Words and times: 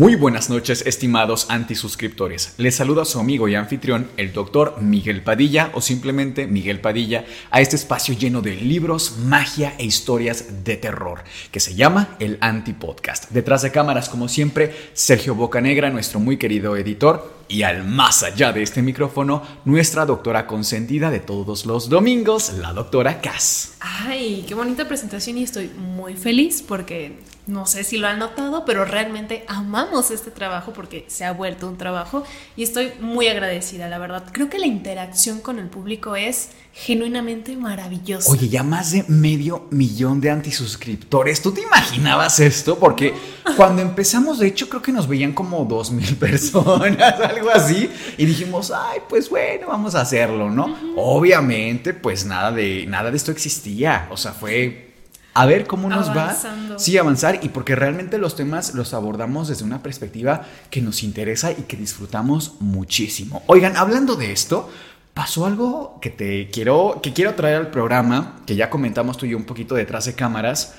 Muy 0.00 0.14
buenas 0.14 0.48
noches, 0.48 0.86
estimados 0.86 1.50
antisuscriptores. 1.50 2.54
Les 2.56 2.74
saluda 2.74 3.04
su 3.04 3.20
amigo 3.20 3.48
y 3.48 3.54
anfitrión, 3.54 4.08
el 4.16 4.32
doctor 4.32 4.80
Miguel 4.80 5.22
Padilla, 5.22 5.70
o 5.74 5.82
simplemente 5.82 6.46
Miguel 6.46 6.80
Padilla, 6.80 7.26
a 7.50 7.60
este 7.60 7.76
espacio 7.76 8.14
lleno 8.14 8.40
de 8.40 8.56
libros, 8.56 9.18
magia 9.18 9.74
e 9.76 9.84
historias 9.84 10.64
de 10.64 10.78
terror, 10.78 11.22
que 11.52 11.60
se 11.60 11.74
llama 11.74 12.16
el 12.18 12.38
Antipodcast. 12.40 13.28
Detrás 13.28 13.60
de 13.60 13.72
cámaras, 13.72 14.08
como 14.08 14.30
siempre, 14.30 14.74
Sergio 14.94 15.34
Bocanegra, 15.34 15.90
nuestro 15.90 16.18
muy 16.18 16.38
querido 16.38 16.78
editor, 16.78 17.39
y 17.50 17.64
al 17.64 17.84
más 17.84 18.22
allá 18.22 18.52
de 18.52 18.62
este 18.62 18.80
micrófono, 18.80 19.42
nuestra 19.64 20.06
doctora 20.06 20.46
consentida 20.46 21.10
de 21.10 21.18
todos 21.18 21.66
los 21.66 21.88
domingos, 21.88 22.52
la 22.54 22.72
doctora 22.72 23.20
Cass. 23.20 23.72
Ay, 23.80 24.44
qué 24.46 24.54
bonita 24.54 24.86
presentación 24.86 25.36
y 25.36 25.42
estoy 25.42 25.68
muy 25.68 26.14
feliz 26.14 26.62
porque 26.66 27.18
no 27.50 27.66
sé 27.66 27.82
si 27.82 27.98
lo 27.98 28.06
han 28.06 28.20
notado, 28.20 28.64
pero 28.64 28.84
realmente 28.84 29.44
amamos 29.48 30.10
este 30.10 30.30
trabajo 30.30 30.72
porque 30.72 31.04
se 31.08 31.24
ha 31.24 31.32
vuelto 31.32 31.68
un 31.68 31.76
trabajo 31.76 32.22
y 32.56 32.62
estoy 32.62 32.92
muy 33.00 33.26
agradecida, 33.26 33.88
la 33.88 33.98
verdad. 33.98 34.24
Creo 34.30 34.48
que 34.48 34.58
la 34.58 34.66
interacción 34.66 35.40
con 35.40 35.58
el 35.58 35.66
público 35.66 36.14
es 36.14 36.50
genuinamente 36.72 37.56
maravillosa. 37.56 38.30
Oye, 38.30 38.48
ya 38.48 38.62
más 38.62 38.92
de 38.92 39.04
medio 39.08 39.66
millón 39.70 40.20
de 40.20 40.30
antisuscriptores. 40.30 41.42
¿Tú 41.42 41.52
te 41.52 41.62
imaginabas 41.62 42.38
esto? 42.38 42.78
Porque 42.78 43.12
cuando 43.56 43.82
empezamos, 43.82 44.38
de 44.38 44.46
hecho, 44.46 44.68
creo 44.68 44.80
que 44.80 44.92
nos 44.92 45.08
veían 45.08 45.32
como 45.32 45.64
dos 45.64 45.90
mil 45.90 46.16
personas, 46.18 47.39
algo 47.40 47.50
así, 47.50 47.90
y 48.16 48.24
dijimos, 48.26 48.72
ay, 48.74 49.00
pues 49.08 49.28
bueno, 49.28 49.68
vamos 49.68 49.94
a 49.94 50.02
hacerlo, 50.02 50.50
¿no? 50.50 50.76
Obviamente, 50.96 51.94
pues 51.94 52.24
nada 52.24 52.52
de, 52.52 52.86
nada 52.86 53.10
de 53.10 53.16
esto 53.16 53.32
existía. 53.32 54.06
O 54.10 54.16
sea, 54.16 54.32
fue 54.32 54.90
a 55.32 55.46
ver 55.46 55.66
cómo 55.66 55.88
nos 55.88 56.08
Avanzando. 56.08 56.74
va. 56.74 56.78
Sí, 56.78 56.98
avanzar 56.98 57.38
y 57.42 57.50
porque 57.50 57.76
realmente 57.76 58.18
los 58.18 58.34
temas 58.34 58.74
los 58.74 58.94
abordamos 58.94 59.48
desde 59.48 59.64
una 59.64 59.82
perspectiva 59.82 60.42
que 60.70 60.80
nos 60.82 61.02
interesa 61.02 61.52
y 61.52 61.62
que 61.62 61.76
disfrutamos 61.76 62.54
muchísimo. 62.60 63.42
Oigan, 63.46 63.76
hablando 63.76 64.16
de 64.16 64.32
esto, 64.32 64.68
pasó 65.14 65.46
algo 65.46 65.98
que 66.00 66.10
te 66.10 66.50
quiero 66.50 67.00
que 67.02 67.12
quiero 67.12 67.34
traer 67.34 67.56
al 67.56 67.70
programa, 67.70 68.40
que 68.44 68.56
ya 68.56 68.70
comentamos 68.70 69.16
tú 69.18 69.26
y 69.26 69.30
yo 69.30 69.36
un 69.36 69.44
poquito 69.44 69.74
detrás 69.76 70.06
de 70.06 70.14
cámaras. 70.14 70.74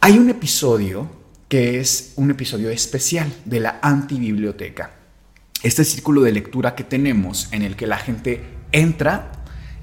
Hay 0.00 0.18
un 0.18 0.28
episodio 0.28 1.08
que 1.48 1.78
es 1.78 2.14
un 2.16 2.30
episodio 2.32 2.68
especial 2.70 3.32
de 3.44 3.60
la 3.60 3.78
antibiblioteca. 3.80 4.90
Este 5.64 5.82
círculo 5.82 6.20
de 6.20 6.30
lectura 6.30 6.74
que 6.74 6.84
tenemos 6.84 7.48
en 7.50 7.62
el 7.62 7.74
que 7.74 7.86
la 7.86 7.96
gente 7.96 8.44
entra 8.70 9.32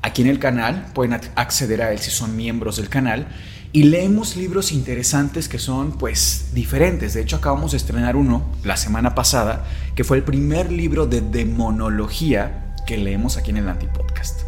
aquí 0.04 0.22
en 0.22 0.28
el 0.28 0.38
canal, 0.38 0.92
pueden 0.94 1.20
acceder 1.34 1.82
a 1.82 1.92
él 1.92 1.98
si 1.98 2.12
son 2.12 2.36
miembros 2.36 2.78
del 2.78 2.88
canal, 2.88 3.28
y 3.72 3.84
leemos 3.86 4.36
libros 4.36 4.72
interesantes 4.72 5.50
que 5.50 5.58
son 5.58 5.98
pues 5.98 6.52
diferentes. 6.54 7.16
De 7.16 7.22
hecho, 7.22 7.38
acabamos 7.38 7.72
de 7.72 7.78
estrenar 7.78 8.16
uno 8.16 8.46
la 8.64 8.78
semana 8.78 9.16
pasada, 9.16 9.66
que 9.96 10.04
fue 10.04 10.18
el 10.18 10.24
primer 10.24 10.72
libro 10.72 11.08
de 11.08 11.22
demonología 11.22 12.76
que 12.86 13.00
leemos 13.00 13.38
aquí 13.38 13.50
en 13.50 13.58
el 13.58 13.68
Antipodcast. 13.68 14.42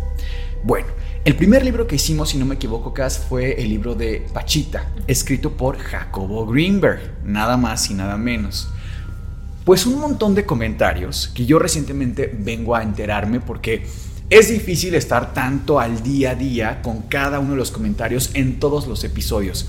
Bueno, 0.63 0.87
el 1.25 1.35
primer 1.35 1.65
libro 1.65 1.87
que 1.87 1.95
hicimos, 1.95 2.29
si 2.29 2.37
no 2.37 2.45
me 2.45 2.55
equivoco, 2.55 2.93
Cas, 2.93 3.17
fue 3.17 3.59
el 3.59 3.69
libro 3.69 3.95
de 3.95 4.23
Pachita, 4.33 4.85
escrito 5.07 5.57
por 5.57 5.79
Jacobo 5.79 6.45
Greenberg, 6.45 7.15
nada 7.23 7.57
más 7.57 7.89
y 7.89 7.95
nada 7.95 8.17
menos. 8.17 8.69
Pues 9.65 9.85
un 9.85 9.99
montón 9.99 10.35
de 10.35 10.45
comentarios 10.45 11.29
que 11.33 11.45
yo 11.45 11.57
recientemente 11.57 12.33
vengo 12.37 12.75
a 12.75 12.83
enterarme 12.83 13.39
porque 13.39 13.85
es 14.29 14.49
difícil 14.49 14.93
estar 14.95 15.33
tanto 15.33 15.79
al 15.79 16.03
día 16.03 16.31
a 16.31 16.35
día 16.35 16.81
con 16.81 17.03
cada 17.03 17.39
uno 17.39 17.51
de 17.51 17.57
los 17.57 17.71
comentarios 17.71 18.31
en 18.33 18.59
todos 18.59 18.87
los 18.87 19.03
episodios. 19.03 19.67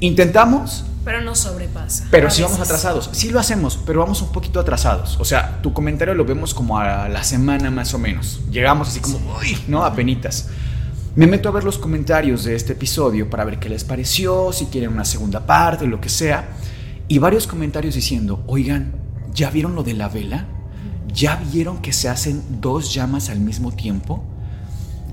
Intentamos, 0.00 0.84
Pero 1.04 1.20
no 1.20 1.34
sobrepasa. 1.34 2.06
pero 2.10 2.30
si 2.30 2.42
vamos 2.42 2.58
atrasados. 2.60 3.10
Sí 3.12 3.30
lo 3.30 3.38
hacemos, 3.38 3.78
pero 3.84 4.00
vamos 4.00 4.22
un 4.22 4.32
poquito 4.32 4.60
atrasados. 4.60 5.18
O 5.20 5.24
sea, 5.24 5.60
tu 5.62 5.72
comentario 5.72 6.14
lo 6.14 6.24
vemos 6.24 6.54
como 6.54 6.78
a 6.78 7.08
la 7.08 7.22
semana 7.22 7.70
más 7.70 7.92
o 7.92 7.98
menos. 7.98 8.40
Llegamos 8.50 8.88
así 8.88 9.00
como, 9.00 9.18
uy, 9.38 9.58
¿no? 9.68 9.84
Apenitas. 9.84 10.48
Me 11.16 11.26
meto 11.26 11.48
a 11.48 11.52
ver 11.52 11.64
los 11.64 11.78
comentarios 11.78 12.44
de 12.44 12.56
este 12.56 12.72
episodio 12.72 13.28
para 13.30 13.44
ver 13.44 13.58
qué 13.58 13.68
les 13.68 13.84
pareció, 13.84 14.52
si 14.52 14.66
quieren 14.66 14.92
una 14.92 15.04
segunda 15.04 15.46
parte, 15.46 15.86
lo 15.86 16.00
que 16.00 16.08
sea. 16.08 16.48
Y 17.08 17.18
varios 17.18 17.46
comentarios 17.46 17.94
diciendo, 17.94 18.42
oigan, 18.46 18.92
¿ya 19.34 19.50
vieron 19.50 19.74
lo 19.74 19.82
de 19.82 19.94
la 19.94 20.08
vela? 20.08 20.46
¿Ya 21.12 21.36
vieron 21.36 21.78
que 21.78 21.92
se 21.92 22.08
hacen 22.08 22.42
dos 22.60 22.94
llamas 22.94 23.28
al 23.28 23.40
mismo 23.40 23.72
tiempo? 23.72 24.24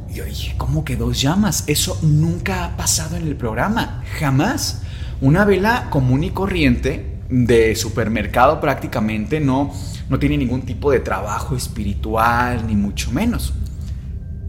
Y 0.09 0.15
yo 0.15 0.23
¿cómo 0.57 0.85
que 0.85 0.95
dos 0.95 1.19
llamas? 1.19 1.63
Eso 1.67 1.97
nunca 2.01 2.65
ha 2.65 2.77
pasado 2.77 3.17
en 3.17 3.27
el 3.27 3.35
programa, 3.35 4.03
jamás. 4.19 4.83
Una 5.21 5.45
vela 5.45 5.89
común 5.89 6.23
y 6.23 6.31
corriente 6.31 7.19
de 7.29 7.75
supermercado 7.75 8.59
prácticamente 8.59 9.39
no, 9.39 9.71
no 10.09 10.19
tiene 10.19 10.37
ningún 10.37 10.63
tipo 10.63 10.91
de 10.91 10.99
trabajo 10.99 11.55
espiritual, 11.55 12.67
ni 12.67 12.75
mucho 12.75 13.11
menos. 13.11 13.53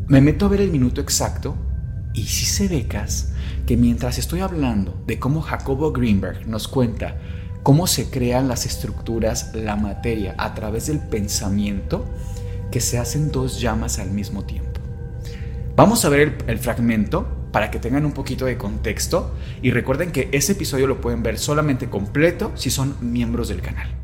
Me 0.09 0.21
meto 0.21 0.47
a 0.47 0.49
ver 0.49 0.61
el 0.61 0.71
minuto 0.71 1.01
exacto 1.01 1.57
y 2.13 2.25
sí 2.25 2.45
se 2.45 2.69
ve, 2.69 2.87
Cas, 2.87 3.33
que 3.67 3.77
mientras 3.77 4.19
estoy 4.19 4.41
hablando 4.41 5.03
de 5.07 5.19
cómo 5.19 5.41
Jacobo 5.41 5.93
Greenberg 5.93 6.47
nos 6.47 6.69
cuenta 6.69 7.17
cómo 7.63 7.87
se 7.87 8.11
crean 8.11 8.49
las 8.49 8.67
estructuras, 8.67 9.55
la 9.55 9.77
materia, 9.77 10.35
a 10.39 10.55
través 10.55 10.87
del 10.87 10.99
pensamiento, 10.99 12.07
que 12.71 12.81
se 12.81 12.99
hacen 12.99 13.31
dos 13.31 13.61
llamas 13.61 13.99
al 13.99 14.11
mismo 14.11 14.45
tiempo. 14.45 14.81
Vamos 15.77 16.05
a 16.05 16.09
ver 16.09 16.39
el, 16.47 16.59
fragmento 16.59 17.27
para 17.53 17.71
que 17.71 17.79
tengan 17.79 18.05
un 18.05 18.13
poquito 18.13 18.45
de 18.45 18.59
contexto 18.59 19.35
y 19.63 19.71
recuerden 19.71 20.11
que 20.11 20.29
ese 20.33 20.53
episodio 20.53 20.87
lo 20.87 21.01
pueden 21.01 21.23
ver 21.23 21.39
solamente 21.39 21.89
completo 21.89 22.53
si 22.55 22.71
son 22.71 22.97
miembros 23.01 23.49
del 23.49 23.63
canal. 23.63 23.95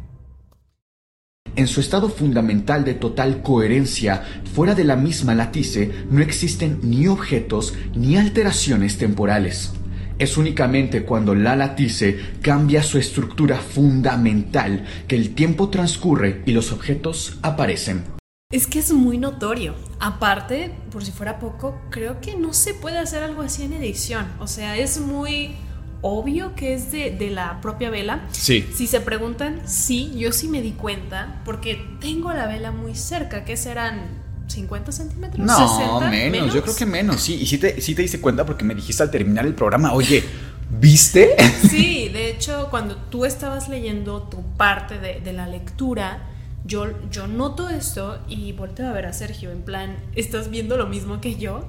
En 1.56 1.66
su 1.66 1.80
estado 1.80 2.08
fundamental 2.08 2.84
de 2.84 2.94
total 2.94 3.42
coherencia, 3.42 4.22
fuera 4.54 4.74
de 4.74 4.84
la 4.84 4.96
misma 4.96 5.34
latice, 5.34 5.90
no 6.10 6.20
existen 6.20 6.78
ni 6.82 7.08
objetos 7.08 7.74
ni 7.94 8.16
alteraciones 8.16 8.96
temporales. 8.96 9.72
Es 10.18 10.36
únicamente 10.36 11.04
cuando 11.04 11.34
la 11.36 11.54
latice 11.54 12.18
cambia 12.42 12.82
su 12.82 12.98
estructura 12.98 13.58
fundamental 13.58 14.84
que 15.06 15.14
el 15.14 15.34
tiempo 15.34 15.68
transcurre 15.68 16.42
y 16.44 16.52
los 16.52 16.72
objetos 16.72 17.38
aparecen. 17.42 18.02
Es 18.50 18.66
que 18.66 18.80
es 18.80 18.92
muy 18.92 19.16
notorio. 19.16 19.76
Aparte, 20.00 20.72
por 20.90 21.04
si 21.04 21.12
fuera 21.12 21.38
poco, 21.38 21.80
creo 21.90 22.20
que 22.20 22.34
no 22.34 22.52
se 22.52 22.74
puede 22.74 22.98
hacer 22.98 23.22
algo 23.22 23.42
así 23.42 23.62
en 23.62 23.74
edición. 23.74 24.26
O 24.40 24.48
sea, 24.48 24.76
es 24.76 24.98
muy 24.98 25.54
obvio 26.00 26.54
que 26.56 26.74
es 26.74 26.90
de, 26.90 27.12
de 27.12 27.30
la 27.30 27.60
propia 27.60 27.90
vela. 27.90 28.26
Sí. 28.32 28.66
Si 28.74 28.88
se 28.88 29.00
preguntan, 29.00 29.60
sí, 29.66 30.12
yo 30.16 30.32
sí 30.32 30.48
me 30.48 30.62
di 30.62 30.72
cuenta 30.72 31.42
porque 31.44 31.78
tengo 32.00 32.32
la 32.32 32.48
vela 32.48 32.72
muy 32.72 32.96
cerca, 32.96 33.44
que 33.44 33.56
serán 33.56 34.27
50 34.48 34.92
centímetros. 34.92 35.46
No, 35.46 35.78
60, 35.78 36.10
menos, 36.10 36.54
yo 36.54 36.62
creo 36.62 36.74
que 36.74 36.86
menos, 36.86 37.20
sí. 37.20 37.34
Y 37.34 37.46
sí 37.46 37.58
te, 37.58 37.80
sí 37.80 37.94
te 37.94 38.02
diste 38.02 38.20
cuenta 38.20 38.44
porque 38.44 38.64
me 38.64 38.74
dijiste 38.74 39.02
al 39.02 39.10
terminar 39.10 39.46
el 39.46 39.54
programa, 39.54 39.92
oye, 39.92 40.24
¿viste? 40.70 41.36
Sí, 41.68 42.08
de 42.08 42.30
hecho, 42.30 42.68
cuando 42.70 42.96
tú 42.96 43.24
estabas 43.24 43.68
leyendo 43.68 44.22
tu 44.22 44.42
parte 44.56 44.98
de, 44.98 45.20
de 45.20 45.32
la 45.32 45.46
lectura, 45.46 46.22
yo, 46.64 46.86
yo 47.10 47.26
noto 47.26 47.68
esto 47.68 48.18
y 48.28 48.52
volteo 48.52 48.88
a 48.88 48.92
ver 48.92 49.06
a 49.06 49.12
Sergio, 49.12 49.50
en 49.50 49.62
plan, 49.62 49.96
¿estás 50.14 50.50
viendo 50.50 50.76
lo 50.76 50.86
mismo 50.86 51.20
que 51.20 51.36
yo? 51.36 51.68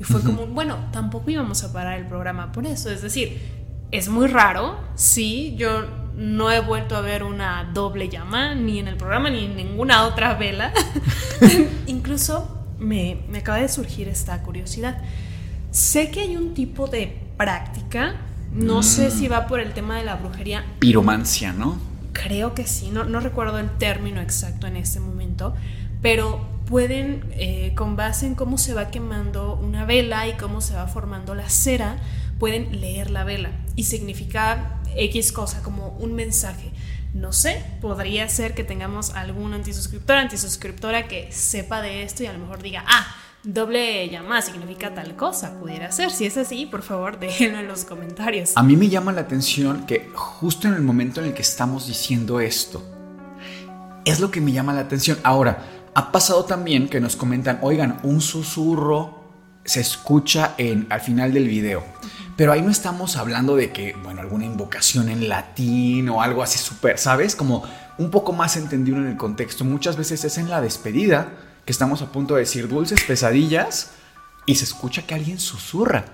Y 0.00 0.04
fue 0.04 0.22
como, 0.22 0.46
bueno, 0.46 0.78
tampoco 0.92 1.30
íbamos 1.30 1.62
a 1.62 1.72
parar 1.72 1.98
el 1.98 2.06
programa 2.06 2.52
por 2.52 2.66
eso. 2.66 2.90
Es 2.90 3.02
decir, 3.02 3.38
es 3.90 4.08
muy 4.08 4.28
raro, 4.28 4.78
sí, 4.94 5.54
yo 5.58 5.84
no 6.16 6.50
he 6.50 6.60
vuelto 6.60 6.96
a 6.96 7.00
ver 7.00 7.22
una 7.22 7.70
doble 7.72 8.08
llama, 8.08 8.54
ni 8.54 8.78
en 8.78 8.88
el 8.88 8.96
programa, 8.96 9.30
ni 9.30 9.44
en 9.46 9.56
ninguna 9.56 10.04
otra 10.04 10.34
vela. 10.34 10.72
Incluso 11.86 12.64
me, 12.78 13.22
me 13.28 13.38
acaba 13.38 13.58
de 13.58 13.68
surgir 13.68 14.08
esta 14.08 14.42
curiosidad. 14.42 14.98
Sé 15.70 16.10
que 16.10 16.20
hay 16.20 16.36
un 16.36 16.54
tipo 16.54 16.86
de 16.88 17.16
práctica, 17.36 18.16
no 18.52 18.82
sé 18.82 19.08
Mm. 19.08 19.10
si 19.10 19.28
va 19.28 19.46
por 19.46 19.60
el 19.60 19.72
tema 19.72 19.96
de 19.98 20.04
la 20.04 20.16
brujería, 20.16 20.64
Piromancia, 20.80 21.52
¿no? 21.52 21.78
creo 22.12 22.54
que 22.54 22.66
sí, 22.66 22.90
no, 22.90 23.04
no 23.04 23.20
recuerdo 23.20 23.58
el 23.60 23.70
término 23.78 24.20
exacto 24.20 24.66
en 24.66 24.76
este 24.76 24.98
momento, 25.00 25.54
pero 26.02 26.44
pueden, 26.66 27.24
eh, 27.32 27.72
con 27.76 27.94
base 27.96 28.26
en 28.26 28.34
cómo 28.34 28.58
se 28.58 28.74
va 28.74 28.90
quemando 28.90 29.54
una 29.54 29.84
vela 29.84 30.26
y 30.26 30.32
cómo 30.36 30.60
se 30.60 30.74
va 30.74 30.86
formando 30.88 31.34
la 31.36 31.48
cera, 31.48 31.96
pueden 32.38 32.80
leer 32.80 33.10
la 33.10 33.22
vela 33.24 33.50
y 33.76 33.84
significa 33.84 34.79
X 34.96 35.32
cosa, 35.32 35.62
como 35.62 35.88
un 35.98 36.14
mensaje. 36.14 36.70
No 37.14 37.32
sé, 37.32 37.64
podría 37.80 38.28
ser 38.28 38.54
que 38.54 38.62
tengamos 38.62 39.10
algún 39.10 39.52
antisuscriptor, 39.52 40.16
antisuscriptora 40.16 41.08
que 41.08 41.32
sepa 41.32 41.82
de 41.82 42.02
esto 42.02 42.22
y 42.22 42.26
a 42.26 42.32
lo 42.32 42.38
mejor 42.38 42.62
diga, 42.62 42.84
ah, 42.86 43.16
doble 43.42 44.08
llamada 44.08 44.42
significa 44.42 44.94
tal 44.94 45.16
cosa, 45.16 45.58
pudiera 45.58 45.90
ser. 45.90 46.10
Si 46.10 46.26
es 46.26 46.36
así, 46.36 46.66
por 46.66 46.82
favor, 46.82 47.18
déjenlo 47.20 47.58
en 47.58 47.68
los 47.68 47.84
comentarios. 47.84 48.52
A 48.56 48.62
mí 48.62 48.76
me 48.76 48.88
llama 48.88 49.12
la 49.12 49.22
atención 49.22 49.86
que 49.86 50.10
justo 50.14 50.68
en 50.68 50.74
el 50.74 50.82
momento 50.82 51.20
en 51.20 51.28
el 51.28 51.34
que 51.34 51.42
estamos 51.42 51.86
diciendo 51.86 52.40
esto, 52.40 52.82
es 54.04 54.20
lo 54.20 54.30
que 54.30 54.40
me 54.40 54.52
llama 54.52 54.72
la 54.72 54.80
atención. 54.80 55.18
Ahora, 55.24 55.64
ha 55.94 56.12
pasado 56.12 56.44
también 56.44 56.88
que 56.88 57.00
nos 57.00 57.16
comentan, 57.16 57.58
oigan, 57.62 57.98
un 58.02 58.20
susurro 58.20 59.20
se 59.64 59.80
escucha 59.80 60.54
en, 60.58 60.86
al 60.90 61.00
final 61.00 61.32
del 61.32 61.48
video. 61.48 61.84
Pero 62.40 62.52
ahí 62.52 62.62
no 62.62 62.70
estamos 62.70 63.16
hablando 63.16 63.54
de 63.54 63.70
que, 63.70 63.94
bueno, 64.02 64.22
alguna 64.22 64.46
invocación 64.46 65.10
en 65.10 65.28
latín 65.28 66.08
o 66.08 66.22
algo 66.22 66.42
así 66.42 66.58
súper, 66.58 66.96
¿sabes? 66.96 67.36
Como 67.36 67.64
un 67.98 68.10
poco 68.10 68.32
más 68.32 68.56
entendido 68.56 68.96
en 68.96 69.08
el 69.08 69.18
contexto. 69.18 69.62
Muchas 69.62 69.98
veces 69.98 70.24
es 70.24 70.38
en 70.38 70.48
la 70.48 70.62
despedida 70.62 71.34
que 71.66 71.72
estamos 71.72 72.00
a 72.00 72.10
punto 72.10 72.36
de 72.36 72.40
decir 72.40 72.66
dulces 72.66 73.02
pesadillas 73.04 73.90
y 74.46 74.54
se 74.54 74.64
escucha 74.64 75.02
que 75.02 75.14
alguien 75.14 75.38
susurra. 75.38 76.06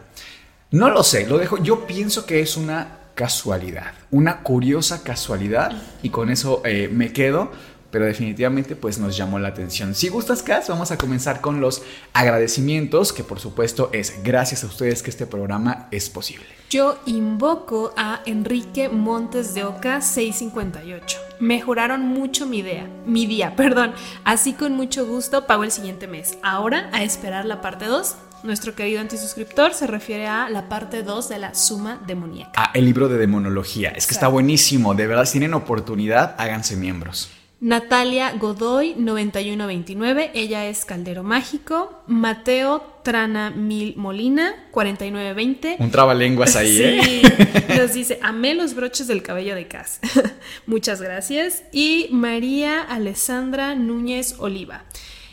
No 0.72 0.90
lo 0.90 1.04
sé, 1.04 1.28
lo 1.28 1.38
dejo. 1.38 1.58
Yo 1.58 1.86
pienso 1.86 2.26
que 2.26 2.40
es 2.40 2.56
una 2.56 2.98
casualidad, 3.14 3.92
una 4.10 4.42
curiosa 4.42 5.04
casualidad 5.04 5.80
y 6.02 6.10
con 6.10 6.30
eso 6.30 6.60
eh, 6.64 6.90
me 6.92 7.12
quedo. 7.12 7.52
Pero 7.96 8.04
definitivamente 8.04 8.76
pues 8.76 8.98
nos 8.98 9.16
llamó 9.16 9.38
la 9.38 9.48
atención. 9.48 9.94
Si 9.94 10.10
gustas, 10.10 10.42
Cas, 10.42 10.68
vamos 10.68 10.90
a 10.90 10.98
comenzar 10.98 11.40
con 11.40 11.62
los 11.62 11.82
agradecimientos, 12.12 13.10
que 13.10 13.24
por 13.24 13.40
supuesto 13.40 13.88
es 13.94 14.22
gracias 14.22 14.64
a 14.64 14.66
ustedes 14.66 15.02
que 15.02 15.08
este 15.08 15.24
programa 15.24 15.88
es 15.90 16.10
posible. 16.10 16.44
Yo 16.68 16.98
invoco 17.06 17.94
a 17.96 18.20
Enrique 18.26 18.90
Montes 18.90 19.54
de 19.54 19.64
Oca 19.64 20.02
658. 20.02 21.18
Mejoraron 21.40 22.02
mucho 22.02 22.44
mi 22.44 22.58
idea, 22.58 22.86
mi 23.06 23.24
día, 23.24 23.56
perdón. 23.56 23.94
Así 24.24 24.52
con 24.52 24.74
mucho 24.74 25.06
gusto 25.06 25.46
pago 25.46 25.64
el 25.64 25.70
siguiente 25.70 26.06
mes. 26.06 26.36
Ahora 26.42 26.90
a 26.92 27.02
esperar 27.02 27.46
la 27.46 27.62
parte 27.62 27.86
2. 27.86 28.14
Nuestro 28.42 28.74
querido 28.74 29.00
antisuscriptor 29.00 29.72
se 29.72 29.86
refiere 29.86 30.26
a 30.26 30.50
la 30.50 30.68
parte 30.68 31.02
2 31.02 31.30
de 31.30 31.38
la 31.38 31.54
suma 31.54 31.98
demoníaca. 32.06 32.52
Ah, 32.56 32.72
el 32.74 32.84
libro 32.84 33.08
de 33.08 33.16
demonología. 33.16 33.88
Es 33.88 34.06
que 34.06 34.12
está 34.12 34.28
buenísimo. 34.28 34.94
De 34.94 35.06
verdad, 35.06 35.24
si 35.24 35.38
tienen 35.38 35.54
oportunidad, 35.54 36.34
háganse 36.36 36.76
miembros. 36.76 37.30
Natalia 37.58 38.34
Godoy 38.34 38.94
9129, 38.98 40.32
ella 40.34 40.66
es 40.66 40.84
Caldero 40.84 41.22
Mágico. 41.22 42.02
Mateo 42.06 43.00
Trana 43.02 43.50
Mil 43.50 43.96
Molina 43.96 44.54
4920. 44.72 45.76
Un 45.78 45.90
trabalenguas 45.90 46.54
ahí, 46.54 46.78
¿eh? 46.82 47.00
Sí, 47.02 47.22
nos 47.78 47.94
dice, 47.94 48.18
amé 48.22 48.54
los 48.54 48.74
broches 48.74 49.06
del 49.06 49.22
cabello 49.22 49.54
de 49.54 49.68
Cas. 49.68 50.00
Muchas 50.66 51.00
gracias. 51.00 51.64
Y 51.72 52.08
María 52.10 52.82
Alessandra 52.82 53.74
Núñez 53.74 54.34
Oliva. 54.38 54.84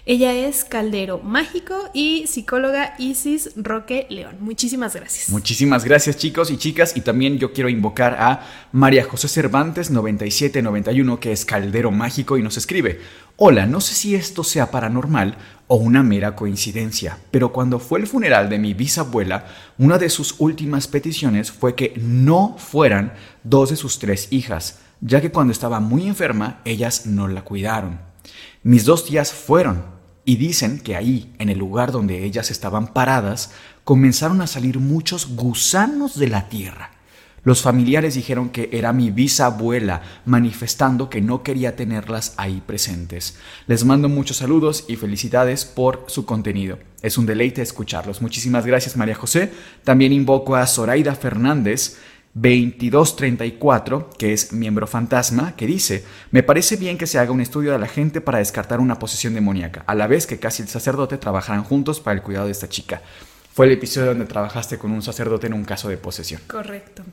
Ella 0.05 0.33
es 0.33 0.65
Caldero 0.65 1.19
Mágico 1.19 1.75
y 1.94 2.27
psicóloga 2.27 2.94
Isis 2.97 3.51
Roque 3.55 4.05
León. 4.09 4.35
Muchísimas 4.41 4.94
gracias. 4.94 5.29
Muchísimas 5.29 5.85
gracias 5.85 6.17
chicos 6.17 6.51
y 6.51 6.57
chicas 6.57 6.97
y 6.97 7.01
también 7.01 7.38
yo 7.38 7.53
quiero 7.53 7.69
invocar 7.69 8.17
a 8.19 8.45
María 8.73 9.05
José 9.05 9.29
Cervantes 9.29 9.91
9791 9.91 11.21
que 11.21 11.31
es 11.31 11.45
Caldero 11.45 11.89
Mágico 11.89 12.38
y 12.38 12.44
nos 12.44 12.57
escribe, 12.57 13.00
hola, 13.38 13.65
no 13.65 13.79
sé 13.79 13.94
si 13.95 14.13
esto 14.13 14.44
sea 14.44 14.71
paranormal 14.71 15.38
o 15.67 15.77
una 15.77 16.03
mera 16.03 16.35
coincidencia, 16.35 17.17
pero 17.31 17.53
cuando 17.53 17.79
fue 17.79 18.01
el 18.01 18.07
funeral 18.07 18.49
de 18.49 18.59
mi 18.59 18.73
bisabuela, 18.73 19.45
una 19.77 19.97
de 19.99 20.09
sus 20.09 20.35
últimas 20.39 20.89
peticiones 20.89 21.49
fue 21.49 21.75
que 21.75 21.94
no 21.95 22.57
fueran 22.57 23.13
dos 23.45 23.69
de 23.69 23.77
sus 23.77 23.99
tres 23.99 24.27
hijas, 24.31 24.79
ya 24.99 25.21
que 25.21 25.31
cuando 25.31 25.53
estaba 25.53 25.79
muy 25.79 26.07
enferma 26.07 26.59
ellas 26.65 27.06
no 27.06 27.29
la 27.29 27.45
cuidaron. 27.45 28.12
Mis 28.63 28.86
dos 28.86 29.04
tías 29.04 29.33
fueron 29.33 29.83
y 30.24 30.38
dicen 30.38 30.80
que 30.80 30.95
ahí, 30.95 31.36
en 31.38 31.50
el 31.50 31.57
lugar 31.57 31.92
donde 31.92 32.24
ellas 32.24 32.50
estaban 32.50 32.94
paradas, 32.94 33.51
comenzaron 33.83 34.39
a 34.39 34.48
salir 34.48 34.80
muchos 34.80 35.36
gusanos 35.36 36.18
de 36.18 36.30
la 36.30 36.48
tierra. 36.48 36.92
Los 37.44 37.62
familiares 37.62 38.15
dijeron 38.15 38.50
que 38.50 38.69
era 38.71 38.94
mi 38.94 39.12
bisabuela, 39.12 40.01
manifestando 40.25 41.10
que 41.10 41.19
no 41.19 41.44
quería 41.44 41.75
tenerlas 41.75 42.36
ahí 42.38 42.63
presentes. 42.65 43.38
Les 43.68 43.83
mando 43.83 44.07
muchos 44.07 44.38
saludos 44.38 44.86
y 44.88 44.95
felicidades 44.95 45.66
por 45.66 46.06
su 46.07 46.25
contenido. 46.25 46.80
Es 47.01 47.18
un 47.18 47.25
deleite 47.25 47.62
escucharlos. 47.62 48.21
Muchísimas 48.21 48.66
gracias 48.66 48.95
María 48.95 49.16
José. 49.16 49.51
También 49.83 50.13
invoco 50.13 50.56
a 50.56 50.66
Zoraida 50.66 51.16
Fernández, 51.16 51.98
2234, 52.35 54.09
que 54.18 54.33
es 54.33 54.53
miembro 54.53 54.88
fantasma, 54.88 55.56
que 55.56 55.68
dice, 55.68 56.03
me 56.31 56.41
parece 56.41 56.77
bien 56.77 56.97
que 56.97 57.06
se 57.06 57.19
haga 57.19 57.31
un 57.31 57.41
estudio 57.41 57.71
de 57.71 57.80
la 57.80 57.88
gente 57.88 58.21
para 58.21 58.39
descartar 58.39 58.80
una 58.80 58.97
posesión 58.97 59.35
demoníaca, 59.35 59.83
a 59.85 59.94
la 59.94 60.07
vez 60.07 60.25
que 60.25 60.39
casi 60.39 60.63
el 60.63 60.68
sacerdote 60.68 61.18
trabajarán 61.18 61.63
juntos 61.63 62.00
para 62.00 62.15
el 62.15 62.24
cuidado 62.24 62.47
de 62.47 62.51
esta 62.51 62.69
chica. 62.69 63.01
Fue 63.53 63.68
el 63.68 63.74
episodio 63.74 64.07
donde 64.07 64.25
trabajaste 64.25 64.80
con 64.80 64.91
un 64.91 65.03
sacerdote 65.03 65.45
en 65.45 65.53
un 65.53 65.63
caso 65.63 65.88
de 65.88 65.97
posesión. 65.97 66.41
Correcto. 66.47 67.03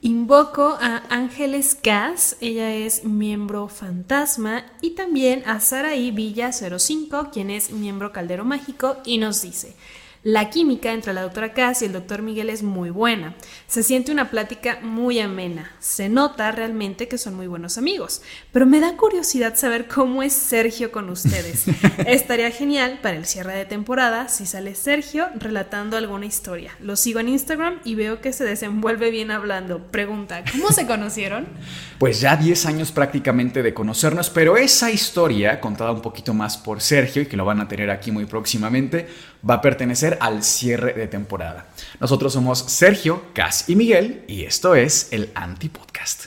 Invoco 0.00 0.78
a 0.80 1.02
Ángeles 1.10 1.76
Gas, 1.82 2.38
ella 2.40 2.74
es 2.74 3.04
miembro 3.04 3.68
fantasma, 3.68 4.64
y 4.80 4.92
también 4.92 5.42
a 5.46 5.60
Saraí 5.60 6.10
Villa 6.10 6.50
05, 6.50 7.28
quien 7.30 7.50
es 7.50 7.72
miembro 7.72 8.10
caldero 8.10 8.46
mágico, 8.46 8.96
y 9.04 9.18
nos 9.18 9.42
dice, 9.42 9.76
la 10.24 10.50
química 10.50 10.92
entre 10.92 11.12
la 11.12 11.22
doctora 11.22 11.52
Cass 11.52 11.82
y 11.82 11.86
el 11.86 11.92
doctor 11.92 12.22
Miguel 12.22 12.48
es 12.48 12.62
muy 12.62 12.90
buena. 12.90 13.34
Se 13.66 13.82
siente 13.82 14.12
una 14.12 14.30
plática 14.30 14.78
muy 14.80 15.18
amena. 15.18 15.72
Se 15.80 16.08
nota 16.08 16.52
realmente 16.52 17.08
que 17.08 17.18
son 17.18 17.34
muy 17.34 17.48
buenos 17.48 17.76
amigos. 17.76 18.22
Pero 18.52 18.66
me 18.66 18.78
da 18.78 18.96
curiosidad 18.96 19.56
saber 19.56 19.88
cómo 19.88 20.22
es 20.22 20.32
Sergio 20.32 20.92
con 20.92 21.10
ustedes. 21.10 21.64
Estaría 22.06 22.50
genial 22.52 23.00
para 23.02 23.16
el 23.16 23.26
cierre 23.26 23.54
de 23.54 23.64
temporada 23.64 24.28
si 24.28 24.46
sale 24.46 24.76
Sergio 24.76 25.26
relatando 25.34 25.96
alguna 25.96 26.26
historia. 26.26 26.72
Lo 26.80 26.94
sigo 26.94 27.18
en 27.18 27.28
Instagram 27.28 27.80
y 27.84 27.96
veo 27.96 28.20
que 28.20 28.32
se 28.32 28.44
desenvuelve 28.44 29.10
bien 29.10 29.32
hablando. 29.32 29.88
Pregunta, 29.90 30.44
¿cómo 30.52 30.70
se 30.70 30.86
conocieron? 30.86 31.48
Pues 32.02 32.20
ya 32.20 32.36
10 32.36 32.66
años 32.66 32.90
prácticamente 32.90 33.62
de 33.62 33.72
conocernos, 33.72 34.28
pero 34.28 34.56
esa 34.56 34.90
historia, 34.90 35.60
contada 35.60 35.92
un 35.92 36.02
poquito 36.02 36.34
más 36.34 36.58
por 36.58 36.80
Sergio 36.80 37.22
y 37.22 37.26
que 37.26 37.36
lo 37.36 37.44
van 37.44 37.60
a 37.60 37.68
tener 37.68 37.90
aquí 37.90 38.10
muy 38.10 38.24
próximamente, 38.24 39.06
va 39.48 39.54
a 39.54 39.60
pertenecer 39.60 40.18
al 40.20 40.42
cierre 40.42 40.92
de 40.94 41.06
temporada. 41.06 41.66
Nosotros 42.00 42.32
somos 42.32 42.58
Sergio, 42.58 43.22
Cas 43.32 43.68
y 43.68 43.76
Miguel 43.76 44.24
y 44.28 44.44
esto 44.44 44.74
es 44.74 45.08
el 45.10 45.30
Antipodcast. 45.34 46.26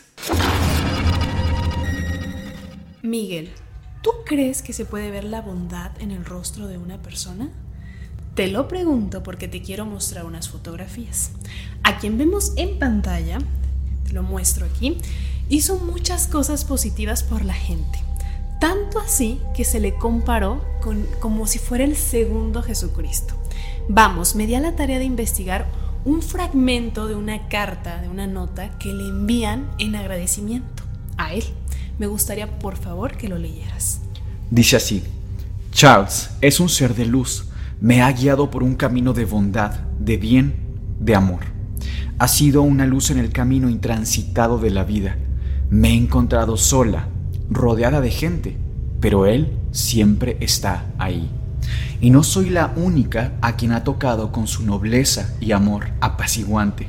Miguel, 3.02 3.52
¿tú 4.02 4.12
crees 4.26 4.62
que 4.62 4.74
se 4.74 4.86
puede 4.86 5.12
ver 5.12 5.24
la 5.24 5.42
bondad 5.42 5.92
en 6.00 6.12
el 6.12 6.26
rostro 6.26 6.68
de 6.68 6.78
una 6.78 7.02
persona? 7.02 7.50
Te 8.34 8.48
lo 8.48 8.68
pregunto 8.68 9.24
porque 9.24 9.48
te 9.48 9.62
quiero 9.62 9.86
mostrar 9.86 10.26
unas 10.26 10.50
fotografías. 10.50 11.32
A 11.84 12.00
quien 12.00 12.18
vemos 12.18 12.52
en 12.58 12.80
pantalla, 12.80 13.38
te 14.06 14.14
lo 14.14 14.24
muestro 14.24 14.66
aquí, 14.66 14.98
hizo 15.48 15.78
muchas 15.78 16.28
cosas 16.28 16.66
positivas 16.66 17.24
por 17.24 17.46
la 17.46 17.54
gente. 17.54 18.05
Tanto 18.60 19.00
así 19.00 19.42
que 19.56 19.66
se 19.66 19.80
le 19.80 19.96
comparó 19.96 20.64
con, 20.82 21.06
como 21.20 21.48
si 21.48 21.60
fuera 21.60 21.84
el 21.84 21.96
segundo 21.96 22.62
Jesucristo. 22.62 23.34
Vamos, 23.90 24.36
me 24.36 24.48
di 24.48 24.56
a 24.56 24.60
la 24.60 24.76
tarea 24.76 25.00
de 25.00 25.06
investigar 25.06 25.68
un 26.06 26.22
fragmento 26.22 27.08
de 27.08 27.16
una 27.16 27.48
carta, 27.50 28.02
de 28.02 28.10
una 28.10 28.28
nota 28.28 28.78
que 28.78 28.94
le 28.94 29.08
envían 29.08 29.70
en 29.80 29.96
agradecimiento 29.96 30.84
a 31.18 31.34
él. 31.34 31.44
Me 31.98 32.08
gustaría, 32.08 32.60
por 32.60 32.78
favor, 32.78 33.18
que 33.18 33.28
lo 33.28 33.38
leyeras. 33.38 34.02
Dice 34.52 34.76
así, 34.76 35.04
Charles 35.72 36.30
es 36.42 36.60
un 36.60 36.70
ser 36.70 36.94
de 36.96 37.06
luz, 37.06 37.48
me 37.82 38.02
ha 38.02 38.12
guiado 38.12 38.52
por 38.52 38.64
un 38.64 38.76
camino 38.76 39.14
de 39.14 39.26
bondad, 39.26 39.72
de 40.00 40.18
bien, 40.18 40.56
de 41.00 41.16
amor. 41.16 41.42
Ha 42.18 42.28
sido 42.28 42.62
una 42.62 42.86
luz 42.86 43.10
en 43.12 43.18
el 43.18 43.32
camino 43.32 43.70
intransitado 43.70 44.58
de 44.58 44.70
la 44.70 44.84
vida. 44.84 45.18
Me 45.70 45.90
he 45.90 45.94
encontrado 45.94 46.56
sola, 46.56 47.10
rodeada 47.50 48.02
de 48.02 48.12
gente, 48.12 48.58
pero 49.00 49.26
Él 49.26 49.58
siempre 49.72 50.38
está 50.40 50.86
ahí. 50.98 51.30
Y 52.02 52.10
no 52.10 52.24
soy 52.24 52.50
la 52.50 52.74
única 52.76 53.34
a 53.42 53.56
quien 53.56 53.72
ha 53.72 53.84
tocado 53.84 54.32
con 54.32 54.48
su 54.48 54.64
nobleza 54.64 55.34
y 55.40 55.52
amor 55.52 55.88
apaciguante. 56.02 56.88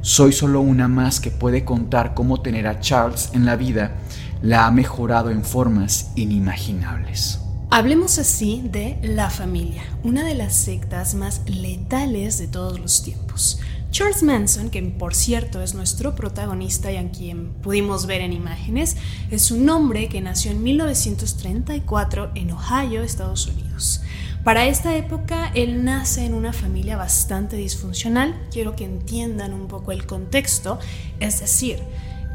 Soy 0.00 0.32
solo 0.32 0.60
una 0.60 0.88
más 0.88 1.20
que 1.20 1.30
puede 1.30 1.64
contar 1.64 2.14
cómo 2.14 2.40
tener 2.40 2.66
a 2.66 2.80
Charles 2.80 3.30
en 3.34 3.44
la 3.44 3.56
vida 3.56 3.96
la 4.42 4.66
ha 4.66 4.70
mejorado 4.70 5.30
en 5.30 5.44
formas 5.44 6.12
inimaginables. 6.14 7.40
Hablemos 7.70 8.18
así 8.18 8.62
de 8.64 8.98
la 9.02 9.28
familia, 9.28 9.82
una 10.02 10.24
de 10.24 10.34
las 10.34 10.54
sectas 10.54 11.14
más 11.14 11.42
letales 11.46 12.38
de 12.38 12.48
todos 12.48 12.80
los 12.80 13.02
tiempos. 13.02 13.60
Charles 13.90 14.22
Manson, 14.22 14.70
que 14.70 14.82
por 14.82 15.14
cierto 15.14 15.62
es 15.62 15.74
nuestro 15.74 16.14
protagonista 16.14 16.92
y 16.92 16.96
a 16.96 17.10
quien 17.10 17.54
pudimos 17.54 18.06
ver 18.06 18.20
en 18.20 18.32
imágenes, 18.32 18.96
es 19.30 19.50
un 19.50 19.68
hombre 19.70 20.08
que 20.08 20.20
nació 20.20 20.50
en 20.50 20.62
1934 20.62 22.32
en 22.34 22.50
Ohio, 22.50 23.02
Estados 23.02 23.46
Unidos. 23.46 24.02
Para 24.44 24.66
esta 24.66 24.96
época, 24.96 25.50
él 25.54 25.84
nace 25.84 26.24
en 26.24 26.34
una 26.34 26.52
familia 26.52 26.96
bastante 26.96 27.56
disfuncional. 27.56 28.34
Quiero 28.52 28.76
que 28.76 28.84
entiendan 28.84 29.52
un 29.52 29.68
poco 29.68 29.92
el 29.92 30.06
contexto, 30.06 30.78
es 31.18 31.40
decir, 31.40 31.80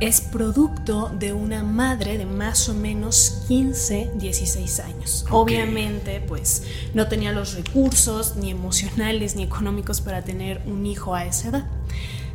es 0.08 0.20
producto 0.20 1.10
de 1.18 1.32
una 1.32 1.64
madre 1.64 2.18
de 2.18 2.26
más 2.26 2.68
o 2.68 2.74
menos 2.74 3.44
15, 3.48 4.12
16 4.16 4.80
años. 4.82 5.26
Obviamente, 5.32 6.20
pues 6.20 6.64
no 6.94 7.08
tenía 7.08 7.32
los 7.32 7.54
recursos 7.54 8.36
ni 8.36 8.52
emocionales 8.52 9.38
ni 9.38 9.44
económicos 9.44 10.02
para 10.02 10.22
tener 10.22 10.62
un 10.66 10.86
hijo 10.86 11.16
a 11.16 11.26
esa 11.26 11.50
edad. 11.50 11.66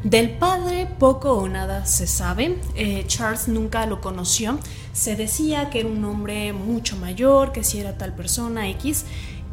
Del 0.03 0.31
padre 0.39 0.89
poco 0.99 1.33
o 1.33 1.47
nada 1.47 1.85
se 1.85 2.07
sabe. 2.07 2.59
Eh, 2.75 3.05
Charles 3.07 3.49
nunca 3.49 3.85
lo 3.85 4.01
conoció. 4.01 4.59
Se 4.95 5.15
decía 5.15 5.69
que 5.69 5.81
era 5.81 5.91
un 5.91 6.03
hombre 6.07 6.55
mucho 6.55 6.97
mayor, 6.97 7.53
que 7.53 7.65
si 7.65 7.81
era 7.81 7.99
tal 7.99 8.15
persona 8.15 8.67
X. 8.71 9.05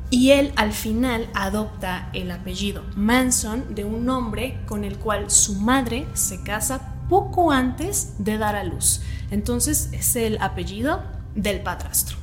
Y 0.09 0.31
él 0.31 0.53
al 0.55 0.71
final 0.71 1.27
adopta 1.33 2.09
el 2.13 2.31
apellido 2.31 2.83
Manson 2.95 3.75
de 3.75 3.83
un 3.83 4.07
hombre 4.07 4.59
con 4.67 4.85
el 4.85 4.97
cual 4.99 5.29
su 5.31 5.55
madre 5.55 6.05
se 6.13 6.43
casa 6.43 6.94
poco 7.09 7.51
antes 7.51 8.13
de 8.17 8.37
dar 8.37 8.55
a 8.55 8.63
luz. 8.63 9.01
Entonces 9.31 9.89
es 9.91 10.15
el 10.15 10.37
apellido 10.41 11.03
del 11.35 11.61
padrastro. 11.61 12.17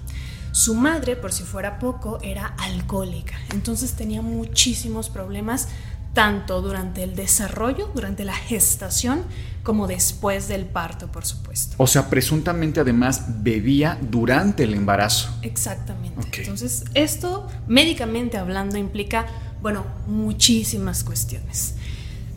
Su 0.52 0.74
madre, 0.74 1.16
por 1.16 1.32
si 1.32 1.44
fuera 1.44 1.78
poco, 1.78 2.18
era 2.22 2.46
alcohólica, 2.58 3.34
entonces 3.52 3.92
tenía 3.92 4.20
muchísimos 4.20 5.08
problemas 5.08 5.68
tanto 6.12 6.60
durante 6.60 7.02
el 7.02 7.14
desarrollo, 7.14 7.90
durante 7.94 8.24
la 8.24 8.34
gestación, 8.34 9.22
como 9.62 9.86
después 9.86 10.48
del 10.48 10.66
parto, 10.66 11.10
por 11.10 11.24
supuesto. 11.24 11.74
O 11.78 11.86
sea, 11.86 12.10
presuntamente 12.10 12.80
además 12.80 13.42
bebía 13.42 13.98
durante 14.00 14.64
el 14.64 14.74
embarazo. 14.74 15.30
Exactamente. 15.42 16.42
Entonces, 16.42 16.84
esto, 16.94 17.48
médicamente 17.66 18.36
hablando, 18.36 18.76
implica, 18.76 19.26
bueno, 19.62 19.86
muchísimas 20.06 21.04
cuestiones. 21.04 21.76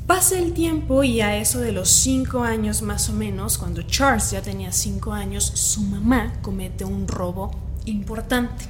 Pasa 0.07 0.37
el 0.37 0.53
tiempo 0.53 1.03
y 1.03 1.21
a 1.21 1.35
eso 1.35 1.59
de 1.59 1.71
los 1.71 1.89
cinco 1.89 2.43
años 2.43 2.83
más 2.83 3.09
o 3.09 3.13
menos, 3.13 3.57
cuando 3.57 3.81
Charles 3.81 4.29
ya 4.29 4.41
tenía 4.43 4.71
cinco 4.71 5.13
años, 5.13 5.43
su 5.43 5.81
mamá 5.81 6.31
comete 6.43 6.85
un 6.85 7.07
robo 7.07 7.49
importante. 7.85 8.65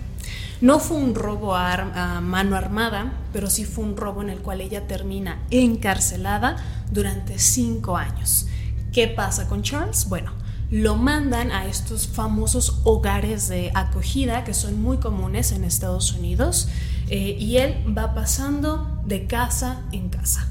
No 0.62 0.80
fue 0.80 0.96
un 0.96 1.14
robo 1.14 1.54
a, 1.54 2.22
mano 2.22 2.56
armada, 2.56 3.12
pero 3.34 3.50
sí 3.50 3.66
fue 3.66 3.84
un 3.84 3.98
robo 3.98 4.22
en 4.22 4.30
el 4.30 4.40
cual 4.40 4.62
ella 4.62 4.88
termina 4.88 5.42
encarcelada 5.52 6.56
durante 6.90 7.38
cinco 7.38 7.98
años. 7.98 8.48
¿Qué 8.94 9.10
pasa 9.10 9.50
con 9.50 9.62
Charles? 9.62 10.08
Bueno, 10.08 10.32
lo 10.72 10.96
mandan 10.96 11.52
a 11.52 11.66
estos 11.66 12.08
famosos 12.08 12.80
hogares 12.86 13.50
de 13.50 13.72
acogida 13.76 14.46
que 14.46 14.54
son 14.54 14.82
muy 14.82 15.00
comunes 15.00 15.52
en 15.52 15.66
Estados 15.66 16.14
Unidos 16.14 16.70
eh, 17.10 17.36
y 17.38 17.58
él 17.58 17.94
va 17.96 18.14
pasando 18.14 19.02
de 19.06 19.28
casa 19.28 19.84
en 19.92 20.08
casa 20.08 20.48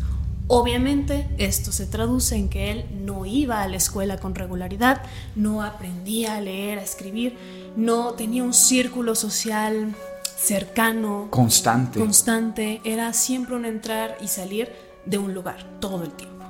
Obviamente 0.47 1.27
esto 1.39 1.73
se 1.73 1.87
traduce 1.87 2.37
en 2.37 2.51
que 2.51 2.71
él 2.71 2.85
no 2.93 3.25
iba 3.25 3.63
a 3.63 3.69
la 3.69 3.79
escuela 3.79 4.19
con 4.19 4.35
regularidad, 4.35 5.01
no 5.35 5.63
aprendía 5.63 6.37
a 6.37 6.41
leer, 6.41 6.79
a 6.79 6.83
escribir, 6.83 7.37
no 7.77 8.13
tenía 8.13 8.45
un 8.45 8.53
círculo 8.53 9.15
social 9.15 9.95
cercano, 10.37 11.29
constante. 11.31 11.99
Constante, 11.99 12.83
era 12.85 13.13
siempre 13.15 13.57
un 13.57 13.65
entrar 13.65 14.19
y 14.21 14.29
salir 14.29 14.71
de 15.07 15.17
un 15.17 15.33
lugar 15.33 15.65
todo 15.81 16.03
el 16.03 16.11
tiempo. 16.11 16.45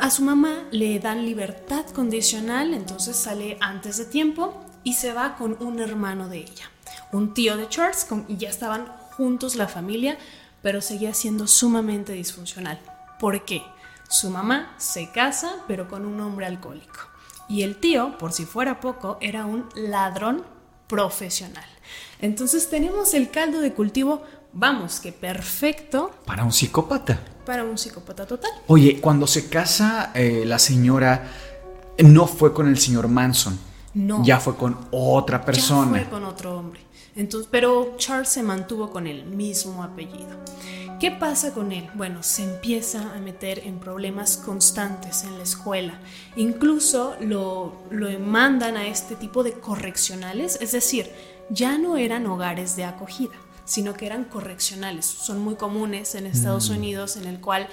a 0.00 0.10
su 0.10 0.22
mamá 0.22 0.64
le 0.72 0.98
dan 0.98 1.24
libertad 1.24 1.86
condicional, 1.94 2.74
entonces 2.74 3.14
sale 3.14 3.56
antes 3.60 3.98
de 3.98 4.06
tiempo 4.06 4.64
y 4.82 4.94
se 4.94 5.12
va 5.12 5.36
con 5.36 5.56
un 5.60 5.78
hermano 5.78 6.28
de 6.28 6.38
ella, 6.38 6.70
un 7.12 7.34
tío 7.34 7.56
de 7.56 7.68
Charles, 7.68 8.06
y 8.26 8.36
ya 8.36 8.48
estaban 8.48 8.86
juntos 9.16 9.54
la 9.54 9.68
familia, 9.68 10.18
pero 10.62 10.80
seguía 10.80 11.14
siendo 11.14 11.46
sumamente 11.46 12.12
disfuncional. 12.12 12.80
¿Por 13.18 13.44
qué? 13.44 13.62
Su 14.08 14.30
mamá 14.30 14.74
se 14.78 15.10
casa, 15.12 15.52
pero 15.68 15.88
con 15.88 16.04
un 16.04 16.20
hombre 16.20 16.46
alcohólico. 16.46 17.00
Y 17.48 17.62
el 17.62 17.76
tío, 17.76 18.16
por 18.18 18.32
si 18.32 18.44
fuera 18.44 18.80
poco, 18.80 19.18
era 19.20 19.46
un 19.46 19.68
ladrón 19.74 20.44
profesional. 20.86 21.64
Entonces 22.20 22.68
tenemos 22.68 23.14
el 23.14 23.30
caldo 23.30 23.60
de 23.60 23.72
cultivo, 23.72 24.22
vamos, 24.52 25.00
que 25.00 25.12
perfecto. 25.12 26.10
Para 26.26 26.44
un 26.44 26.52
psicópata. 26.52 27.20
Para 27.46 27.64
un 27.64 27.78
psicópata 27.78 28.26
total. 28.26 28.50
Oye, 28.66 29.00
cuando 29.00 29.26
se 29.26 29.48
casa 29.48 30.12
eh, 30.14 30.44
la 30.46 30.58
señora, 30.58 31.30
no 31.98 32.26
fue 32.26 32.52
con 32.52 32.68
el 32.68 32.78
señor 32.78 33.08
Manson. 33.08 33.58
No. 33.94 34.24
Ya 34.24 34.38
fue 34.38 34.56
con 34.56 34.78
otra 34.90 35.44
persona. 35.44 35.98
Ya 35.98 36.04
fue 36.04 36.10
con 36.10 36.24
otro 36.24 36.56
hombre. 36.56 36.80
Entonces, 37.16 37.48
pero 37.50 37.94
Charles 37.96 38.28
se 38.28 38.42
mantuvo 38.42 38.90
con 38.90 39.06
el 39.06 39.24
mismo 39.24 39.82
apellido. 39.82 40.38
¿Qué 41.00 41.10
pasa 41.10 41.54
con 41.54 41.72
él? 41.72 41.88
Bueno, 41.94 42.22
se 42.22 42.44
empieza 42.44 43.14
a 43.14 43.20
meter 43.20 43.60
en 43.60 43.78
problemas 43.78 44.36
constantes 44.36 45.24
en 45.24 45.38
la 45.38 45.44
escuela. 45.44 45.98
Incluso 46.36 47.16
lo, 47.20 47.72
lo 47.90 48.18
mandan 48.20 48.76
a 48.76 48.86
este 48.86 49.16
tipo 49.16 49.42
de 49.42 49.54
correccionales, 49.54 50.58
es 50.60 50.72
decir, 50.72 51.10
ya 51.48 51.78
no 51.78 51.96
eran 51.96 52.26
hogares 52.26 52.76
de 52.76 52.84
acogida, 52.84 53.32
sino 53.64 53.94
que 53.94 54.04
eran 54.04 54.24
correccionales. 54.24 55.06
Son 55.06 55.38
muy 55.38 55.54
comunes 55.54 56.14
en 56.14 56.26
Estados 56.26 56.68
mm. 56.68 56.74
Unidos 56.74 57.16
en 57.16 57.26
el 57.26 57.40
cual 57.40 57.66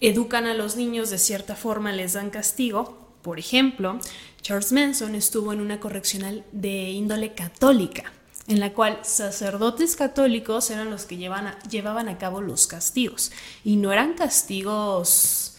educan 0.00 0.46
a 0.46 0.54
los 0.54 0.76
niños 0.76 1.10
de 1.10 1.18
cierta 1.18 1.56
forma, 1.56 1.90
les 1.90 2.12
dan 2.12 2.30
castigo. 2.30 3.08
Por 3.22 3.40
ejemplo, 3.40 3.98
Charles 4.40 4.70
Manson 4.70 5.16
estuvo 5.16 5.52
en 5.52 5.60
una 5.60 5.80
correccional 5.80 6.44
de 6.52 6.90
índole 6.90 7.34
católica 7.34 8.12
en 8.48 8.60
la 8.60 8.72
cual 8.72 8.98
sacerdotes 9.02 9.94
católicos 9.94 10.70
eran 10.70 10.90
los 10.90 11.04
que 11.04 11.18
llevaban 11.18 12.08
a 12.08 12.18
cabo 12.18 12.40
los 12.40 12.66
castigos. 12.66 13.30
Y 13.62 13.76
no 13.76 13.92
eran 13.92 14.14
castigos 14.14 15.56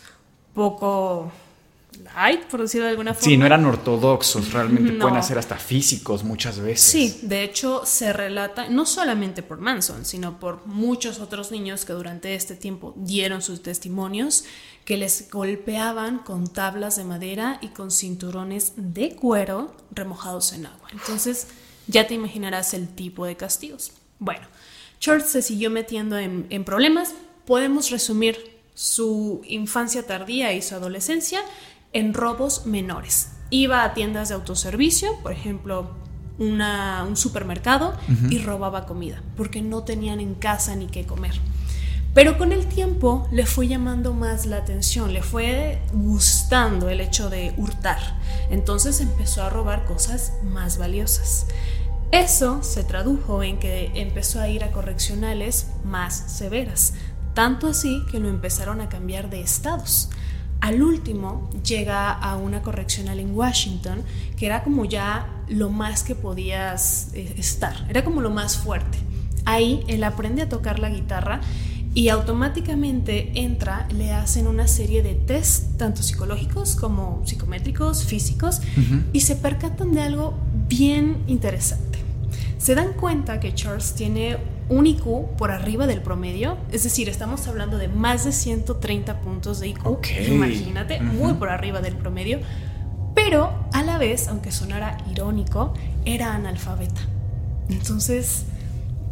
poco 0.53 1.31
light, 2.15 2.45
por 2.45 2.61
decirlo 2.61 2.85
de 2.85 2.91
alguna 2.91 3.13
forma. 3.13 3.25
Sí, 3.25 3.37
no 3.37 3.45
eran 3.45 3.65
ortodoxos, 3.65 4.51
realmente 4.51 4.93
pueden 4.99 5.21
ser 5.23 5.37
hasta 5.37 5.57
físicos 5.57 6.23
muchas 6.23 6.59
veces. 6.59 6.81
Sí, 6.81 7.19
de 7.23 7.43
hecho 7.43 7.83
se 7.85 8.11
relata, 8.13 8.69
no 8.69 8.85
solamente 8.85 9.43
por 9.43 9.59
Manson, 9.59 10.05
sino 10.05 10.39
por 10.39 10.65
muchos 10.65 11.19
otros 11.19 11.51
niños 11.51 11.85
que 11.85 11.93
durante 11.93 12.35
este 12.35 12.55
tiempo 12.55 12.93
dieron 12.97 13.41
sus 13.41 13.61
testimonios, 13.61 14.45
que 14.85 14.97
les 14.97 15.29
golpeaban 15.29 16.19
con 16.19 16.47
tablas 16.47 16.95
de 16.95 17.03
madera 17.03 17.59
y 17.61 17.67
con 17.69 17.91
cinturones 17.91 18.73
de 18.75 19.15
cuero 19.15 19.75
remojados 19.91 20.53
en 20.53 20.65
agua. 20.65 20.89
Entonces, 20.91 21.47
ya 21.89 22.07
te 22.07 22.13
imaginarás 22.13 22.73
el 22.73 22.87
tipo 22.87 23.25
de 23.25 23.35
castigos. 23.35 23.91
Bueno, 24.19 24.47
Charles 24.99 25.29
se 25.29 25.41
siguió 25.41 25.69
metiendo 25.69 26.17
en, 26.17 26.63
problemas. 26.63 27.15
Podemos 27.45 27.89
resumir 27.89 28.37
su 28.75 29.41
infancia 29.47 30.05
tardía 30.05 30.53
y 30.53 30.61
su 30.61 30.75
adolescencia 30.75 31.41
en 31.91 32.13
robos 32.13 32.65
menores. 32.65 33.31
Iba 33.49 33.83
a 33.83 33.93
tiendas 33.93 34.29
de 34.29 34.35
autoservicio, 34.35 35.19
por 35.23 35.31
ejemplo, 35.31 35.95
un 36.37 37.17
supermercado, 37.17 37.97
y 38.29 38.37
robaba 38.37 38.85
comida, 38.85 39.21
porque 39.35 39.61
no 39.61 39.83
tenían 39.83 40.19
en 40.19 40.35
casa 40.35 40.75
ni 40.75 40.87
qué 40.87 41.05
comer. 41.05 41.33
Pero 42.13 42.37
con 42.37 42.51
el 42.51 42.65
tiempo 42.65 43.27
le 43.31 43.45
fue 43.45 43.67
llamando 43.67 44.13
más 44.13 44.45
la 44.45 44.57
atención, 44.57 45.13
le 45.13 45.21
fue 45.21 45.81
gustando 45.93 46.89
el 46.89 47.01
hecho 47.01 47.29
de 47.29 47.53
hurtar. 47.57 47.99
Entonces 48.49 48.99
empezó 48.99 49.43
a 49.43 49.49
robar 49.49 49.85
cosas 49.85 50.33
más 50.43 50.77
valiosas. 50.77 51.45
Eso 52.11 52.63
se 52.63 52.83
tradujo 52.83 53.43
en 53.43 53.59
que 53.59 53.91
empezó 53.93 54.39
a 54.39 54.49
ir 54.49 54.63
a 54.63 54.71
correccionales 54.71 55.67
más 55.83 56.15
severas, 56.15 56.95
tanto 57.35 57.67
así 57.67 58.03
que 58.09 58.19
lo 58.19 58.29
empezaron 58.29 58.81
a 58.81 58.89
cambiar 58.89 59.29
de 59.29 59.41
estados. 59.41 60.09
Al 60.59 60.81
último 60.81 61.49
llega 61.63 62.11
a 62.11 62.35
una 62.35 62.63
correccional 62.63 63.19
en 63.19 63.35
Washington, 63.35 64.03
que 64.35 64.47
era 64.47 64.63
como 64.63 64.85
ya 64.85 65.43
lo 65.47 65.69
más 65.69 66.03
que 66.03 66.15
podías 66.15 67.13
eh, 67.13 67.35
estar, 67.37 67.85
era 67.89 68.03
como 68.03 68.21
lo 68.21 68.31
más 68.31 68.57
fuerte. 68.57 68.97
Ahí 69.45 69.83
él 69.87 70.03
aprende 70.03 70.41
a 70.41 70.49
tocar 70.49 70.79
la 70.79 70.89
guitarra 70.89 71.41
y 71.99 72.07
automáticamente 72.07 73.31
entra, 73.41 73.85
le 73.89 74.13
hacen 74.13 74.47
una 74.47 74.69
serie 74.69 75.03
de 75.03 75.15
test, 75.15 75.75
tanto 75.75 76.01
psicológicos 76.01 76.77
como 76.77 77.21
psicométricos, 77.25 78.05
físicos, 78.05 78.61
y 79.11 79.19
se 79.19 79.35
percatan 79.35 79.91
de 79.91 80.03
algo 80.03 80.33
bien 80.69 81.17
interesante. 81.27 81.99
Se 82.57 82.73
dan 82.73 82.93
cuenta 82.93 83.41
que 83.41 83.53
Charles 83.53 83.95
tiene 83.95 84.37
un 84.69 84.87
IQ 84.87 85.35
por 85.37 85.51
arriba 85.51 85.87
del 85.87 86.01
promedio, 86.01 86.57
es 86.71 86.83
decir, 86.85 87.09
estamos 87.09 87.45
hablando 87.49 87.77
de 87.77 87.89
más 87.89 88.23
de 88.23 88.31
130 88.31 89.19
puntos 89.19 89.59
de 89.59 89.67
IQ, 89.67 89.99
imagínate, 90.29 91.01
muy 91.01 91.33
por 91.33 91.49
arriba 91.49 91.81
del 91.81 91.97
promedio, 91.97 92.39
pero 93.13 93.51
a 93.73 93.83
la 93.83 93.97
vez, 93.97 94.29
aunque 94.29 94.53
sonara 94.53 94.99
irónico, 95.11 95.73
era 96.05 96.33
analfabeta. 96.33 97.01
Entonces, 97.67 98.45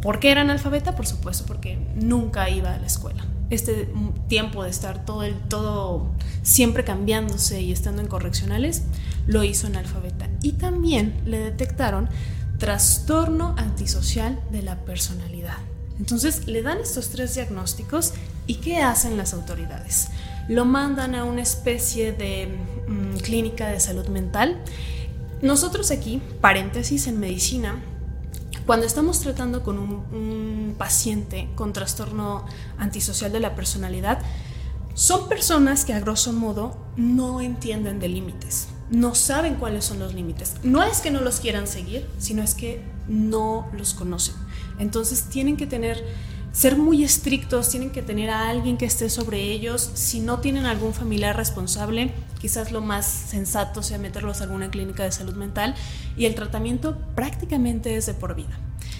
¿por 0.00 0.20
qué 0.20 0.30
era 0.30 0.42
analfabeta? 0.42 0.94
Por 0.96 1.06
supuesto, 1.06 1.44
porque 1.46 1.78
nunca 1.94 2.48
iba 2.50 2.74
a 2.74 2.78
la 2.78 2.86
escuela. 2.86 3.24
Este 3.50 3.88
tiempo 4.28 4.62
de 4.62 4.70
estar 4.70 5.04
todo 5.04 5.22
el 5.22 5.34
todo 5.34 6.10
siempre 6.42 6.84
cambiándose 6.84 7.62
y 7.62 7.72
estando 7.72 8.02
en 8.02 8.08
correccionales 8.08 8.82
lo 9.26 9.42
hizo 9.42 9.66
analfabeta. 9.66 10.28
Y 10.42 10.52
también 10.52 11.14
le 11.24 11.38
detectaron 11.38 12.08
trastorno 12.58 13.54
antisocial 13.56 14.38
de 14.50 14.62
la 14.62 14.76
personalidad. 14.84 15.56
Entonces 15.98 16.46
le 16.46 16.62
dan 16.62 16.78
estos 16.78 17.10
tres 17.10 17.34
diagnósticos 17.34 18.12
y 18.46 18.56
¿qué 18.56 18.78
hacen 18.82 19.16
las 19.16 19.34
autoridades? 19.34 20.08
Lo 20.48 20.64
mandan 20.64 21.14
a 21.14 21.24
una 21.24 21.42
especie 21.42 22.12
de 22.12 22.48
mm, 22.86 23.18
clínica 23.18 23.68
de 23.68 23.80
salud 23.80 24.08
mental. 24.08 24.62
Nosotros 25.42 25.90
aquí, 25.90 26.22
paréntesis 26.40 27.06
en 27.06 27.20
medicina, 27.20 27.76
cuando 28.68 28.84
estamos 28.84 29.18
tratando 29.20 29.62
con 29.62 29.78
un, 29.78 30.74
paciente 30.76 31.48
con 31.54 31.72
trastorno 31.72 32.44
antisocial 32.76 33.32
de 33.32 33.40
la 33.40 33.54
personalidad, 33.54 34.18
son 34.92 35.26
personas 35.26 35.86
que 35.86 35.94
a 35.94 36.00
grosso 36.00 36.34
modo 36.34 36.76
no 36.94 37.40
entienden 37.40 37.98
de 37.98 38.08
límites 38.08 38.68
no 38.90 39.14
saben 39.14 39.54
cuáles 39.56 39.84
son 39.84 39.98
los 39.98 40.14
límites. 40.14 40.54
No 40.62 40.82
es 40.82 41.00
que 41.00 41.10
no 41.10 41.20
los 41.20 41.40
quieran 41.40 41.66
seguir, 41.66 42.06
sino 42.18 42.42
es 42.42 42.54
que 42.54 42.82
no 43.06 43.68
los 43.76 43.94
conocen. 43.94 44.34
Entonces 44.78 45.24
tienen 45.24 45.56
que 45.58 45.66
tener, 45.66 46.02
ser 46.52 46.78
muy 46.78 47.04
estrictos, 47.04 47.68
tienen 47.68 47.90
que 47.90 48.00
tener 48.00 48.30
a 48.30 48.48
alguien 48.48 48.78
que 48.78 48.86
esté 48.86 49.10
sobre 49.10 49.42
ellos. 49.42 49.90
Si 49.94 50.20
no 50.20 50.40
tienen 50.40 50.64
algún 50.64 50.94
familiar 50.94 51.36
responsable, 51.36 52.14
quizás 52.40 52.72
lo 52.72 52.80
más 52.80 53.06
sensato 53.06 53.82
sea 53.82 53.98
meterlos 53.98 54.40
a 54.40 54.44
alguna 54.44 54.70
clínica 54.70 55.04
de 55.04 55.12
salud 55.12 55.34
mental 55.34 55.74
y 56.16 56.26
el 56.26 56.34
tratamiento 56.34 56.96
prácticamente 57.14 57.96
es 57.96 58.06
de 58.06 58.14
por 58.14 58.34
vida. 58.34 58.58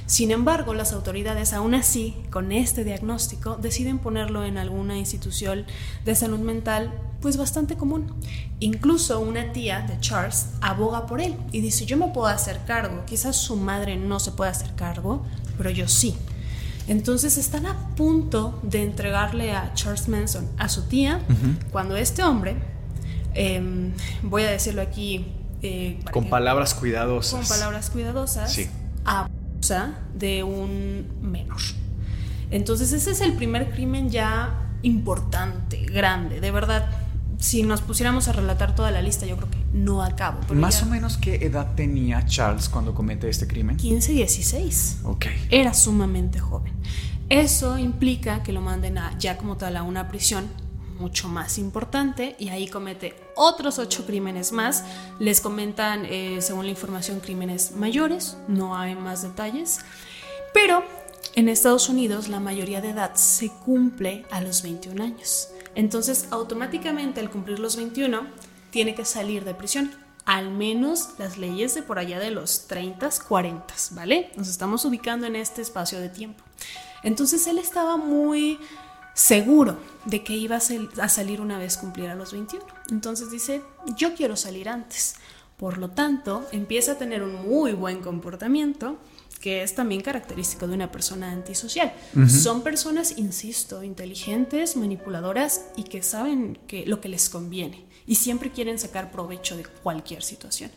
Sin 0.09 0.31
embargo, 0.31 0.73
las 0.73 0.95
autoridades, 0.95 1.53
aún 1.53 1.75
así, 1.75 2.17
con 2.31 2.51
este 2.51 2.83
diagnóstico, 2.83 3.57
deciden 3.57 3.99
ponerlo 3.99 4.43
en 4.43 4.57
alguna 4.57 4.97
institución 4.97 5.67
de 6.07 6.15
salud 6.15 6.39
mental, 6.39 6.91
pues 7.21 7.37
bastante 7.37 7.77
común. 7.77 8.15
Incluso 8.59 9.21
una 9.21 9.53
tía 9.53 9.83
de 9.83 10.01
Charles 10.01 10.47
aboga 10.63 11.05
por 11.05 11.21
él 11.21 11.37
y 11.53 11.61
dice, 11.61 11.85
yo 11.85 11.99
me 11.99 12.09
puedo 12.09 12.27
hacer 12.27 12.61
cargo, 12.67 13.05
quizás 13.05 13.37
su 13.37 13.57
madre 13.57 13.97
no 13.97 14.19
se 14.19 14.33
pueda 14.33 14.51
hacer 14.51 14.75
cargo, 14.77 15.27
pero 15.59 15.69
yo 15.69 15.87
sí. 15.89 16.17
Entonces 16.87 17.37
están 17.37 17.67
a 17.67 17.95
punto 17.95 18.59
de 18.63 18.83
entregarle 18.83 19.53
a 19.53 19.75
Charles 19.75 20.09
Manson 20.09 20.49
a 20.57 20.71
su 20.71 20.85
tía 20.85 21.21
cuando 21.71 21.97
este 21.97 22.23
hombre, 22.23 22.57
em, 23.39 23.93
voy 24.23 24.43
a 24.43 24.51
decirlo 24.51 24.83
aquí... 24.83 25.27
Eh, 25.61 25.99
con 26.13 26.29
palabras 26.29 26.75
cuidadosas. 26.75 27.41
Con 27.41 27.49
palabras 27.49 27.91
cuidadosas. 27.91 28.53
Sí 28.53 28.69
de 30.15 30.43
un 30.43 31.07
menor. 31.21 31.61
Entonces 32.51 32.93
ese 32.93 33.11
es 33.11 33.21
el 33.21 33.35
primer 33.35 33.71
crimen 33.73 34.09
ya 34.11 34.71
importante, 34.83 35.85
grande, 35.85 36.41
de 36.41 36.51
verdad. 36.51 36.89
Si 37.39 37.63
nos 37.63 37.83
pusiéramos 37.83 38.27
a 38.27 38.33
relatar 38.33 38.75
toda 38.75 38.91
la 38.91 39.01
lista, 39.01 39.27
yo 39.27 39.37
creo 39.37 39.51
que 39.51 39.59
no 39.73 40.03
acabo. 40.03 40.41
¿Más 40.55 40.83
o 40.83 40.87
menos 40.87 41.19
qué 41.19 41.37
edad 41.37 41.75
tenía 41.77 42.25
Charles 42.27 42.69
cuando 42.69 42.95
comete 42.95 43.29
este 43.29 43.47
crimen? 43.47 43.77
15, 43.77 44.13
16. 44.13 44.99
Ok. 45.05 45.27
Era 45.51 45.73
sumamente 45.73 46.41
joven. 46.41 46.73
Eso 47.29 47.79
implica 47.79 48.43
que 48.43 48.53
lo 48.53 48.61
manden 48.61 48.99
a, 48.99 49.17
ya 49.19 49.37
como 49.37 49.57
tal 49.57 49.77
a 49.77 49.83
una 49.83 50.09
prisión 50.09 50.47
mucho 50.99 51.29
más 51.29 51.59
importante 51.59 52.37
y 52.39 52.49
ahí 52.49 52.69
comete 52.69 53.15
otros 53.35 53.79
ocho 53.79 54.07
crímenes 54.07 54.53
más. 54.53 54.85
Les 55.19 55.41
comentan, 55.41 56.05
eh, 56.05 56.39
según 56.41 56.65
la 56.65 56.71
información, 56.71 57.21
crímenes 57.21 57.73
mayores, 57.73 58.37
no 58.49 58.77
hay 58.77 58.95
más 58.95 59.23
detalles, 59.23 59.81
pero 60.53 60.85
en 61.35 61.49
Estados 61.49 61.89
Unidos 61.89 62.29
la 62.29 62.41
mayoría 62.41 62.81
de 62.81 62.91
edad 62.91 63.15
se 63.15 63.51
cumple 63.51 64.27
a 64.31 64.41
los 64.41 64.63
21 64.63 65.03
años. 65.03 65.49
Entonces, 65.75 66.27
automáticamente 66.31 67.21
al 67.21 67.31
cumplir 67.31 67.61
los 67.61 67.77
21, 67.77 68.27
tiene 68.71 68.95
que 68.95 69.05
salir 69.05 69.45
de 69.45 69.55
prisión. 69.55 69.93
Al 70.25 70.51
menos 70.51 71.11
las 71.19 71.39
leyes 71.39 71.75
de 71.75 71.83
por 71.83 71.99
allá 71.99 72.19
de 72.19 72.31
los 72.31 72.67
30, 72.67 73.09
40, 73.27 73.75
¿vale? 73.93 74.31
Nos 74.37 74.49
estamos 74.49 74.85
ubicando 74.85 75.27
en 75.27 75.37
este 75.37 75.63
espacio 75.63 76.01
de 76.01 76.09
tiempo. 76.09 76.45
Entonces 77.03 77.47
él 77.47 77.59
estaba 77.59 77.97
muy 77.97 78.59
seguro 79.19 79.77
de 80.05 80.23
que 80.23 80.35
iba 80.37 80.57
a 80.57 81.09
salir 81.09 81.41
una 81.41 81.59
vez 81.59 81.77
cumpliera 81.77 82.15
los 82.15 82.33
21. 82.33 82.65
Entonces 82.91 83.33
dice, 83.33 83.63
yo 83.97 84.15
quiero 84.15 84.37
salir 84.37 84.69
antes. 84.69 85.17
Por 85.57 85.79
lo 85.79 85.91
tanto, 85.91 86.47
empieza 86.53 86.93
a 86.93 86.99
tener 86.99 87.25
un 87.25 87.35
muy 87.49 87.73
buen 87.73 88.01
comportamiento, 88.01 88.97
que 89.41 89.65
es 89.65 89.75
también 89.75 90.03
característico 90.03 90.69
de 90.69 90.75
una 90.75 90.93
persona 90.93 91.33
antisocial. 91.33 91.93
Son 92.29 92.63
personas, 92.63 93.19
insisto, 93.19 93.83
inteligentes, 93.83 94.77
manipuladoras 94.77 95.65
y 95.75 95.83
que 95.83 96.05
saben 96.05 96.57
que, 96.69 96.87
lo 96.87 97.01
que 97.01 97.09
les 97.09 97.29
conviene 97.29 97.87
y 98.07 98.15
siempre 98.15 98.53
quieren 98.53 98.79
sacar 98.79 99.11
provecho 99.11 99.57
de 99.57 99.65
cualquier 99.65 100.23
situación. 100.23 100.71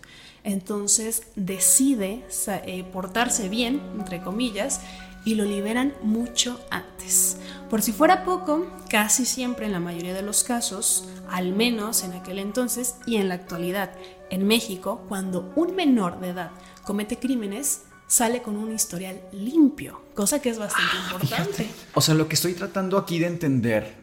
Entonces 0.44 1.24
decide 1.36 2.26
eh, 2.66 2.84
portarse 2.92 3.50
bien, 3.50 3.82
entre 4.00 4.22
comillas, 4.24 4.82
y 5.26 5.36
lo 5.36 5.46
liberan 5.46 5.94
mucho 6.02 6.60
antes. 6.70 7.38
Por 7.72 7.82
si 7.82 7.94
fuera 7.94 8.26
poco, 8.26 8.68
casi 8.90 9.26
siempre 9.26 9.66
en 9.66 9.72
la 9.72 9.80
mayoría 9.80 10.14
de 10.14 10.22
los 10.22 10.44
casos, 10.44 11.08
al 11.30 11.54
menos 11.54 12.04
en 12.04 12.12
aquel 12.12 12.38
entonces 12.38 12.96
y 13.06 13.16
en 13.16 13.30
la 13.30 13.36
actualidad, 13.36 13.94
en 14.30 14.46
México, 14.46 15.06
cuando 15.08 15.54
un 15.56 15.74
menor 15.74 16.20
de 16.20 16.32
edad 16.32 16.52
comete 16.84 17.18
crímenes, 17.18 17.84
sale 18.08 18.42
con 18.42 18.58
un 18.58 18.74
historial 18.74 19.22
limpio, 19.32 20.02
cosa 20.14 20.42
que 20.42 20.50
es 20.50 20.60
bastante 20.60 20.92
ah, 20.98 21.14
importante. 21.14 21.70
O 21.94 22.02
sea, 22.02 22.14
lo 22.14 22.28
que 22.28 22.36
estoy 22.36 22.56
tratando 22.56 22.98
aquí 22.98 23.20
de 23.20 23.28
entender 23.28 23.96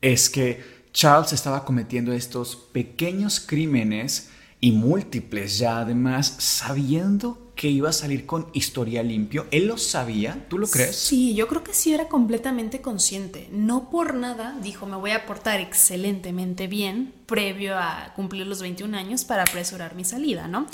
es 0.00 0.28
que 0.28 0.88
Charles 0.92 1.32
estaba 1.32 1.64
cometiendo 1.64 2.12
estos 2.12 2.56
pequeños 2.56 3.38
crímenes 3.38 4.30
y 4.58 4.72
múltiples 4.72 5.58
ya 5.58 5.78
además, 5.78 6.34
sabiendo 6.40 7.51
que 7.54 7.68
iba 7.68 7.90
a 7.90 7.92
salir 7.92 8.26
con 8.26 8.48
historia 8.52 9.02
limpio. 9.02 9.46
¿Él 9.50 9.66
lo 9.66 9.76
sabía? 9.76 10.46
¿Tú 10.48 10.58
lo 10.58 10.66
crees? 10.66 10.96
Sí, 10.96 11.34
yo 11.34 11.48
creo 11.48 11.62
que 11.62 11.74
sí 11.74 11.92
era 11.92 12.08
completamente 12.08 12.80
consciente. 12.80 13.48
No 13.52 13.90
por 13.90 14.14
nada 14.14 14.58
dijo, 14.62 14.86
me 14.86 14.96
voy 14.96 15.10
a 15.10 15.26
portar 15.26 15.60
excelentemente 15.60 16.66
bien 16.66 17.12
previo 17.32 17.78
a 17.78 18.12
cumplir 18.14 18.46
los 18.46 18.60
21 18.60 18.94
años 18.94 19.24
para 19.24 19.42
apresurar 19.44 19.94
mi 19.94 20.04
salida, 20.04 20.48
¿no? 20.48 20.66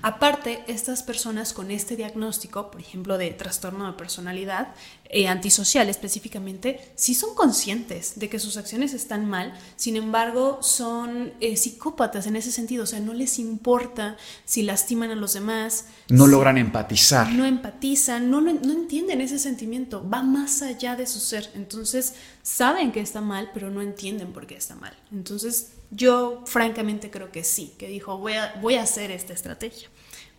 Aparte, 0.00 0.64
estas 0.66 1.02
personas 1.02 1.52
con 1.52 1.70
este 1.70 1.94
diagnóstico, 1.94 2.70
por 2.70 2.80
ejemplo, 2.80 3.18
de 3.18 3.32
trastorno 3.32 3.86
de 3.86 3.92
personalidad, 3.92 4.68
eh, 5.10 5.28
antisocial 5.28 5.88
específicamente, 5.88 6.80
sí 6.94 7.14
son 7.14 7.34
conscientes 7.34 8.18
de 8.18 8.28
que 8.28 8.38
sus 8.38 8.56
acciones 8.56 8.94
están 8.94 9.28
mal, 9.28 9.52
sin 9.76 9.96
embargo, 9.96 10.58
son 10.62 11.34
eh, 11.40 11.56
psicópatas 11.56 12.26
en 12.26 12.36
ese 12.36 12.50
sentido, 12.50 12.84
o 12.84 12.86
sea, 12.86 12.98
no 12.98 13.12
les 13.12 13.38
importa 13.38 14.16
si 14.46 14.62
lastiman 14.62 15.10
a 15.10 15.14
los 15.16 15.34
demás. 15.34 15.84
No 16.08 16.25
logran 16.26 16.58
empatizar. 16.58 17.30
No 17.32 17.44
empatizan, 17.44 18.30
no, 18.30 18.40
no 18.40 18.50
entienden 18.50 19.20
ese 19.20 19.38
sentimiento, 19.38 20.08
va 20.08 20.22
más 20.22 20.62
allá 20.62 20.96
de 20.96 21.06
su 21.06 21.20
ser, 21.20 21.50
entonces 21.54 22.14
saben 22.42 22.92
que 22.92 23.00
está 23.00 23.20
mal, 23.20 23.50
pero 23.52 23.70
no 23.70 23.82
entienden 23.82 24.32
por 24.32 24.46
qué 24.46 24.56
está 24.56 24.74
mal. 24.74 24.94
Entonces, 25.12 25.72
yo 25.90 26.42
francamente 26.46 27.10
creo 27.10 27.30
que 27.30 27.44
sí, 27.44 27.74
que 27.78 27.88
dijo, 27.88 28.18
voy 28.18 28.34
a, 28.34 28.54
voy 28.60 28.74
a 28.74 28.82
hacer 28.82 29.10
esta 29.10 29.32
estrategia. 29.32 29.88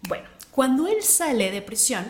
Bueno, 0.08 0.28
cuando 0.52 0.88
él 0.88 1.02
sale 1.04 1.52
de 1.52 1.62
prisión, 1.62 2.06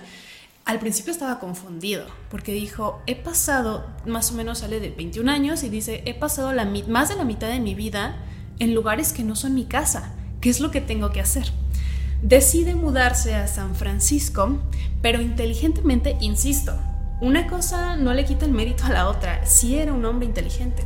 al 0.65 0.79
principio 0.79 1.11
estaba 1.11 1.39
confundido, 1.39 2.05
porque 2.29 2.51
dijo, 2.51 3.01
he 3.07 3.15
pasado, 3.15 3.85
más 4.05 4.31
o 4.31 4.35
menos 4.35 4.59
sale 4.59 4.79
de 4.79 4.89
21 4.89 5.31
años 5.31 5.63
y 5.63 5.69
dice, 5.69 6.03
he 6.05 6.13
pasado 6.13 6.51
la, 6.51 6.65
más 6.65 7.09
de 7.09 7.15
la 7.15 7.23
mitad 7.23 7.47
de 7.47 7.59
mi 7.59 7.73
vida 7.73 8.17
en 8.59 8.73
lugares 8.73 9.13
que 9.13 9.23
no 9.23 9.35
son 9.35 9.53
mi 9.53 9.65
casa. 9.65 10.13
¿Qué 10.41 10.49
es 10.49 10.59
lo 10.59 10.69
que 10.69 10.81
tengo 10.81 11.11
que 11.11 11.21
hacer? 11.21 11.51
Decide 12.21 12.75
mudarse 12.75 13.36
a 13.36 13.47
San 13.47 13.75
Francisco, 13.75 14.58
pero 15.01 15.21
inteligentemente, 15.21 16.17
insisto, 16.19 16.73
una 17.19 17.47
cosa 17.47 17.95
no 17.95 18.13
le 18.13 18.25
quita 18.25 18.45
el 18.45 18.51
mérito 18.51 18.86
a 18.86 18.89
la 18.89 19.08
otra. 19.08 19.43
Sí 19.45 19.77
era 19.77 19.91
un 19.91 20.06
hombre 20.06 20.27
inteligente. 20.27 20.84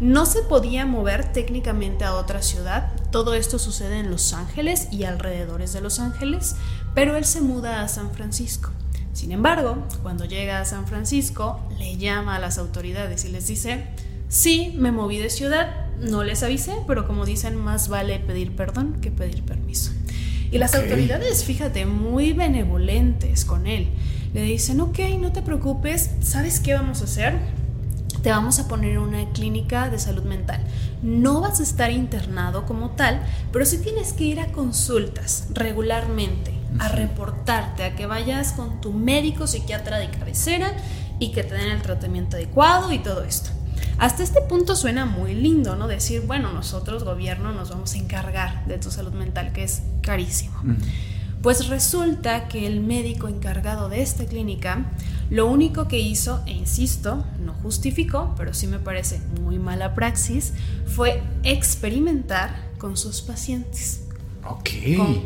No 0.00 0.24
se 0.24 0.42
podía 0.42 0.86
mover 0.86 1.32
técnicamente 1.32 2.04
a 2.04 2.14
otra 2.14 2.42
ciudad. 2.42 2.92
Todo 3.10 3.34
esto 3.34 3.58
sucede 3.58 3.98
en 3.98 4.10
Los 4.10 4.32
Ángeles 4.34 4.88
y 4.92 5.04
alrededores 5.04 5.72
de 5.72 5.80
Los 5.80 5.98
Ángeles, 5.98 6.54
pero 6.94 7.16
él 7.16 7.24
se 7.24 7.40
muda 7.40 7.82
a 7.82 7.88
San 7.88 8.12
Francisco. 8.12 8.70
Sin 9.12 9.32
embargo, 9.32 9.78
cuando 10.02 10.24
llega 10.24 10.60
a 10.60 10.64
San 10.64 10.86
Francisco, 10.86 11.60
le 11.78 11.96
llama 11.96 12.36
a 12.36 12.40
las 12.40 12.58
autoridades 12.58 13.24
y 13.24 13.28
les 13.28 13.46
dice, 13.48 13.86
sí, 14.28 14.74
me 14.76 14.92
moví 14.92 15.18
de 15.18 15.30
ciudad, 15.30 15.86
no 15.98 16.22
les 16.22 16.42
avisé, 16.42 16.74
pero 16.86 17.06
como 17.06 17.24
dicen, 17.24 17.56
más 17.56 17.88
vale 17.88 18.18
pedir 18.20 18.54
perdón 18.54 19.00
que 19.00 19.10
pedir 19.10 19.44
permiso. 19.44 19.92
Y 20.54 20.58
las 20.58 20.72
autoridades, 20.76 21.42
fíjate, 21.42 21.84
muy 21.84 22.32
benevolentes 22.32 23.44
con 23.44 23.66
él 23.66 23.88
le 24.34 24.42
dicen, 24.42 24.80
ok, 24.80 25.00
no 25.18 25.32
te 25.32 25.42
preocupes, 25.42 26.10
¿sabes 26.20 26.60
qué 26.60 26.74
vamos 26.74 27.00
a 27.00 27.06
hacer? 27.06 27.36
Te 28.22 28.30
vamos 28.30 28.60
a 28.60 28.68
poner 28.68 29.00
una 29.00 29.32
clínica 29.32 29.90
de 29.90 29.98
salud 29.98 30.22
mental. 30.22 30.60
No 31.02 31.40
vas 31.40 31.58
a 31.58 31.64
estar 31.64 31.90
internado 31.90 32.66
como 32.66 32.90
tal, 32.90 33.20
pero 33.50 33.66
sí 33.66 33.78
tienes 33.78 34.12
que 34.12 34.24
ir 34.24 34.38
a 34.38 34.52
consultas 34.52 35.48
regularmente. 35.50 36.52
a 36.78 36.88
reportarte, 36.88 37.84
a 37.84 37.94
que 37.94 38.06
vayas 38.06 38.52
con 38.52 38.80
tu 38.80 38.92
médico 38.92 39.46
psiquiatra 39.46 39.98
de 39.98 40.10
cabecera 40.10 40.72
y 41.20 41.30
que 41.30 41.44
te 41.44 41.54
den 41.54 41.70
el 41.70 41.82
tratamiento 41.82 42.36
adecuado 42.36 42.92
y 42.92 42.98
todo 42.98 43.22
esto. 43.22 43.50
Hasta 43.98 44.22
este 44.22 44.40
punto 44.42 44.76
suena 44.76 45.06
muy 45.06 45.34
lindo, 45.34 45.76
¿no? 45.76 45.86
Decir, 45.86 46.22
bueno, 46.22 46.52
nosotros, 46.52 47.04
gobierno, 47.04 47.52
nos 47.52 47.70
vamos 47.70 47.94
a 47.94 47.98
encargar 47.98 48.66
de 48.66 48.78
tu 48.78 48.90
salud 48.90 49.12
mental, 49.12 49.52
que 49.52 49.64
es 49.64 49.82
carísimo. 50.02 50.54
Pues 51.42 51.68
resulta 51.68 52.48
que 52.48 52.66
el 52.66 52.80
médico 52.80 53.28
encargado 53.28 53.88
de 53.88 54.02
esta 54.02 54.24
clínica 54.24 54.86
lo 55.30 55.46
único 55.46 55.88
que 55.88 55.98
hizo, 55.98 56.42
e 56.46 56.52
insisto, 56.52 57.24
no 57.40 57.54
justificó, 57.54 58.34
pero 58.36 58.52
sí 58.52 58.66
me 58.66 58.78
parece 58.78 59.20
muy 59.40 59.58
mala 59.58 59.94
praxis, 59.94 60.52
fue 60.86 61.22
experimentar 61.42 62.70
con 62.78 62.96
sus 62.96 63.22
pacientes. 63.22 64.02
Ok. 64.46 64.70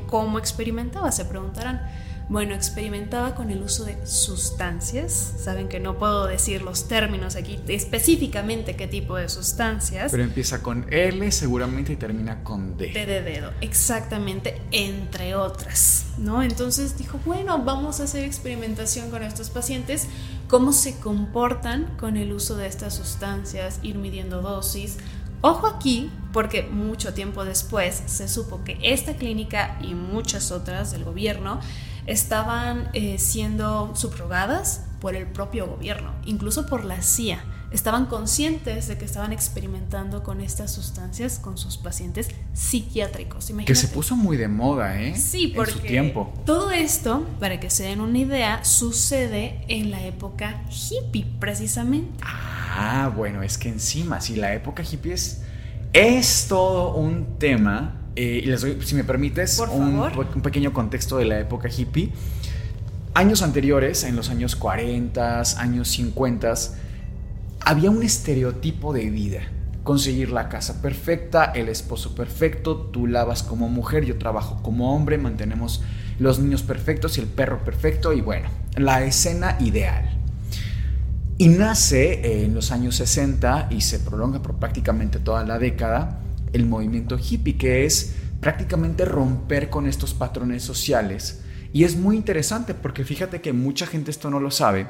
¿Cómo 0.07 0.39
experimentaba? 0.39 1.11
Se 1.11 1.25
preguntarán. 1.25 1.83
Bueno, 2.31 2.55
experimentaba 2.55 3.35
con 3.35 3.51
el 3.51 3.63
uso 3.63 3.85
de 3.85 4.07
sustancias. 4.07 5.33
Saben 5.39 5.67
que 5.67 5.81
no 5.81 5.99
puedo 5.99 6.27
decir 6.27 6.61
los 6.61 6.87
términos 6.87 7.37
aquí 7.37 7.59
específicamente 7.69 8.77
qué 8.77 8.87
tipo 8.87 9.17
de 9.17 9.31
sustancias. 9.31 10.11
Pero 10.11 10.25
empieza 10.25 10.63
con 10.63 10.85
L 10.93 11.33
seguramente 11.33 11.95
y 11.95 11.97
termina 11.97 12.45
con 12.45 12.77
D. 12.77 12.91
D 12.93 13.07
de 13.07 13.23
dedo, 13.23 13.53
exactamente, 13.63 14.61
entre 14.73 15.37
otras, 15.37 16.09
¿no? 16.19 16.43
Entonces 16.43 16.99
dijo, 16.99 17.19
bueno, 17.25 17.65
vamos 17.65 17.99
a 18.01 18.05
hacer 18.05 18.25
experimentación 18.25 19.09
con 19.09 19.23
estos 19.23 19.49
pacientes, 19.49 20.07
cómo 20.49 20.75
se 20.75 20.99
comportan 20.99 21.97
con 21.99 22.19
el 22.19 22.35
uso 22.35 22.59
de 22.59 22.67
estas 22.67 22.95
sustancias, 22.95 23.81
ir 23.83 23.97
midiendo 23.97 24.43
dosis. 24.43 24.99
Ojo 25.41 25.67
aquí, 25.67 26.11
porque 26.35 26.65
mucho 26.65 27.15
tiempo 27.15 27.47
después 27.47 28.03
se 28.05 28.29
supo 28.29 28.65
que 28.65 28.77
esta 28.83 29.15
clínica 29.15 29.79
y 29.81 29.95
muchas 29.95 30.51
otras 30.51 30.91
del 30.91 31.05
gobierno 31.05 31.61
estaban 32.09 32.89
eh, 32.95 33.19
siendo 33.19 33.95
subrogadas 33.95 34.85
por 35.01 35.15
el 35.15 35.27
propio 35.27 35.67
gobierno, 35.67 36.13
incluso 36.25 36.67
por 36.67 36.85
la 36.85 37.03
CIA. 37.03 37.45
Estaban 37.71 38.07
conscientes 38.07 38.89
de 38.89 38.97
que 38.97 39.05
estaban 39.05 39.31
experimentando 39.31 40.23
con 40.23 40.41
estas 40.41 40.73
sustancias 40.73 41.39
con 41.39 41.59
sus 41.59 41.77
pacientes 41.77 42.31
psiquiátricos. 42.55 43.53
Que 43.67 43.75
se 43.75 43.89
puso 43.89 44.17
muy 44.17 44.39
de 44.39 44.49
moda, 44.49 44.99
¿eh? 45.01 45.15
Sí, 45.17 45.53
porque 45.55 45.73
en 45.73 45.79
su 45.79 45.83
tiempo. 45.85 46.33
todo 46.47 46.71
esto, 46.71 47.27
para 47.39 47.61
que 47.61 47.69
se 47.69 47.85
den 47.85 48.01
una 48.01 48.17
idea, 48.17 48.65
sucede 48.65 49.67
en 49.69 49.91
la 49.91 50.03
época 50.03 50.63
hippie, 50.71 51.27
precisamente. 51.39 52.19
Ah, 52.23 53.13
bueno, 53.15 53.43
es 53.43 53.59
que 53.59 53.69
encima, 53.69 54.23
si 54.23 54.37
la 54.37 54.55
época 54.55 54.83
hippie 54.83 55.13
es, 55.13 55.43
es 55.93 56.47
todo 56.49 56.95
un 56.95 57.39
tema 57.39 57.98
eh, 58.19 58.41
y 58.43 58.47
les 58.47 58.63
doy, 58.63 58.77
si 58.83 58.97
me 58.97 59.05
permites, 59.05 59.61
un, 59.61 60.01
un, 60.01 60.43
pequeño 60.43 60.73
contexto 60.73 61.19
de 61.19 61.25
la 61.25 61.39
época 61.39 61.69
hippie. 61.69 62.11
Años 63.15 63.43
anteriores, 63.43 64.03
en 64.03 64.17
los 64.17 64.29
años 64.29 64.57
40, 64.57 65.41
años 65.59 65.87
50, 65.87 66.53
había 67.61 67.93
un 67.93 68.03
estereotipo 68.03 68.93
de 68.93 69.09
vida. 69.11 69.43
Conseguir 69.85 70.33
la 70.33 70.49
casa 70.49 70.83
perfecta, 70.83 71.45
el 71.45 71.69
esposo 71.69 72.17
perfecto, 72.17 72.77
tú 72.77 73.07
lavas 73.07 73.45
como 73.45 73.69
mujer, 73.69 74.05
yo 74.05 74.19
trabajo 74.19 74.65
como 74.65 74.97
hombre, 74.97 75.17
mantenemos 75.17 75.85
los 76.19 76.41
niños 76.41 76.65
perfectos 76.65 77.19
y 77.19 77.21
el 77.21 77.29
perro 77.29 77.63
perfecto 77.65 78.13
y 78.13 78.21
bueno, 78.21 78.49
la 78.75 79.05
escena 79.05 79.57
ideal. 79.61 80.19
Y 81.39 81.47
nace 81.47 82.43
en 82.43 82.53
los 82.53 82.73
años 82.73 82.97
60 82.97 83.69
y 83.71 83.83
se 83.83 84.01
prolonga 84.01 84.43
por 84.43 84.57
prácticamente 84.57 85.21
toda 85.21 85.45
la 85.45 85.61
década 85.61 86.19
el 86.53 86.67
movimiento 86.67 87.19
hippie, 87.19 87.57
que 87.57 87.85
es 87.85 88.17
prácticamente 88.41 89.05
romper 89.05 89.71
con 89.71 89.87
estos 89.87 90.15
patrones 90.15 90.63
sociales. 90.63 91.43
Y 91.73 91.85
es 91.85 91.97
muy 91.97 92.17
interesante 92.17 92.75
porque 92.75 93.05
fíjate 93.05 93.41
que 93.41 93.53
mucha 93.53 93.87
gente 93.87 94.11
esto 94.11 94.31
no 94.31 94.41
lo 94.41 94.51
sabe, 94.51 94.87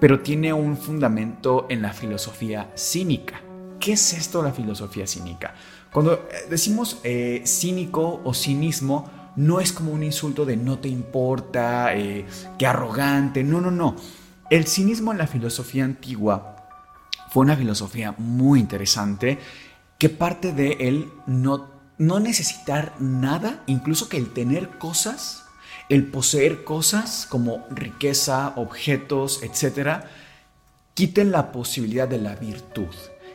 pero 0.00 0.20
tiene 0.20 0.52
un 0.52 0.76
fundamento 0.76 1.66
en 1.68 1.82
la 1.82 1.92
filosofía 1.92 2.70
cínica. 2.74 3.40
¿Qué 3.78 3.92
es 3.92 4.12
esto 4.12 4.42
la 4.42 4.52
filosofía 4.52 5.06
cínica? 5.06 5.54
Cuando 5.92 6.14
eh, 6.14 6.46
decimos 6.50 7.00
eh, 7.04 7.42
cínico 7.46 8.20
o 8.24 8.34
cinismo, 8.34 9.10
no 9.36 9.60
es 9.60 9.72
como 9.72 9.92
un 9.92 10.02
insulto 10.02 10.44
de 10.44 10.56
no 10.56 10.78
te 10.78 10.88
importa, 10.88 11.94
eh, 11.94 12.26
que 12.58 12.66
arrogante, 12.66 13.44
no, 13.44 13.60
no, 13.60 13.70
no. 13.70 13.94
El 14.50 14.66
cinismo 14.66 15.12
en 15.12 15.18
la 15.18 15.26
filosofía 15.28 15.84
antigua 15.84 16.56
fue 17.30 17.42
una 17.42 17.56
filosofía 17.56 18.14
muy 18.18 18.58
interesante 18.58 19.38
que 19.98 20.08
parte 20.08 20.52
de 20.52 20.76
él 20.80 21.10
no, 21.26 21.68
no 21.98 22.20
necesitar 22.20 22.94
nada, 23.00 23.64
incluso 23.66 24.08
que 24.08 24.16
el 24.16 24.32
tener 24.32 24.78
cosas, 24.78 25.44
el 25.88 26.06
poseer 26.06 26.62
cosas 26.64 27.26
como 27.28 27.66
riqueza, 27.70 28.52
objetos, 28.56 29.42
etcétera, 29.42 30.08
quiten 30.94 31.32
la 31.32 31.50
posibilidad 31.50 32.06
de 32.06 32.18
la 32.18 32.36
virtud, 32.36 32.94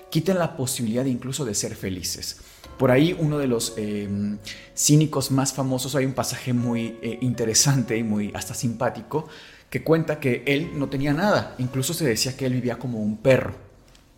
quiten 0.09 0.39
la 0.39 0.55
posibilidad 0.55 1.05
incluso 1.05 1.43
de 1.43 1.53
ser 1.53 1.75
felices. 1.75 2.39
Por 2.77 2.91
ahí 2.91 3.15
uno 3.19 3.37
de 3.37 3.47
los 3.47 3.73
em, 3.77 4.37
cínicos 4.75 5.31
más 5.31 5.53
famosos, 5.53 5.95
hay 5.95 6.05
un 6.05 6.13
pasaje 6.13 6.53
muy 6.53 6.97
eh, 7.01 7.19
interesante 7.21 7.97
y 7.97 8.03
muy 8.03 8.31
hasta 8.33 8.53
simpático, 8.53 9.27
que 9.69 9.83
cuenta 9.83 10.19
que 10.19 10.43
él 10.45 10.71
no 10.75 10.87
tenía 10.87 11.13
nada, 11.13 11.55
incluso 11.57 11.93
se 11.93 12.05
decía 12.05 12.37
que 12.37 12.45
él 12.45 12.53
vivía 12.53 12.79
como 12.79 13.01
un 13.01 13.17
perro, 13.17 13.55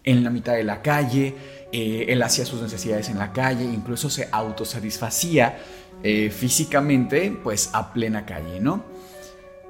en 0.05 0.23
la 0.23 0.29
mitad 0.29 0.53
de 0.53 0.63
la 0.63 0.81
calle, 0.81 1.33
eh, 1.77 2.13
él 2.13 2.23
hacía 2.23 2.45
sus 2.45 2.61
necesidades 2.61 3.09
en 3.09 3.17
la 3.17 3.33
calle, 3.33 3.65
incluso 3.65 4.09
se 4.09 4.29
autosatisfacía 4.31 5.59
eh, 6.03 6.29
físicamente, 6.29 7.37
pues 7.43 7.69
a 7.73 7.91
plena 7.91 8.25
calle, 8.25 8.61
¿no? 8.61 8.85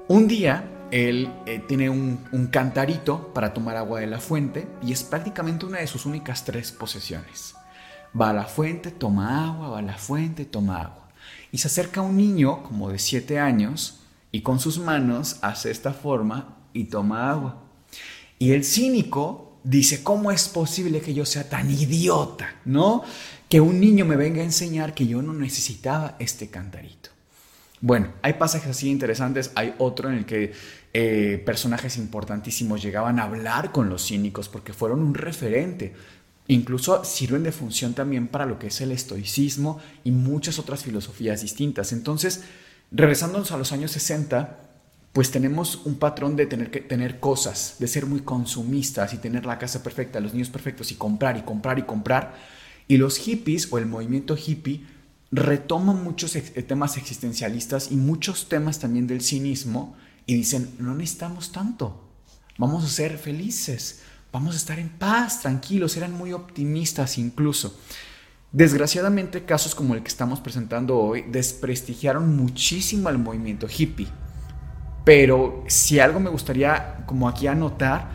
Un 0.07 0.27
día 0.27 0.69
él 0.91 1.33
eh, 1.47 1.63
tiene 1.67 1.89
un, 1.89 2.49
cantarito 2.51 3.33
para 3.33 3.55
tomar 3.55 3.75
agua 3.77 4.01
de 4.01 4.05
la 4.05 4.19
fuente 4.19 4.67
y 4.83 4.91
es 4.91 5.01
prácticamente 5.01 5.65
una 5.65 5.79
de 5.79 5.87
sus 5.87 6.05
únicas 6.05 6.45
tres 6.45 6.71
posesiones. 6.71 7.55
Va 8.15 8.29
a 8.29 8.33
la 8.33 8.45
fuente, 8.45 8.91
toma 8.91 9.47
agua, 9.47 9.69
va 9.69 9.79
a 9.79 9.81
la 9.81 9.97
fuente, 9.97 10.45
toma 10.45 10.81
agua. 10.81 11.09
Y 11.51 11.57
se 11.57 11.69
acerca 11.69 12.01
un 12.01 12.17
niño 12.17 12.61
como 12.61 12.91
de 12.91 12.99
siete 12.99 13.39
años 13.39 14.01
y 14.31 14.41
con 14.41 14.59
sus 14.59 14.77
manos 14.77 15.39
hace 15.41 15.71
esta 15.71 15.91
forma 15.91 16.55
y 16.71 16.83
toma 16.83 17.31
agua. 17.31 17.63
Y 18.37 18.51
el 18.51 18.63
cínico 18.63 19.54
dice, 19.65 20.03
¿cómo 20.03 20.31
es 20.31 20.47
posible 20.47 21.01
que 21.01 21.13
yo 21.13 21.25
sea 21.25 21.49
tan 21.49 21.69
idiota? 21.69 22.55
¿No? 22.65 23.03
Que 23.49 23.59
un 23.59 23.79
niño 23.79 24.05
me 24.05 24.15
venga 24.15 24.41
a 24.41 24.45
enseñar 24.45 24.93
que 24.93 25.07
yo 25.07 25.21
no 25.21 25.33
necesitaba 25.33 26.15
este 26.19 26.49
cantarito. 26.49 27.09
Bueno, 27.81 28.13
hay 28.21 28.33
pasajes 28.33 28.69
así 28.69 28.89
interesantes, 28.89 29.51
hay 29.55 29.75
otro 29.79 30.09
en 30.09 30.15
el 30.19 30.25
que 30.25 30.53
eh, 30.93 31.43
personajes 31.45 31.97
importantísimos 31.97 32.81
llegaban 32.81 33.19
a 33.19 33.23
hablar 33.23 33.71
con 33.71 33.89
los 33.89 34.07
cínicos 34.07 34.47
porque 34.47 34.73
fueron 34.73 35.01
un 35.01 35.13
referente. 35.13 35.93
Incluso 36.47 37.03
sirven 37.03 37.43
de 37.43 37.51
función 37.51 37.93
también 37.93 38.27
para 38.27 38.45
lo 38.45 38.59
que 38.59 38.67
es 38.67 38.81
el 38.81 38.91
estoicismo 38.91 39.79
y 40.03 40.11
muchas 40.11 40.59
otras 40.59 40.83
filosofías 40.83 41.41
distintas. 41.41 41.91
Entonces, 41.91 42.43
regresándonos 42.91 43.51
a 43.51 43.57
los 43.57 43.71
años 43.71 43.91
60, 43.91 44.64
pues 45.15 45.31
tenemos 45.31 45.79
un 45.85 45.95
patrón 45.95 46.35
de 46.35 46.45
tener 46.45 46.69
que 46.69 46.81
tener 46.81 47.21
cosas, 47.21 47.77
de 47.79 47.87
ser 47.87 48.05
muy 48.05 48.19
consumistas 48.19 49.13
y 49.13 49.17
tener 49.17 49.45
la 49.45 49.57
casa 49.57 49.81
perfecta, 49.81 50.19
los 50.19 50.33
niños 50.33 50.49
perfectos 50.49 50.91
y 50.91 50.95
comprar 50.95 51.37
y 51.37 51.43
comprar 51.43 51.79
y 51.79 51.83
comprar. 51.83 52.35
Y 52.89 52.97
los 52.97 53.17
hippies 53.19 53.71
o 53.71 53.77
el 53.77 53.85
movimiento 53.85 54.35
hippie 54.35 54.85
retoman 55.31 56.03
muchos 56.03 56.37
temas 56.67 56.97
existencialistas 56.97 57.93
y 57.93 57.95
muchos 57.95 58.49
temas 58.49 58.79
también 58.79 59.07
del 59.07 59.21
cinismo 59.21 59.95
y 60.25 60.35
dicen, 60.35 60.71
no 60.79 60.93
necesitamos 60.93 61.53
tanto, 61.53 62.09
vamos 62.57 62.83
a 62.83 62.89
ser 62.89 63.17
felices, 63.17 64.01
vamos 64.33 64.53
a 64.55 64.57
estar 64.57 64.79
en 64.79 64.89
paz, 64.89 65.39
tranquilos, 65.39 65.95
eran 65.95 66.11
muy 66.11 66.33
optimistas 66.33 67.17
incluso. 67.17 67.79
Desgraciadamente 68.51 69.45
casos 69.45 69.75
como 69.75 69.95
el 69.95 70.01
que 70.03 70.09
estamos 70.09 70.41
presentando 70.41 70.97
hoy 70.97 71.21
desprestigiaron 71.21 72.35
muchísimo 72.35 73.07
al 73.07 73.17
movimiento 73.17 73.65
hippie 73.65 74.09
pero 75.05 75.63
si 75.67 75.99
algo 75.99 76.19
me 76.19 76.29
gustaría 76.29 77.05
como 77.05 77.29
aquí 77.29 77.47
anotar 77.47 78.09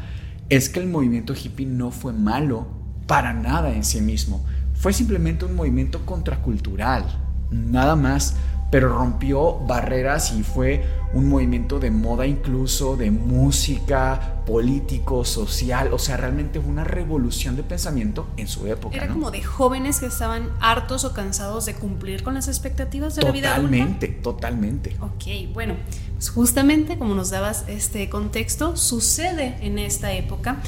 es 0.49 0.69
que 0.69 0.81
el 0.81 0.89
movimiento 0.89 1.33
hippie 1.33 1.65
no 1.65 1.93
fue 1.93 2.13
malo 2.13 2.67
para 3.07 3.33
nada 3.33 3.73
en 3.73 3.85
sí 3.85 4.01
mismo. 4.01 4.45
Fue 4.75 4.93
simplemente 4.93 5.45
un 5.45 5.55
movimiento 5.55 6.05
contracultural, 6.05 7.05
nada 7.51 7.97
más 7.97 8.37
pero 8.71 8.89
rompió 8.89 9.59
barreras 9.67 10.33
y 10.33 10.43
fue 10.43 10.85
un 11.13 11.29
movimiento 11.29 11.81
de 11.81 11.91
moda 11.91 12.27
incluso, 12.27 12.97
de 12.97 13.11
música, 13.11 14.43
político, 14.47 15.25
social, 15.25 15.93
o 15.93 15.99
sea, 15.99 16.17
realmente 16.17 16.61
fue 16.61 16.71
una 16.71 16.85
revolución 16.85 17.57
de 17.57 17.65
pensamiento 17.65 18.29
en 18.37 18.47
su 18.47 18.67
época. 18.67 18.97
Era 18.97 19.09
como 19.09 19.31
de 19.31 19.43
jóvenes 19.43 20.01
que 20.01 20.07
estaban 20.07 20.51
hartos 20.61 21.05
o 21.05 21.13
cansados 21.13 21.67
de 21.67 21.75
cumplir 21.75 22.23
con 22.23 22.35
las 22.35 22.47
expectativas 22.47 23.17
de 23.17 23.23
la 23.23 23.33
vida. 23.33 23.55
Totalmente, 23.57 24.09
totalmente. 24.09 24.97
Ok, 25.01 25.53
bueno, 25.53 25.75
pues 26.15 26.31
justamente 26.31 26.97
como 26.97 27.15
nos 27.15 27.31
dabas 27.31 27.65
este 27.67 28.09
contexto, 28.09 28.77
sucede 28.77 29.57
en 29.63 29.79
esta 29.79 30.13
época 30.13 30.59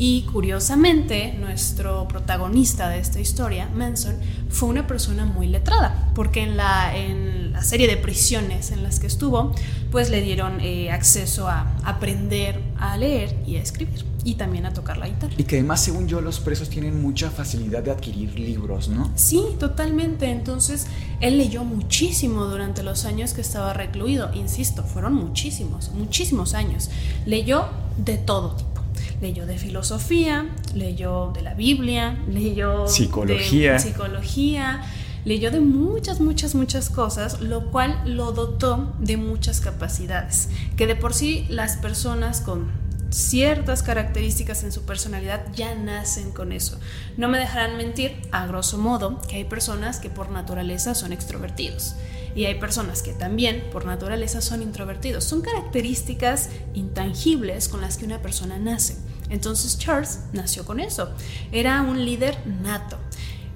Y 0.00 0.22
curiosamente, 0.22 1.34
nuestro 1.40 2.06
protagonista 2.06 2.88
de 2.88 3.00
esta 3.00 3.18
historia, 3.18 3.68
Manson, 3.74 4.14
fue 4.48 4.68
una 4.68 4.86
persona 4.86 5.24
muy 5.24 5.48
letrada, 5.48 6.12
porque 6.14 6.42
en 6.44 6.56
la, 6.56 6.96
en 6.96 7.50
la 7.50 7.64
serie 7.64 7.88
de 7.88 7.96
prisiones 7.96 8.70
en 8.70 8.84
las 8.84 9.00
que 9.00 9.08
estuvo, 9.08 9.52
pues 9.90 10.08
le 10.10 10.22
dieron 10.22 10.60
eh, 10.60 10.92
acceso 10.92 11.48
a 11.48 11.74
aprender 11.84 12.62
a 12.78 12.96
leer 12.96 13.36
y 13.44 13.56
a 13.56 13.60
escribir, 13.60 14.04
y 14.22 14.34
también 14.34 14.66
a 14.66 14.72
tocar 14.72 14.98
la 14.98 15.08
guitarra. 15.08 15.34
Y 15.36 15.42
que 15.42 15.56
además, 15.56 15.82
según 15.82 16.06
yo, 16.06 16.20
los 16.20 16.38
presos 16.38 16.68
tienen 16.68 17.02
mucha 17.02 17.28
facilidad 17.28 17.82
de 17.82 17.90
adquirir 17.90 18.38
libros, 18.38 18.88
¿no? 18.88 19.10
Sí, 19.16 19.42
totalmente. 19.58 20.30
Entonces, 20.30 20.86
él 21.20 21.38
leyó 21.38 21.64
muchísimo 21.64 22.44
durante 22.44 22.84
los 22.84 23.04
años 23.04 23.34
que 23.34 23.40
estaba 23.40 23.72
recluido. 23.72 24.32
Insisto, 24.32 24.84
fueron 24.84 25.14
muchísimos, 25.14 25.90
muchísimos 25.90 26.54
años. 26.54 26.88
Leyó 27.26 27.64
de 27.96 28.16
todo 28.16 28.54
tipo 28.54 28.77
leyó 29.20 29.46
de 29.46 29.58
filosofía, 29.58 30.46
leyó 30.74 31.32
de 31.32 31.42
la 31.42 31.54
Biblia, 31.54 32.18
leyó 32.28 32.86
psicología. 32.86 33.74
de 33.74 33.78
psicología, 33.78 34.82
leyó 35.24 35.50
de 35.50 35.60
muchas, 35.60 36.20
muchas, 36.20 36.54
muchas 36.54 36.90
cosas, 36.90 37.40
lo 37.40 37.70
cual 37.70 38.00
lo 38.04 38.32
dotó 38.32 38.94
de 38.98 39.16
muchas 39.16 39.60
capacidades, 39.60 40.48
que 40.76 40.86
de 40.86 40.96
por 40.96 41.14
sí 41.14 41.46
las 41.48 41.76
personas 41.76 42.40
con 42.40 42.70
ciertas 43.10 43.82
características 43.82 44.64
en 44.64 44.72
su 44.72 44.82
personalidad 44.82 45.46
ya 45.54 45.74
nacen 45.74 46.30
con 46.30 46.52
eso. 46.52 46.78
No 47.16 47.28
me 47.28 47.38
dejarán 47.38 47.76
mentir, 47.76 48.12
a 48.32 48.46
grosso 48.46 48.78
modo, 48.78 49.20
que 49.28 49.36
hay 49.36 49.44
personas 49.44 49.98
que 49.98 50.10
por 50.10 50.30
naturaleza 50.30 50.94
son 50.94 51.12
extrovertidos 51.12 51.94
y 52.34 52.44
hay 52.44 52.56
personas 52.56 53.02
que 53.02 53.12
también 53.12 53.64
por 53.72 53.84
naturaleza 53.84 54.40
son 54.40 54.62
introvertidos. 54.62 55.24
Son 55.24 55.40
características 55.40 56.50
intangibles 56.74 57.68
con 57.68 57.80
las 57.80 57.96
que 57.96 58.04
una 58.04 58.22
persona 58.22 58.58
nace. 58.58 58.96
Entonces 59.30 59.78
Charles 59.78 60.20
nació 60.32 60.64
con 60.64 60.80
eso. 60.80 61.10
Era 61.52 61.82
un 61.82 62.04
líder 62.04 62.46
nato 62.46 62.98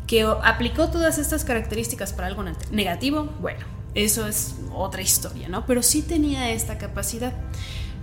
que 0.06 0.22
aplicó 0.22 0.88
todas 0.88 1.18
estas 1.18 1.44
características 1.44 2.12
para 2.12 2.26
algo 2.26 2.44
negativo. 2.70 3.32
Bueno, 3.40 3.64
eso 3.94 4.26
es 4.26 4.56
otra 4.72 5.02
historia, 5.02 5.48
¿no? 5.48 5.64
Pero 5.66 5.82
sí 5.82 6.02
tenía 6.02 6.50
esta 6.50 6.78
capacidad. 6.78 7.32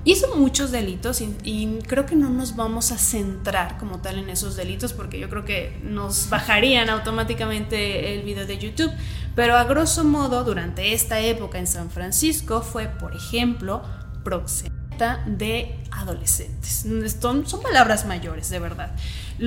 Hizo 0.06 0.34
muchos 0.36 0.72
delitos 0.72 1.22
y, 1.22 1.80
creo 1.86 2.06
que 2.06 2.16
no 2.16 2.30
nos 2.30 2.56
vamos 2.56 2.92
a 2.92 2.98
centrar 2.98 3.78
como 3.78 4.00
tal 4.00 4.18
en 4.18 4.30
esos 4.30 4.56
delitos 4.56 4.94
porque 4.94 5.20
yo 5.20 5.30
creo 5.30 5.44
que 5.44 5.78
nos 5.84 6.30
bajarían 6.30 6.90
automáticamente 6.90 8.16
el 8.16 8.24
video 8.24 8.46
de 8.46 8.58
YouTube. 8.58 8.92
Pero 9.36 9.58
a 9.58 9.66
grosso 9.66 10.04
modo, 10.04 10.44
durante 10.44 10.94
esta 10.94 11.20
época 11.20 11.60
en 11.60 11.68
San 11.68 11.90
Francisco 11.92 12.62
fue, 12.62 12.88
por 12.88 13.16
ejemplo, 13.16 13.84
proxeneta 14.24 14.79
de 15.26 15.80
adolescentes. 15.92 16.86
Son, 17.20 17.48
son 17.48 17.62
palabras 17.62 18.06
mayores, 18.06 18.50
de 18.50 18.60
verdad. 18.60 18.96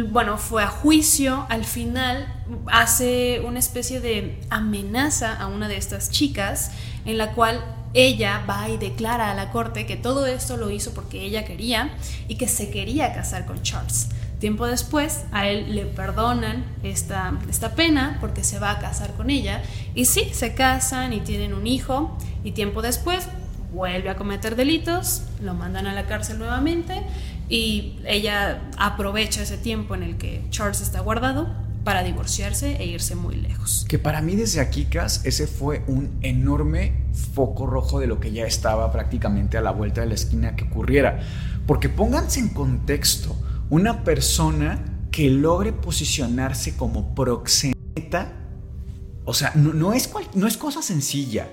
Bueno, 0.08 0.38
fue 0.38 0.62
a 0.62 0.68
juicio, 0.68 1.46
al 1.50 1.64
final 1.64 2.26
hace 2.66 3.40
una 3.44 3.58
especie 3.58 4.00
de 4.00 4.40
amenaza 4.50 5.34
a 5.34 5.46
una 5.46 5.68
de 5.68 5.76
estas 5.76 6.10
chicas 6.10 6.70
en 7.04 7.18
la 7.18 7.32
cual 7.32 7.62
ella 7.94 8.42
va 8.48 8.68
y 8.68 8.78
declara 8.78 9.30
a 9.30 9.34
la 9.34 9.50
corte 9.50 9.84
que 9.84 9.96
todo 9.96 10.26
esto 10.26 10.56
lo 10.56 10.70
hizo 10.70 10.92
porque 10.94 11.22
ella 11.22 11.44
quería 11.44 11.90
y 12.26 12.36
que 12.36 12.48
se 12.48 12.70
quería 12.70 13.12
casar 13.12 13.44
con 13.44 13.62
Charles. 13.62 14.08
Tiempo 14.38 14.66
después 14.66 15.24
a 15.30 15.46
él 15.46 15.74
le 15.74 15.84
perdonan 15.84 16.64
esta, 16.82 17.38
esta 17.48 17.74
pena 17.74 18.16
porque 18.20 18.42
se 18.42 18.58
va 18.58 18.70
a 18.72 18.78
casar 18.80 19.12
con 19.12 19.30
ella 19.30 19.62
y 19.94 20.06
sí, 20.06 20.30
se 20.32 20.54
casan 20.54 21.12
y 21.12 21.20
tienen 21.20 21.54
un 21.54 21.66
hijo 21.66 22.16
y 22.42 22.52
tiempo 22.52 22.82
después 22.82 23.28
vuelve 23.72 24.10
a 24.10 24.16
cometer 24.16 24.56
delitos, 24.56 25.22
lo 25.42 25.54
mandan 25.54 25.86
a 25.86 25.94
la 25.94 26.06
cárcel 26.06 26.38
nuevamente 26.38 27.02
y 27.48 27.98
ella 28.06 28.62
aprovecha 28.78 29.42
ese 29.42 29.58
tiempo 29.58 29.94
en 29.94 30.02
el 30.02 30.16
que 30.16 30.42
Charles 30.50 30.80
está 30.80 31.00
guardado 31.00 31.48
para 31.84 32.02
divorciarse 32.02 32.76
e 32.76 32.86
irse 32.86 33.14
muy 33.14 33.34
lejos. 33.34 33.84
Que 33.88 33.98
para 33.98 34.22
mí 34.22 34.36
desde 34.36 34.60
aquí, 34.60 34.84
Cas, 34.84 35.22
ese 35.24 35.46
fue 35.46 35.82
un 35.86 36.18
enorme 36.22 36.92
foco 37.34 37.66
rojo 37.66 37.98
de 37.98 38.06
lo 38.06 38.20
que 38.20 38.32
ya 38.32 38.46
estaba 38.46 38.92
prácticamente 38.92 39.58
a 39.58 39.60
la 39.60 39.72
vuelta 39.72 40.02
de 40.02 40.06
la 40.08 40.14
esquina 40.14 40.54
que 40.54 40.64
ocurriera. 40.64 41.20
Porque 41.66 41.88
pónganse 41.88 42.40
en 42.40 42.50
contexto, 42.50 43.36
una 43.70 44.04
persona 44.04 44.84
que 45.10 45.28
logre 45.30 45.72
posicionarse 45.72 46.76
como 46.76 47.14
proxeneta, 47.14 48.32
o 49.24 49.34
sea, 49.34 49.52
no, 49.54 49.92
es, 49.92 50.10
no 50.34 50.46
es 50.46 50.56
cosa 50.56 50.82
sencilla. 50.82 51.48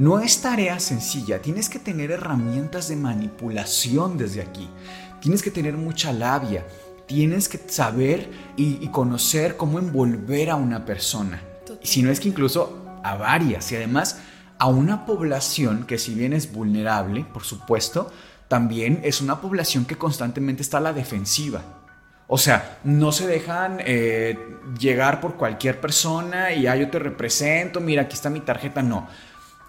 No 0.00 0.18
es 0.18 0.40
tarea 0.40 0.80
sencilla, 0.80 1.42
tienes 1.42 1.68
que 1.68 1.78
tener 1.78 2.10
herramientas 2.10 2.88
de 2.88 2.96
manipulación 2.96 4.16
desde 4.16 4.40
aquí, 4.40 4.66
tienes 5.20 5.42
que 5.42 5.50
tener 5.50 5.74
mucha 5.74 6.10
labia, 6.10 6.64
tienes 7.04 7.50
que 7.50 7.60
saber 7.68 8.30
y, 8.56 8.88
conocer 8.88 9.58
cómo 9.58 9.78
envolver 9.78 10.48
a 10.48 10.56
una 10.56 10.86
persona. 10.86 11.42
Si 11.82 12.02
no 12.02 12.10
es 12.10 12.18
que 12.18 12.28
incluso 12.28 12.82
a 13.04 13.16
varias 13.16 13.70
y 13.72 13.76
además 13.76 14.22
a 14.58 14.68
una 14.68 15.04
población 15.04 15.84
que 15.86 15.98
si 15.98 16.14
bien 16.14 16.32
es 16.32 16.50
vulnerable, 16.50 17.26
por 17.30 17.44
supuesto, 17.44 18.10
también 18.48 19.02
es 19.04 19.20
una 19.20 19.42
población 19.42 19.84
que 19.84 19.98
constantemente 19.98 20.62
está 20.62 20.78
a 20.78 20.80
la 20.80 20.94
defensiva. 20.94 21.60
O 22.26 22.38
sea, 22.38 22.78
no 22.84 23.12
se 23.12 23.26
dejan 23.26 23.80
eh, 23.80 24.38
llegar 24.78 25.20
por 25.20 25.34
cualquier 25.34 25.78
persona 25.78 26.52
y 26.52 26.68
ah, 26.68 26.76
yo 26.76 26.88
te 26.88 26.98
represento, 26.98 27.80
mira, 27.80 28.02
aquí 28.02 28.14
está 28.14 28.30
mi 28.30 28.40
tarjeta, 28.40 28.82
no. 28.82 29.06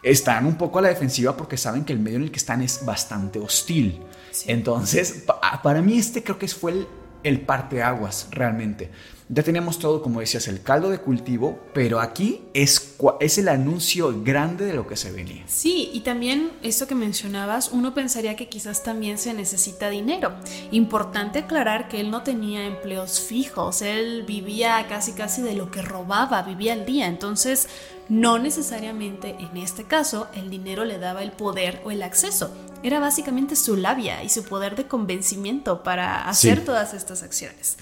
Están 0.04 0.46
un 0.46 0.58
poco 0.58 0.80
a 0.80 0.82
la 0.82 0.90
defensiva 0.90 1.38
porque 1.38 1.58
saben 1.58 1.86
que 1.86 1.94
el 1.94 2.00
medio 2.00 2.18
en 2.18 2.24
el 2.24 2.32
que 2.32 2.40
están 2.40 2.62
es 2.62 2.86
bastante 2.86 3.40
hostil. 3.40 4.02
Entonces, 4.48 5.26
para 5.62 5.82
mí 5.82 5.98
este 5.98 6.24
creo 6.24 6.40
que 6.40 6.48
fue 6.48 6.72
el 6.72 6.88
el 7.24 7.42
parteaguas 7.42 8.28
realmente. 8.32 8.90
Ya 9.34 9.44
teníamos 9.44 9.80
todo, 9.80 10.02
como 10.02 10.20
decías, 10.20 10.50
el 10.50 10.62
caldo 10.62 10.90
de 10.90 10.98
cultivo, 10.98 11.58
pero 11.74 12.02
aquí 12.02 12.42
es, 12.54 12.98
es 13.22 13.38
el 13.38 13.48
anuncio 13.48 14.22
grande 14.22 14.66
de 14.66 14.74
lo 14.74 14.86
que 14.86 14.98
se 14.98 15.10
venía. 15.10 15.46
Sí, 15.48 15.90
y 15.94 16.02
también 16.02 16.52
esto 16.62 16.86
que 16.86 16.96
mencionabas, 16.96 17.70
uno 17.72 17.94
pensaría 17.94 18.36
que 18.36 18.50
quizás 18.50 18.84
también 18.84 19.18
se 19.18 19.34
necesita 19.34 19.90
dinero. 19.90 20.34
Importante 20.72 21.40
aclarar 21.40 21.88
que 21.88 22.02
él 22.02 22.12
no 22.12 22.24
tenía 22.24 22.66
empleos 22.66 23.22
fijos, 23.22 23.82
él 23.82 24.26
vivía 24.28 24.86
casi 24.90 25.14
casi 25.14 25.42
de 25.42 25.56
lo 25.56 25.72
que 25.72 25.82
robaba, 25.82 26.42
vivía 26.42 26.74
al 26.74 26.86
día, 26.86 27.08
entonces 27.08 27.70
no 28.10 28.38
necesariamente 28.38 29.38
en 29.40 29.56
este 29.56 29.86
caso 29.86 30.28
el 30.36 30.50
dinero 30.50 30.84
le 30.84 30.98
daba 31.00 31.24
el 31.24 31.32
poder 31.32 31.82
o 31.86 31.92
el 31.92 32.04
acceso, 32.04 32.54
era 32.84 33.00
básicamente 33.00 33.56
su 33.56 33.78
labia 33.78 34.26
y 34.26 34.28
su 34.28 34.44
poder 34.44 34.76
de 34.76 34.90
convencimiento 34.90 35.84
para 35.84 36.28
hacer 36.28 36.66
todas 36.66 36.94
estas 36.94 37.24
acciones. 37.24 37.78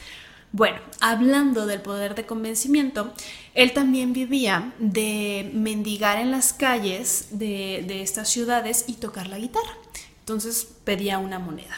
Bueno, 0.52 0.80
hablando 1.00 1.68
del 1.68 1.82
poder 1.82 2.16
de 2.16 2.26
convencimiento, 2.26 3.14
él 3.54 3.74
también 3.74 4.14
vivía 4.14 4.74
de 4.80 5.52
mendigar 5.54 6.18
en 6.18 6.32
las 6.32 6.54
calles 6.54 7.28
de, 7.32 7.84
de 7.88 8.02
estas 8.02 8.30
ciudades 8.30 8.86
y 8.88 8.94
tocar 8.94 9.28
la 9.28 9.38
guitarra. 9.38 9.78
Entonces 10.22 10.68
pedía 10.84 11.20
una 11.20 11.38
moneda. 11.38 11.76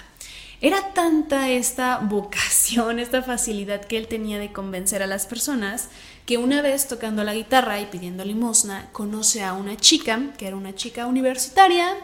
Era 0.62 0.94
tanta 0.94 1.50
esta 1.50 1.98
vocación, 2.04 3.00
esta 3.00 3.22
facilidad 3.24 3.84
que 3.84 3.98
él 3.98 4.08
tenía 4.08 4.40
de 4.40 4.54
convencer 4.54 5.04
a 5.04 5.08
las 5.08 5.26
personas, 5.26 5.90
que 6.26 6.38
una 6.38 6.62
vez 6.62 6.88
tocando 6.88 7.24
la 7.24 7.34
guitarra 7.34 7.82
y 7.82 7.88
pidiendo 7.88 8.24
limosna, 8.24 8.90
conoce 8.94 9.44
a 9.44 9.54
una 9.54 9.76
chica, 9.76 10.32
que 10.38 10.48
era 10.48 10.56
una 10.56 10.76
chica 10.76 11.08
universitaria, 11.08 11.98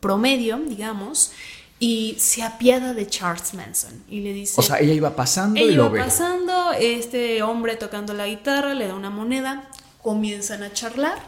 promedio, 0.00 0.58
digamos, 0.58 1.32
y 1.78 2.16
se 2.18 2.42
apiada 2.42 2.94
de 2.94 3.06
Charles 3.06 3.52
Manson 3.54 4.02
y 4.08 4.20
le 4.20 4.32
dice... 4.32 4.54
O 4.56 4.62
sea, 4.62 4.78
ella 4.78 4.94
iba 4.94 5.14
pasando 5.14 5.60
y 5.60 5.72
lo 5.72 5.90
ve. 5.90 6.00
pasando, 6.00 6.72
este 6.72 7.42
hombre 7.42 7.76
tocando 7.76 8.14
la 8.14 8.26
guitarra, 8.26 8.74
le 8.74 8.86
da 8.86 8.94
una 8.94 9.10
moneda, 9.10 9.68
comienzan 10.02 10.62
a 10.62 10.72
charlar 10.72 11.18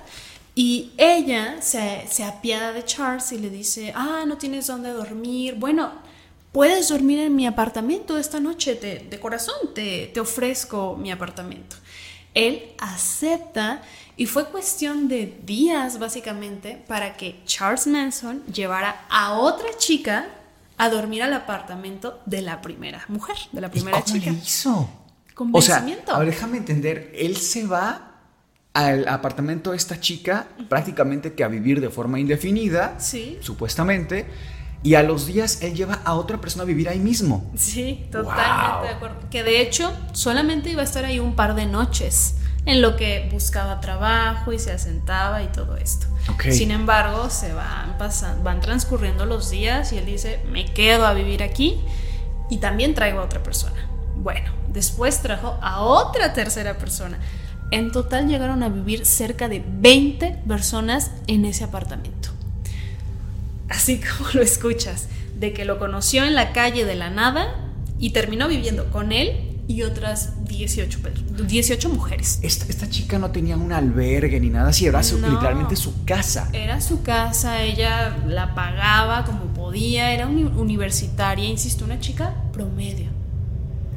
y 0.54 0.92
ella 0.96 1.56
se, 1.60 2.06
se 2.10 2.24
apiada 2.24 2.72
de 2.72 2.84
Charles 2.84 3.30
y 3.32 3.38
le 3.38 3.50
dice, 3.50 3.92
ah, 3.94 4.24
no 4.26 4.38
tienes 4.38 4.66
dónde 4.66 4.90
dormir, 4.90 5.56
bueno, 5.56 5.92
puedes 6.50 6.88
dormir 6.88 7.20
en 7.20 7.36
mi 7.36 7.46
apartamento 7.46 8.16
esta 8.16 8.40
noche, 8.40 8.74
de 8.74 9.20
corazón, 9.20 9.74
te, 9.74 10.10
te 10.14 10.20
ofrezco 10.20 10.96
mi 10.96 11.10
apartamento. 11.10 11.76
Él 12.32 12.72
acepta 12.78 13.82
y 14.16 14.26
fue 14.26 14.46
cuestión 14.46 15.08
de 15.08 15.38
días, 15.44 15.98
básicamente, 15.98 16.82
para 16.86 17.16
que 17.16 17.40
Charles 17.44 17.86
Manson 17.86 18.44
llevara 18.46 19.06
a 19.10 19.34
otra 19.34 19.68
chica 19.76 20.28
a 20.78 20.88
dormir 20.88 21.22
al 21.22 21.34
apartamento 21.34 22.20
de 22.26 22.42
la 22.42 22.60
primera 22.62 23.04
mujer, 23.08 23.36
de 23.52 23.60
la 23.60 23.70
primera 23.70 23.98
¿Y 23.98 24.02
cómo 24.02 24.14
chica. 24.14 24.30
Le 24.30 24.38
hizo? 24.38 24.88
O 25.52 25.62
sea, 25.62 25.84
déjame 26.24 26.56
entender, 26.56 27.12
él 27.14 27.36
se 27.36 27.66
va 27.66 28.08
al 28.74 29.06
apartamento 29.08 29.70
de 29.70 29.76
esta 29.76 30.00
chica 30.00 30.46
prácticamente 30.68 31.34
que 31.34 31.44
a 31.44 31.48
vivir 31.48 31.80
de 31.80 31.90
forma 31.90 32.18
indefinida, 32.18 32.98
sí. 32.98 33.38
supuestamente, 33.40 34.26
y 34.82 34.94
a 34.94 35.02
los 35.02 35.26
días 35.26 35.62
él 35.62 35.74
lleva 35.74 36.00
a 36.04 36.14
otra 36.14 36.40
persona 36.40 36.62
a 36.62 36.66
vivir 36.66 36.88
ahí 36.88 37.00
mismo. 37.00 37.50
Sí, 37.56 38.06
totalmente 38.10 38.88
de 38.88 38.94
acuerdo. 38.94 39.16
Que 39.30 39.42
de 39.42 39.60
hecho 39.60 39.92
solamente 40.12 40.70
iba 40.70 40.82
a 40.82 40.84
estar 40.84 41.04
ahí 41.04 41.18
un 41.18 41.34
par 41.34 41.54
de 41.54 41.66
noches 41.66 42.36
en 42.66 42.82
lo 42.82 42.96
que 42.96 43.28
buscaba 43.32 43.80
trabajo 43.80 44.52
y 44.52 44.58
se 44.58 44.72
asentaba 44.72 45.42
y 45.42 45.48
todo 45.48 45.76
esto. 45.76 46.06
Sin 46.50 46.70
embargo, 46.70 47.30
se 47.30 47.52
van, 47.52 47.96
pasando, 47.98 48.42
van 48.42 48.60
transcurriendo 48.60 49.24
los 49.24 49.50
días 49.50 49.92
y 49.92 49.98
él 49.98 50.06
dice, 50.06 50.40
me 50.50 50.66
quedo 50.66 51.06
a 51.06 51.14
vivir 51.14 51.42
aquí 51.42 51.80
y 52.50 52.58
también 52.58 52.94
traigo 52.94 53.20
a 53.20 53.24
otra 53.24 53.42
persona. 53.42 53.88
Bueno, 54.16 54.50
después 54.68 55.22
trajo 55.22 55.58
a 55.62 55.80
otra 55.80 56.34
tercera 56.34 56.76
persona. 56.76 57.18
En 57.70 57.92
total 57.92 58.28
llegaron 58.28 58.62
a 58.62 58.68
vivir 58.68 59.06
cerca 59.06 59.48
de 59.48 59.62
20 59.66 60.42
personas 60.46 61.10
en 61.26 61.44
ese 61.44 61.64
apartamento. 61.64 62.30
Así 63.68 64.00
como 64.18 64.30
lo 64.32 64.42
escuchas, 64.42 65.08
de 65.34 65.52
que 65.52 65.64
lo 65.64 65.78
conoció 65.78 66.24
en 66.24 66.34
la 66.34 66.52
calle 66.52 66.84
de 66.84 66.94
la 66.96 67.10
nada 67.10 67.54
y 67.98 68.10
terminó 68.10 68.48
viviendo 68.48 68.90
con 68.90 69.12
él 69.12 69.47
y 69.68 69.82
otras 69.82 70.32
18, 70.46 70.98
18 71.46 71.88
mujeres. 71.90 72.40
Esta, 72.42 72.88
chica 72.88 73.18
no 73.18 73.30
tenía 73.30 73.56
un 73.56 73.70
albergue 73.70 74.40
ni 74.40 74.48
nada 74.48 74.70
así, 74.70 74.86
era 74.86 75.02
literalmente 75.02 75.76
su 75.76 76.04
casa. 76.06 76.48
Era 76.54 76.80
su 76.80 77.02
casa, 77.02 77.62
ella 77.62 78.16
la 78.26 78.54
pagaba 78.54 79.26
como 79.26 79.44
podía, 79.52 80.12
era 80.12 80.26
universitaria, 80.26 81.44
insisto, 81.44 81.84
una 81.84 82.00
chica 82.00 82.34
promedio. 82.50 83.10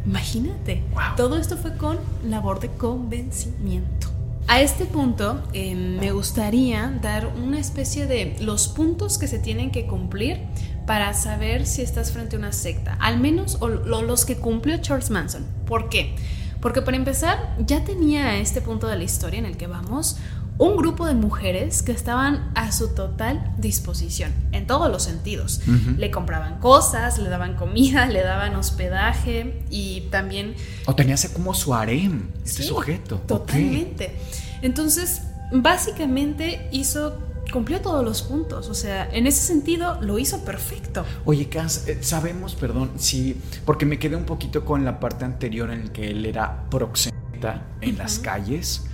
Imagínate, 0.06 0.84
todo 1.16 1.38
esto 1.38 1.56
fue 1.56 1.78
con 1.78 1.98
labor 2.28 2.60
de 2.60 2.68
convencimiento. 2.70 4.08
A 4.48 4.60
este 4.60 4.86
punto 4.86 5.42
eh, 5.54 5.76
me 5.76 6.12
gustaría 6.12 6.92
dar 7.02 7.28
una 7.42 7.60
especie 7.60 8.08
de 8.08 8.36
los 8.42 8.68
puntos 8.68 9.18
que 9.18 9.28
se 9.28 9.40
tienen 9.40 9.72
que 9.72 9.86
cumplir 9.86 10.42
para 10.86 11.14
saber 11.14 11.66
si 11.66 11.82
estás 11.82 12.12
frente 12.12 12.36
a 12.36 12.40
una 12.40 12.54
secta, 12.54 12.98
al 13.00 13.20
menos 13.20 13.60
los 13.62 14.26
que 14.26 14.38
cumplió 14.38 14.78
Charles 14.78 15.10
Manson. 15.10 15.46
¿Por 15.66 15.90
qué? 15.90 16.16
Porque 16.62 16.82
para 16.82 16.98
empezar 16.98 17.56
ya 17.60 17.84
tenía 17.84 18.28
a 18.28 18.38
este 18.38 18.62
punto 18.62 18.88
de 18.88 18.98
la 18.98 19.04
historia 19.04 19.40
en 19.40 19.46
el 19.46 19.58
que 19.58 19.68
vamos 19.68 20.18
un 20.58 20.78
grupo 20.78 21.08
de 21.08 21.16
mujeres 21.16 21.82
que 21.82 21.92
estaban 21.92 22.52
a 22.54 22.72
su 22.72 22.90
total 22.90 23.52
disposición, 23.58 24.32
en 24.52 24.68
todos 24.68 24.92
los 24.92 25.02
sentidos. 25.02 25.62
Le 25.98 26.12
compraban 26.12 26.60
cosas, 26.60 27.18
le 27.18 27.30
daban 27.30 27.56
comida, 27.56 28.06
le 28.10 28.22
daban 28.22 28.56
hospedaje 28.56 29.64
y 29.72 30.02
también... 30.12 30.54
O 30.86 30.94
tenía 30.94 31.16
como 31.34 31.56
su 31.56 31.74
harem, 31.74 32.28
este 32.46 32.62
sujeto. 32.62 33.16
Totalmente. 33.28 34.16
Entonces, 34.62 35.24
básicamente 35.52 36.70
hizo 36.72 37.18
cumplió 37.52 37.82
todos 37.82 38.04
los 38.04 38.22
puntos. 38.22 38.70
O 38.70 38.74
sea, 38.74 39.10
en 39.12 39.28
ese 39.28 39.46
sentido 39.46 40.00
lo 40.02 40.18
hizo 40.18 40.44
perfecto. 40.44 41.06
Oye, 41.26 41.50
Cas, 41.50 41.88
eh, 41.88 42.00
sabemos, 42.02 42.56
perdón, 42.56 42.92
sí, 42.98 43.40
porque 43.66 43.86
me 43.86 44.00
quedé 44.00 44.16
un 44.16 44.26
poquito 44.26 44.66
con 44.66 44.84
la 44.86 45.00
parte 45.00 45.26
anterior 45.26 45.70
en 45.72 45.88
la 45.88 45.94
que 45.94 46.10
él 46.10 46.26
era 46.26 46.70
proxeneta 46.70 47.68
en 47.82 47.98
las 47.98 48.20
calles. 48.20 48.86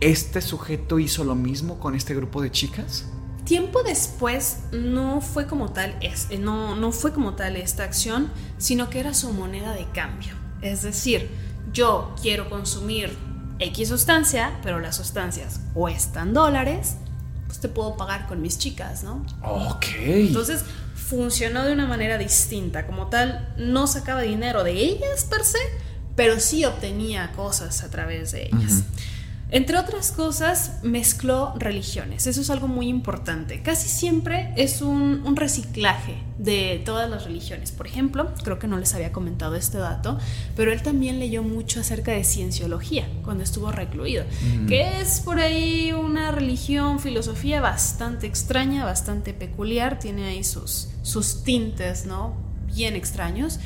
¿Este 0.00 0.40
sujeto 0.40 0.98
hizo 0.98 1.24
lo 1.24 1.34
mismo 1.34 1.78
con 1.78 1.94
este 1.94 2.14
grupo 2.14 2.40
de 2.42 2.50
chicas? 2.50 3.06
Tiempo 3.44 3.82
después 3.82 4.60
no 4.72 5.20
fue 5.20 5.46
como 5.46 5.72
tal, 5.72 5.96
es, 6.00 6.28
no, 6.38 6.76
no 6.76 6.92
fue 6.92 7.12
como 7.12 7.34
tal 7.34 7.56
esta 7.56 7.84
acción, 7.84 8.30
sino 8.58 8.90
que 8.90 9.00
era 9.00 9.12
su 9.12 9.32
moneda 9.32 9.72
de 9.74 9.86
cambio. 9.92 10.34
Es 10.62 10.82
decir, 10.82 11.30
yo 11.72 12.14
quiero 12.22 12.48
consumir 12.48 13.16
X 13.58 13.88
sustancia, 13.88 14.58
pero 14.62 14.80
las 14.80 14.96
sustancias 14.96 15.60
cuestan 15.74 16.32
dólares, 16.32 16.96
pues 17.50 17.58
te 17.58 17.68
puedo 17.68 17.96
pagar 17.96 18.28
con 18.28 18.40
mis 18.40 18.58
chicas, 18.58 19.02
¿no? 19.02 19.26
Ok. 19.42 19.86
Entonces 19.98 20.62
funcionó 20.94 21.64
de 21.64 21.72
una 21.72 21.84
manera 21.84 22.16
distinta. 22.16 22.86
Como 22.86 23.08
tal, 23.08 23.52
no 23.56 23.88
sacaba 23.88 24.20
dinero 24.20 24.62
de 24.62 24.70
ellas 24.70 25.24
per 25.28 25.44
se, 25.44 25.58
pero 26.14 26.38
sí 26.38 26.64
obtenía 26.64 27.32
cosas 27.32 27.82
a 27.82 27.90
través 27.90 28.30
de 28.30 28.50
ellas. 28.52 28.84
Entre 29.52 29.76
otras 29.76 30.12
cosas, 30.12 30.78
mezcló 30.84 31.54
religiones. 31.58 32.28
Eso 32.28 32.40
es 32.40 32.50
algo 32.50 32.68
muy 32.68 32.86
importante. 32.86 33.62
Casi 33.62 33.88
siempre 33.88 34.52
es 34.56 34.80
un, 34.80 35.34
reciclaje 35.34 36.18
de 36.38 36.82
todas 36.84 37.08
las 37.10 37.24
religiones. 37.24 37.72
Por 37.72 37.86
ejemplo, 37.86 38.32
creo 38.44 38.58
que 38.58 38.68
no 38.68 38.78
les 38.78 38.94
había 38.94 39.10
comentado 39.10 39.56
este 39.56 39.78
dato, 39.78 40.18
pero 40.54 40.72
él 40.72 40.82
también 40.82 41.18
leyó 41.18 41.42
mucho 41.42 41.80
acerca 41.80 42.12
de 42.12 42.24
cienciología 42.24 43.08
cuando 43.22 43.42
estuvo 43.42 43.72
recluido, 43.72 44.24
que 44.68 45.00
es 45.00 45.20
por 45.20 45.40
ahí 45.40 45.92
una 45.92 46.30
religión, 46.30 47.00
filosofía 47.00 47.60
bastante 47.60 48.26
extraña, 48.26 48.84
bastante 48.84 49.32
peculiar, 49.32 49.98
tiene 49.98 50.26
ahí 50.26 50.44
sus, 50.44 50.88
sus 51.02 51.42
tintes, 51.42 52.06
¿no? 52.06 52.34
Bien 52.74 52.96
extraños. 52.96 53.58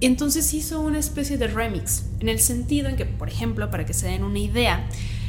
Entonces 0.00 0.52
hizo 0.52 0.80
una 0.80 0.98
especie 0.98 1.38
de 1.38 1.46
remix, 1.46 2.04
en 2.20 2.28
el 2.28 2.38
sentido 2.40 2.88
en 2.88 2.96
que, 2.96 3.06
por 3.06 3.28
ejemplo, 3.28 3.70
para 3.70 3.86
que 3.86 3.94
se 3.94 4.06
den 4.06 4.24
una 4.24 4.38
idea, 4.38 4.86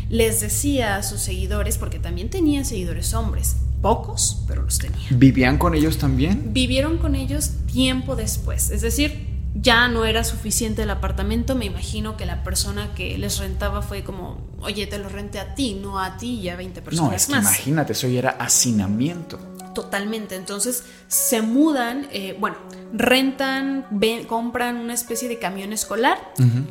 les 0.09 0.41
decía 0.41 0.95
a 0.95 1.03
sus 1.03 1.21
seguidores, 1.21 1.77
porque 1.77 1.99
también 1.99 2.29
tenía 2.29 2.63
seguidores 2.63 3.13
hombres, 3.13 3.57
pocos, 3.81 4.43
pero 4.47 4.63
los 4.63 4.79
tenía. 4.79 5.07
¿Vivían 5.11 5.57
con 5.57 5.75
ellos 5.75 5.97
también? 5.97 6.53
Vivieron 6.53 6.97
con 6.97 7.15
ellos 7.15 7.51
tiempo 7.71 8.15
después, 8.15 8.69
es 8.69 8.81
decir, 8.81 9.35
ya 9.55 9.87
no 9.87 10.05
era 10.05 10.23
suficiente 10.23 10.83
el 10.83 10.89
apartamento, 10.89 11.55
me 11.55 11.65
imagino 11.65 12.17
que 12.17 12.25
la 12.25 12.43
persona 12.43 12.93
que 12.93 13.17
les 13.17 13.39
rentaba 13.39 13.81
fue 13.81 14.03
como, 14.03 14.37
oye, 14.61 14.85
te 14.85 14.97
lo 14.97 15.07
renté 15.07 15.39
a 15.39 15.55
ti, 15.55 15.79
no 15.81 15.99
a 15.99 16.17
ti 16.17 16.39
y 16.39 16.49
a 16.49 16.55
20 16.55 16.81
personas 16.81 17.09
no, 17.09 17.15
es 17.15 17.25
que 17.27 17.33
Imagínate, 17.33 17.93
eso 17.93 18.07
ya 18.07 18.19
era 18.19 18.29
hacinamiento. 18.31 19.39
Totalmente, 19.73 20.35
entonces 20.35 20.83
se 21.07 21.41
mudan, 21.41 22.07
eh, 22.11 22.35
bueno, 22.39 22.57
rentan, 22.93 23.85
compran 24.27 24.77
una 24.77 24.93
especie 24.93 25.27
de 25.27 25.39
camión 25.39 25.73
escolar, 25.73 26.17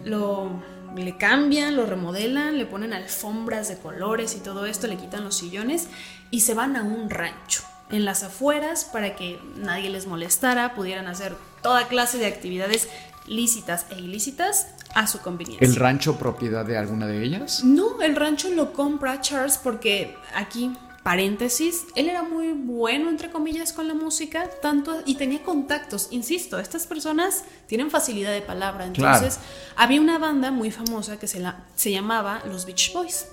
lo 0.05 0.63
le 0.97 1.17
cambian, 1.17 1.77
lo 1.77 1.87
remodelan, 1.87 2.59
le 2.59 2.67
ponen 2.67 2.93
alfombras 2.93 3.69
de 3.69 3.79
colores 3.79 4.35
y 4.37 4.41
todo 4.41 4.67
esto, 4.67 4.87
le 4.87 4.97
quitan 4.97 5.25
los 5.25 5.37
sillones 5.37 5.89
y 6.31 6.41
se 6.41 6.55
van 6.55 6.77
a 6.77 6.83
un 6.83 7.11
rancho 7.11 7.63
en 7.91 8.05
las 8.05 8.23
afueras 8.23 8.85
para 8.85 9.17
que 9.17 9.39
nadie 9.57 9.91
les 9.91 10.07
molestara, 10.07 10.75
pudieran 10.75 11.07
hacer 11.07 11.35
toda 11.63 11.89
clase 11.89 12.19
de 12.19 12.27
actividades 12.27 12.89
lícitas 13.27 13.87
e 13.91 14.01
ilícitas 14.01 14.69
a 14.95 15.07
su 15.07 15.21
conveniencia. 15.21 15.67
¿El 15.67 15.77
rancho 15.77 16.19
propiedad 16.19 16.65
de 16.65 16.77
alguna 16.77 17.07
de 17.07 17.23
ellas? 17.23 17.65
No, 17.65 18.01
el 18.03 18.17
rancho 18.17 18.51
lo 18.51 18.73
compra 18.73 19.21
Charles 19.21 19.59
porque 19.59 20.17
aquí 20.35 20.77
paréntesis, 21.05 21.85
él 21.95 22.09
era 22.09 22.23
muy 22.23 22.53
bueno, 22.53 23.11
entre 23.11 23.31
comillas, 23.31 23.75
con 23.75 23.87
la 23.87 23.95
música, 23.95 24.51
tanto 24.63 25.03
y 25.05 25.17
tenía 25.17 25.43
contactos. 25.43 26.09
Insisto, 26.11 26.59
estas 26.59 26.87
personas 26.87 27.45
tienen 27.67 27.91
facilidad 27.91 28.33
de 28.33 28.41
palabra. 28.41 28.87
Entonces, 28.87 29.39
había 29.77 30.01
una 30.01 30.19
banda 30.19 30.51
muy 30.51 30.71
famosa 30.71 31.19
que 31.19 31.29
se, 31.29 31.41
la, 31.41 31.63
se 31.77 31.93
llamaba 31.93 32.43
Los 32.47 32.65
Beach 32.65 32.93
Boys. 32.95 33.27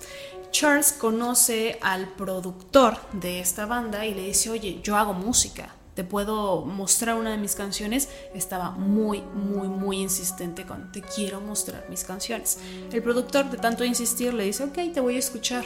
Charles 0.51 0.91
conoce 0.91 1.79
al 1.81 2.09
productor 2.09 2.97
de 3.13 3.39
esta 3.39 3.65
banda 3.65 4.05
y 4.05 4.13
le 4.13 4.25
dice, 4.25 4.49
oye, 4.49 4.81
yo 4.83 4.97
hago 4.97 5.13
música, 5.13 5.73
te 5.95 6.03
puedo 6.03 6.65
mostrar 6.65 7.15
una 7.15 7.31
de 7.31 7.37
mis 7.37 7.55
canciones, 7.55 8.09
estaba 8.35 8.71
muy, 8.71 9.21
muy, 9.21 9.69
muy 9.69 10.01
insistente 10.01 10.65
con, 10.65 10.91
te 10.91 11.01
quiero 11.01 11.39
mostrar 11.39 11.85
mis 11.89 12.03
canciones. 12.03 12.59
El 12.91 13.01
productor, 13.01 13.49
de 13.49 13.57
tanto 13.57 13.85
insistir, 13.85 14.33
le 14.33 14.43
dice, 14.43 14.65
ok, 14.65 14.93
te 14.93 14.99
voy 14.99 15.15
a 15.15 15.19
escuchar 15.19 15.63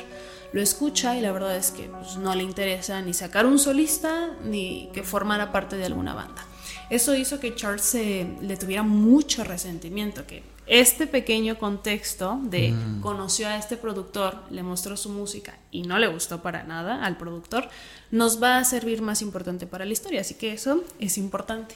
lo 0.55 0.61
escucha 0.61 1.17
y 1.17 1.21
la 1.21 1.33
verdad 1.33 1.57
es 1.57 1.71
que 1.71 1.89
pues, 1.89 2.15
no 2.15 2.33
le 2.33 2.41
interesa 2.41 3.01
ni 3.01 3.13
sacar 3.13 3.45
un 3.45 3.59
solista 3.59 4.29
ni 4.45 4.89
que 4.93 5.03
formara 5.03 5.51
parte 5.51 5.75
de 5.75 5.83
alguna 5.83 6.13
banda. 6.13 6.45
Eso 6.89 7.13
hizo 7.13 7.41
que 7.41 7.55
Charles 7.55 7.93
le 7.93 8.55
tuviera 8.55 8.81
mucho 8.81 9.43
resentimiento, 9.43 10.25
que 10.25 10.43
este 10.65 11.07
pequeño 11.07 11.59
contexto 11.59 12.39
de 12.41 12.71
mm. 12.71 13.01
conoció 13.01 13.49
a 13.49 13.57
este 13.57 13.75
productor, 13.75 14.43
le 14.49 14.63
mostró 14.63 14.95
su 14.95 15.09
música 15.09 15.57
y 15.71 15.81
no 15.81 15.99
le 15.99 16.07
gustó 16.07 16.41
para 16.41 16.63
nada 16.63 17.03
al 17.03 17.17
productor, 17.17 17.67
nos 18.09 18.41
va 18.41 18.57
a 18.57 18.63
servir 18.63 19.01
más 19.01 19.21
importante 19.21 19.67
para 19.67 19.83
la 19.83 19.91
historia, 19.91 20.21
así 20.21 20.35
que 20.35 20.53
eso 20.53 20.85
es 21.01 21.17
importante. 21.17 21.75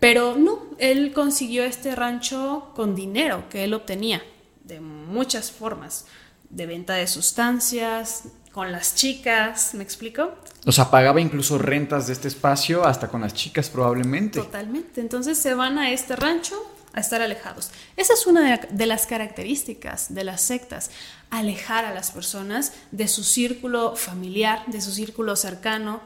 Pero 0.00 0.34
no, 0.34 0.64
él 0.78 1.12
consiguió 1.12 1.62
este 1.62 1.94
rancho 1.94 2.72
con 2.74 2.96
dinero 2.96 3.44
que 3.48 3.62
él 3.62 3.72
obtenía 3.72 4.20
de 4.64 4.80
muchas 4.80 5.52
formas 5.52 6.06
de 6.50 6.66
venta 6.66 6.94
de 6.94 7.06
sustancias, 7.06 8.24
con 8.52 8.72
las 8.72 8.96
chicas, 8.96 9.74
¿me 9.74 9.84
explico? 9.84 10.34
O 10.66 10.72
sea, 10.72 10.90
pagaba 10.90 11.20
incluso 11.20 11.56
rentas 11.56 12.08
de 12.08 12.12
este 12.12 12.28
espacio 12.28 12.84
hasta 12.84 13.08
con 13.08 13.20
las 13.20 13.32
chicas 13.32 13.70
probablemente. 13.70 14.40
Totalmente. 14.40 15.00
Entonces 15.00 15.38
se 15.38 15.54
van 15.54 15.78
a 15.78 15.92
este 15.92 16.16
rancho 16.16 16.56
a 16.92 17.00
estar 17.00 17.22
alejados. 17.22 17.70
Esa 17.96 18.14
es 18.14 18.26
una 18.26 18.58
de, 18.58 18.86
las 18.86 19.06
características 19.06 20.12
de 20.12 20.24
las 20.24 20.40
sectas, 20.40 20.90
alejar 21.30 21.84
a 21.84 21.94
las 21.94 22.10
personas 22.10 22.72
de 22.90 23.06
su 23.06 23.22
círculo 23.22 23.94
familiar, 23.94 24.64
de 24.66 24.80
su 24.80 24.90
círculo 24.90 25.36
cercano. 25.36 26.00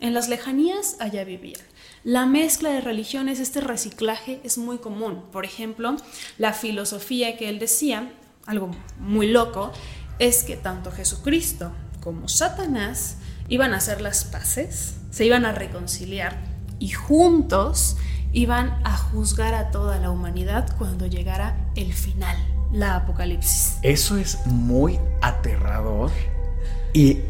En 0.00 0.12
las 0.12 0.28
lejanías 0.28 0.96
allá 0.98 1.22
vivían. 1.22 1.60
La 2.02 2.26
mezcla 2.26 2.70
de 2.70 2.80
religiones, 2.80 3.38
este 3.38 3.60
reciclaje 3.60 4.40
es 4.42 4.58
muy 4.58 4.78
común. 4.78 5.24
Por 5.30 5.44
ejemplo, 5.44 5.96
la 6.36 6.52
filosofía 6.52 7.36
que 7.38 7.48
él 7.48 7.60
decía 7.60 8.12
algo 8.46 8.70
muy 8.98 9.28
loco, 9.28 9.72
es 10.18 10.44
que 10.44 10.56
tanto 10.56 10.90
Jesucristo 10.90 11.72
como 12.00 12.28
Satanás 12.28 13.16
iban 13.48 13.72
a 13.72 13.78
hacer 13.78 14.00
las 14.00 14.24
paces, 14.24 14.96
se 15.10 15.24
iban 15.24 15.44
a 15.44 15.52
reconciliar 15.52 16.44
y 16.78 16.90
juntos 16.90 17.96
iban 18.32 18.80
a 18.84 18.96
juzgar 18.96 19.54
a 19.54 19.70
toda 19.70 19.98
la 19.98 20.10
humanidad 20.10 20.76
cuando 20.76 21.06
llegara 21.06 21.56
el 21.76 21.92
final, 21.92 22.36
la 22.72 22.96
apocalipsis. 22.96 23.78
Eso 23.82 24.16
es 24.18 24.44
muy 24.46 24.98
aterrador 25.22 26.10
y, 26.92 27.20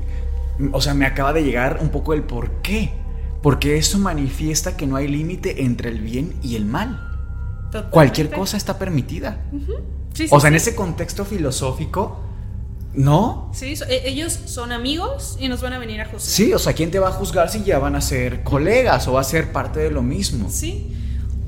o 0.72 0.80
sea, 0.80 0.94
me 0.94 1.06
acaba 1.06 1.32
de 1.32 1.42
llegar 1.42 1.78
un 1.80 1.90
poco 1.90 2.14
el 2.14 2.22
por 2.22 2.62
qué. 2.62 2.92
Porque 3.42 3.76
eso 3.76 3.98
manifiesta 3.98 4.74
que 4.74 4.86
no 4.86 4.96
hay 4.96 5.06
límite 5.06 5.64
entre 5.64 5.90
el 5.90 6.00
bien 6.00 6.34
y 6.42 6.56
el 6.56 6.64
mal. 6.64 6.98
cualquier 7.90 8.30
cosa 8.30 8.56
está 8.56 8.78
permitida. 8.78 9.36
O 10.30 10.40
sea, 10.40 10.48
en 10.48 10.56
ese 10.56 10.74
contexto 10.74 11.24
filosófico, 11.24 12.20
¿no? 12.94 13.50
Sí, 13.52 13.74
e, 13.88 14.08
ellos 14.08 14.38
son 14.46 14.72
amigos 14.72 15.36
y 15.40 15.48
nos 15.48 15.60
van 15.60 15.72
a 15.72 15.78
venir 15.78 16.00
a 16.00 16.04
juzgar. 16.04 16.20
Sí, 16.20 16.52
o 16.52 16.58
sea, 16.58 16.72
¿quién 16.72 16.90
te 16.90 16.98
va 16.98 17.08
a 17.08 17.12
juzgar 17.12 17.50
si 17.50 17.64
ya 17.64 17.78
van 17.78 17.96
a 17.96 18.00
ser 18.00 18.42
colegas 18.42 19.08
o 19.08 19.14
va 19.14 19.20
a 19.20 19.24
ser 19.24 19.52
parte 19.52 19.80
de 19.80 19.90
lo 19.90 20.02
mismo? 20.02 20.48
Sí. 20.50 20.96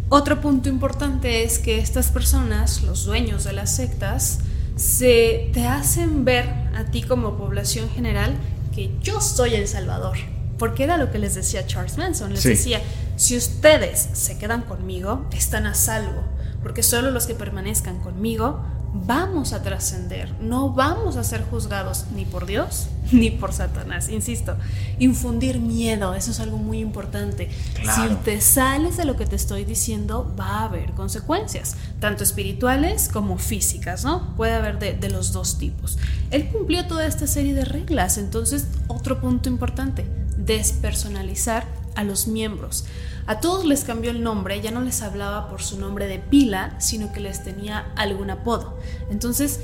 Otro 0.08 0.40
punto 0.40 0.68
importante 0.68 1.42
es 1.42 1.58
que 1.58 1.78
estas 1.78 2.10
personas, 2.10 2.82
los 2.82 3.04
dueños 3.04 3.44
de 3.44 3.52
las 3.52 3.74
sectas, 3.74 4.38
se 4.76 5.50
te 5.52 5.66
hacen 5.66 6.24
ver 6.24 6.48
a 6.76 6.84
ti 6.90 7.02
como 7.02 7.36
población 7.36 7.88
general 7.90 8.34
que 8.74 8.92
yo 9.02 9.20
soy 9.20 9.54
el 9.54 9.66
Salvador. 9.66 10.16
Porque 10.58 10.84
era 10.84 10.96
lo 10.96 11.10
que 11.10 11.18
les 11.18 11.34
decía 11.34 11.66
Charles 11.66 11.98
Manson. 11.98 12.32
Les 12.32 12.44
decía, 12.44 12.80
si 13.16 13.36
ustedes 13.36 14.08
se 14.12 14.38
quedan 14.38 14.62
conmigo, 14.62 15.26
están 15.32 15.66
a 15.66 15.74
salvo. 15.74 16.22
Porque 16.62 16.82
solo 16.82 17.10
los 17.10 17.26
que 17.26 17.34
permanezcan 17.34 17.98
conmigo 18.00 18.60
vamos 19.04 19.52
a 19.52 19.62
trascender, 19.62 20.32
no 20.40 20.70
vamos 20.70 21.16
a 21.16 21.24
ser 21.24 21.44
juzgados 21.44 22.06
ni 22.14 22.24
por 22.24 22.46
Dios 22.46 22.86
ni 23.12 23.30
por 23.30 23.52
Satanás. 23.52 24.08
Insisto, 24.08 24.56
infundir 24.98 25.60
miedo, 25.60 26.14
eso 26.14 26.30
es 26.30 26.40
algo 26.40 26.56
muy 26.56 26.78
importante. 26.78 27.50
Si 27.74 28.14
te 28.24 28.40
sales 28.40 28.96
de 28.96 29.04
lo 29.04 29.16
que 29.16 29.26
te 29.26 29.36
estoy 29.36 29.64
diciendo, 29.64 30.34
va 30.38 30.60
a 30.60 30.64
haber 30.64 30.92
consecuencias, 30.92 31.76
tanto 32.00 32.24
espirituales 32.24 33.08
como 33.08 33.38
físicas, 33.38 34.04
¿no? 34.04 34.34
Puede 34.36 34.54
haber 34.54 34.78
de, 34.78 34.94
de 34.94 35.10
los 35.10 35.32
dos 35.32 35.58
tipos. 35.58 35.98
Él 36.30 36.48
cumplió 36.48 36.86
toda 36.86 37.06
esta 37.06 37.26
serie 37.26 37.54
de 37.54 37.64
reglas, 37.64 38.18
entonces 38.18 38.66
otro 38.88 39.20
punto 39.20 39.48
importante, 39.48 40.06
despersonalizar 40.36 41.66
a 41.96 42.04
los 42.04 42.28
miembros. 42.28 42.84
A 43.26 43.40
todos 43.40 43.64
les 43.64 43.82
cambió 43.82 44.12
el 44.12 44.22
nombre, 44.22 44.60
ya 44.60 44.70
no 44.70 44.82
les 44.82 45.02
hablaba 45.02 45.48
por 45.48 45.62
su 45.62 45.80
nombre 45.80 46.06
de 46.06 46.20
pila, 46.20 46.76
sino 46.78 47.12
que 47.12 47.20
les 47.20 47.42
tenía 47.42 47.92
algún 47.96 48.30
apodo. 48.30 48.78
Entonces, 49.10 49.60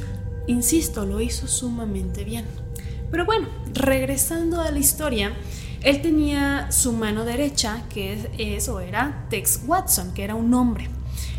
insisto, 0.48 1.06
lo 1.06 1.20
hizo 1.20 1.46
sumamente 1.46 2.24
bien. 2.24 2.44
Pero 3.12 3.24
bueno, 3.24 3.48
regresando 3.72 4.60
a 4.60 4.70
la 4.70 4.78
historia, 4.78 5.32
él 5.82 6.00
tenía 6.00 6.72
su 6.72 6.92
mano 6.92 7.24
derecha, 7.24 7.82
que 7.88 8.28
es, 8.38 8.68
o 8.68 8.80
era 8.80 9.26
Tex 9.30 9.60
Watson, 9.66 10.12
que 10.14 10.24
era 10.24 10.34
un 10.34 10.52
hombre. 10.54 10.88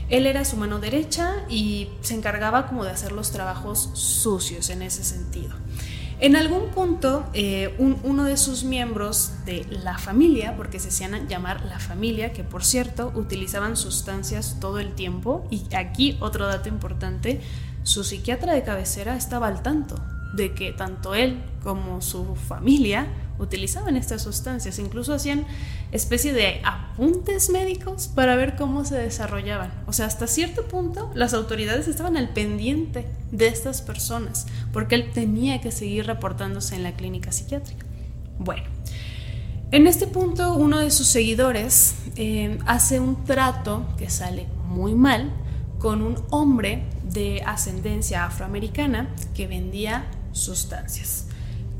Él 0.09 0.27
era 0.27 0.45
su 0.45 0.57
mano 0.57 0.79
derecha 0.79 1.43
y 1.49 1.89
se 2.01 2.13
encargaba 2.13 2.67
como 2.67 2.83
de 2.83 2.91
hacer 2.91 3.11
los 3.11 3.31
trabajos 3.31 3.89
sucios 3.93 4.69
en 4.69 4.81
ese 4.81 5.03
sentido. 5.03 5.55
En 6.19 6.35
algún 6.35 6.69
punto, 6.69 7.25
eh, 7.33 7.75
uno 7.77 8.23
de 8.23 8.37
sus 8.37 8.63
miembros 8.63 9.33
de 9.45 9.65
la 9.69 9.97
familia, 9.97 10.55
porque 10.55 10.79
se 10.79 10.89
hacían 10.89 11.27
llamar 11.27 11.65
la 11.65 11.79
familia, 11.79 12.31
que 12.33 12.43
por 12.43 12.63
cierto 12.63 13.11
utilizaban 13.15 13.75
sustancias 13.75 14.57
todo 14.59 14.79
el 14.79 14.93
tiempo, 14.93 15.47
y 15.49 15.63
aquí 15.75 16.17
otro 16.21 16.47
dato 16.47 16.69
importante, 16.69 17.41
su 17.83 18.03
psiquiatra 18.03 18.53
de 18.53 18.63
cabecera 18.63 19.17
estaba 19.17 19.47
al 19.47 19.61
tanto 19.61 19.95
de 20.33 20.53
que 20.53 20.71
tanto 20.71 21.13
él 21.13 21.41
como 21.63 22.01
su 22.01 22.35
familia 22.35 23.07
utilizaban 23.39 23.95
estas 23.95 24.21
sustancias, 24.21 24.79
incluso 24.79 25.13
hacían 25.13 25.45
especie 25.91 26.33
de 26.33 26.61
apuntes 26.63 27.49
médicos 27.49 28.07
para 28.07 28.35
ver 28.35 28.55
cómo 28.55 28.85
se 28.85 28.95
desarrollaban. 28.95 29.71
O 29.87 29.93
sea, 29.93 30.05
hasta 30.05 30.27
cierto 30.27 30.67
punto 30.67 31.11
las 31.15 31.33
autoridades 31.33 31.87
estaban 31.87 32.17
al 32.17 32.29
pendiente 32.29 33.07
de 33.31 33.47
estas 33.47 33.81
personas, 33.81 34.45
porque 34.71 34.95
él 34.95 35.11
tenía 35.11 35.61
que 35.61 35.71
seguir 35.71 36.05
reportándose 36.05 36.75
en 36.75 36.83
la 36.83 36.93
clínica 36.93 37.31
psiquiátrica. 37.31 37.85
Bueno, 38.39 38.63
en 39.71 39.87
este 39.87 40.07
punto 40.07 40.53
uno 40.53 40.79
de 40.79 40.91
sus 40.91 41.07
seguidores 41.07 41.95
eh, 42.15 42.59
hace 42.65 42.99
un 42.99 43.23
trato 43.25 43.85
que 43.97 44.09
sale 44.09 44.47
muy 44.67 44.93
mal 44.93 45.31
con 45.79 46.01
un 46.01 46.23
hombre 46.29 46.83
de 47.03 47.43
ascendencia 47.45 48.25
afroamericana 48.25 49.09
que 49.35 49.47
vendía 49.47 50.05
sustancias. 50.31 51.27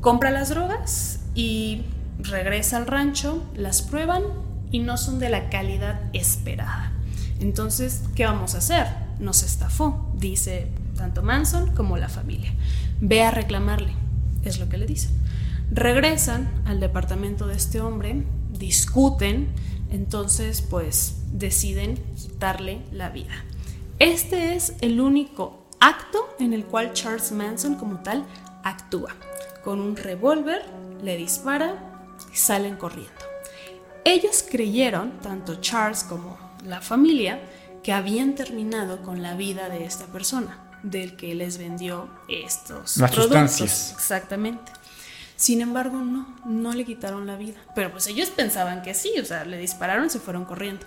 Compra 0.00 0.30
las 0.30 0.50
drogas 0.50 1.20
y 1.34 1.82
regresa 2.18 2.76
al 2.76 2.86
rancho, 2.86 3.44
las 3.56 3.82
prueban 3.82 4.22
y 4.70 4.80
no 4.80 4.96
son 4.96 5.18
de 5.18 5.28
la 5.28 5.50
calidad 5.50 6.00
esperada. 6.12 6.92
Entonces, 7.40 8.02
¿qué 8.14 8.24
vamos 8.24 8.54
a 8.54 8.58
hacer? 8.58 8.86
Nos 9.18 9.42
estafó, 9.42 10.10
dice 10.14 10.68
tanto 10.96 11.22
Manson 11.22 11.74
como 11.74 11.96
la 11.96 12.08
familia. 12.08 12.52
Ve 13.00 13.22
a 13.22 13.30
reclamarle, 13.30 13.92
es 14.44 14.58
lo 14.58 14.68
que 14.68 14.78
le 14.78 14.86
dicen. 14.86 15.12
Regresan 15.70 16.50
al 16.66 16.80
departamento 16.80 17.46
de 17.46 17.56
este 17.56 17.80
hombre, 17.80 18.24
discuten, 18.52 19.48
entonces 19.90 20.62
pues 20.62 21.22
deciden 21.32 21.96
quitarle 22.16 22.82
la 22.92 23.10
vida. 23.10 23.34
Este 23.98 24.54
es 24.54 24.74
el 24.80 25.00
único 25.00 25.66
acto 25.80 26.18
en 26.38 26.52
el 26.52 26.64
cual 26.64 26.92
Charles 26.92 27.32
Manson 27.32 27.74
como 27.76 28.00
tal 28.00 28.24
actúa. 28.62 29.14
Con 29.64 29.80
un 29.80 29.96
revólver 29.96 30.62
le 31.02 31.16
dispara 31.16 32.14
y 32.32 32.36
salen 32.36 32.76
corriendo. 32.76 33.12
Ellos 34.04 34.44
creyeron, 34.48 35.18
tanto 35.20 35.60
Charles 35.60 36.04
como 36.04 36.38
la 36.64 36.80
familia, 36.82 37.40
que 37.82 37.92
habían 37.92 38.34
terminado 38.34 39.02
con 39.02 39.22
la 39.22 39.34
vida 39.34 39.68
de 39.68 39.84
esta 39.84 40.06
persona, 40.06 40.78
del 40.82 41.16
que 41.16 41.34
les 41.34 41.58
vendió 41.58 42.08
estos 42.28 42.98
Las 42.98 43.14
Sustancias. 43.14 43.92
Exactamente. 43.92 44.72
Sin 45.36 45.60
embargo, 45.60 45.98
no, 45.98 46.26
no 46.44 46.72
le 46.72 46.84
quitaron 46.84 47.26
la 47.26 47.36
vida. 47.36 47.58
Pero 47.74 47.90
pues 47.90 48.06
ellos 48.06 48.30
pensaban 48.30 48.82
que 48.82 48.94
sí, 48.94 49.12
o 49.20 49.24
sea, 49.24 49.44
le 49.44 49.58
dispararon 49.58 50.06
y 50.06 50.10
se 50.10 50.20
fueron 50.20 50.44
corriendo. 50.44 50.86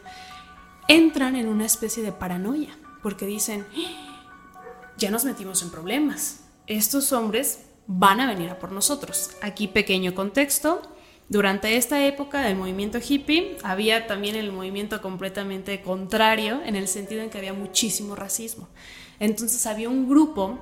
Entran 0.87 1.35
en 1.35 1.47
una 1.47 1.65
especie 1.65 2.01
de 2.03 2.11
paranoia, 2.11 2.77
porque 3.03 3.25
dicen, 3.25 3.65
¡Ah! 3.75 4.53
ya 4.97 5.11
nos 5.11 5.25
metimos 5.25 5.61
en 5.63 5.69
problemas. 5.69 6.41
Estos 6.65 7.11
hombres 7.11 7.59
van 7.87 8.19
a 8.19 8.27
venir 8.27 8.49
a 8.49 8.59
por 8.59 8.71
nosotros. 8.71 9.31
Aquí 9.41 9.67
pequeño 9.67 10.13
contexto. 10.13 10.81
Durante 11.29 11.75
esta 11.75 12.05
época 12.05 12.41
del 12.41 12.55
movimiento 12.55 12.99
hippie 13.05 13.57
había 13.63 14.07
también 14.07 14.35
el 14.35 14.51
movimiento 14.51 15.01
completamente 15.01 15.81
contrario 15.81 16.61
en 16.65 16.77
el 16.77 16.87
sentido 16.87 17.21
en 17.21 17.29
que 17.29 17.37
había 17.37 17.53
muchísimo 17.53 18.15
racismo. 18.15 18.69
Entonces 19.19 19.65
había 19.65 19.89
un 19.89 20.07
grupo 20.07 20.59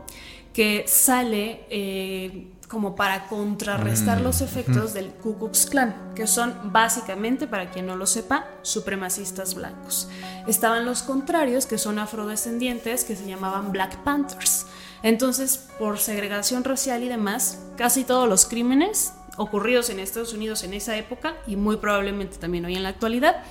que 0.53 0.85
sale 0.87 1.65
eh, 1.69 2.47
como 2.67 2.95
para 2.95 3.27
contrarrestar 3.27 4.21
los 4.21 4.41
mm, 4.41 4.43
efectos 4.43 4.93
del 4.93 5.09
Ku 5.09 5.37
Klux 5.37 5.65
Klan, 5.67 6.13
que 6.15 6.27
son 6.27 6.71
básicamente, 6.71 7.45
para 7.45 7.69
quien 7.69 7.85
no 7.85 7.95
lo 7.95 8.07
sepa, 8.07 8.47
supremacistas 8.61 9.53
blancos. 9.53 10.09
Estaban 10.47 10.85
los 10.85 11.03
contrarios, 11.03 11.65
que 11.65 11.77
son 11.77 11.99
afrodescendientes, 11.99 13.03
que 13.03 13.15
se 13.15 13.27
llamaban 13.27 13.71
Black 13.71 13.97
Panthers. 14.03 14.65
Entonces, 15.05 15.69
por 15.77 15.99
segregación 15.99 16.63
racial 16.63 17.03
y 17.03 17.07
demás, 17.07 17.59
casi 17.77 18.03
todos 18.03 18.27
los 18.27 18.47
crímenes 18.47 19.13
ocurridos 19.37 19.91
en 19.91 19.99
Estados 19.99 20.33
Unidos 20.33 20.63
en 20.63 20.73
esa 20.73 20.97
época, 20.97 21.35
y 21.45 21.57
muy 21.57 21.77
probablemente 21.77 22.37
también 22.37 22.65
hoy 22.65 22.75
en 22.75 22.81
la 22.81 22.89
actualidad, 22.89 23.43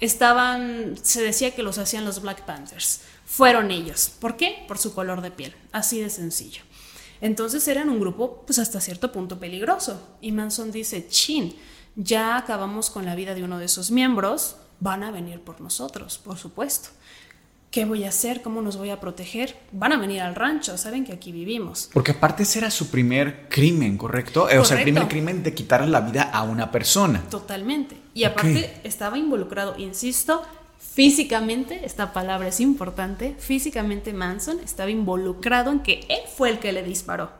estaban, 0.00 0.96
se 1.02 1.20
decía 1.20 1.54
que 1.54 1.62
los 1.62 1.76
hacían 1.76 2.06
los 2.06 2.22
Black 2.22 2.46
Panthers. 2.46 3.02
Fueron 3.26 3.70
ellos. 3.70 4.12
¿Por 4.18 4.38
qué? 4.38 4.64
Por 4.66 4.78
su 4.78 4.94
color 4.94 5.20
de 5.20 5.30
piel. 5.30 5.54
Así 5.72 6.00
de 6.00 6.08
sencillo. 6.08 6.62
Entonces 7.20 7.68
eran 7.68 7.90
un 7.90 8.00
grupo, 8.00 8.42
pues 8.46 8.58
hasta 8.58 8.80
cierto 8.80 9.12
punto 9.12 9.38
peligroso. 9.38 10.16
Y 10.22 10.32
Manson 10.32 10.72
dice, 10.72 11.06
chin, 11.06 11.54
ya 11.96 12.38
acabamos 12.38 12.88
con 12.88 13.04
la 13.04 13.14
vida 13.14 13.34
de 13.34 13.44
uno 13.44 13.58
de 13.58 13.68
sus 13.68 13.90
miembros, 13.90 14.56
van 14.80 15.02
a 15.02 15.10
venir 15.10 15.42
por 15.42 15.60
nosotros, 15.60 16.16
por 16.16 16.38
supuesto. 16.38 16.88
¿Qué 17.74 17.84
voy 17.84 18.04
a 18.04 18.10
hacer? 18.10 18.40
¿Cómo 18.40 18.62
nos 18.62 18.76
voy 18.76 18.90
a 18.90 19.00
proteger? 19.00 19.56
Van 19.72 19.90
a 19.90 19.96
venir 19.96 20.20
al 20.20 20.36
rancho, 20.36 20.78
saben 20.78 21.04
que 21.04 21.12
aquí 21.12 21.32
vivimos. 21.32 21.90
Porque 21.92 22.12
aparte 22.12 22.44
ese 22.44 22.60
era 22.60 22.70
su 22.70 22.88
primer 22.88 23.48
crimen, 23.48 23.98
¿correcto? 23.98 24.48
Eh, 24.48 24.60
o 24.60 24.64
sea, 24.64 24.76
el 24.76 24.84
primer 24.84 25.08
crimen 25.08 25.42
de 25.42 25.54
quitarle 25.54 25.88
la 25.88 26.00
vida 26.00 26.22
a 26.22 26.44
una 26.44 26.70
persona. 26.70 27.24
Totalmente. 27.28 27.96
Y 28.14 28.22
aparte 28.22 28.76
estaba 28.84 29.18
involucrado, 29.18 29.74
insisto, 29.76 30.44
físicamente, 30.78 31.84
esta 31.84 32.12
palabra 32.12 32.46
es 32.46 32.60
importante, 32.60 33.34
físicamente 33.40 34.12
Manson 34.12 34.60
estaba 34.60 34.90
involucrado 34.90 35.72
en 35.72 35.80
que 35.80 36.06
él 36.08 36.20
fue 36.32 36.50
el 36.50 36.60
que 36.60 36.72
le 36.72 36.84
disparó. 36.84 37.32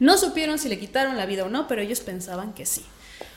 No 0.00 0.18
supieron 0.18 0.58
si 0.58 0.68
le 0.68 0.80
quitaron 0.80 1.16
la 1.16 1.26
vida 1.26 1.44
o 1.44 1.48
no, 1.48 1.68
pero 1.68 1.80
ellos 1.80 2.00
pensaban 2.00 2.54
que 2.54 2.66
sí. 2.66 2.84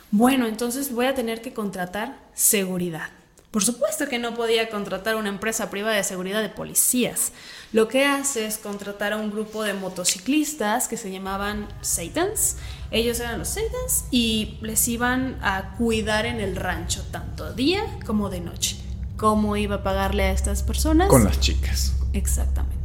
Bueno, 0.10 0.48
entonces 0.48 0.92
voy 0.92 1.06
a 1.06 1.14
tener 1.14 1.44
que 1.44 1.54
contratar 1.54 2.18
seguridad. 2.34 3.19
Por 3.52 3.64
supuesto 3.64 4.08
que 4.08 4.20
no 4.20 4.36
podía 4.36 4.70
contratar 4.70 5.16
una 5.16 5.30
empresa 5.30 5.72
privada 5.72 5.96
de 5.96 6.04
seguridad 6.04 6.42
de 6.42 6.50
policías. 6.50 7.32
Lo 7.74 7.88
que 7.88 8.06
hace 8.06 8.46
es 8.46 8.60
contratar 8.60 9.14
a 9.14 9.18
un 9.18 9.32
grupo 9.32 9.64
de 9.64 9.74
motociclistas 9.74 10.88
que 10.88 10.98
se 10.98 11.12
llamaban 11.12 11.68
Satans. 11.82 12.58
Ellos 12.92 13.20
eran 13.20 13.40
los 13.40 13.48
Satans 13.48 14.06
y 14.12 14.60
les 14.62 14.88
iban 14.88 15.40
a 15.42 15.76
cuidar 15.78 16.28
en 16.28 16.40
el 16.40 16.56
rancho 16.56 17.04
tanto 17.12 17.52
día 17.54 17.84
como 18.06 18.30
de 18.30 18.42
noche. 18.42 18.78
¿Cómo 19.18 19.58
iba 19.58 19.78
a 19.78 19.84
pagarle 19.84 20.24
a 20.24 20.32
estas 20.32 20.62
personas? 20.62 21.10
Con 21.10 21.24
las 21.24 21.40
chicas. 21.40 21.94
Exactamente. 22.14 22.80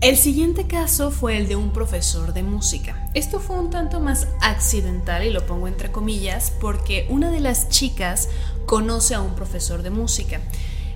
El 0.00 0.16
siguiente 0.16 0.66
caso 0.66 1.10
fue 1.10 1.36
el 1.36 1.46
de 1.46 1.56
un 1.56 1.74
profesor 1.74 2.32
de 2.32 2.42
música. 2.42 3.10
Esto 3.12 3.38
fue 3.38 3.58
un 3.58 3.68
tanto 3.68 4.00
más 4.00 4.28
accidental 4.40 5.24
y 5.24 5.30
lo 5.30 5.44
pongo 5.44 5.68
entre 5.68 5.92
comillas 5.92 6.54
porque 6.58 7.06
una 7.10 7.30
de 7.30 7.40
las 7.40 7.68
chicas 7.68 8.30
conoce 8.66 9.14
a 9.14 9.20
un 9.20 9.34
profesor 9.34 9.82
de 9.82 9.90
música. 9.90 10.40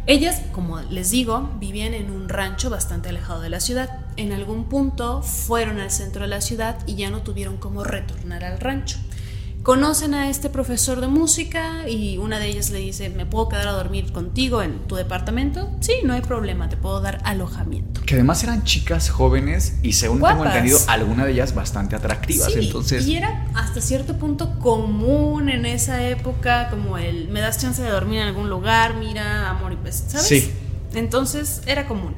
Ellas, 0.07 0.43
como 0.53 0.81
les 0.83 1.11
digo, 1.11 1.51
vivían 1.59 1.95
en 1.95 2.11
un 2.11 2.29
rancho 2.29 2.69
bastante 2.69 3.09
alejado 3.09 3.41
de 3.41 3.49
la 3.49 3.61
ciudad. 3.61 4.01
En 4.17 4.33
algún 4.33 4.65
punto 4.65 5.23
fueron 5.23 5.81
al 5.81 5.91
centro 5.91 6.23
de 6.23 6.29
la 6.29 6.43
ciudad 6.43 6.79
y 6.87 6.97
ya 6.97 7.11
no 7.11 7.23
tuvieron 7.23 7.57
cómo 7.57 7.85
retornar 7.85 8.45
al 8.45 8.61
rancho. 8.61 8.99
Conocen 9.65 10.13
a 10.13 10.29
este 10.29 10.51
profesor 10.51 11.01
de 11.01 11.07
música 11.07 11.89
y 11.89 12.19
una 12.19 12.39
de 12.39 12.49
ellas 12.49 12.69
le 12.69 12.81
dice, 12.81 13.09
¿me 13.09 13.25
puedo 13.25 13.49
quedar 13.49 13.67
a 13.67 13.73
dormir 13.73 14.13
contigo 14.13 14.61
en 14.61 14.81
tu 14.87 14.97
departamento? 14.97 15.71
Sí, 15.81 15.95
no 16.05 16.13
hay 16.13 16.21
problema, 16.21 16.69
te 16.69 16.77
puedo 16.77 17.01
dar 17.01 17.23
alojamiento. 17.25 18.03
Que 18.03 18.13
además 18.13 18.43
eran 18.45 18.65
chicas 18.65 19.09
jóvenes 19.09 19.77
y 19.83 19.95
según 19.95 20.21
tengo 20.21 20.45
entendido, 20.45 20.79
alguna 20.87 21.25
de 21.25 21.33
ellas 21.33 21.55
bastante 21.55 21.97
atractivas. 21.97 22.53
Sí, 22.53 22.59
entonces... 22.67 23.07
Y 23.07 23.17
era 23.17 23.47
hasta 23.55 23.81
cierto 23.81 24.19
punto 24.19 24.59
común 24.59 25.49
en 25.49 25.65
esa 25.65 26.07
época, 26.07 26.69
como 26.69 26.99
el, 26.99 27.31
me 27.31 27.41
das 27.41 27.59
chance 27.59 27.81
de 27.81 27.89
dormir 27.89 28.21
en 28.21 28.29
algún 28.29 28.51
lugar, 28.51 28.97
mira, 28.97 29.49
amor 29.49 29.73
y 29.73 29.77
pues, 29.77 30.05
¿sabes? 30.09 30.27
Sí. 30.27 30.53
Entonces 30.93 31.63
era 31.65 31.87
común. 31.87 32.15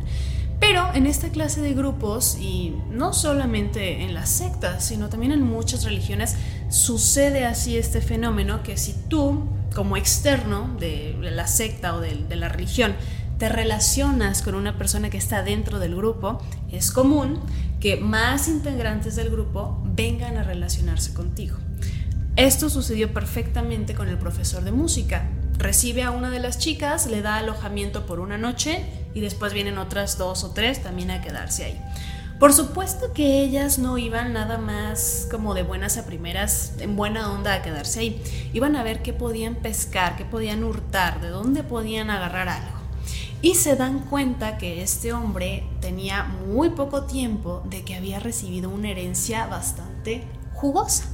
Pero 0.58 0.88
en 0.94 1.06
esta 1.06 1.28
clase 1.28 1.60
de 1.60 1.74
grupos, 1.74 2.38
y 2.40 2.74
no 2.90 3.12
solamente 3.12 4.02
en 4.02 4.14
las 4.14 4.30
sectas, 4.30 4.84
sino 4.84 5.08
también 5.08 5.32
en 5.32 5.42
muchas 5.42 5.84
religiones, 5.84 6.36
sucede 6.70 7.44
así 7.44 7.76
este 7.76 8.00
fenómeno 8.00 8.62
que 8.62 8.76
si 8.76 8.94
tú, 9.08 9.44
como 9.74 9.96
externo 9.96 10.74
de 10.80 11.14
la 11.20 11.46
secta 11.46 11.94
o 11.94 12.00
de, 12.00 12.24
la 12.36 12.48
religión, 12.48 12.94
te 13.38 13.50
relacionas 13.50 14.40
con 14.40 14.54
una 14.54 14.78
persona 14.78 15.10
que 15.10 15.18
está 15.18 15.42
dentro 15.42 15.78
del 15.78 15.94
grupo, 15.94 16.40
es 16.72 16.90
común 16.90 17.38
que 17.78 17.96
más 17.96 18.48
integrantes 18.48 19.14
del 19.14 19.28
grupo 19.30 19.82
vengan 19.84 20.38
a 20.38 20.42
relacionarse 20.42 21.12
contigo. 21.12 21.58
Esto 22.36 22.70
sucedió 22.70 23.12
perfectamente 23.12 23.94
con 23.94 24.08
el 24.08 24.16
profesor 24.16 24.64
de 24.64 24.72
música. 24.72 25.28
Recibe 25.58 26.02
a 26.02 26.10
una 26.10 26.30
de 26.30 26.40
las 26.40 26.58
chicas, 26.58 27.06
le 27.06 27.22
da 27.22 27.36
alojamiento 27.36 28.06
por 28.06 28.20
una 28.20 28.38
noche 28.38 28.84
y 29.14 29.20
después 29.20 29.52
vienen 29.52 29.78
otras 29.78 30.18
dos 30.18 30.44
o 30.44 30.50
tres 30.50 30.82
también 30.82 31.10
a 31.10 31.22
quedarse 31.22 31.64
ahí. 31.64 31.80
Por 32.38 32.52
supuesto 32.52 33.14
que 33.14 33.42
ellas 33.42 33.78
no 33.78 33.96
iban 33.96 34.34
nada 34.34 34.58
más 34.58 35.26
como 35.30 35.54
de 35.54 35.62
buenas 35.62 35.96
a 35.96 36.04
primeras, 36.04 36.74
en 36.80 36.94
buena 36.94 37.32
onda 37.32 37.54
a 37.54 37.62
quedarse 37.62 38.00
ahí. 38.00 38.22
Iban 38.52 38.76
a 38.76 38.82
ver 38.82 39.00
qué 39.00 39.14
podían 39.14 39.54
pescar, 39.54 40.16
qué 40.16 40.26
podían 40.26 40.62
hurtar, 40.62 41.22
de 41.22 41.30
dónde 41.30 41.62
podían 41.62 42.10
agarrar 42.10 42.50
algo. 42.50 42.76
Y 43.40 43.54
se 43.54 43.74
dan 43.74 44.00
cuenta 44.00 44.58
que 44.58 44.82
este 44.82 45.14
hombre 45.14 45.64
tenía 45.80 46.24
muy 46.24 46.70
poco 46.70 47.04
tiempo 47.04 47.62
de 47.64 47.84
que 47.84 47.94
había 47.94 48.20
recibido 48.20 48.68
una 48.68 48.90
herencia 48.90 49.46
bastante 49.46 50.24
jugosa. 50.52 51.04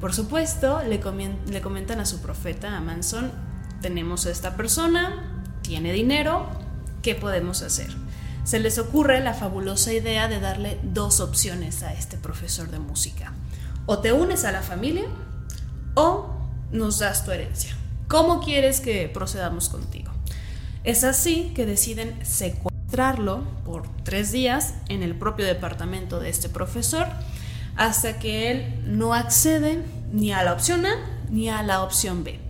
Por 0.00 0.14
supuesto, 0.14 0.80
le, 0.82 1.00
comentan 1.00 2.00
a 2.00 2.06
su 2.06 2.20
profeta, 2.20 2.76
a 2.76 2.80
Manson, 2.80 3.32
tenemos 3.84 4.24
a 4.24 4.30
esta 4.30 4.56
persona, 4.56 5.44
tiene 5.60 5.92
dinero, 5.92 6.46
¿qué 7.02 7.14
podemos 7.14 7.60
hacer? 7.60 7.94
Se 8.42 8.58
les 8.58 8.78
ocurre 8.78 9.20
la 9.20 9.34
fabulosa 9.34 9.92
idea 9.92 10.26
de 10.26 10.40
darle 10.40 10.80
dos 10.82 11.20
opciones 11.20 11.82
a 11.82 11.92
este 11.92 12.16
profesor 12.16 12.70
de 12.70 12.78
música. 12.78 13.34
O 13.84 13.98
te 13.98 14.14
unes 14.14 14.46
a 14.46 14.52
la 14.52 14.62
familia 14.62 15.04
o 15.92 16.30
nos 16.72 17.00
das 17.00 17.26
tu 17.26 17.32
herencia. 17.32 17.76
¿Cómo 18.08 18.40
quieres 18.40 18.80
que 18.80 19.10
procedamos 19.12 19.68
contigo? 19.68 20.10
Es 20.82 21.04
así 21.04 21.52
que 21.54 21.66
deciden 21.66 22.24
secuestrarlo 22.24 23.44
por 23.66 23.86
tres 24.02 24.32
días 24.32 24.72
en 24.88 25.02
el 25.02 25.14
propio 25.14 25.44
departamento 25.44 26.20
de 26.20 26.30
este 26.30 26.48
profesor 26.48 27.06
hasta 27.76 28.18
que 28.18 28.50
él 28.50 28.82
no 28.86 29.12
accede 29.12 29.82
ni 30.10 30.32
a 30.32 30.42
la 30.42 30.54
opción 30.54 30.86
A 30.86 30.96
ni 31.28 31.50
a 31.50 31.62
la 31.62 31.82
opción 31.82 32.24
B. 32.24 32.43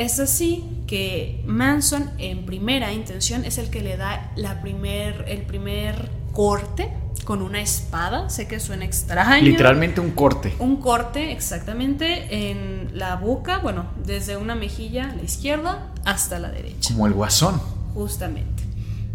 Es 0.00 0.18
así 0.18 0.64
que 0.86 1.42
Manson 1.44 2.10
en 2.16 2.46
primera 2.46 2.90
intención 2.90 3.44
es 3.44 3.58
el 3.58 3.68
que 3.68 3.82
le 3.82 3.98
da 3.98 4.32
la 4.34 4.62
primer, 4.62 5.26
el 5.28 5.42
primer 5.42 6.08
corte 6.32 6.90
con 7.26 7.42
una 7.42 7.60
espada, 7.60 8.30
sé 8.30 8.48
que 8.48 8.60
suena 8.60 8.86
extraño. 8.86 9.44
Literalmente 9.44 10.00
un 10.00 10.12
corte. 10.12 10.54
Un 10.58 10.78
corte, 10.78 11.32
exactamente, 11.32 12.50
en 12.50 12.98
la 12.98 13.16
boca, 13.16 13.58
bueno, 13.58 13.90
desde 14.02 14.38
una 14.38 14.54
mejilla 14.54 15.10
a 15.10 15.16
la 15.16 15.22
izquierda 15.22 15.92
hasta 16.06 16.38
la 16.38 16.48
derecha. 16.48 16.94
Como 16.94 17.06
el 17.06 17.12
guasón. 17.12 17.60
Justamente. 17.92 18.64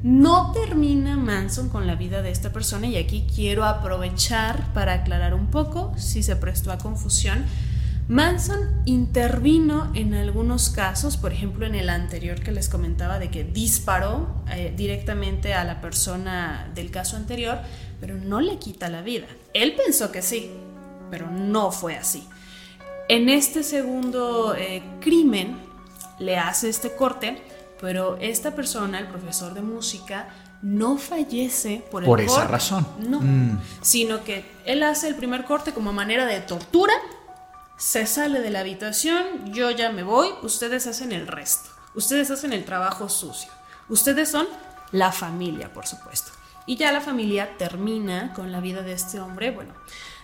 No 0.03 0.51
termina 0.51 1.17
Manson 1.17 1.69
con 1.69 1.88
la 1.88 1.95
vida 1.95 2.21
de 2.21 2.29
esta 2.29 2.53
persona 2.53 2.86
y 2.86 2.97
aquí 2.97 3.25
quiero 3.33 3.65
aprovechar 3.65 4.71
para 4.75 4.93
aclarar 4.93 5.33
un 5.33 5.47
poco 5.47 5.93
si 5.97 6.21
se 6.21 6.36
prestó 6.36 6.71
a 6.71 6.77
confusión 6.77 7.43
Manson 8.08 8.84
intervino 8.86 9.91
en 9.95 10.14
algunos 10.14 10.70
casos, 10.70 11.18
por 11.18 11.34
ejemplo 11.34 11.66
en 11.66 11.74
el 11.74 11.89
anterior 11.89 12.39
que 12.39 12.51
les 12.51 12.70
comentaba 12.70 13.18
de 13.18 13.32
que 13.32 13.43
disparó 13.43 14.43
eh, 14.51 14.72
directamente 14.78 15.56
a 15.56 15.64
la 15.64 15.82
persona 15.82 16.70
del 16.76 16.91
caso 16.91 17.18
anterior, 17.18 17.58
pero 17.99 18.16
no 18.16 18.41
le 18.41 18.60
quita 18.60 18.89
la 18.89 19.01
vida. 19.01 19.26
Él 19.56 19.74
pensó 19.76 20.12
que 20.12 20.22
sí, 20.22 20.51
pero 21.10 21.32
no 21.32 21.72
fue 21.72 21.95
así. 21.95 22.28
En 23.08 23.28
este 23.28 23.64
segundo 23.64 24.56
eh, 24.56 24.84
crimen 25.01 25.58
le 26.20 26.38
hace 26.38 26.70
este 26.70 26.95
corte, 26.95 27.41
pero 27.82 28.18
esta 28.18 28.56
persona, 28.56 28.99
el 28.99 29.08
profesor 29.08 29.56
de 29.56 29.62
música, 29.62 30.30
no 30.62 30.97
fallece 30.97 31.84
por 31.89 32.03
el 32.03 32.08
Por 32.08 32.22
esa 32.22 32.47
razón. 32.47 32.86
No, 32.99 33.20
mm. 33.20 33.60
sino 33.82 34.24
que 34.24 34.45
él 34.66 34.84
hace 34.84 35.08
el 35.08 35.16
primer 35.16 35.45
corte 35.45 35.74
como 35.74 35.91
manera 35.91 36.28
de 36.28 36.39
tortura 36.41 36.93
se 37.78 38.05
sale 38.05 38.41
de 38.41 38.49
la 38.49 38.61
habitación, 38.61 39.53
yo 39.53 39.69
ya 39.71 39.91
me 39.91 40.03
voy, 40.03 40.30
ustedes 40.43 40.88
hacen 40.88 41.11
el 41.11 41.28
resto. 41.28 41.69
Ustedes 41.93 42.32
hacen 42.32 42.53
el 42.53 42.65
trabajo 42.65 43.09
sucio. 43.09 43.51
Ustedes 43.89 44.30
son 44.30 44.47
la 44.91 45.11
familia, 45.11 45.71
por 45.73 45.88
supuesto. 45.88 46.32
Y 46.65 46.78
ya 46.78 46.91
la 46.91 47.01
familia 47.01 47.57
termina 47.57 48.34
con 48.34 48.51
la 48.51 48.59
vida 48.59 48.82
de 48.82 48.93
este 48.93 49.19
hombre, 49.19 49.51
bueno, 49.51 49.73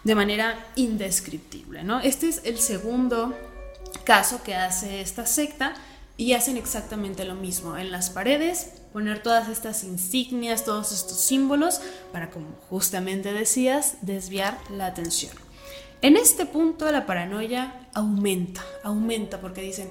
de 0.03 0.15
manera 0.15 0.65
indescriptible, 0.75 1.83
¿no? 1.83 1.99
Este 1.99 2.27
es 2.27 2.41
el 2.45 2.57
segundo 2.59 3.37
caso 4.05 4.41
que 4.43 4.55
hace 4.55 5.01
esta 5.01 5.25
secta 5.25 5.75
y 6.17 6.33
hacen 6.33 6.57
exactamente 6.57 7.25
lo 7.25 7.35
mismo. 7.35 7.77
En 7.77 7.91
las 7.91 8.09
paredes 8.09 8.71
poner 8.91 9.21
todas 9.21 9.49
estas 9.49 9.83
insignias, 9.83 10.65
todos 10.65 10.91
estos 10.91 11.19
símbolos 11.19 11.81
para, 12.11 12.29
como 12.29 12.47
justamente 12.69 13.33
decías, 13.33 13.95
desviar 14.01 14.57
la 14.69 14.87
atención. 14.87 15.33
En 16.01 16.17
este 16.17 16.47
punto 16.47 16.91
la 16.91 17.05
paranoia 17.05 17.87
aumenta, 17.93 18.63
aumenta 18.83 19.39
porque 19.39 19.61
dicen, 19.61 19.89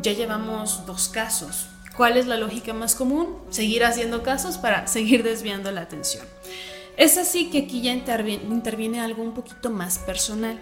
ya 0.00 0.12
llevamos 0.12 0.86
dos 0.86 1.08
casos. 1.08 1.66
¿Cuál 1.96 2.16
es 2.16 2.26
la 2.26 2.38
lógica 2.38 2.72
más 2.72 2.94
común? 2.94 3.36
Seguir 3.50 3.84
haciendo 3.84 4.22
casos 4.22 4.56
para 4.56 4.86
seguir 4.86 5.22
desviando 5.22 5.70
la 5.70 5.82
atención. 5.82 6.24
Es 6.96 7.18
así 7.18 7.50
que 7.50 7.58
aquí 7.58 7.82
ya 7.82 7.92
interviene, 7.92 9.00
algo 9.00 9.22
un 9.22 9.34
poquito 9.34 9.68
más 9.68 9.98
personal. 9.98 10.58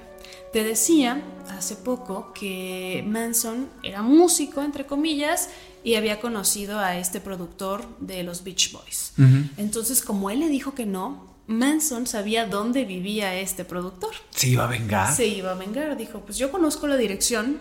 Te 0.52 0.64
decía 0.64 1.22
hace 1.48 1.76
poco 1.76 2.32
que 2.32 3.04
Manson 3.06 3.68
era 3.82 4.02
músico, 4.02 4.62
entre 4.62 4.84
comillas, 4.84 5.48
y 5.84 5.94
había 5.94 6.20
conocido 6.20 6.78
a 6.78 6.98
este 6.98 7.20
productor 7.20 7.86
de 8.00 8.22
los 8.22 8.44
Beach 8.44 8.72
Boys. 8.72 9.12
Entonces, 9.56 10.02
como 10.02 10.28
él 10.30 10.40
le 10.40 10.48
dijo 10.48 10.74
que 10.74 10.86
no, 10.86 11.31
Manson 11.46 12.06
sabía 12.06 12.46
dónde 12.46 12.84
vivía 12.84 13.34
este 13.34 13.64
productor. 13.64 14.14
¿Se 14.30 14.48
iba 14.48 14.64
a 14.64 14.68
vengar? 14.68 15.14
Se 15.14 15.26
iba 15.26 15.52
a 15.52 15.54
vengar. 15.54 15.96
Dijo, 15.96 16.20
pues 16.20 16.38
yo 16.38 16.50
conozco 16.50 16.86
la 16.86 16.96
dirección, 16.96 17.60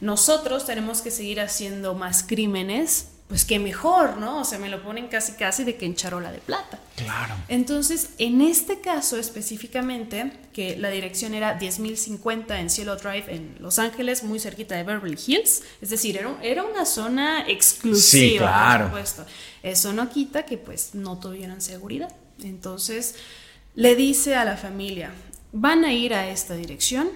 nosotros 0.00 0.66
tenemos 0.66 1.00
que 1.00 1.10
seguir 1.10 1.40
haciendo 1.40 1.94
más 1.94 2.22
crímenes, 2.22 3.08
pues 3.28 3.46
qué 3.46 3.58
mejor, 3.58 4.18
¿no? 4.18 4.40
O 4.40 4.44
sea, 4.44 4.58
me 4.58 4.68
lo 4.68 4.82
ponen 4.82 5.08
casi 5.08 5.32
casi 5.32 5.64
de 5.64 5.76
que 5.76 5.86
en 5.86 5.94
charola 5.94 6.30
de 6.30 6.38
plata. 6.38 6.78
Claro. 6.96 7.34
Entonces, 7.48 8.10
en 8.18 8.42
este 8.42 8.80
caso 8.80 9.16
específicamente, 9.16 10.30
que 10.52 10.76
la 10.76 10.90
dirección 10.90 11.32
era 11.32 11.58
10.050 11.58 12.60
en 12.60 12.68
Cielo 12.68 12.96
Drive 12.96 13.34
en 13.34 13.56
Los 13.60 13.78
Ángeles, 13.78 14.22
muy 14.22 14.38
cerquita 14.38 14.76
de 14.76 14.84
Beverly 14.84 15.18
Hills, 15.26 15.62
es 15.80 15.90
decir, 15.90 16.18
era, 16.18 16.36
era 16.42 16.64
una 16.64 16.84
zona 16.84 17.48
exclusiva, 17.48 18.28
sí, 18.30 18.36
claro. 18.38 18.90
por 18.90 19.06
supuesto. 19.06 19.26
Eso 19.62 19.94
no 19.94 20.10
quita 20.10 20.44
que 20.44 20.58
pues 20.58 20.94
no 20.94 21.18
tuvieran 21.18 21.62
seguridad. 21.62 22.14
Entonces 22.42 23.16
le 23.74 23.96
dice 23.96 24.34
a 24.34 24.44
la 24.44 24.56
familia, 24.56 25.12
van 25.52 25.84
a 25.84 25.92
ir 25.92 26.14
a 26.14 26.28
esta 26.28 26.54
dirección 26.54 27.08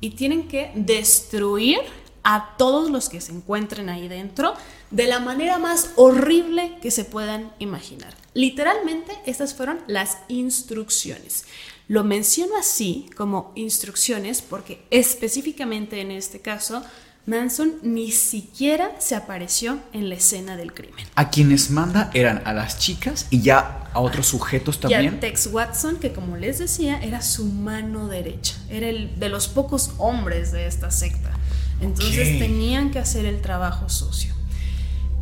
y 0.00 0.10
tienen 0.10 0.48
que 0.48 0.72
destruir 0.74 1.78
a 2.22 2.56
todos 2.58 2.90
los 2.90 3.08
que 3.08 3.20
se 3.20 3.32
encuentren 3.32 3.88
ahí 3.88 4.08
dentro 4.08 4.54
de 4.90 5.06
la 5.06 5.20
manera 5.20 5.58
más 5.58 5.90
horrible 5.96 6.78
que 6.82 6.90
se 6.90 7.04
puedan 7.04 7.52
imaginar. 7.58 8.14
Literalmente, 8.34 9.12
estas 9.26 9.54
fueron 9.54 9.78
las 9.86 10.18
instrucciones. 10.28 11.44
Lo 11.88 12.02
menciono 12.02 12.56
así 12.56 13.08
como 13.16 13.52
instrucciones 13.54 14.42
porque 14.42 14.84
específicamente 14.90 16.00
en 16.00 16.10
este 16.10 16.40
caso 16.40 16.82
Manson 17.26 17.74
ni 17.82 18.12
siquiera 18.12 18.92
se 19.00 19.16
apareció 19.16 19.80
en 19.92 20.08
la 20.08 20.14
escena 20.14 20.56
del 20.56 20.72
crimen. 20.72 21.04
A 21.16 21.28
quienes 21.30 21.70
manda 21.70 22.10
eran 22.14 22.40
a 22.44 22.52
las 22.52 22.78
chicas 22.78 23.26
y 23.30 23.42
ya 23.42 23.88
a 23.92 23.98
otros 23.98 24.28
sujetos 24.28 24.78
también. 24.78 25.04
Y 25.04 25.08
a 25.08 25.20
Tex 25.20 25.48
Watson, 25.48 25.96
que 25.96 26.12
como 26.12 26.36
les 26.36 26.60
decía, 26.60 27.02
era 27.02 27.22
su 27.22 27.46
mano 27.46 28.06
derecha. 28.06 28.54
Era 28.70 28.88
el 28.88 29.18
de 29.18 29.28
los 29.28 29.48
pocos 29.48 29.92
hombres 29.98 30.52
de 30.52 30.68
esta 30.68 30.92
secta. 30.92 31.32
Entonces 31.80 32.38
tenían 32.38 32.92
que 32.92 33.00
hacer 33.00 33.24
el 33.26 33.40
trabajo 33.40 33.88
sucio. 33.88 34.32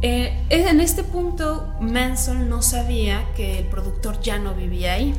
Eh, 0.02 0.44
en 0.50 0.80
este 0.82 1.02
punto, 1.05 1.72
Manson 1.80 2.50
no 2.50 2.61
sabía 2.61 3.24
que 3.34 3.61
el 3.61 3.64
productor 3.64 4.20
ya 4.20 4.38
no 4.38 4.55
vivía 4.55 4.92
ahí, 4.92 5.14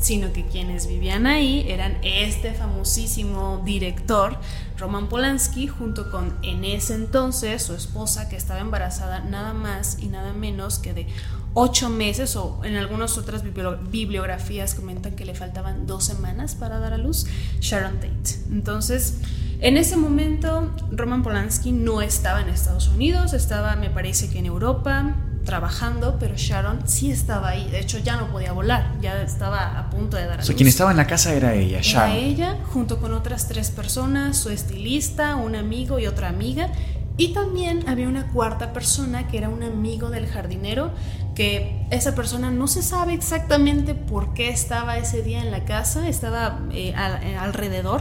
sino 0.00 0.32
que 0.32 0.46
quienes 0.46 0.86
vivían 0.86 1.26
ahí 1.26 1.64
eran 1.68 1.98
este 2.02 2.52
famosísimo 2.52 3.62
director, 3.64 4.38
Roman 4.78 5.08
Polanski, 5.08 5.68
junto 5.68 6.10
con 6.10 6.36
en 6.42 6.64
ese 6.64 6.94
entonces 6.94 7.62
su 7.62 7.74
esposa 7.74 8.28
que 8.28 8.36
estaba 8.36 8.60
embarazada 8.60 9.20
nada 9.20 9.52
más 9.52 9.98
y 10.00 10.06
nada 10.06 10.32
menos 10.32 10.78
que 10.78 10.94
de 10.94 11.06
ocho 11.54 11.88
meses 11.90 12.36
o 12.36 12.60
en 12.64 12.76
algunas 12.76 13.18
otras 13.18 13.42
bibliografías 13.42 14.74
comentan 14.74 15.16
que 15.16 15.24
le 15.24 15.34
faltaban 15.34 15.86
dos 15.86 16.04
semanas 16.04 16.54
para 16.54 16.78
dar 16.78 16.94
a 16.94 16.98
luz, 16.98 17.26
Sharon 17.60 17.94
Tate. 17.94 18.40
Entonces, 18.50 19.18
en 19.60 19.76
ese 19.76 19.96
momento, 19.96 20.70
Roman 20.90 21.22
Polanski 21.22 21.72
no 21.72 22.00
estaba 22.00 22.40
en 22.40 22.48
Estados 22.48 22.88
Unidos, 22.88 23.34
estaba, 23.34 23.76
me 23.76 23.90
parece 23.90 24.30
que 24.30 24.38
en 24.38 24.46
Europa, 24.46 25.14
trabajando, 25.44 26.16
pero 26.18 26.34
Sharon 26.36 26.86
sí 26.86 27.10
estaba 27.10 27.50
ahí. 27.50 27.68
De 27.70 27.80
hecho, 27.80 27.98
ya 27.98 28.16
no 28.16 28.28
podía 28.28 28.52
volar, 28.52 28.96
ya 29.00 29.20
estaba 29.22 29.78
a 29.78 29.90
punto 29.90 30.16
de 30.16 30.26
dar 30.26 30.40
a 30.40 30.42
O 30.42 30.46
sea, 30.46 30.54
quien 30.54 30.68
estaba 30.68 30.90
en 30.90 30.96
la 30.96 31.06
casa 31.06 31.32
era 31.34 31.54
ella, 31.54 31.80
Sharon. 31.82 32.10
Era 32.10 32.20
ella, 32.20 32.58
junto 32.72 32.98
con 32.98 33.12
otras 33.12 33.48
tres 33.48 33.70
personas, 33.70 34.36
su 34.36 34.50
estilista, 34.50 35.36
un 35.36 35.56
amigo 35.56 35.98
y 35.98 36.06
otra 36.06 36.28
amiga. 36.28 36.70
Y 37.16 37.34
también 37.34 37.86
había 37.88 38.08
una 38.08 38.28
cuarta 38.28 38.72
persona 38.72 39.28
que 39.28 39.38
era 39.38 39.48
un 39.48 39.62
amigo 39.62 40.08
del 40.10 40.26
jardinero, 40.26 40.90
que 41.34 41.86
esa 41.90 42.14
persona 42.14 42.50
no 42.50 42.66
se 42.66 42.82
sabe 42.82 43.12
exactamente 43.12 43.94
por 43.94 44.32
qué 44.32 44.48
estaba 44.48 44.96
ese 44.96 45.22
día 45.22 45.42
en 45.42 45.50
la 45.50 45.64
casa, 45.64 46.08
estaba 46.08 46.60
eh, 46.72 46.94
eh, 46.94 47.36
alrededor 47.38 48.00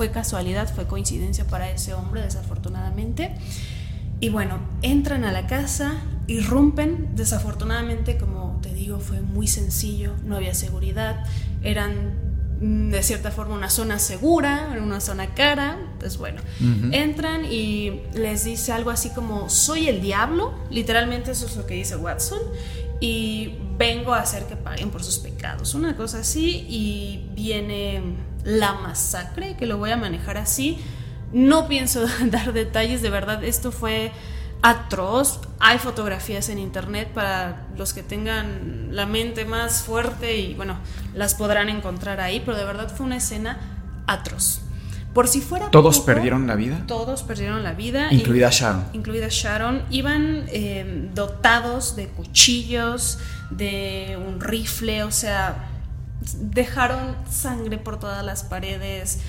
fue 0.00 0.10
casualidad, 0.10 0.72
fue 0.74 0.86
coincidencia 0.86 1.44
para 1.44 1.70
ese 1.70 1.92
hombre, 1.92 2.22
desafortunadamente. 2.22 3.34
Y 4.20 4.28
bueno, 4.28 4.58
entran 4.82 5.24
a 5.24 5.32
la 5.32 5.46
casa, 5.46 5.94
irrumpen, 6.26 7.16
desafortunadamente, 7.16 8.18
como 8.18 8.58
te 8.62 8.72
digo, 8.72 9.00
fue 9.00 9.22
muy 9.22 9.46
sencillo, 9.46 10.12
no 10.24 10.36
había 10.36 10.52
seguridad, 10.52 11.24
eran 11.62 12.12
mm, 12.60 12.90
de 12.90 13.02
cierta 13.02 13.30
forma 13.30 13.54
una 13.54 13.70
zona 13.70 13.98
segura, 13.98 14.76
una 14.82 15.00
zona 15.00 15.34
cara, 15.34 15.78
pues 15.98 16.18
bueno, 16.18 16.42
entran 16.92 17.46
y 17.46 18.02
les 18.14 18.44
dice 18.44 18.72
algo 18.72 18.90
así 18.90 19.08
como, 19.10 19.48
soy 19.48 19.88
el 19.88 20.02
diablo, 20.02 20.52
literalmente 20.70 21.30
eso 21.30 21.46
es 21.46 21.56
lo 21.56 21.64
que 21.64 21.74
dice 21.74 21.96
Watson, 21.96 22.40
y 23.00 23.54
vengo 23.78 24.12
a 24.12 24.20
hacer 24.20 24.44
que 24.44 24.56
paguen 24.56 24.90
por 24.90 25.02
sus 25.02 25.18
pecados, 25.18 25.74
una 25.74 25.96
cosa 25.96 26.18
así, 26.20 26.66
y 26.68 27.30
viene 27.34 28.02
la 28.44 28.74
masacre, 28.74 29.56
que 29.56 29.64
lo 29.64 29.78
voy 29.78 29.90
a 29.90 29.96
manejar 29.96 30.36
así. 30.36 30.78
No 31.32 31.68
pienso 31.68 32.06
dar 32.26 32.52
detalles, 32.52 33.02
de 33.02 33.10
verdad, 33.10 33.44
esto 33.44 33.72
fue 33.72 34.12
atroz. 34.62 35.40
Hay 35.58 35.78
fotografías 35.78 36.48
en 36.48 36.58
internet 36.58 37.08
para 37.12 37.66
los 37.76 37.92
que 37.92 38.02
tengan 38.02 38.88
la 38.90 39.06
mente 39.06 39.44
más 39.44 39.82
fuerte 39.82 40.36
y 40.36 40.54
bueno, 40.54 40.76
las 41.14 41.34
podrán 41.34 41.68
encontrar 41.68 42.20
ahí, 42.20 42.42
pero 42.44 42.56
de 42.56 42.64
verdad 42.64 42.92
fue 42.94 43.06
una 43.06 43.16
escena 43.16 43.58
atroz. 44.06 44.60
Por 45.14 45.26
si 45.26 45.40
fuera 45.40 45.70
¿Todos 45.70 45.98
perdieron 46.00 46.46
la 46.46 46.54
vida? 46.54 46.84
Todos 46.86 47.24
perdieron 47.24 47.64
la 47.64 47.72
vida. 47.72 48.12
Incluida 48.12 48.48
Sharon. 48.50 48.84
Incluida 48.92 49.26
Sharon. 49.28 49.82
Iban 49.90 50.44
eh, 50.48 51.08
dotados 51.12 51.96
de 51.96 52.06
cuchillos, 52.08 53.18
de 53.50 54.16
un 54.24 54.40
rifle, 54.40 55.02
o 55.02 55.10
sea, 55.10 55.68
dejaron 56.38 57.16
sangre 57.28 57.78
por 57.78 57.98
todas 57.98 58.24
las 58.24 58.44
paredes, 58.44 59.20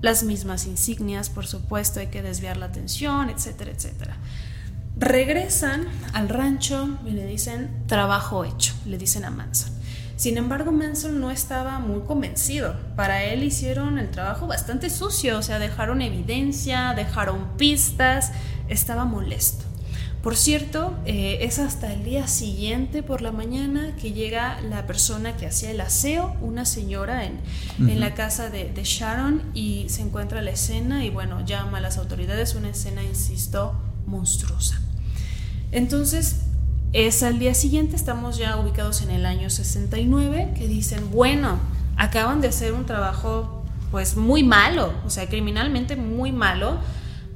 las 0.00 0.22
mismas 0.22 0.66
insignias, 0.66 1.30
por 1.30 1.46
supuesto, 1.46 2.00
hay 2.00 2.08
que 2.08 2.22
desviar 2.22 2.56
la 2.56 2.66
atención, 2.66 3.30
etcétera, 3.30 3.70
etcétera. 3.70 4.16
Regresan 4.96 5.86
al 6.12 6.28
rancho 6.28 6.98
y 7.06 7.10
le 7.10 7.26
dicen 7.26 7.84
trabajo 7.86 8.44
hecho, 8.44 8.74
le 8.86 8.98
dicen 8.98 9.24
a 9.24 9.30
Manson. 9.30 9.72
Sin 10.16 10.36
embargo, 10.36 10.70
Manson 10.70 11.18
no 11.18 11.30
estaba 11.30 11.78
muy 11.78 12.00
convencido. 12.02 12.76
Para 12.94 13.24
él 13.24 13.42
hicieron 13.42 13.98
el 13.98 14.10
trabajo 14.10 14.46
bastante 14.46 14.90
sucio, 14.90 15.38
o 15.38 15.42
sea, 15.42 15.58
dejaron 15.58 16.02
evidencia, 16.02 16.92
dejaron 16.94 17.56
pistas, 17.56 18.32
estaba 18.68 19.06
molesto. 19.06 19.69
Por 20.22 20.36
cierto, 20.36 20.98
eh, 21.06 21.38
es 21.40 21.58
hasta 21.58 21.90
el 21.94 22.04
día 22.04 22.26
siguiente 22.28 23.02
por 23.02 23.22
la 23.22 23.32
mañana 23.32 23.96
que 23.96 24.12
llega 24.12 24.60
la 24.60 24.86
persona 24.86 25.34
que 25.38 25.46
hacía 25.46 25.70
el 25.70 25.80
aseo, 25.80 26.36
una 26.42 26.66
señora 26.66 27.24
en, 27.24 27.40
la 27.98 28.14
casa 28.14 28.50
de, 28.50 28.70
Sharon 28.84 29.42
y 29.54 29.86
se 29.88 30.02
encuentra 30.02 30.42
la 30.42 30.50
escena 30.50 31.06
y 31.06 31.10
bueno, 31.10 31.42
llama 31.46 31.78
a 31.78 31.80
las 31.80 31.96
autoridades, 31.96 32.54
una 32.54 32.68
escena, 32.68 33.02
insisto, 33.02 33.72
monstruosa. 34.06 34.78
Entonces, 35.72 36.40
es 36.92 37.22
al 37.22 37.38
día 37.38 37.54
siguiente, 37.54 37.96
estamos 37.96 38.36
ya 38.36 38.58
ubicados 38.58 39.00
en 39.00 39.10
el 39.10 39.24
año 39.24 39.48
69, 39.48 40.52
que 40.54 40.68
dicen, 40.68 41.10
bueno, 41.10 41.58
acaban 41.96 42.42
de 42.42 42.48
hacer 42.48 42.74
un 42.74 42.84
trabajo 42.84 43.64
pues 43.90 44.16
muy 44.16 44.42
malo, 44.42 44.92
o 45.06 45.08
sea, 45.08 45.28
criminalmente 45.28 45.96
muy 45.96 46.30
malo, 46.30 46.78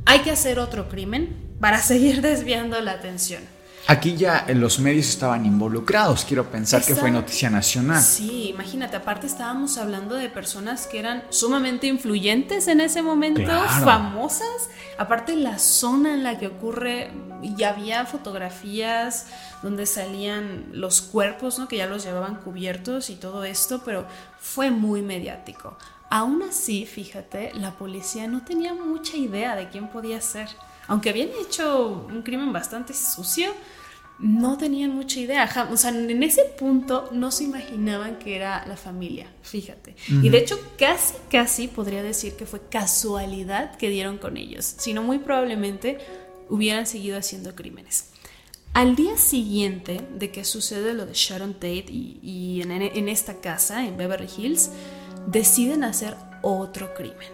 hay 0.05 0.21
que 0.21 0.31
hacer 0.31 0.59
otro 0.59 0.89
crimen, 0.91 1.44
para 1.61 1.79
seguir 1.79 2.21
desviando 2.21 2.81
la 2.81 2.93
atención. 2.93 3.43
Aquí 3.87 4.17
ya 4.17 4.47
los 4.55 4.79
medios 4.79 5.11
estaban 5.11 5.45
involucrados, 5.45 6.25
quiero 6.25 6.51
pensar 6.51 6.83
que 6.83 6.95
fue 6.95 7.11
noticia 7.11 7.51
nacional. 7.51 8.03
Sí, 8.03 8.49
imagínate, 8.49 8.97
aparte 8.97 9.27
estábamos 9.27 9.77
hablando 9.77 10.15
de 10.15 10.31
personas 10.31 10.87
que 10.87 10.99
eran 10.99 11.23
sumamente 11.29 11.87
influyentes 11.87 12.67
en 12.69 12.81
ese 12.81 13.03
momento, 13.03 13.51
famosas, 13.85 14.71
aparte 14.97 15.37
la 15.37 15.59
zona 15.59 16.15
en 16.15 16.23
la 16.23 16.39
que 16.39 16.47
ocurre, 16.47 17.11
ya 17.57 17.71
había 17.71 18.07
fotografías 18.07 19.27
donde 19.63 19.85
salían 19.85 20.69
los 20.73 21.03
cuerpos, 21.03 21.59
¿no? 21.59 21.69
que 21.69 21.77
ya 21.77 21.87
los 21.87 22.05
llevaban 22.05 22.37
cubiertos 22.37 23.11
y 23.11 23.17
todo 23.17 23.45
esto, 23.45 23.83
pero 23.85 24.07
fue 24.41 24.71
muy 24.71 25.03
mediático. 25.03 25.77
Aún 26.09 26.43
así, 26.43 26.87
fíjate, 26.87 27.53
la 27.55 27.73
policía 27.73 28.27
no 28.29 28.45
tenía 28.45 28.73
mucha 28.73 29.19
idea 29.19 29.57
de 29.57 29.69
quién 29.69 29.89
podía 29.89 30.23
ser 30.23 30.49
aunque 30.87 31.11
habían 31.11 31.31
hecho 31.41 32.07
un 32.09 32.23
crimen 32.23 32.53
bastante 32.53 32.95
sucio, 32.95 33.53
no 34.19 34.57
tenían 34.59 34.95
mucha 34.95 35.19
idea. 35.19 35.69
O 35.71 35.77
sea, 35.77 35.91
en 35.91 36.23
ese 36.23 36.45
punto 36.45 37.09
no 37.13 37.31
se 37.31 37.45
imaginaban 37.45 38.19
que 38.19 38.37
era 38.37 38.65
la 38.67 38.77
familia, 38.77 39.27
fíjate. 39.43 39.97
Y 40.09 40.29
de 40.29 40.39
hecho, 40.39 40.59
casi, 40.79 41.15
casi 41.31 41.69
podría 41.69 42.03
decir 42.03 42.35
que 42.35 42.47
fue 42.47 42.61
casualidad 42.69 43.77
que 43.77 43.89
dieron 43.89 44.19
con 44.19 44.37
ellos, 44.37 44.65
sino 44.79 45.03
muy 45.03 45.19
probablemente 45.19 45.99
hubieran 46.49 46.87
seguido 46.87 47.19
haciendo 47.19 47.55
crímenes. 47.55 48.11
Al 48.73 48.97
día 48.97 49.17
siguiente 49.17 50.01
de 50.15 50.31
que 50.31 50.45
sucede 50.45 50.95
lo 50.95 51.07
de 51.07 51.13
Sharon 51.15 51.55
Tate 51.55 51.87
y, 51.89 52.61
en 52.63 53.09
esta 53.09 53.41
casa, 53.41 53.87
en 53.87 53.97
Beverly 53.97 54.29
Hills, 54.37 54.71
deciden 55.27 55.85
hacer 55.85 56.17
otro 56.43 56.93
crimen. 56.95 57.29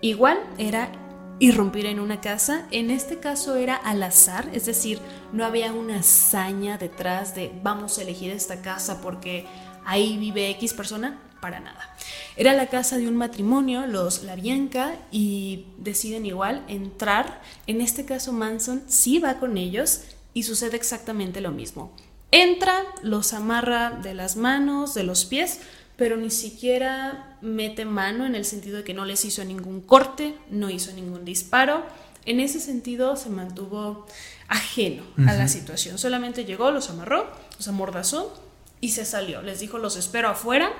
Igual 0.00 0.38
era 0.58 0.92
irrumpir 1.38 1.86
en 1.86 2.00
una 2.00 2.20
casa. 2.20 2.66
En 2.70 2.90
este 2.90 3.18
caso 3.18 3.56
era 3.56 3.76
al 3.76 4.02
azar, 4.02 4.48
es 4.52 4.66
decir, 4.66 5.00
no 5.32 5.44
había 5.44 5.72
una 5.72 6.00
hazaña 6.00 6.78
detrás 6.78 7.34
de 7.34 7.52
vamos 7.62 7.98
a 7.98 8.02
elegir 8.02 8.30
esta 8.30 8.62
casa 8.62 9.00
porque 9.00 9.46
ahí 9.84 10.16
vive 10.18 10.50
X 10.50 10.74
persona, 10.74 11.20
para 11.40 11.60
nada. 11.60 11.94
Era 12.36 12.54
la 12.54 12.68
casa 12.68 12.98
de 12.98 13.08
un 13.08 13.16
matrimonio, 13.16 13.86
los 13.86 14.22
La 14.22 14.34
Bianca, 14.36 14.96
y 15.12 15.66
deciden 15.78 16.26
igual 16.26 16.64
entrar. 16.68 17.40
En 17.66 17.80
este 17.80 18.04
caso 18.04 18.32
Manson 18.32 18.82
sí 18.88 19.18
va 19.18 19.38
con 19.38 19.56
ellos 19.56 20.02
y 20.34 20.42
sucede 20.42 20.76
exactamente 20.76 21.40
lo 21.40 21.52
mismo. 21.52 21.94
Entra, 22.32 22.82
los 23.02 23.32
amarra 23.32 23.90
de 23.90 24.12
las 24.14 24.36
manos, 24.36 24.94
de 24.94 25.04
los 25.04 25.24
pies, 25.24 25.60
pero 25.96 26.16
ni 26.16 26.30
siquiera 26.30 27.38
mete 27.40 27.84
mano 27.84 28.26
en 28.26 28.34
el 28.34 28.44
sentido 28.44 28.78
de 28.78 28.84
que 28.84 28.94
no 28.94 29.04
les 29.04 29.24
hizo 29.24 29.44
ningún 29.44 29.80
corte, 29.80 30.34
no 30.50 30.68
hizo 30.70 30.92
ningún 30.92 31.24
disparo. 31.24 31.84
En 32.26 32.40
ese 32.40 32.60
sentido 32.60 33.16
se 33.16 33.30
mantuvo 33.30 34.06
ajeno 34.48 35.04
a 35.26 35.32
la 35.32 35.48
situación. 35.48 35.98
Solamente 35.98 36.44
llegó, 36.44 36.70
los 36.70 36.90
amarró, 36.90 37.30
los 37.56 37.68
amordazó 37.68 38.42
y 38.80 38.90
se 38.90 39.04
salió. 39.04 39.42
Les 39.42 39.60
dijo, 39.60 39.78
los 39.78 39.96
espero 39.96 40.28
afuera, 40.28 40.70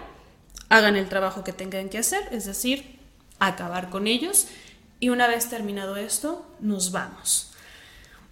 hagan 0.68 0.96
el 0.96 1.08
trabajo 1.08 1.44
que 1.44 1.52
tengan 1.52 1.88
que 1.88 1.98
hacer, 1.98 2.28
es 2.32 2.44
decir, 2.44 2.98
acabar 3.38 3.90
con 3.90 4.06
ellos. 4.06 4.48
Y 5.00 5.08
una 5.10 5.28
vez 5.28 5.48
terminado 5.48 5.96
esto, 5.96 6.46
nos 6.60 6.90
vamos. 6.90 7.52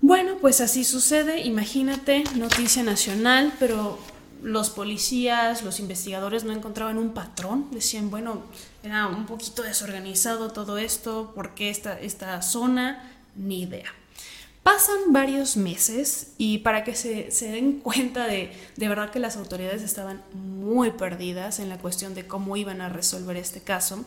Bueno, 0.01 0.37
pues 0.41 0.61
así 0.61 0.85
sucede, 0.85 1.41
imagínate, 1.43 2.25
noticia 2.35 2.83
nacional, 2.83 3.53
pero 3.59 3.99
los 4.45 4.69
policías, 4.69 5.63
los 5.63 5.81
investigadores 5.81 6.45
no 6.45 6.53
encontraban 6.53 6.99
un 6.99 7.15
patrón, 7.15 7.69
decían, 7.71 8.11
bueno, 8.11 8.43
era 8.83 9.07
un 9.07 9.25
poquito 9.25 9.63
desorganizado 9.63 10.51
todo 10.51 10.77
esto, 10.77 11.33
¿por 11.35 11.55
qué 11.55 11.71
esta, 11.71 11.99
esta 11.99 12.43
zona? 12.43 13.11
Ni 13.37 13.63
idea. 13.63 13.91
Pasan 14.63 15.13
varios 15.15 15.57
meses 15.57 16.33
y 16.37 16.59
para 16.59 16.85
que 16.85 16.95
se, 16.95 17.31
den 17.41 17.81
cuenta 17.83 18.27
de, 18.27 18.53
de 18.77 18.89
verdad 18.89 19.11
que 19.11 19.19
las 19.19 19.39
autoridades 19.39 19.83
estaban 19.83 20.23
muy 20.35 20.91
perdidas 20.91 21.59
en 21.59 21.71
la 21.71 21.79
cuestión 21.79 22.15
de 22.15 22.27
cómo 22.27 22.59
iban 22.59 22.83
a 22.83 22.91
resolver 22.91 23.39
este 23.39 23.63
caso, 23.63 24.05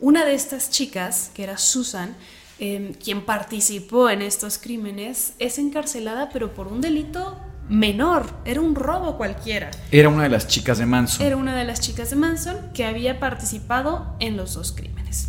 una 0.00 0.24
de 0.24 0.34
estas 0.34 0.70
chicas, 0.70 1.30
que 1.34 1.42
era 1.42 1.58
Susan, 1.58 2.16
em, 2.58 2.94
quien 2.94 3.26
participó 3.26 4.08
en 4.08 4.22
estos 4.22 4.56
crímenes, 4.56 5.34
es 5.38 5.58
encarcelada 5.58 6.30
pero 6.30 6.54
por 6.54 6.68
un 6.68 6.80
delito 6.80 7.38
menor, 7.68 8.26
era 8.44 8.60
un 8.60 8.74
robo 8.74 9.16
cualquiera. 9.16 9.70
Era 9.90 10.08
una 10.08 10.24
de 10.24 10.28
las 10.28 10.46
chicas 10.46 10.78
de 10.78 10.86
Manson. 10.86 11.26
Era 11.26 11.36
una 11.36 11.56
de 11.56 11.64
las 11.64 11.80
chicas 11.80 12.10
de 12.10 12.16
Manson 12.16 12.56
que 12.74 12.84
había 12.84 13.18
participado 13.18 14.16
en 14.20 14.36
los 14.36 14.54
dos 14.54 14.72
crímenes. 14.72 15.28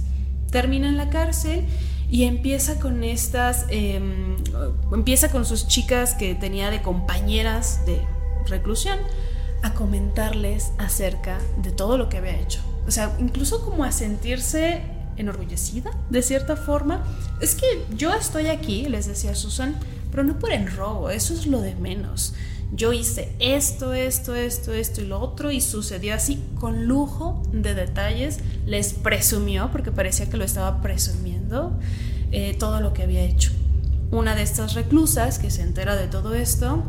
Termina 0.51 0.89
en 0.89 0.97
la 0.97 1.09
cárcel 1.09 1.65
y 2.09 2.23
empieza 2.23 2.79
con 2.79 3.03
estas, 3.03 3.65
em, 3.69 4.37
empieza 4.93 5.31
con 5.31 5.45
sus 5.45 5.67
chicas 5.67 6.13
que 6.13 6.35
tenía 6.35 6.69
de 6.69 6.81
compañeras 6.81 7.85
de 7.85 8.01
reclusión 8.47 8.99
a 9.63 9.73
comentarles 9.73 10.71
acerca 10.77 11.39
de 11.61 11.71
todo 11.71 11.97
lo 11.97 12.09
que 12.09 12.17
había 12.17 12.39
hecho. 12.39 12.59
O 12.87 12.91
sea, 12.91 13.15
incluso 13.19 13.65
como 13.65 13.83
a 13.83 13.91
sentirse 13.91 14.83
enorgullecida 15.17 15.91
de 16.09 16.21
cierta 16.21 16.55
forma. 16.55 17.03
Es 17.41 17.55
que 17.55 17.65
yo 17.95 18.13
estoy 18.13 18.47
aquí, 18.47 18.85
les 18.85 19.07
decía 19.07 19.35
Susan, 19.35 19.75
pero 20.15 20.25
no 20.25 20.39
por 20.39 20.53
el 20.53 20.71
robo, 20.71 21.09
eso 21.09 21.33
es 21.33 21.45
lo 21.45 21.59
de 21.59 21.75
menos. 21.75 22.35
Yo 22.71 22.93
hice 22.93 23.35
esto, 23.39 23.93
esto, 23.93 24.33
esto, 24.33 24.71
esto 24.71 25.01
y 25.01 25.07
lo 25.07 25.19
otro 25.19 25.51
y 25.51 25.59
sucedió 25.59 26.15
así 26.15 26.41
con 26.57 26.85
lujo 26.85 27.43
de 27.51 27.75
detalles. 27.75 28.39
Les 28.65 28.93
presumió, 28.93 29.71
porque 29.73 29.91
parecía 29.91 30.29
que 30.29 30.37
lo 30.37 30.45
estaba 30.45 30.81
presumiendo, 30.81 31.77
eh, 32.31 32.55
todo 32.57 32.79
lo 32.79 32.93
que 32.93 33.03
había 33.03 33.23
hecho. 33.23 33.51
Una 34.09 34.35
de 34.35 34.43
estas 34.43 34.73
reclusas 34.73 35.37
que 35.37 35.51
se 35.51 35.63
entera 35.63 35.97
de 35.97 36.07
todo 36.07 36.33
esto 36.33 36.85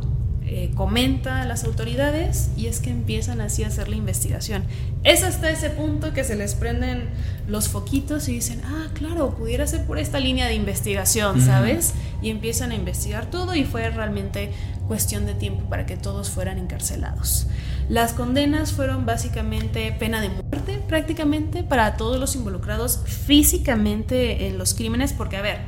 eh, 0.49 0.71
comenta 0.77 1.43
a 1.43 1.45
las 1.45 1.65
autoridades 1.65 2.51
y 2.57 2.67
es 2.69 2.79
que 2.79 2.91
empiezan 2.91 3.41
así 3.41 3.65
a 3.65 3.67
hacer 3.67 3.89
la 3.89 3.97
investigación. 3.97 4.63
Es 5.03 5.25
hasta 5.25 5.51
ese 5.51 5.71
punto 5.71 6.13
que 6.13 6.23
se 6.23 6.37
les 6.37 6.55
prenden 6.55 7.09
los 7.49 7.69
foquitos 7.69 8.29
y 8.29 8.35
dicen, 8.35 8.63
ah, 8.65 8.87
claro, 8.95 9.35
pudiera 9.35 9.67
ser 9.67 9.85
por 9.87 9.99
esta 9.99 10.21
línea 10.21 10.47
de 10.47 10.55
investigación, 10.55 11.41
¿sabes? 11.41 11.95
Y 12.23 12.31
empiezan 12.31 12.71
a 12.71 12.77
investigar 12.77 13.27
todo 13.27 13.57
y 13.57 13.65
fue 13.65 13.91
realmente 13.91 14.53
cuestión 14.87 15.27
de 15.27 15.35
tiempo 15.35 15.69
para 15.69 15.85
que 15.85 15.97
todos 15.97 16.31
fueran 16.31 16.59
encarcelados. 16.59 17.49
Las 17.89 18.13
condenas 18.13 18.73
fueron 18.73 19.05
básicamente 19.05 19.91
pena 19.99 20.21
de 20.21 20.29
muerte 20.29 20.81
prácticamente 20.87 21.65
para 21.65 21.97
todos 21.97 22.21
los 22.21 22.37
involucrados 22.37 23.01
físicamente 23.05 24.47
en 24.47 24.59
los 24.59 24.75
crímenes, 24.75 25.13
porque 25.13 25.37
a 25.37 25.43
ver, 25.43 25.59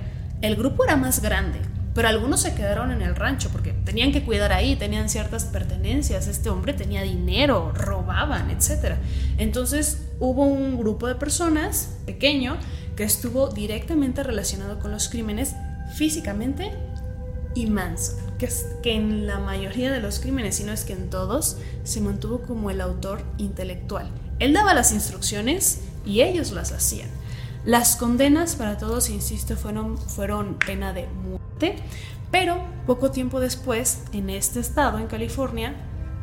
el 0.41 0.55
grupo 0.55 0.85
era 0.85 0.95
más 0.95 1.21
grande, 1.21 1.59
pero 1.99 2.11
algunos 2.11 2.43
se 2.43 2.55
quedaron 2.55 2.93
en 2.93 3.03
el 3.03 3.17
rancho 3.17 3.49
porque 3.51 3.73
tenían 3.73 4.13
que 4.13 4.23
cuidar 4.23 4.53
ahí, 4.53 4.77
tenían 4.77 5.09
ciertas 5.09 5.45
pertenencias, 5.47 6.29
este 6.29 6.49
hombre 6.49 6.73
tenía 6.73 7.03
dinero, 7.03 7.73
robaban, 7.75 8.51
etc. 8.51 8.95
Entonces 9.37 10.03
hubo 10.21 10.45
un 10.45 10.79
grupo 10.79 11.09
de 11.09 11.17
personas 11.17 11.97
pequeño 12.07 12.57
que 12.95 13.03
estuvo 13.03 13.49
directamente 13.49 14.23
relacionado 14.23 14.79
con 14.79 14.93
los 14.93 15.09
crímenes 15.09 15.57
físicamente 15.93 16.71
y 17.57 17.67
Manson, 17.67 18.15
que, 18.39 18.47
es, 18.47 18.67
que 18.81 18.95
en 18.95 19.27
la 19.27 19.41
mayoría 19.41 19.91
de 19.91 19.99
los 19.99 20.21
crímenes, 20.21 20.55
si 20.55 20.63
no 20.63 20.71
es 20.71 20.85
que 20.85 20.93
en 20.93 21.11
todos, 21.11 21.57
se 21.83 22.01
mantuvo 22.01 22.43
como 22.43 22.71
el 22.71 22.81
autor 22.81 23.25
intelectual. 23.39 24.09
Él 24.39 24.53
daba 24.53 24.73
las 24.73 24.93
instrucciones 24.93 25.81
y 26.07 26.21
ellos 26.21 26.53
las 26.53 26.71
hacían. 26.71 27.09
Las 27.69 27.97
condenas 27.97 28.57
para 28.57 28.79
todos, 28.79 29.11
insisto, 29.11 29.55
fueron, 29.55 29.99
fueron 29.99 30.55
pena 30.55 30.95
de 30.95 31.07
muerte, 31.07 31.77
pero 32.31 32.63
poco 32.87 33.11
tiempo 33.11 33.41
después, 33.41 34.05
en 34.15 34.31
este 34.31 34.61
estado, 34.61 34.99
en 34.99 35.07
California, 35.07 35.77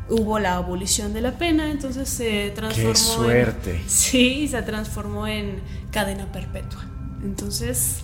hubo 0.08 0.40
la 0.40 0.56
abolición 0.56 1.14
de 1.14 1.20
la 1.20 1.38
pena, 1.38 1.70
entonces 1.70 2.08
se 2.08 2.50
transformó. 2.50 2.92
¡Qué 2.92 2.98
suerte! 2.98 3.76
En, 3.76 3.88
sí, 3.88 4.48
se 4.48 4.60
transformó 4.62 5.28
en 5.28 5.60
cadena 5.92 6.26
perpetua. 6.32 6.84
Entonces. 7.22 7.98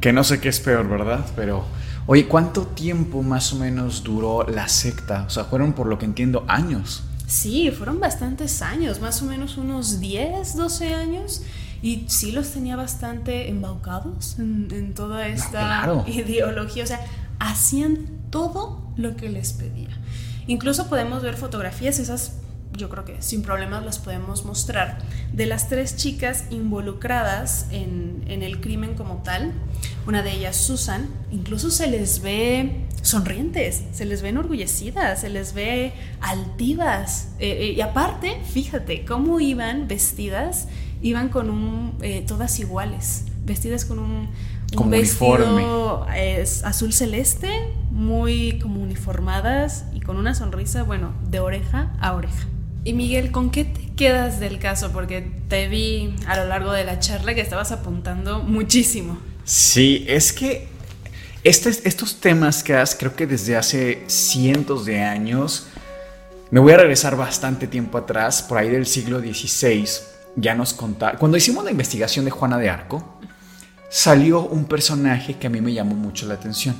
Que 0.00 0.14
no 0.14 0.24
sé 0.24 0.40
qué 0.40 0.48
es 0.48 0.60
peor, 0.60 0.88
¿verdad? 0.88 1.26
Pero. 1.36 1.66
Oye, 2.06 2.26
¿cuánto 2.26 2.62
tiempo 2.62 3.22
más 3.22 3.52
o 3.52 3.56
menos 3.56 4.04
duró 4.04 4.48
la 4.48 4.68
secta? 4.68 5.24
O 5.26 5.30
sea, 5.30 5.44
fueron 5.44 5.74
por 5.74 5.86
lo 5.86 5.98
que 5.98 6.06
entiendo 6.06 6.46
años. 6.48 7.04
Sí, 7.26 7.70
fueron 7.72 8.00
bastantes 8.00 8.62
años, 8.62 9.02
más 9.02 9.20
o 9.20 9.26
menos 9.26 9.58
unos 9.58 10.00
10, 10.00 10.56
12 10.56 10.94
años. 10.94 11.42
Y 11.82 12.04
sí 12.08 12.32
los 12.32 12.50
tenía 12.50 12.76
bastante 12.76 13.48
embaucados 13.48 14.38
en, 14.38 14.94
toda 14.94 15.28
esta 15.28 16.04
ideología. 16.06 16.84
O 16.84 16.86
sea, 16.86 17.00
hacían 17.38 18.06
todo 18.30 18.92
lo 18.96 19.16
que 19.16 19.28
les 19.28 19.52
pedía. 19.52 19.88
Incluso 20.46 20.88
podemos 20.88 21.22
ver 21.22 21.36
fotografías, 21.36 21.98
esas 21.98 22.32
yo 22.72 22.88
creo 22.90 23.04
que 23.04 23.22
sin 23.22 23.42
problemas 23.42 23.84
las 23.84 23.98
podemos 23.98 24.44
mostrar, 24.44 24.98
de 25.32 25.46
las 25.46 25.68
tres 25.68 25.96
chicas 25.96 26.44
involucradas 26.50 27.68
en, 27.70 28.24
en, 28.26 28.42
el 28.42 28.60
crimen 28.60 28.94
como 28.94 29.22
tal. 29.22 29.52
Una 30.06 30.22
de 30.22 30.32
ellas, 30.32 30.56
Susan, 30.56 31.08
incluso 31.30 31.70
se 31.70 31.86
les 31.86 32.20
ve 32.20 32.86
sonrientes, 33.02 33.84
se 33.92 34.04
les 34.04 34.20
ve 34.20 34.30
enorgullecidas, 34.30 35.20
se 35.20 35.30
les 35.30 35.54
ve 35.54 35.92
altivas. 36.20 37.28
Eh, 37.38 37.56
eh, 37.60 37.72
y 37.72 37.80
aparte, 37.80 38.40
fíjate 38.52 39.04
cómo 39.04 39.40
iban 39.40 39.88
vestidas 39.88 40.68
iban 41.02 41.28
con 41.28 41.50
un, 41.50 41.94
eh, 42.02 42.24
todas 42.26 42.58
iguales, 42.58 43.24
vestidas 43.44 43.84
con 43.84 43.98
un, 43.98 44.28
un 44.76 44.90
vestido 44.90 46.06
es, 46.14 46.64
azul 46.64 46.92
celeste, 46.92 47.50
muy 47.90 48.58
como 48.58 48.82
uniformadas 48.82 49.84
y 49.94 50.00
con 50.00 50.16
una 50.16 50.34
sonrisa, 50.34 50.82
bueno, 50.82 51.14
de 51.30 51.40
oreja 51.40 51.92
a 52.00 52.12
oreja. 52.14 52.46
Y 52.84 52.92
Miguel, 52.92 53.32
¿con 53.32 53.50
qué 53.50 53.64
te 53.64 53.92
quedas 53.96 54.38
del 54.38 54.58
caso? 54.58 54.92
Porque 54.92 55.28
te 55.48 55.68
vi 55.68 56.14
a 56.26 56.36
lo 56.36 56.46
largo 56.46 56.72
de 56.72 56.84
la 56.84 56.98
charla 57.00 57.34
que 57.34 57.40
estabas 57.40 57.72
apuntando 57.72 58.40
muchísimo. 58.40 59.18
Sí, 59.44 60.04
es 60.08 60.32
que 60.32 60.68
estos 61.42 62.20
temas 62.20 62.62
que 62.62 62.74
has, 62.74 62.94
creo 62.94 63.14
que 63.14 63.26
desde 63.26 63.56
hace 63.56 64.02
cientos 64.08 64.84
de 64.84 65.02
años, 65.02 65.68
me 66.50 66.60
voy 66.60 66.72
a 66.72 66.76
regresar 66.76 67.16
bastante 67.16 67.66
tiempo 67.66 67.98
atrás, 67.98 68.42
por 68.42 68.58
ahí 68.58 68.68
del 68.68 68.86
siglo 68.86 69.20
XVI, 69.20 69.84
ya 70.36 70.54
nos 70.54 70.74
contaron. 70.74 71.18
Cuando 71.18 71.36
hicimos 71.36 71.64
la 71.64 71.70
investigación 71.70 72.24
de 72.24 72.30
Juana 72.30 72.58
de 72.58 72.70
Arco, 72.70 73.18
salió 73.88 74.42
un 74.42 74.66
personaje 74.66 75.34
que 75.34 75.46
a 75.46 75.50
mí 75.50 75.60
me 75.60 75.72
llamó 75.72 75.94
mucho 75.94 76.26
la 76.26 76.34
atención, 76.34 76.76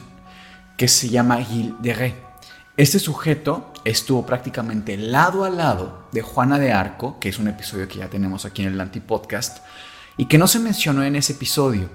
que 0.76 0.86
se 0.88 1.08
llama 1.08 1.42
Gilles 1.42 1.74
de 1.80 1.94
Ré. 1.94 2.14
Este 2.76 2.98
sujeto 2.98 3.72
estuvo 3.84 4.26
prácticamente 4.26 4.98
lado 4.98 5.44
a 5.44 5.50
lado 5.50 6.06
de 6.12 6.20
Juana 6.20 6.58
de 6.58 6.72
Arco, 6.72 7.18
que 7.18 7.30
es 7.30 7.38
un 7.38 7.48
episodio 7.48 7.88
que 7.88 7.98
ya 7.98 8.08
tenemos 8.08 8.44
aquí 8.44 8.62
en 8.62 8.72
el 8.72 8.80
Antipodcast, 8.80 9.58
y 10.18 10.26
que 10.26 10.36
no 10.38 10.46
se 10.46 10.58
mencionó 10.58 11.02
en 11.02 11.16
ese 11.16 11.32
episodio, 11.32 11.88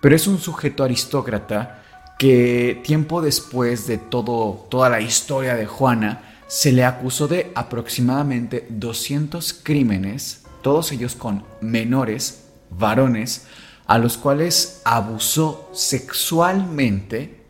pero 0.00 0.16
es 0.16 0.26
un 0.26 0.38
sujeto 0.38 0.82
aristócrata 0.82 1.82
que 2.18 2.80
tiempo 2.84 3.22
después 3.22 3.86
de 3.86 3.98
todo, 3.98 4.66
toda 4.68 4.88
la 4.88 5.00
historia 5.00 5.54
de 5.54 5.66
Juana, 5.66 6.22
se 6.48 6.72
le 6.72 6.84
acusó 6.84 7.28
de 7.28 7.52
aproximadamente 7.54 8.66
200 8.70 9.52
crímenes 9.62 10.42
todos 10.68 10.92
ellos 10.92 11.14
con 11.14 11.44
menores, 11.62 12.44
varones, 12.68 13.46
a 13.86 13.96
los 13.96 14.18
cuales 14.18 14.82
abusó 14.84 15.70
sexualmente 15.72 17.40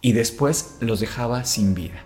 y 0.00 0.10
después 0.10 0.78
los 0.80 0.98
dejaba 0.98 1.44
sin 1.44 1.76
vida. 1.76 2.02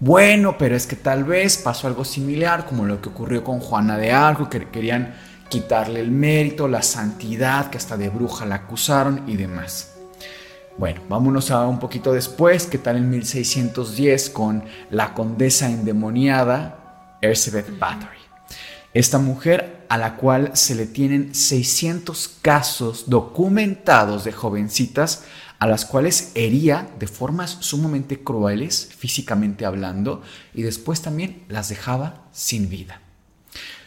Bueno, 0.00 0.56
pero 0.56 0.76
es 0.76 0.86
que 0.86 0.96
tal 0.96 1.24
vez 1.24 1.58
pasó 1.58 1.88
algo 1.88 2.06
similar 2.06 2.64
como 2.64 2.86
lo 2.86 3.02
que 3.02 3.10
ocurrió 3.10 3.44
con 3.44 3.60
Juana 3.60 3.98
de 3.98 4.12
Arco, 4.12 4.48
que 4.48 4.66
querían 4.70 5.14
quitarle 5.50 6.00
el 6.00 6.10
mérito, 6.10 6.68
la 6.68 6.80
santidad, 6.80 7.68
que 7.68 7.76
hasta 7.76 7.98
de 7.98 8.08
bruja 8.08 8.46
la 8.46 8.54
acusaron 8.54 9.24
y 9.26 9.36
demás. 9.36 9.92
Bueno, 10.78 11.02
vámonos 11.06 11.50
a 11.50 11.66
un 11.66 11.78
poquito 11.78 12.14
después, 12.14 12.64
que 12.64 12.78
tal 12.78 12.96
en 12.96 13.10
1610 13.10 14.30
con 14.30 14.64
la 14.88 15.12
condesa 15.12 15.68
endemoniada 15.68 17.18
Elizabeth 17.20 17.78
Bathory. 17.78 18.15
Esta 18.96 19.18
mujer 19.18 19.84
a 19.90 19.98
la 19.98 20.16
cual 20.16 20.52
se 20.54 20.74
le 20.74 20.86
tienen 20.86 21.34
600 21.34 22.38
casos 22.40 23.10
documentados 23.10 24.24
de 24.24 24.32
jovencitas 24.32 25.24
a 25.58 25.66
las 25.66 25.84
cuales 25.84 26.32
hería 26.34 26.88
de 26.98 27.06
formas 27.06 27.58
sumamente 27.60 28.24
crueles, 28.24 28.88
físicamente 28.96 29.66
hablando, 29.66 30.22
y 30.54 30.62
después 30.62 31.02
también 31.02 31.42
las 31.48 31.68
dejaba 31.68 32.24
sin 32.32 32.70
vida. 32.70 33.02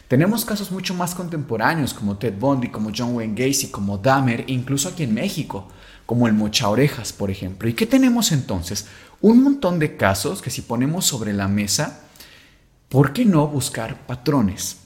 Tenemos 0.06 0.44
casos 0.44 0.70
mucho 0.70 0.94
más 0.94 1.16
contemporáneos 1.16 1.92
como 1.92 2.16
Ted 2.16 2.34
Bundy, 2.38 2.68
como 2.68 2.92
John 2.96 3.16
Wayne 3.16 3.34
Gacy, 3.34 3.66
como 3.66 3.98
Dahmer, 3.98 4.44
incluso 4.46 4.90
aquí 4.90 5.02
en 5.02 5.14
México, 5.14 5.66
como 6.06 6.28
el 6.28 6.34
Mocha 6.34 6.68
Orejas, 6.68 7.12
por 7.12 7.32
ejemplo. 7.32 7.68
¿Y 7.68 7.74
qué 7.74 7.86
tenemos 7.86 8.30
entonces? 8.30 8.86
Un 9.20 9.42
montón 9.42 9.80
de 9.80 9.96
casos 9.96 10.40
que 10.40 10.50
si 10.50 10.62
ponemos 10.62 11.04
sobre 11.04 11.32
la 11.32 11.48
mesa, 11.48 12.02
¿por 12.88 13.12
qué 13.12 13.24
no 13.24 13.48
buscar 13.48 14.06
patrones? 14.06 14.79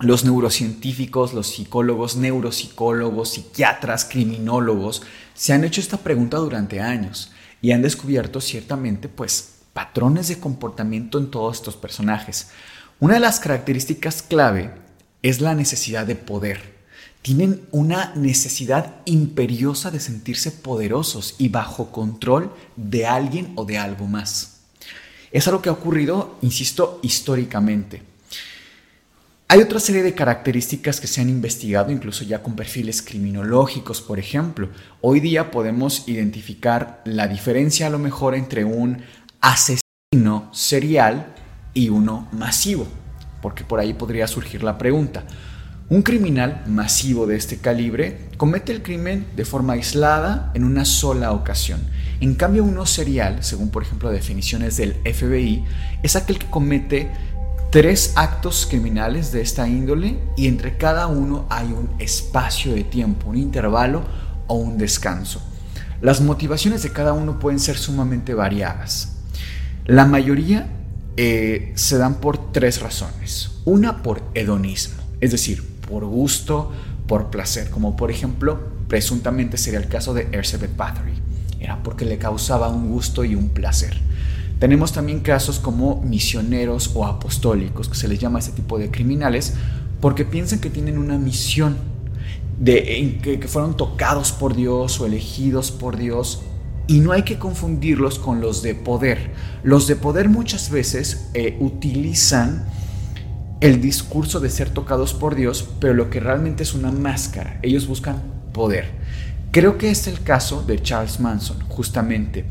Los 0.00 0.24
neurocientíficos, 0.24 1.34
los 1.34 1.48
psicólogos, 1.48 2.16
neuropsicólogos, 2.16 3.30
psiquiatras, 3.30 4.04
criminólogos, 4.04 5.02
se 5.34 5.52
han 5.52 5.64
hecho 5.64 5.80
esta 5.80 5.96
pregunta 5.96 6.36
durante 6.36 6.80
años 6.80 7.32
y 7.60 7.72
han 7.72 7.82
descubierto 7.82 8.40
ciertamente 8.40 9.08
pues 9.08 9.56
patrones 9.72 10.28
de 10.28 10.38
comportamiento 10.38 11.18
en 11.18 11.30
todos 11.30 11.56
estos 11.56 11.76
personajes. 11.76 12.48
Una 13.00 13.14
de 13.14 13.20
las 13.20 13.40
características 13.40 14.22
clave 14.22 14.72
es 15.22 15.40
la 15.40 15.54
necesidad 15.54 16.06
de 16.06 16.16
poder. 16.16 16.78
tienen 17.20 17.60
una 17.72 18.14
necesidad 18.14 19.02
imperiosa 19.04 19.90
de 19.90 20.00
sentirse 20.00 20.50
poderosos 20.50 21.34
y 21.36 21.48
bajo 21.48 21.90
control 21.90 22.54
de 22.76 23.06
alguien 23.06 23.52
o 23.56 23.64
de 23.64 23.76
algo 23.76 24.06
más. 24.06 24.60
Es 25.32 25.46
algo 25.46 25.60
que 25.60 25.68
ha 25.68 25.72
ocurrido, 25.72 26.38
insisto, 26.40 27.00
históricamente. 27.02 28.02
Hay 29.50 29.62
otra 29.62 29.80
serie 29.80 30.02
de 30.02 30.14
características 30.14 31.00
que 31.00 31.06
se 31.06 31.22
han 31.22 31.30
investigado, 31.30 31.90
incluso 31.90 32.22
ya 32.22 32.42
con 32.42 32.54
perfiles 32.54 33.00
criminológicos, 33.00 34.02
por 34.02 34.18
ejemplo. 34.18 34.68
Hoy 35.00 35.20
día 35.20 35.50
podemos 35.50 36.06
identificar 36.06 37.00
la 37.06 37.28
diferencia 37.28 37.86
a 37.86 37.90
lo 37.90 37.98
mejor 37.98 38.34
entre 38.34 38.66
un 38.66 38.98
asesino 39.40 40.50
serial 40.52 41.34
y 41.72 41.88
uno 41.88 42.28
masivo, 42.30 42.86
porque 43.40 43.64
por 43.64 43.80
ahí 43.80 43.94
podría 43.94 44.26
surgir 44.26 44.62
la 44.62 44.76
pregunta. 44.76 45.24
Un 45.88 46.02
criminal 46.02 46.64
masivo 46.66 47.26
de 47.26 47.36
este 47.36 47.56
calibre 47.56 48.28
comete 48.36 48.72
el 48.72 48.82
crimen 48.82 49.26
de 49.34 49.46
forma 49.46 49.72
aislada 49.72 50.52
en 50.52 50.64
una 50.64 50.84
sola 50.84 51.32
ocasión. 51.32 51.80
En 52.20 52.34
cambio, 52.34 52.64
uno 52.64 52.84
serial, 52.84 53.42
según 53.42 53.70
por 53.70 53.84
ejemplo 53.84 54.10
definiciones 54.10 54.76
del 54.76 54.92
FBI, 55.04 55.64
es 56.02 56.16
aquel 56.16 56.38
que 56.38 56.50
comete 56.50 57.10
tres 57.70 58.12
actos 58.16 58.66
criminales 58.68 59.30
de 59.32 59.42
esta 59.42 59.68
índole 59.68 60.18
y 60.36 60.46
entre 60.46 60.76
cada 60.76 61.06
uno 61.06 61.46
hay 61.50 61.66
un 61.66 61.90
espacio 61.98 62.74
de 62.74 62.84
tiempo, 62.84 63.30
un 63.30 63.36
intervalo 63.36 64.02
o 64.46 64.54
un 64.54 64.78
descanso. 64.78 65.42
Las 66.00 66.20
motivaciones 66.20 66.82
de 66.82 66.92
cada 66.92 67.12
uno 67.12 67.38
pueden 67.38 67.60
ser 67.60 67.76
sumamente 67.76 68.32
variadas. 68.32 69.16
La 69.84 70.06
mayoría 70.06 70.68
eh, 71.16 71.72
se 71.74 71.98
dan 71.98 72.16
por 72.16 72.52
tres 72.52 72.80
razones. 72.80 73.50
Una 73.64 74.02
por 74.02 74.22
hedonismo, 74.34 75.02
es 75.20 75.32
decir, 75.32 75.62
por 75.88 76.04
gusto, 76.04 76.72
por 77.06 77.30
placer, 77.30 77.70
como 77.70 77.96
por 77.96 78.10
ejemplo, 78.10 78.60
presuntamente 78.86 79.56
sería 79.56 79.80
el 79.80 79.88
caso 79.88 80.14
de 80.14 80.28
Elizabeth 80.32 80.76
Bathory. 80.76 81.14
Era 81.60 81.82
porque 81.82 82.04
le 82.04 82.18
causaba 82.18 82.68
un 82.68 82.88
gusto 82.88 83.24
y 83.24 83.34
un 83.34 83.48
placer. 83.48 83.98
Tenemos 84.58 84.92
también 84.92 85.20
casos 85.20 85.58
como 85.60 86.02
misioneros 86.02 86.90
o 86.94 87.06
apostólicos, 87.06 87.88
que 87.88 87.94
se 87.94 88.08
les 88.08 88.18
llama 88.18 88.38
a 88.38 88.40
este 88.40 88.52
tipo 88.52 88.78
de 88.78 88.90
criminales, 88.90 89.54
porque 90.00 90.24
piensan 90.24 90.58
que 90.58 90.70
tienen 90.70 90.98
una 90.98 91.16
misión, 91.16 91.76
de, 92.58 93.20
que, 93.22 93.46
fueron 93.46 93.76
tocados 93.76 94.32
por 94.32 94.56
Dios 94.56 95.00
o 95.00 95.06
elegidos 95.06 95.70
por 95.70 95.96
Dios. 95.96 96.42
Y 96.88 97.00
no 97.00 97.12
hay 97.12 97.22
que 97.22 97.38
confundirlos 97.38 98.18
con 98.18 98.40
los 98.40 98.62
de 98.62 98.74
poder. 98.74 99.32
Los 99.62 99.86
de 99.86 99.94
poder 99.94 100.28
muchas 100.28 100.70
veces 100.70 101.28
eh, 101.34 101.56
utilizan 101.60 102.66
el 103.60 103.80
discurso 103.80 104.40
de 104.40 104.50
ser 104.50 104.70
tocados 104.70 105.14
por 105.14 105.34
Dios, 105.34 105.68
pero 105.80 105.94
lo 105.94 106.10
que 106.10 106.18
realmente 106.18 106.62
es 106.62 106.74
una 106.74 106.90
máscara. 106.90 107.60
Ellos 107.62 107.86
buscan 107.86 108.22
poder. 108.52 108.90
Creo 109.50 109.78
que 109.78 109.90
es 109.90 110.06
el 110.06 110.22
caso 110.22 110.62
de 110.62 110.82
Charles 110.82 111.20
Manson, 111.20 111.60
justamente. 111.68 112.44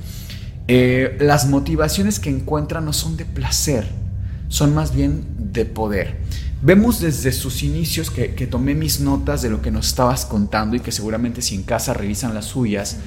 Eh, 0.68 1.18
las 1.22 1.48
motivaciones 1.48 2.20
que 2.20 2.30
encuentra 2.30 2.82
no 2.82 2.92
son 2.92 3.16
de 3.16 3.24
placer, 3.24 3.88
son 4.50 4.76
más 4.76 4.94
bien 4.94 5.26
de 5.38 5.66
poder. 5.66 6.18
Vemos 6.62 7.00
desde 7.00 7.32
sus 7.32 7.64
inicios 7.64 8.12
que, 8.12 8.28
tomé 8.48 8.76
mis 8.76 9.00
notas 9.00 9.42
de 9.42 9.50
lo 9.50 9.62
que 9.62 9.72
nos 9.72 9.88
estabas 9.88 10.26
contando 10.26 10.76
y 10.76 10.80
que 10.80 10.92
seguramente 10.92 11.42
si 11.42 11.56
en 11.56 11.64
casa 11.64 11.94
revisan 11.94 12.34
las 12.34 12.46
suyas, 12.46 12.98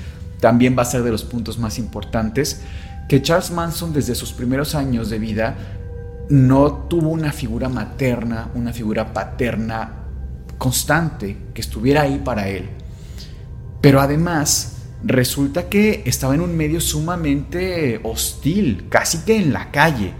también 0.40 0.76
va 0.78 0.82
a 0.82 0.86
ser 0.86 1.02
de 1.02 1.11
los 1.11 1.24
puntos 1.24 1.58
más 1.58 1.78
importantes, 1.78 2.62
que 3.08 3.20
Charles 3.20 3.50
Manson 3.50 3.92
desde 3.92 4.14
sus 4.14 4.32
primeros 4.32 4.74
años 4.74 5.11
de 5.11 5.18
vida 5.18 5.56
no 6.30 6.86
tuvo 6.88 7.08
una 7.08 7.32
figura 7.32 7.68
materna, 7.68 8.50
una 8.54 8.72
figura 8.72 9.12
paterna 9.12 9.94
constante 10.56 11.36
que 11.52 11.61
estuviera 11.61 12.02
ahí 12.02 12.22
para 12.24 12.48
él. 12.48 12.70
Pero 13.80 14.00
además 14.00 14.80
resulta 15.03 15.68
que 15.68 16.03
estaba 16.07 16.34
en 16.34 16.40
un 16.40 16.57
medio 16.57 16.80
sumamente 16.80 18.01
hostil, 18.03 18.86
casi 18.88 19.18
que 19.18 19.36
en 19.36 19.53
la 19.53 19.70
calle. 19.70 20.12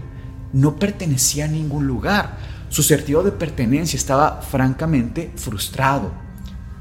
No 0.53 0.75
pertenecía 0.77 1.45
a 1.45 1.47
ningún 1.47 1.87
lugar. 1.87 2.37
Su 2.69 2.83
sentido 2.83 3.23
de 3.23 3.31
pertenencia 3.31 3.97
estaba 3.97 4.41
francamente 4.41 5.31
frustrado. 5.35 6.11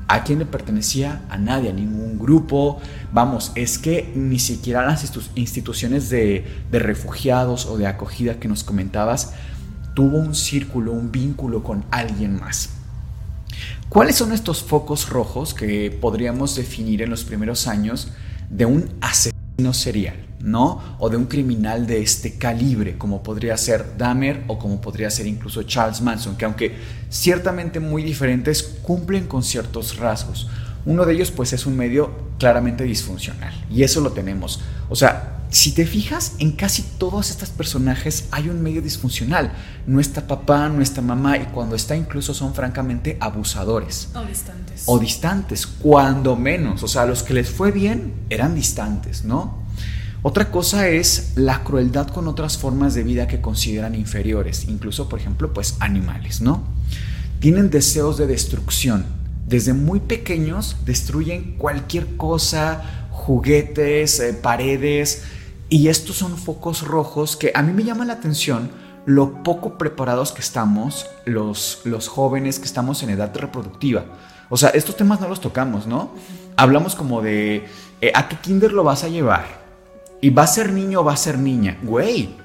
¿A 0.09 0.24
quién 0.24 0.40
le 0.40 0.46
pertenecía? 0.46 1.22
A 1.30 1.38
nadie, 1.38 1.70
a 1.70 1.72
ningún 1.72 2.18
grupo. 2.18 2.80
Vamos, 3.12 3.53
es 3.55 3.78
que 3.78 4.12
ni 4.16 4.40
siquiera 4.40 4.84
las 4.84 5.05
instituciones 5.36 6.11
de, 6.11 6.44
de 6.70 6.78
refugiados 6.80 7.66
o 7.66 7.76
de 7.76 7.86
acogida 7.86 8.40
que 8.40 8.48
nos 8.48 8.64
comentabas 8.64 9.34
tuvo 9.94 10.18
un 10.18 10.34
círculo, 10.34 10.92
un 10.92 11.12
vínculo 11.12 11.62
con 11.62 11.84
alguien 11.90 12.40
más. 12.40 12.80
¿Cuáles 13.91 14.14
son 14.14 14.30
estos 14.30 14.62
focos 14.62 15.09
rojos 15.09 15.53
que 15.53 15.91
podríamos 15.91 16.55
definir 16.55 17.03
en 17.03 17.11
los 17.11 17.24
primeros 17.24 17.66
años 17.66 18.07
de 18.49 18.64
un 18.64 18.88
asesino 19.01 19.74
serial, 19.74 20.14
¿no? 20.38 20.80
O 21.01 21.11
de 21.11 21.16
un 21.16 21.24
criminal 21.24 21.88
de 21.88 22.01
este 22.01 22.38
calibre, 22.38 22.97
como 22.97 23.24
podría 23.24 23.57
ser 23.57 23.97
Dahmer 23.99 24.45
o 24.47 24.61
como 24.61 24.80
podría 24.80 25.11
ser 25.11 25.26
incluso 25.26 25.64
Charles 25.64 26.03
Manson, 26.03 26.36
que 26.36 26.45
aunque 26.45 26.76
ciertamente 27.09 27.80
muy 27.80 28.05
diferentes, 28.05 28.62
cumplen 28.62 29.26
con 29.26 29.43
ciertos 29.43 29.97
rasgos. 29.97 30.49
Uno 30.86 31.05
de 31.05 31.14
ellos 31.14 31.32
pues 31.32 31.53
es 31.53 31.66
un 31.66 31.76
medio 31.76 32.12
claramente 32.38 32.84
disfuncional 32.84 33.53
y 33.68 33.82
eso 33.82 34.01
lo 34.01 34.12
tenemos. 34.12 34.61
O 34.88 34.95
sea, 34.95 35.39
si 35.51 35.72
te 35.72 35.84
fijas, 35.84 36.34
en 36.38 36.53
casi 36.53 36.82
todos 36.82 37.30
estos 37.30 37.51
personajes 37.51 38.26
hay 38.30 38.48
un 38.48 38.62
medio 38.62 38.80
disfuncional. 38.80 39.53
No 39.86 39.98
está 39.98 40.26
papá, 40.26 40.68
no 40.68 40.80
está 40.80 41.03
mamá 41.03 41.38
y 41.38 41.46
cuando 41.46 41.74
está 41.74 41.96
incluso 41.96 42.34
son 42.34 42.55
francamente 42.55 43.16
abusadores. 43.20 44.09
O 44.14 44.24
distantes. 44.24 44.82
O 44.86 44.98
distantes, 44.98 45.66
cuando 45.66 46.36
menos. 46.36 46.84
O 46.84 46.88
sea, 46.88 47.05
los 47.05 47.24
que 47.24 47.34
les 47.34 47.51
fue 47.51 47.72
bien 47.72 48.14
eran 48.30 48.55
distantes, 48.55 49.24
¿no? 49.24 49.59
Otra 50.22 50.51
cosa 50.53 50.88
es 50.88 51.32
la 51.34 51.64
crueldad 51.64 52.09
con 52.09 52.28
otras 52.28 52.57
formas 52.59 52.94
de 52.94 53.03
vida 53.03 53.26
que 53.26 53.40
consideran 53.40 53.94
inferiores, 53.94 54.66
incluso 54.68 55.09
por 55.09 55.18
ejemplo, 55.18 55.53
pues 55.53 55.76
animales, 55.80 56.40
¿no? 56.42 56.62
Tienen 57.40 57.70
deseos 57.70 58.18
de 58.18 58.26
destrucción. 58.26 59.07
Desde 59.48 59.72
muy 59.72 59.98
pequeños 59.98 60.76
destruyen 60.84 61.57
cualquier 61.57 62.16
cosa, 62.16 63.09
juguetes, 63.11 64.20
eh, 64.20 64.34
paredes, 64.34 65.22
y 65.70 65.88
estos 65.88 66.16
son 66.16 66.36
focos 66.36 66.82
rojos 66.82 67.36
que 67.36 67.52
a 67.54 67.62
mí 67.62 67.72
me 67.72 67.84
llama 67.84 68.04
la 68.04 68.14
atención 68.14 68.70
lo 69.06 69.42
poco 69.42 69.78
preparados 69.78 70.32
que 70.32 70.40
estamos 70.40 71.06
los, 71.24 71.80
los 71.84 72.08
jóvenes 72.08 72.58
que 72.58 72.66
estamos 72.66 73.02
en 73.02 73.10
edad 73.10 73.34
reproductiva. 73.34 74.04
O 74.50 74.56
sea, 74.56 74.70
estos 74.70 74.96
temas 74.96 75.20
no 75.20 75.28
los 75.28 75.40
tocamos, 75.40 75.86
¿no? 75.86 76.10
Hablamos 76.56 76.96
como 76.96 77.22
de, 77.22 77.68
eh, 78.00 78.12
¿a 78.14 78.28
qué 78.28 78.36
kinder 78.36 78.72
lo 78.72 78.82
vas 78.82 79.04
a 79.04 79.08
llevar? 79.08 79.46
¿Y 80.20 80.30
va 80.30 80.42
a 80.42 80.48
ser 80.48 80.72
niño 80.72 81.00
o 81.00 81.04
va 81.04 81.12
a 81.12 81.16
ser 81.16 81.38
niña? 81.38 81.78
Güey, 81.82 82.36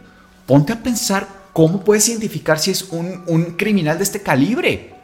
ponte 0.46 0.72
a 0.72 0.82
pensar 0.82 1.28
cómo 1.52 1.84
puedes 1.84 2.08
identificar 2.08 2.60
si 2.60 2.72
es 2.72 2.84
un, 2.92 3.24
un 3.28 3.58
criminal 3.58 3.98
de 3.98 4.04
este 4.04 4.22
calibre. 4.22 4.95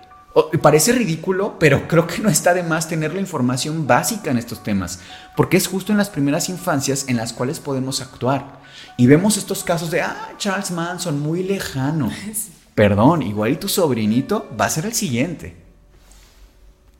Parece 0.61 0.93
ridículo, 0.93 1.57
pero 1.59 1.87
creo 1.89 2.07
que 2.07 2.19
no 2.19 2.29
está 2.29 2.53
de 2.53 2.63
más 2.63 2.87
tener 2.87 3.13
la 3.13 3.19
información 3.19 3.85
básica 3.85 4.31
en 4.31 4.37
estos 4.37 4.63
temas, 4.63 4.99
porque 5.35 5.57
es 5.57 5.67
justo 5.67 5.91
en 5.91 5.97
las 5.97 6.09
primeras 6.09 6.47
infancias 6.47 7.05
en 7.09 7.17
las 7.17 7.33
cuales 7.33 7.59
podemos 7.59 7.99
actuar. 7.99 8.61
Y 8.97 9.07
vemos 9.07 9.35
estos 9.35 9.63
casos 9.63 9.91
de, 9.91 10.01
ah, 10.01 10.33
Charles 10.37 10.71
Manson, 10.71 11.19
muy 11.19 11.43
lejano. 11.43 12.09
Perdón, 12.75 13.23
igual 13.23 13.51
y 13.51 13.55
tu 13.57 13.67
sobrinito 13.67 14.49
va 14.59 14.65
a 14.65 14.69
ser 14.69 14.85
el 14.85 14.93
siguiente. 14.93 15.55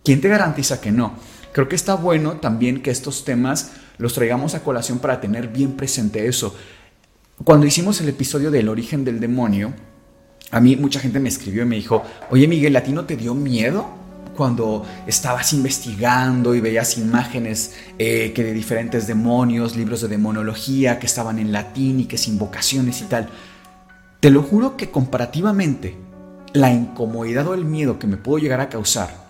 ¿Quién 0.03 0.19
te 0.19 0.27
garantiza 0.27 0.81
que 0.81 0.91
no? 0.91 1.15
Creo 1.53 1.69
que 1.69 1.75
está 1.75 1.95
bueno 1.95 2.37
también 2.37 2.81
que 2.81 2.91
estos 2.91 3.23
temas 3.23 3.71
los 3.97 4.13
traigamos 4.13 4.55
a 4.55 4.63
colación 4.63 4.99
para 4.99 5.21
tener 5.21 5.47
bien 5.47 5.73
presente 5.73 6.27
eso. 6.27 6.55
Cuando 7.43 7.65
hicimos 7.65 8.01
el 8.01 8.09
episodio 8.09 8.51
del 8.51 8.67
origen 8.67 9.05
del 9.05 9.19
demonio, 9.19 9.73
a 10.51 10.59
mí 10.59 10.75
mucha 10.75 10.99
gente 10.99 11.19
me 11.19 11.29
escribió 11.29 11.63
y 11.63 11.65
me 11.65 11.75
dijo, 11.77 12.03
oye 12.29 12.47
Miguel, 12.47 12.75
¿a 12.75 12.83
ti 12.83 12.91
no 12.91 13.05
te 13.05 13.15
dio 13.15 13.33
miedo 13.33 13.87
cuando 14.35 14.85
estabas 15.07 15.53
investigando 15.53 16.55
y 16.55 16.61
veías 16.61 16.97
imágenes 16.97 17.75
eh, 17.97 18.31
que 18.33 18.43
de 18.43 18.53
diferentes 18.53 19.07
demonios, 19.07 19.75
libros 19.75 20.01
de 20.01 20.07
demonología 20.07 20.99
que 20.99 21.05
estaban 21.05 21.39
en 21.39 21.51
latín 21.51 22.01
y 22.01 22.05
que 22.05 22.15
es 22.15 22.27
invocaciones 22.27 23.01
y 23.01 23.05
tal? 23.05 23.29
Te 24.19 24.29
lo 24.29 24.43
juro 24.43 24.77
que 24.77 24.91
comparativamente, 24.91 25.95
la 26.53 26.71
incomodidad 26.71 27.47
o 27.47 27.53
el 27.53 27.65
miedo 27.65 27.97
que 27.97 28.07
me 28.07 28.17
puedo 28.17 28.37
llegar 28.37 28.59
a 28.59 28.69
causar 28.69 29.21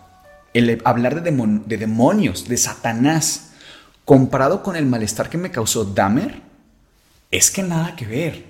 el 0.53 0.81
hablar 0.83 1.23
de, 1.23 1.31
de 1.65 1.77
demonios, 1.77 2.47
de 2.47 2.57
Satanás, 2.57 3.51
comparado 4.05 4.63
con 4.63 4.75
el 4.75 4.85
malestar 4.85 5.29
que 5.29 5.37
me 5.37 5.51
causó 5.51 5.85
Dahmer, 5.85 6.41
es 7.29 7.51
que 7.51 7.63
nada 7.63 7.95
que 7.95 8.05
ver. 8.05 8.45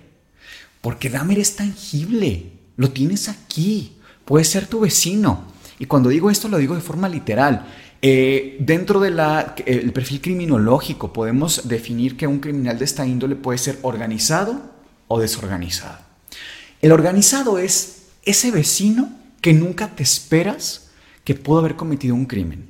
Porque 0.82 1.10
Dahmer 1.10 1.38
es 1.38 1.56
tangible. 1.56 2.54
Lo 2.82 2.90
tienes 2.90 3.30
aquí. 3.30 3.94
Puede 4.26 4.44
ser 4.44 4.66
tu 4.66 4.80
vecino. 4.80 5.44
Y 5.78 5.86
cuando 5.86 6.10
digo 6.10 6.32
esto 6.32 6.48
lo 6.48 6.58
digo 6.58 6.74
de 6.74 6.82
forma 6.82 7.08
literal. 7.08 7.68
Eh, 8.02 8.58
dentro 8.60 9.00
del 9.00 9.14
perfil 9.94 10.20
criminológico 10.20 11.14
podemos 11.14 11.68
definir 11.68 12.18
que 12.18 12.26
un 12.26 12.40
criminal 12.40 12.80
de 12.80 12.86
esta 12.86 13.06
índole 13.06 13.36
puede 13.36 13.60
ser 13.60 13.78
organizado 13.84 14.60
o 15.08 15.20
desorganizado. 15.20 16.00
El 16.82 16.92
organizado 16.92 17.60
es 17.60 18.08
ese 18.24 18.50
vecino 18.50 19.12
que 19.42 19.54
nunca 19.54 19.90
te 19.90 20.02
esperas, 20.02 20.90
que 21.24 21.36
pudo 21.36 21.60
haber 21.60 21.76
cometido 21.76 22.16
un 22.16 22.26
crimen. 22.26 22.66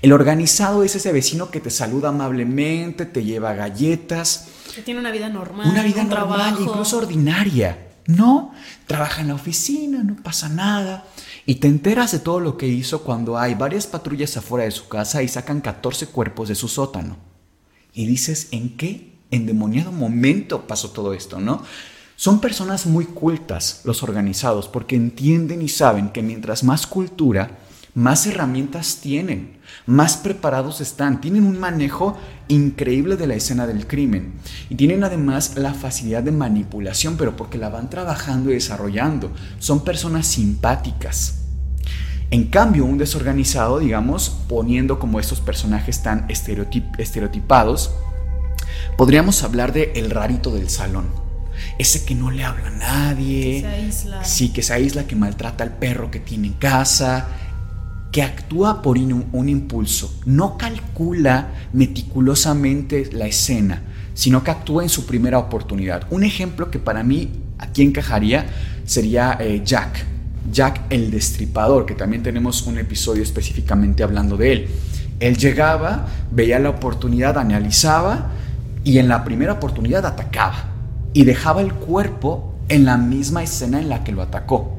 El 0.00 0.12
organizado 0.12 0.84
es 0.84 0.94
ese 0.94 1.10
vecino 1.10 1.50
que 1.50 1.58
te 1.58 1.70
saluda 1.70 2.10
amablemente, 2.10 3.04
te 3.04 3.24
lleva 3.24 3.52
galletas. 3.54 4.46
Que 4.72 4.82
tiene 4.82 5.00
una 5.00 5.10
vida 5.10 5.28
normal. 5.28 5.68
Una 5.68 5.82
vida 5.82 6.02
un 6.02 6.08
normal, 6.08 6.38
trabajo. 6.38 6.62
incluso 6.62 6.98
ordinaria. 6.98 7.85
No, 8.06 8.52
trabaja 8.86 9.20
en 9.20 9.28
la 9.28 9.34
oficina, 9.34 10.02
no 10.02 10.16
pasa 10.16 10.48
nada. 10.48 11.04
Y 11.44 11.56
te 11.56 11.68
enteras 11.68 12.12
de 12.12 12.20
todo 12.20 12.40
lo 12.40 12.56
que 12.56 12.68
hizo 12.68 13.02
cuando 13.02 13.38
hay 13.38 13.54
varias 13.54 13.86
patrullas 13.86 14.36
afuera 14.36 14.64
de 14.64 14.70
su 14.70 14.88
casa 14.88 15.22
y 15.22 15.28
sacan 15.28 15.60
14 15.60 16.08
cuerpos 16.08 16.48
de 16.48 16.54
su 16.54 16.68
sótano. 16.68 17.16
Y 17.92 18.06
dices, 18.06 18.48
¿en 18.52 18.76
qué 18.76 19.16
endemoniado 19.30 19.90
momento 19.90 20.66
pasó 20.66 20.90
todo 20.90 21.14
esto, 21.14 21.40
no? 21.40 21.62
Son 22.14 22.40
personas 22.40 22.86
muy 22.86 23.04
cultas 23.04 23.82
los 23.84 24.02
organizados 24.02 24.68
porque 24.68 24.96
entienden 24.96 25.60
y 25.60 25.68
saben 25.68 26.10
que 26.10 26.22
mientras 26.22 26.64
más 26.64 26.86
cultura, 26.86 27.58
más 27.96 28.26
herramientas 28.26 28.98
tienen, 29.00 29.56
más 29.86 30.18
preparados 30.18 30.82
están, 30.82 31.22
tienen 31.22 31.44
un 31.44 31.58
manejo 31.58 32.14
increíble 32.46 33.16
de 33.16 33.26
la 33.26 33.36
escena 33.36 33.66
del 33.66 33.86
crimen 33.86 34.34
y 34.68 34.74
tienen 34.74 35.02
además 35.02 35.54
la 35.56 35.72
facilidad 35.72 36.22
de 36.22 36.30
manipulación, 36.30 37.16
pero 37.16 37.36
porque 37.36 37.56
la 37.56 37.70
van 37.70 37.88
trabajando 37.88 38.50
y 38.50 38.52
desarrollando. 38.52 39.32
Son 39.58 39.82
personas 39.82 40.26
simpáticas. 40.26 41.38
En 42.30 42.48
cambio, 42.48 42.84
un 42.84 42.98
desorganizado, 42.98 43.78
digamos, 43.78 44.28
poniendo 44.46 44.98
como 44.98 45.18
estos 45.18 45.40
personajes 45.40 46.02
tan 46.02 46.26
estereotip 46.28 47.00
estereotipados, 47.00 47.92
podríamos 48.98 49.42
hablar 49.42 49.72
de 49.72 49.92
el 49.96 50.10
rarito 50.10 50.50
del 50.50 50.68
salón. 50.68 51.06
Ese 51.78 52.04
que 52.04 52.14
no 52.14 52.30
le 52.30 52.44
habla 52.44 52.66
a 52.66 52.72
nadie. 52.72 53.42
Que 53.42 53.60
se 53.60 53.66
aísla. 53.66 54.24
Sí, 54.24 54.48
que 54.50 54.62
se 54.62 54.74
aísla, 54.74 55.06
que 55.06 55.16
maltrata 55.16 55.64
al 55.64 55.78
perro 55.78 56.10
que 56.10 56.20
tiene 56.20 56.48
en 56.48 56.52
casa, 56.54 57.26
que 58.16 58.22
actúa 58.22 58.80
por 58.80 58.96
un, 58.96 59.46
impulso. 59.50 60.18
No 60.24 60.56
calcula 60.56 61.48
meticulosamente 61.74 63.10
la 63.12 63.26
escena, 63.26 63.82
sino 64.14 64.42
que 64.42 64.50
actúa 64.50 64.82
en 64.82 64.88
su 64.88 65.04
primera 65.04 65.38
oportunidad. 65.38 66.06
Un 66.08 66.24
ejemplo 66.24 66.70
que 66.70 66.78
para 66.78 67.02
mí 67.02 67.28
aquí 67.58 67.82
encajaría 67.82 68.46
sería 68.86 69.36
eh, 69.38 69.60
Jack. 69.62 70.06
Jack 70.50 70.84
el 70.88 71.10
Destripador, 71.10 71.84
que 71.84 71.94
también 71.94 72.22
tenemos 72.22 72.62
un 72.62 72.78
episodio 72.78 73.22
específicamente 73.22 74.02
hablando 74.02 74.38
de 74.38 74.52
él. 74.52 74.68
Él 75.20 75.36
llegaba, 75.36 76.06
veía 76.30 76.58
la 76.58 76.70
oportunidad, 76.70 77.36
analizaba 77.36 78.30
y 78.82 78.96
en 78.96 79.08
la 79.08 79.24
primera 79.24 79.52
oportunidad 79.52 80.06
atacaba 80.06 80.70
y 81.12 81.24
dejaba 81.24 81.60
el 81.60 81.74
cuerpo 81.74 82.54
en 82.70 82.86
la 82.86 82.96
misma 82.96 83.42
escena 83.42 83.78
en 83.78 83.90
la 83.90 84.04
que 84.04 84.12
lo 84.12 84.22
atacó. 84.22 84.75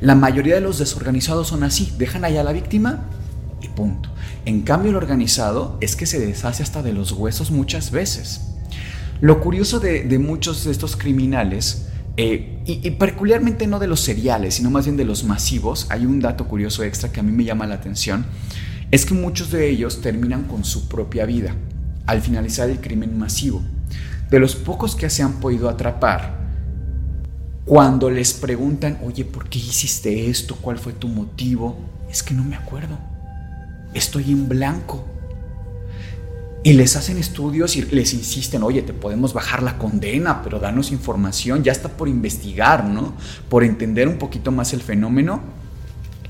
La 0.00 0.14
mayoría 0.14 0.54
de 0.54 0.60
los 0.60 0.78
desorganizados 0.78 1.48
son 1.48 1.62
así, 1.64 1.92
dejan 1.98 2.24
allá 2.24 2.42
a 2.42 2.44
la 2.44 2.52
víctima 2.52 3.06
y 3.60 3.68
punto. 3.68 4.10
En 4.44 4.62
cambio 4.62 4.90
el 4.90 4.96
organizado 4.96 5.76
es 5.80 5.96
que 5.96 6.06
se 6.06 6.18
deshace 6.18 6.62
hasta 6.62 6.82
de 6.82 6.92
los 6.92 7.12
huesos 7.12 7.50
muchas 7.50 7.90
veces. 7.90 8.42
Lo 9.20 9.40
curioso 9.40 9.80
de, 9.80 10.18
muchos 10.18 10.64
de 10.64 10.70
estos 10.70 10.96
criminales, 10.96 11.86
eh, 12.16 12.62
y, 12.66 12.86
y, 12.86 12.90
peculiarmente 12.92 13.66
no 13.66 13.78
de 13.78 13.86
los 13.86 14.00
seriales, 14.00 14.54
sino 14.54 14.70
más 14.70 14.86
bien 14.86 14.96
de 14.96 15.04
los 15.04 15.24
masivos, 15.24 15.86
hay 15.90 16.06
un 16.06 16.20
dato 16.20 16.46
curioso 16.46 16.82
extra 16.82 17.12
que 17.12 17.20
a 17.20 17.22
mí 17.22 17.32
me 17.32 17.44
llama 17.44 17.66
la 17.66 17.76
atención, 17.76 18.26
es 18.90 19.04
que 19.04 19.14
muchos 19.14 19.50
de 19.50 19.68
ellos 19.68 20.00
terminan 20.00 20.44
con 20.44 20.64
su 20.64 20.88
propia 20.88 21.26
vida 21.26 21.54
al 22.06 22.22
finalizar 22.22 22.70
el 22.70 22.80
crimen 22.80 23.18
masivo. 23.18 23.62
De 24.30 24.38
los 24.38 24.56
pocos 24.56 24.96
que 24.96 25.10
se 25.10 25.22
han 25.22 25.40
podido 25.40 25.68
atrapar, 25.68 26.47
cuando 27.68 28.08
les 28.08 28.32
preguntan, 28.32 28.98
oye, 29.04 29.26
¿por 29.26 29.50
qué 29.50 29.58
hiciste 29.58 30.30
esto? 30.30 30.56
¿Cuál 30.56 30.78
fue 30.78 30.94
tu 30.94 31.06
motivo? 31.06 31.76
Es 32.10 32.22
que 32.22 32.32
no 32.32 32.42
me 32.42 32.56
acuerdo. 32.56 32.98
Estoy 33.92 34.32
en 34.32 34.48
blanco. 34.48 35.04
Y 36.62 36.72
les 36.72 36.96
hacen 36.96 37.18
estudios 37.18 37.76
y 37.76 37.82
les 37.82 38.14
insisten, 38.14 38.62
oye, 38.62 38.80
te 38.80 38.94
podemos 38.94 39.34
bajar 39.34 39.62
la 39.62 39.76
condena, 39.76 40.42
pero 40.42 40.58
danos 40.58 40.90
información, 40.92 41.62
ya 41.62 41.72
está 41.72 41.90
por 41.90 42.08
investigar, 42.08 42.86
¿no? 42.86 43.12
Por 43.50 43.64
entender 43.64 44.08
un 44.08 44.16
poquito 44.16 44.50
más 44.50 44.72
el 44.72 44.80
fenómeno. 44.80 45.42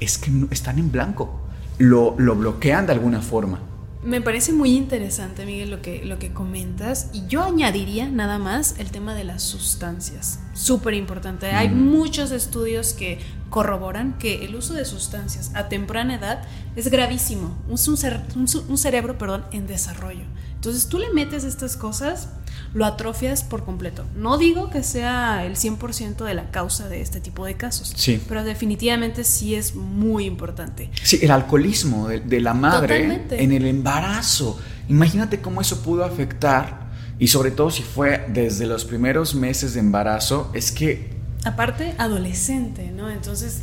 Es 0.00 0.18
que 0.18 0.32
están 0.50 0.80
en 0.80 0.90
blanco. 0.90 1.40
Lo, 1.78 2.16
lo 2.18 2.34
bloquean 2.34 2.86
de 2.86 2.94
alguna 2.94 3.22
forma. 3.22 3.60
Me 4.02 4.20
parece 4.20 4.52
muy 4.52 4.76
interesante, 4.76 5.44
Miguel, 5.44 5.70
lo 5.70 5.82
que, 5.82 6.04
lo 6.04 6.18
que 6.18 6.32
comentas. 6.32 7.10
Y 7.12 7.26
yo 7.26 7.42
añadiría 7.42 8.08
nada 8.08 8.38
más 8.38 8.76
el 8.78 8.90
tema 8.90 9.14
de 9.14 9.24
las 9.24 9.42
sustancias. 9.42 10.38
Súper 10.54 10.94
importante. 10.94 11.50
Mm. 11.50 11.56
Hay 11.56 11.68
muchos 11.68 12.30
estudios 12.30 12.92
que 12.92 13.18
corroboran 13.50 14.16
que 14.18 14.44
el 14.44 14.54
uso 14.54 14.74
de 14.74 14.84
sustancias 14.84 15.50
a 15.54 15.68
temprana 15.68 16.14
edad 16.14 16.42
es 16.76 16.88
gravísimo. 16.90 17.56
Es 17.72 17.88
un, 17.88 17.96
cer 17.96 18.22
un, 18.36 18.46
un 18.68 18.78
cerebro 18.78 19.18
perdón, 19.18 19.44
en 19.50 19.66
desarrollo. 19.66 20.24
Entonces 20.54 20.88
tú 20.88 20.98
le 20.98 21.12
metes 21.12 21.44
estas 21.44 21.76
cosas, 21.76 22.28
lo 22.74 22.84
atrofias 22.84 23.44
por 23.44 23.64
completo. 23.64 24.04
No 24.14 24.38
digo 24.38 24.70
que 24.70 24.82
sea 24.82 25.44
el 25.46 25.56
100% 25.56 26.24
de 26.24 26.34
la 26.34 26.50
causa 26.50 26.88
de 26.88 27.00
este 27.00 27.20
tipo 27.20 27.44
de 27.44 27.56
casos, 27.56 27.92
sí. 27.96 28.22
pero 28.28 28.44
definitivamente 28.44 29.24
sí 29.24 29.54
es 29.54 29.74
muy 29.74 30.26
importante. 30.26 30.90
Sí, 31.02 31.18
el 31.22 31.30
alcoholismo 31.30 32.08
de, 32.08 32.20
de 32.20 32.40
la 32.40 32.54
madre 32.54 32.98
Totalmente. 32.98 33.42
en 33.42 33.52
el 33.52 33.66
embarazo. 33.66 34.58
Imagínate 34.88 35.40
cómo 35.40 35.60
eso 35.60 35.82
pudo 35.82 36.04
afectar 36.04 36.88
y 37.18 37.28
sobre 37.28 37.50
todo 37.50 37.70
si 37.70 37.82
fue 37.82 38.24
desde 38.28 38.66
los 38.66 38.84
primeros 38.84 39.34
meses 39.34 39.74
de 39.74 39.80
embarazo, 39.80 40.50
es 40.54 40.70
que... 40.70 41.10
Aparte, 41.44 41.94
adolescente, 41.98 42.90
¿no? 42.90 43.10
Entonces, 43.10 43.62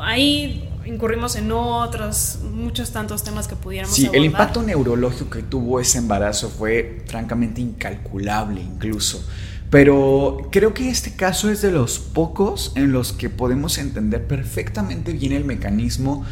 ahí 0.00 0.68
incurrimos 0.86 1.36
en 1.36 1.50
otros, 1.52 2.38
muchos 2.52 2.90
tantos 2.92 3.22
temas 3.24 3.48
que 3.48 3.56
pudiéramos 3.56 3.94
Sí, 3.94 4.02
abordar. 4.06 4.18
el 4.18 4.24
impacto 4.26 4.62
neurológico 4.62 5.30
que 5.30 5.42
tuvo 5.42 5.80
ese 5.80 5.98
embarazo 5.98 6.50
fue 6.50 7.02
francamente 7.06 7.60
incalculable 7.60 8.60
incluso. 8.60 9.24
Pero 9.70 10.38
creo 10.52 10.72
que 10.74 10.88
este 10.88 11.16
caso 11.16 11.50
es 11.50 11.60
de 11.62 11.72
los 11.72 11.98
pocos 11.98 12.72
en 12.76 12.92
los 12.92 13.12
que 13.12 13.28
podemos 13.30 13.78
entender 13.78 14.26
perfectamente 14.26 15.12
bien 15.12 15.32
el 15.32 15.44
mecanismo 15.44 16.24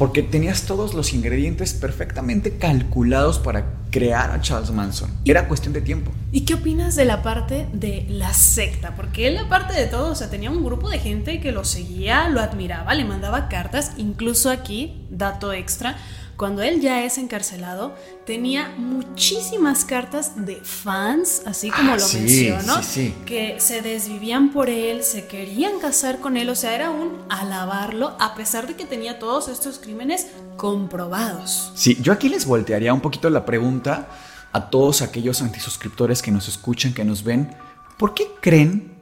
porque 0.00 0.22
tenías 0.22 0.62
todos 0.62 0.94
los 0.94 1.12
ingredientes 1.12 1.74
perfectamente 1.74 2.56
calculados 2.56 3.38
para 3.38 3.66
crear 3.90 4.30
a 4.30 4.40
Charles 4.40 4.70
Manson. 4.70 5.10
Era 5.26 5.46
cuestión 5.46 5.74
de 5.74 5.82
tiempo. 5.82 6.10
¿Y 6.32 6.46
qué 6.46 6.54
opinas 6.54 6.96
de 6.96 7.04
la 7.04 7.20
parte 7.20 7.68
de 7.74 8.06
la 8.08 8.32
secta? 8.32 8.96
Porque 8.96 9.28
él, 9.28 9.36
aparte 9.36 9.74
de 9.74 9.84
todo, 9.84 10.12
o 10.12 10.14
sea, 10.14 10.30
tenía 10.30 10.50
un 10.50 10.64
grupo 10.64 10.88
de 10.88 11.00
gente 11.00 11.38
que 11.38 11.52
lo 11.52 11.64
seguía, 11.64 12.30
lo 12.30 12.40
admiraba, 12.40 12.94
le 12.94 13.04
mandaba 13.04 13.50
cartas. 13.50 13.92
Incluso 13.98 14.48
aquí, 14.48 15.06
dato 15.10 15.52
extra, 15.52 15.98
cuando 16.40 16.62
él 16.62 16.80
ya 16.80 17.04
es 17.04 17.18
encarcelado, 17.18 17.94
tenía 18.24 18.72
muchísimas 18.78 19.84
cartas 19.84 20.46
de 20.46 20.56
fans, 20.62 21.42
así 21.44 21.70
como 21.70 21.92
ah, 21.92 21.96
lo 21.96 22.00
sí, 22.00 22.50
sí. 22.82 23.14
que 23.26 23.60
se 23.60 23.82
desvivían 23.82 24.50
por 24.50 24.70
él, 24.70 25.02
se 25.02 25.26
querían 25.26 25.78
casar 25.80 26.18
con 26.18 26.38
él, 26.38 26.48
o 26.48 26.54
sea, 26.54 26.74
era 26.74 26.88
un 26.88 27.18
alabarlo, 27.28 28.16
a 28.18 28.34
pesar 28.34 28.66
de 28.66 28.74
que 28.74 28.86
tenía 28.86 29.18
todos 29.18 29.48
estos 29.48 29.78
crímenes 29.78 30.28
comprobados. 30.56 31.72
Sí, 31.74 31.98
yo 32.00 32.10
aquí 32.10 32.30
les 32.30 32.46
voltearía 32.46 32.94
un 32.94 33.02
poquito 33.02 33.28
la 33.28 33.44
pregunta 33.44 34.08
a 34.50 34.70
todos 34.70 35.02
aquellos 35.02 35.42
antisuscriptores 35.42 36.22
que 36.22 36.30
nos 36.30 36.48
escuchan, 36.48 36.94
que 36.94 37.04
nos 37.04 37.22
ven, 37.22 37.54
¿por 37.98 38.14
qué 38.14 38.28
creen 38.40 38.94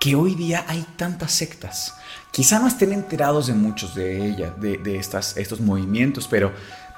que 0.00 0.16
hoy 0.16 0.34
día 0.34 0.64
hay 0.66 0.84
tantas 0.96 1.30
sectas? 1.30 1.94
Quizá 2.34 2.58
no 2.58 2.66
estén 2.66 2.92
enterados 2.92 3.46
de 3.46 3.54
muchos 3.54 3.94
de 3.94 4.26
ellas, 4.26 4.60
de, 4.60 4.76
de 4.78 4.96
estas, 4.96 5.36
estos 5.36 5.60
movimientos, 5.60 6.26
pero 6.28 6.50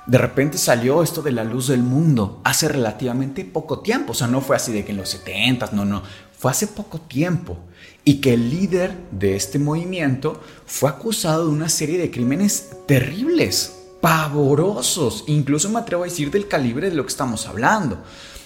de 0.06 0.16
repente 0.16 0.56
salió 0.56 1.02
esto 1.02 1.20
de 1.20 1.30
la 1.30 1.44
luz 1.44 1.66
del 1.66 1.82
mundo 1.82 2.40
hace 2.42 2.68
relativamente 2.68 3.44
poco 3.44 3.80
tiempo. 3.80 4.12
O 4.12 4.14
sea, 4.14 4.28
no 4.28 4.40
fue 4.40 4.56
así 4.56 4.72
de 4.72 4.82
que 4.82 4.92
en 4.92 4.96
los 4.96 5.10
70, 5.10 5.72
no, 5.72 5.84
no, 5.84 6.02
fue 6.38 6.50
hace 6.50 6.66
poco 6.68 7.02
tiempo. 7.02 7.58
Y 8.02 8.22
que 8.22 8.32
el 8.32 8.48
líder 8.48 8.96
de 9.10 9.36
este 9.36 9.58
movimiento 9.58 10.40
fue 10.64 10.88
acusado 10.88 11.44
de 11.44 11.52
una 11.52 11.68
serie 11.68 11.98
de 11.98 12.10
crímenes 12.10 12.70
terribles, 12.86 13.76
pavorosos, 14.00 15.24
incluso 15.26 15.68
me 15.68 15.80
atrevo 15.80 16.04
a 16.04 16.06
decir 16.06 16.30
del 16.30 16.48
calibre 16.48 16.88
de 16.88 16.96
lo 16.96 17.02
que 17.02 17.10
estamos 17.10 17.46
hablando. 17.46 18.02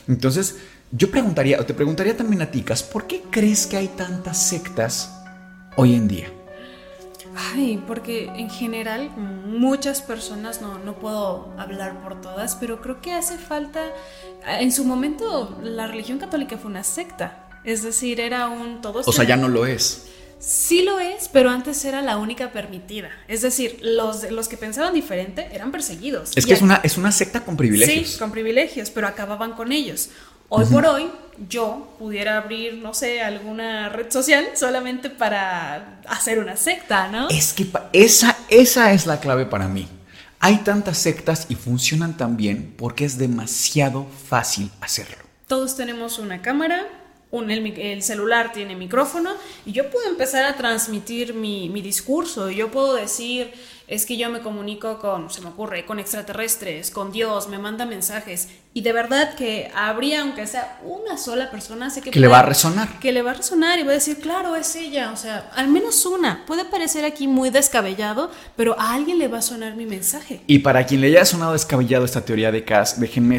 Entonces, 0.09 0.57
yo 0.91 1.09
preguntaría, 1.09 1.61
o 1.61 1.65
te 1.65 1.73
preguntaría 1.73 2.17
también 2.17 2.43
a 2.43 2.51
Ticas, 2.51 2.83
¿por 2.83 3.07
qué 3.07 3.23
crees 3.31 3.69
que 3.69 3.77
hay 3.77 3.87
tantas 3.87 4.43
sectas 4.43 5.23
hoy 5.77 5.95
en 5.95 6.09
día? 6.09 6.40
Ay, 7.37 7.83
porque 7.87 8.27
en 8.27 8.51
general 8.51 9.11
muchas 9.17 10.03
personas, 10.03 10.61
no, 10.61 10.79
no 10.79 10.99
puedo 10.99 11.53
hablar 11.59 12.03
por 12.03 12.21
todas, 12.21 12.57
pero 12.57 12.81
creo 12.81 13.01
que 13.01 13.13
hace 13.13 13.39
falta, 13.39 13.81
en 14.47 14.73
su 14.73 14.85
momento 14.85 15.57
la 15.63 15.87
religión 15.87 16.19
católica 16.19 16.57
fue 16.59 16.71
una 16.71 16.85
secta, 16.85 17.47
es 17.65 17.83
decir, 17.83 18.21
era 18.21 18.49
un 18.49 18.81
todos... 18.81 19.07
O 19.07 19.13
sea, 19.13 19.25
ya 19.25 19.37
no 19.37 19.49
lo 19.49 19.67
es. 19.67 20.10
Sí 20.41 20.83
lo 20.83 20.99
es, 20.99 21.29
pero 21.29 21.51
antes 21.51 21.85
era 21.85 22.01
la 22.01 22.17
única 22.17 22.51
permitida. 22.51 23.11
Es 23.29 23.43
decir, 23.43 23.79
los, 23.83 24.29
los 24.31 24.49
que 24.49 24.57
pensaban 24.57 24.95
diferente 24.95 25.49
eran 25.53 25.71
perseguidos. 25.71 26.33
Es 26.35 26.47
que 26.47 26.55
es 26.55 26.63
una, 26.63 26.81
es 26.83 26.97
una 26.97 27.13
secta 27.13 27.45
con 27.45 27.59
privilegios. 27.59 28.13
Sí, 28.13 28.19
con 28.19 28.33
privilegios, 28.33 28.91
pero 28.91 29.07
acababan 29.07 29.53
con 29.53 29.71
ellos. 29.71 30.09
Hoy 30.49 30.65
uh 30.65 30.67
-huh. 30.67 30.73
por 30.73 30.87
hoy, 30.87 31.11
yo 31.49 31.95
pudiera 31.99 32.39
abrir, 32.39 32.75
no 32.75 32.95
sé, 32.95 33.21
alguna 33.21 33.91
red 33.91 34.11
social 34.11 34.49
solamente 34.55 35.11
para 35.11 36.01
hacer 36.09 36.39
una 36.39 36.57
secta, 36.57 37.09
¿no? 37.09 37.29
Es 37.29 37.53
que 37.53 37.67
esa, 37.93 38.37
esa 38.49 38.93
es 38.93 39.07
la 39.07 39.21
clave 39.21 39.45
para 39.45 39.69
mí. 39.69 39.87
Hay 40.41 40.57
tantas 40.65 40.97
sectas 40.97 41.47
y 41.51 41.55
funcionan 41.55 42.17
tan 42.17 42.39
bien 42.39 42.75
porque 42.79 43.05
es 43.05 43.19
demasiado 43.19 44.07
fácil 44.29 44.71
hacerlo. 44.81 45.19
Todos 45.47 45.77
tenemos 45.77 46.19
una 46.19 46.41
cámara, 46.41 46.87
el, 47.33 48.03
celular 48.03 48.53
tiene 48.53 48.75
micrófono 48.75 49.31
y 49.65 49.73
yo 49.73 49.91
puedo 49.91 50.09
empezar 50.09 50.45
a 50.45 50.57
transmitir 50.57 51.35
mi, 51.35 51.69
mi 51.69 51.81
discurso. 51.83 52.51
Yo 52.51 52.71
puedo 52.71 52.95
decir, 52.95 53.53
es 53.91 54.07
que 54.07 54.17
yo 54.17 54.31
me 54.31 54.41
comunico 54.41 55.01
con, 55.01 55.31
se 55.31 55.41
me 55.41 55.49
ocurre, 55.49 55.85
con 55.85 55.99
extraterrestres, 55.99 56.93
con 56.93 57.11
Dios, 57.11 57.49
me 57.49 57.59
manda 57.59 57.87
mensajes. 57.87 58.49
Y 58.73 58.83
de 58.83 58.93
verdad 58.93 59.35
que 59.35 59.69
habría, 59.75 60.23
aunque 60.23 60.47
sea 60.47 60.79
una 60.85 61.19
sola 61.19 61.51
persona, 61.51 61.91
sé 61.91 62.01
que, 62.01 62.13
que 62.13 62.21
le 62.21 62.29
va 62.29 62.39
a 62.39 62.43
resonar. 62.45 63.01
Que 63.01 63.11
le 63.11 63.23
va 63.23 63.33
a 63.33 63.35
resonar 63.35 63.81
y 63.81 63.83
va 63.83 63.91
a 63.91 63.95
decir, 63.95 64.19
claro, 64.21 64.55
es 64.55 64.77
ella. 64.77 65.11
O 65.13 65.17
sea, 65.17 65.51
al 65.57 65.67
menos 65.67 66.07
una. 66.07 66.47
Puede 66.47 66.65
parecer 66.65 67.05
aquí 67.05 67.27
muy 67.27 67.51
descabellado, 67.51 68.31
pero 68.55 68.79
a 68.79 68.95
alguien 68.95 69.19
le 69.19 69.27
va 69.27 69.39
a 69.39 69.43
sonar 69.43 69.75
mi 69.75 69.87
mensaje. 69.87 70.41
Y 70.47 70.61
para 70.61 70.87
quien 70.87 71.01
le 71.01 71.09
haya 71.09 71.25
sonado 71.25 71.53
descabellado 71.53 72.05
esta 72.05 72.25
teoría 72.25 72.53
de 72.53 72.65
Cass, 72.65 73.01
déjenme, 73.01 73.39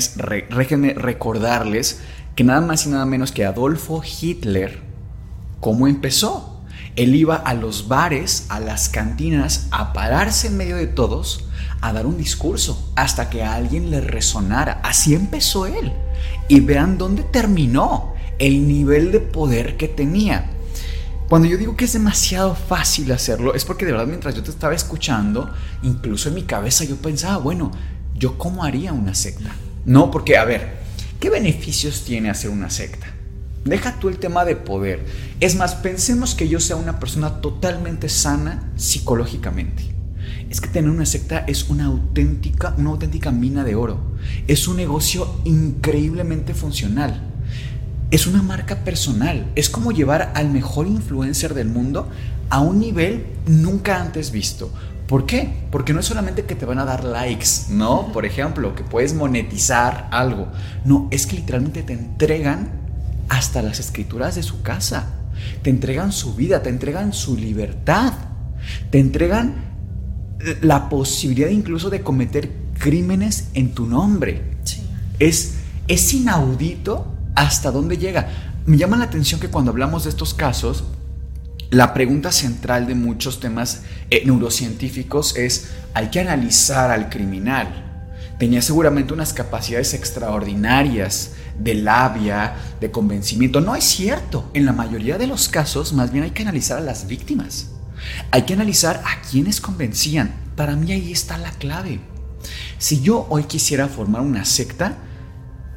déjenme 0.49 0.95
recordarles 0.95 2.01
que 2.41 2.45
nada 2.45 2.61
más 2.61 2.87
y 2.87 2.89
nada 2.89 3.05
menos 3.05 3.31
que 3.31 3.45
Adolfo 3.45 4.01
Hitler, 4.03 4.79
¿cómo 5.59 5.87
empezó? 5.87 6.59
Él 6.95 7.13
iba 7.13 7.35
a 7.35 7.53
los 7.53 7.87
bares, 7.87 8.47
a 8.49 8.59
las 8.59 8.89
cantinas, 8.89 9.67
a 9.69 9.93
pararse 9.93 10.47
en 10.47 10.57
medio 10.57 10.75
de 10.75 10.87
todos, 10.87 11.45
a 11.81 11.93
dar 11.93 12.07
un 12.07 12.17
discurso, 12.17 12.91
hasta 12.95 13.29
que 13.29 13.43
a 13.43 13.53
alguien 13.53 13.91
le 13.91 14.01
resonara. 14.01 14.81
Así 14.83 15.13
empezó 15.13 15.67
él. 15.67 15.93
Y 16.47 16.61
vean 16.61 16.97
dónde 16.97 17.21
terminó 17.21 18.15
el 18.39 18.67
nivel 18.67 19.11
de 19.11 19.19
poder 19.19 19.77
que 19.77 19.87
tenía. 19.87 20.49
Cuando 21.29 21.47
yo 21.47 21.59
digo 21.59 21.77
que 21.77 21.85
es 21.85 21.93
demasiado 21.93 22.55
fácil 22.55 23.11
hacerlo, 23.11 23.53
es 23.53 23.65
porque 23.65 23.85
de 23.85 23.91
verdad 23.91 24.07
mientras 24.07 24.33
yo 24.33 24.41
te 24.41 24.49
estaba 24.49 24.73
escuchando, 24.73 25.53
incluso 25.83 26.29
en 26.29 26.33
mi 26.33 26.41
cabeza 26.41 26.85
yo 26.85 26.95
pensaba, 26.95 27.37
bueno, 27.37 27.69
¿yo 28.15 28.39
cómo 28.39 28.63
haría 28.63 28.93
una 28.93 29.13
secta? 29.13 29.51
No, 29.85 30.09
porque, 30.09 30.37
a 30.37 30.45
ver, 30.45 30.80
¿Qué 31.21 31.29
beneficios 31.29 32.03
tiene 32.03 32.31
hacer 32.31 32.49
una 32.49 32.71
secta? 32.71 33.05
Deja 33.63 33.99
tú 33.99 34.09
el 34.09 34.17
tema 34.17 34.43
de 34.43 34.55
poder. 34.55 35.05
Es 35.39 35.55
más, 35.55 35.75
pensemos 35.75 36.33
que 36.33 36.49
yo 36.49 36.59
sea 36.59 36.77
una 36.77 36.99
persona 36.99 37.41
totalmente 37.41 38.09
sana 38.09 38.71
psicológicamente. 38.75 39.83
Es 40.49 40.59
que 40.59 40.67
tener 40.67 40.89
una 40.89 41.05
secta 41.05 41.45
es 41.45 41.69
una 41.69 41.85
auténtica, 41.85 42.73
una 42.75 42.89
auténtica 42.89 43.29
mina 43.29 43.63
de 43.63 43.75
oro. 43.75 43.99
Es 44.47 44.67
un 44.67 44.77
negocio 44.77 45.39
increíblemente 45.45 46.55
funcional. 46.55 47.21
Es 48.09 48.25
una 48.25 48.41
marca 48.41 48.83
personal. 48.83 49.51
Es 49.55 49.69
como 49.69 49.91
llevar 49.91 50.31
al 50.33 50.49
mejor 50.49 50.87
influencer 50.87 51.53
del 51.53 51.67
mundo 51.67 52.09
a 52.49 52.61
un 52.61 52.79
nivel 52.79 53.27
nunca 53.45 54.01
antes 54.01 54.31
visto. 54.31 54.73
¿Por 55.11 55.25
qué? 55.25 55.49
Porque 55.71 55.91
no 55.91 55.99
es 55.99 56.05
solamente 56.05 56.45
que 56.45 56.55
te 56.55 56.65
van 56.65 56.79
a 56.79 56.85
dar 56.85 57.03
likes, 57.03 57.67
¿no? 57.67 58.13
Por 58.13 58.25
ejemplo, 58.25 58.75
que 58.75 58.85
puedes 58.85 59.13
monetizar 59.13 60.07
algo. 60.09 60.47
No, 60.85 61.09
es 61.11 61.27
que 61.27 61.35
literalmente 61.35 61.83
te 61.83 61.91
entregan 61.91 62.69
hasta 63.27 63.61
las 63.61 63.81
escrituras 63.81 64.35
de 64.35 64.43
su 64.43 64.61
casa. 64.61 65.07
Te 65.63 65.69
entregan 65.69 66.13
su 66.13 66.33
vida, 66.33 66.63
te 66.63 66.69
entregan 66.69 67.11
su 67.11 67.35
libertad. 67.35 68.13
Te 68.89 68.99
entregan 69.01 69.55
la 70.61 70.87
posibilidad 70.87 71.49
incluso 71.49 71.89
de 71.89 72.03
cometer 72.03 72.49
crímenes 72.79 73.49
en 73.53 73.73
tu 73.73 73.87
nombre. 73.87 74.59
Es, 75.19 75.55
es 75.89 76.13
inaudito 76.13 77.13
hasta 77.35 77.69
dónde 77.69 77.97
llega. 77.97 78.29
Me 78.65 78.77
llama 78.77 78.95
la 78.95 79.03
atención 79.03 79.41
que 79.41 79.49
cuando 79.49 79.71
hablamos 79.71 80.05
de 80.05 80.09
estos 80.09 80.33
casos, 80.33 80.85
la 81.71 81.93
pregunta 81.93 82.33
central 82.33 82.85
de 82.85 82.95
muchos 82.95 83.39
temas 83.39 83.83
eh, 84.09 84.23
neurocientíficos 84.25 85.37
es, 85.37 85.69
hay 85.93 86.09
que 86.09 86.19
analizar 86.19 86.91
al 86.91 87.09
criminal. 87.09 87.87
Tenía 88.37 88.61
seguramente 88.61 89.13
unas 89.13 89.31
capacidades 89.31 89.93
extraordinarias 89.93 91.31
de 91.57 91.75
labia, 91.75 92.55
de 92.81 92.91
convencimiento. 92.91 93.61
No 93.61 93.73
es 93.75 93.85
cierto. 93.85 94.51
En 94.53 94.65
la 94.65 94.73
mayoría 94.73 95.17
de 95.17 95.27
los 95.27 95.47
casos, 95.47 95.93
más 95.93 96.11
bien 96.11 96.25
hay 96.25 96.31
que 96.31 96.41
analizar 96.41 96.77
a 96.77 96.81
las 96.81 97.07
víctimas. 97.07 97.69
Hay 98.31 98.41
que 98.41 98.53
analizar 98.53 99.01
a 99.05 99.21
quienes 99.21 99.61
convencían. 99.61 100.33
Para 100.57 100.75
mí 100.75 100.91
ahí 100.91 101.13
está 101.13 101.37
la 101.37 101.51
clave. 101.51 102.01
Si 102.79 103.01
yo 103.01 103.27
hoy 103.29 103.43
quisiera 103.43 103.87
formar 103.87 104.21
una 104.21 104.43
secta, 104.43 104.97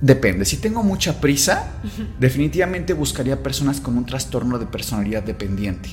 Depende, 0.01 0.45
si 0.45 0.59
tengo 0.59 0.82
mucha 0.82 1.20
prisa, 1.20 1.72
definitivamente 2.18 2.92
buscaría 2.92 3.42
personas 3.42 3.80
con 3.80 3.97
un 3.97 4.05
trastorno 4.05 4.59
de 4.59 4.66
personalidad 4.66 5.22
dependiente. 5.22 5.90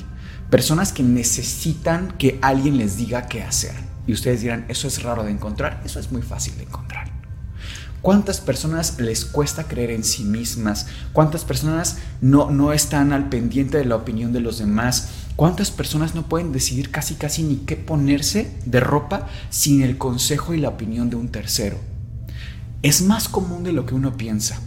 Personas 0.49 0.91
que 0.91 1.03
necesitan 1.03 2.11
que 2.17 2.37
alguien 2.41 2.77
les 2.77 2.97
diga 2.97 3.27
qué 3.27 3.43
hacer. 3.43 3.73
Y 4.07 4.13
ustedes 4.13 4.41
dirán, 4.41 4.65
eso 4.67 4.87
es 4.87 5.01
raro 5.03 5.23
de 5.23 5.31
encontrar, 5.31 5.81
eso 5.85 5.99
es 5.99 6.11
muy 6.11 6.21
fácil 6.21 6.57
de 6.57 6.63
encontrar. 6.63 7.09
¿Cuántas 8.01 8.41
personas 8.41 8.99
les 8.99 9.25
cuesta 9.25 9.65
creer 9.65 9.91
en 9.91 10.03
sí 10.03 10.23
mismas? 10.23 10.87
¿Cuántas 11.13 11.45
personas 11.45 11.99
no, 12.19 12.49
no 12.49 12.73
están 12.73 13.13
al 13.13 13.29
pendiente 13.29 13.77
de 13.77 13.85
la 13.85 13.95
opinión 13.95 14.33
de 14.33 14.39
los 14.39 14.57
demás? 14.57 15.09
¿Cuántas 15.35 15.69
personas 15.69 16.15
no 16.15 16.27
pueden 16.27 16.51
decidir 16.51 16.89
casi 16.89 17.13
casi 17.13 17.43
ni 17.43 17.57
qué 17.57 17.75
ponerse 17.75 18.57
de 18.65 18.79
ropa 18.79 19.27
sin 19.51 19.83
el 19.83 19.99
consejo 19.99 20.55
y 20.55 20.59
la 20.59 20.69
opinión 20.69 21.11
de 21.11 21.15
un 21.15 21.29
tercero? 21.29 21.90
Es 22.81 23.01
más 23.01 23.29
común 23.29 23.63
de 23.63 23.73
lo 23.73 23.85
que 23.85 23.95
uno 23.95 24.17
piensa. 24.17 24.59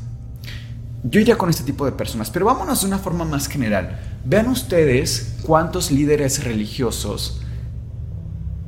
Yo 1.02 1.20
iría 1.20 1.36
con 1.36 1.50
este 1.50 1.64
tipo 1.64 1.84
de 1.84 1.92
personas, 1.92 2.30
pero 2.30 2.46
vámonos 2.46 2.80
de 2.80 2.86
una 2.86 2.98
forma 2.98 3.24
más 3.24 3.46
general. 3.46 4.00
Vean 4.24 4.48
ustedes 4.48 5.36
cuántos 5.42 5.90
líderes 5.90 6.44
religiosos 6.44 7.40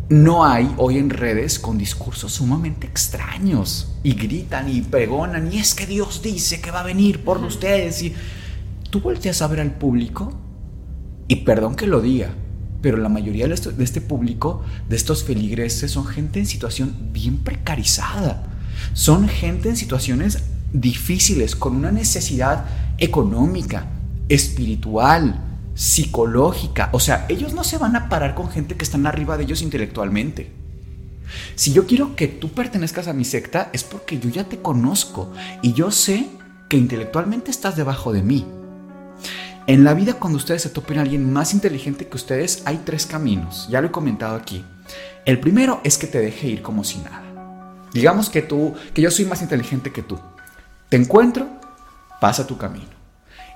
no 0.09 0.45
hay 0.45 0.73
hoy 0.77 0.99
en 0.99 1.11
redes 1.11 1.59
con 1.59 1.79
discursos 1.79 2.35
sumamente 2.35 2.87
extraños 2.87 3.93
y 4.05 4.13
gritan 4.13 4.69
y 4.69 4.83
pregonan 4.83 5.53
y 5.53 5.59
es 5.59 5.75
que 5.75 5.85
Dios 5.85 6.23
dice 6.23 6.61
que 6.61 6.71
va 6.71 6.81
a 6.81 6.85
venir 6.85 7.25
por 7.25 7.39
ustedes 7.39 8.03
y 8.03 8.15
tú 8.91 9.01
volteas 9.01 9.43
a 9.43 9.49
ver 9.49 9.61
al 9.61 9.73
público 9.73 10.33
y 11.27 11.37
perdón 11.37 11.75
que 11.75 11.89
lo 11.89 12.01
diga, 12.01 12.31
pero 12.83 12.99
la 12.99 13.09
mayoría 13.09 13.49
de 13.49 13.55
este 13.55 14.01
público, 14.01 14.63
de 14.89 14.95
estos 14.95 15.25
feligreses, 15.25 15.91
son 15.91 16.07
gente 16.07 16.39
en 16.39 16.47
situación 16.47 16.95
bien 17.13 17.39
precarizada 17.39 18.56
son 18.93 19.29
gente 19.29 19.69
en 19.69 19.77
situaciones 19.77 20.39
difíciles, 20.73 21.57
con 21.57 21.77
una 21.77 21.93
necesidad 21.93 22.67
económica, 22.99 23.87
espiritual, 24.29 25.43
psicológica. 25.75 26.89
O 26.93 27.01
sea, 27.01 27.27
ellos 27.29 27.55
no 27.55 27.65
se 27.65 27.79
van 27.79 27.97
a 27.97 28.09
parar 28.09 28.35
con 28.35 28.51
gente 28.51 28.77
que 28.77 28.85
están 28.85 29.07
arriba 29.07 29.37
de 29.37 29.45
ellos 29.45 29.63
intelectualmente. 29.63 30.51
Si 31.55 31.73
yo 31.73 31.87
quiero 31.87 32.17
que 32.17 32.29
tú 32.29 32.51
pertenezcas 32.51 33.09
a 33.09 33.13
mi 33.13 33.25
secta 33.25 33.71
es 33.73 33.85
porque 33.85 34.19
yo 34.19 34.31
ya 34.31 34.45
te 34.45 34.59
conozco 34.59 35.33
y 35.63 35.73
yo 35.73 35.91
sé 35.91 36.29
que 36.69 36.77
intelectualmente 36.77 37.51
estás 37.51 37.77
debajo 37.77 38.13
de 38.13 38.23
mí. 38.23 38.47
En 39.67 39.83
la 39.83 39.95
vida 39.95 40.15
cuando 40.15 40.37
ustedes 40.37 40.63
se 40.63 40.71
topen 40.71 40.99
a 40.99 41.03
alguien 41.03 41.33
más 41.33 41.53
inteligente 41.53 42.07
que 42.07 42.17
ustedes 42.17 42.63
hay 42.65 42.83
tres 42.85 43.05
caminos, 43.05 43.67
ya 43.69 43.81
lo 43.81 43.89
he 43.89 43.91
comentado 43.91 44.37
aquí. 44.37 44.65
El 45.25 45.41
primero 45.41 45.81
es 45.83 45.99
que 45.99 46.07
te 46.07 46.21
deje 46.21 46.47
ir 46.47 46.63
como 46.63 46.85
si 46.85 46.99
nada. 46.99 47.26
Digamos 47.97 48.29
que 48.29 48.43
tú, 48.43 48.75
que 48.93 49.01
yo 49.01 49.11
soy 49.11 49.25
más 49.25 49.41
inteligente 49.41 49.91
que 49.91 50.03
tú. 50.03 50.21
Te 50.91 50.99
encuentro, 50.99 51.49
pasa 52.21 52.47
tu 52.47 52.59
camino. 52.59 52.91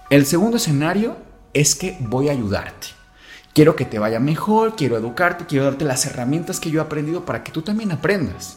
El 0.09 0.25
segundo 0.25 0.57
escenario 0.57 1.19
es 1.53 1.75
que 1.75 1.99
voy 2.01 2.31
a 2.31 2.33
ayudarte. 2.33 2.87
Quiero 3.53 3.77
que 3.77 3.85
te 3.85 3.99
vaya 3.99 4.19
mejor, 4.19 4.77
quiero 4.77 4.97
educarte, 4.97 5.45
quiero 5.45 5.67
darte 5.67 5.85
las 5.85 6.07
herramientas 6.07 6.59
que 6.59 6.71
yo 6.71 6.81
he 6.81 6.85
aprendido 6.85 7.27
para 7.27 7.45
que 7.45 7.53
tú 7.53 7.61
también 7.61 7.93
aprendas. 7.93 8.57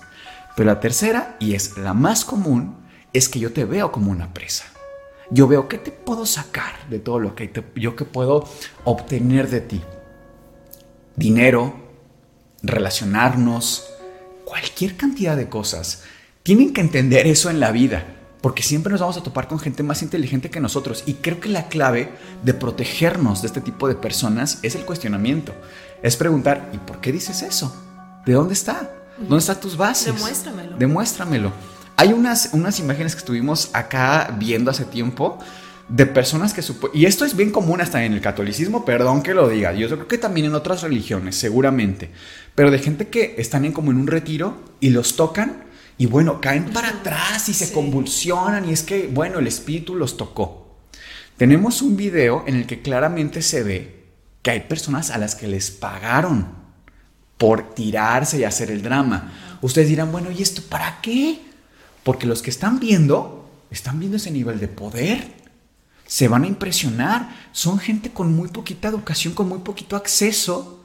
Pero 0.56 0.68
la 0.68 0.80
tercera, 0.80 1.36
y 1.38 1.54
es 1.54 1.78
la 1.78 1.94
más 1.94 2.24
común, 2.24 2.78
es 3.12 3.28
que 3.28 3.40
yo 3.40 3.52
te 3.52 3.66
veo 3.66 3.92
como 3.92 4.10
una 4.10 4.34
presa. 4.34 4.64
Yo 5.32 5.50
veo 5.50 5.68
qué 5.68 5.78
te 5.78 5.92
puedo 5.92 6.26
sacar 6.26 6.88
de 6.90 7.00
todo 7.00 7.20
lo 7.20 7.36
que 7.36 7.52
yo 7.76 7.98
que 7.98 8.06
puedo 8.06 8.48
obtener 8.86 9.50
de 9.50 9.60
ti. 9.60 9.82
Dinero, 11.18 11.76
relacionarnos, 12.62 13.93
cualquier 14.46 14.96
cantidad 14.98 15.36
de 15.38 15.50
cosas. 15.50 16.04
Tienen 16.44 16.74
que 16.74 16.82
entender 16.82 17.28
eso 17.28 17.50
en 17.50 17.60
la 17.60 17.72
vida, 17.72 18.06
porque 18.42 18.64
siempre 18.64 18.92
nos 18.92 19.02
vamos 19.02 19.18
a 19.18 19.24
topar 19.24 19.48
con 19.48 19.60
gente 19.60 19.84
más 19.84 20.02
inteligente 20.02 20.50
que 20.50 20.60
nosotros. 20.60 21.04
Y 21.06 21.16
creo 21.16 21.40
que 21.40 21.50
la 21.50 21.68
clave 21.70 22.12
de 22.44 22.54
protegernos 22.54 23.42
de 23.42 23.48
este 23.48 23.62
tipo 23.62 23.88
de 23.88 23.96
personas 23.96 24.60
es 24.62 24.76
el 24.76 24.86
cuestionamiento. 24.86 25.54
Es 26.02 26.18
preguntar, 26.18 26.70
¿y 26.74 26.78
por 26.78 27.00
qué 27.00 27.12
dices 27.12 27.42
eso? 27.42 27.74
¿De 28.26 28.34
dónde 28.34 28.54
está? 28.54 28.92
¿Dónde 29.18 29.38
están 29.38 29.60
tus 29.60 29.78
bases? 29.78 30.14
Demuéstramelo. 30.14 30.78
Demuéstramelo. 30.78 31.52
Hay 31.96 32.12
unas, 32.12 32.50
unas 32.54 32.80
imágenes 32.80 33.14
que 33.14 33.20
estuvimos 33.20 33.70
acá 33.74 34.36
viendo 34.38 34.72
hace 34.72 34.86
tiempo 34.86 35.40
de 35.94 36.08
personas 36.08 36.56
que 36.56 36.64
y 36.96 37.06
esto 37.06 37.24
es 37.24 37.36
bien 37.36 37.52
común 37.52 37.80
hasta 37.80 38.04
en 38.04 38.14
el 38.14 38.22
catolicismo, 38.22 38.84
perdón 38.84 39.22
que 39.22 39.36
lo 39.36 39.48
diga, 39.48 39.74
yo 39.74 39.88
creo 39.88 40.08
que 40.08 40.18
también 40.18 40.48
en 40.48 40.56
otras 40.56 40.82
religiones, 40.82 41.36
seguramente, 41.36 42.10
pero 42.56 42.72
de 42.72 42.80
gente 42.80 43.10
que 43.10 43.36
están 43.38 43.64
en 43.64 43.74
como 43.74 43.92
en 43.92 43.98
un 43.98 44.08
retiro 44.08 44.58
y 44.80 44.90
los 44.90 45.16
tocan 45.16 45.66
y 46.00 46.08
bueno, 46.08 46.42
caen 46.42 46.72
para 46.72 46.90
atrás 46.90 47.48
y 47.48 47.54
se 47.54 47.72
convulsionan 47.72 48.68
y 48.68 48.74
es 48.74 48.82
que 48.82 49.06
bueno, 49.06 49.38
el 49.38 49.46
espíritu 49.46 49.94
los 49.94 50.18
tocó. 50.18 50.80
Tenemos 51.38 51.84
un 51.84 51.96
video 51.96 52.44
en 52.48 52.56
el 52.56 52.66
que 52.66 52.82
claramente 52.82 53.44
se 53.44 53.62
ve 53.62 54.06
que 54.42 54.50
hay 54.50 54.62
personas 54.62 55.12
a 55.12 55.20
las 55.20 55.36
que 55.36 55.48
les 55.48 55.70
pagaron 55.70 56.48
por 57.38 57.76
tirarse 57.76 58.40
y 58.40 58.46
hacer 58.46 58.72
el 58.72 58.82
drama. 58.82 59.32
Ustedes 59.62 59.90
dirán, 59.90 60.12
bueno, 60.12 60.32
¿y 60.32 60.42
esto 60.42 60.64
para 60.68 61.02
qué? 61.02 61.40
Porque 62.02 62.26
los 62.26 62.42
que 62.42 62.50
están 62.50 62.80
viendo, 62.80 63.48
están 63.70 64.00
viendo 64.00 64.18
ese 64.18 64.32
nivel 64.32 64.60
de 64.60 64.68
poder. 64.68 65.43
Se 66.14 66.28
van 66.28 66.44
a 66.44 66.48
impresionar. 66.48 67.48
Son 67.54 67.80
gente 67.80 68.12
con 68.12 68.36
muy 68.36 68.48
poquita 68.50 68.88
educación, 68.88 69.34
con 69.34 69.50
muy 69.50 69.58
poquito 69.62 69.96
acceso 69.96 70.80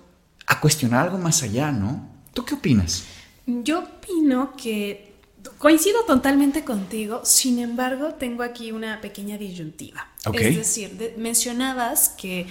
a 0.46 0.58
cuestionar 0.58 1.04
algo 1.04 1.18
más 1.18 1.42
allá, 1.42 1.70
¿no? 1.70 2.08
¿Tú 2.32 2.46
qué 2.46 2.54
opinas? 2.54 3.04
Yo 3.44 3.80
opino 3.80 4.54
que 4.56 5.12
coincido 5.58 6.02
totalmente 6.06 6.64
contigo, 6.64 7.20
sin 7.24 7.58
embargo, 7.58 8.14
tengo 8.14 8.42
aquí 8.42 8.72
una 8.72 9.02
pequeña 9.02 9.36
disyuntiva. 9.36 10.08
Es 10.32 10.56
decir, 10.56 11.14
mencionabas 11.18 12.08
que 12.08 12.46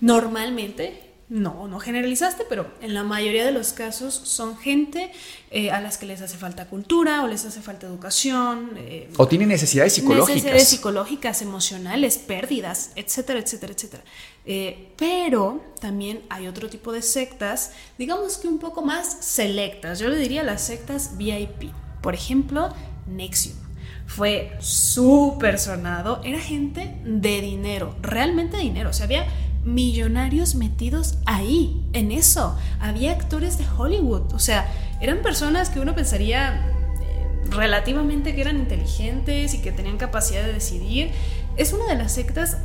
normalmente 0.00 1.11
no, 1.32 1.66
no 1.66 1.80
generalizaste, 1.80 2.44
pero 2.46 2.66
en 2.82 2.92
la 2.92 3.04
mayoría 3.04 3.46
de 3.46 3.52
los 3.52 3.72
casos 3.72 4.12
son 4.12 4.58
gente 4.58 5.10
eh, 5.50 5.70
a 5.70 5.80
las 5.80 5.96
que 5.96 6.04
les 6.04 6.20
hace 6.20 6.36
falta 6.36 6.66
cultura 6.66 7.24
o 7.24 7.26
les 7.26 7.46
hace 7.46 7.62
falta 7.62 7.86
educación. 7.86 8.72
Eh, 8.76 9.08
o 9.16 9.26
tienen 9.26 9.48
necesidades 9.48 9.94
psicológicas. 9.94 10.34
Necesidades 10.34 10.68
psicológicas, 10.68 11.40
emocionales, 11.40 12.18
pérdidas, 12.18 12.90
etcétera, 12.96 13.40
etcétera, 13.40 13.72
etcétera. 13.72 14.04
Eh, 14.44 14.92
pero 14.98 15.64
también 15.80 16.20
hay 16.28 16.48
otro 16.48 16.68
tipo 16.68 16.92
de 16.92 17.00
sectas, 17.00 17.70
digamos 17.96 18.36
que 18.36 18.46
un 18.46 18.58
poco 18.58 18.82
más 18.82 19.16
selectas. 19.24 20.00
Yo 20.00 20.08
le 20.08 20.18
diría 20.18 20.42
las 20.42 20.60
sectas 20.60 21.16
VIP. 21.16 21.72
Por 22.02 22.14
ejemplo, 22.14 22.74
Nexium 23.06 23.56
fue 24.06 24.52
súper 24.60 25.58
sonado, 25.58 26.20
era 26.24 26.38
gente 26.38 26.94
de 27.06 27.40
dinero, 27.40 27.96
realmente 28.02 28.58
de 28.58 28.64
dinero, 28.64 28.90
o 28.90 28.92
sea, 28.92 29.04
había 29.06 29.26
millonarios 29.64 30.54
metidos 30.54 31.18
ahí, 31.26 31.82
en 31.92 32.12
eso. 32.12 32.56
Había 32.80 33.12
actores 33.12 33.58
de 33.58 33.64
Hollywood, 33.76 34.32
o 34.32 34.38
sea, 34.38 34.70
eran 35.00 35.22
personas 35.22 35.70
que 35.70 35.80
uno 35.80 35.94
pensaría 35.94 36.66
eh, 37.00 37.50
relativamente 37.50 38.34
que 38.34 38.40
eran 38.40 38.56
inteligentes 38.58 39.54
y 39.54 39.60
que 39.60 39.72
tenían 39.72 39.98
capacidad 39.98 40.44
de 40.44 40.52
decidir. 40.52 41.10
Es 41.56 41.72
una 41.74 41.86
de 41.86 41.96
las 41.96 42.12
sectas 42.12 42.56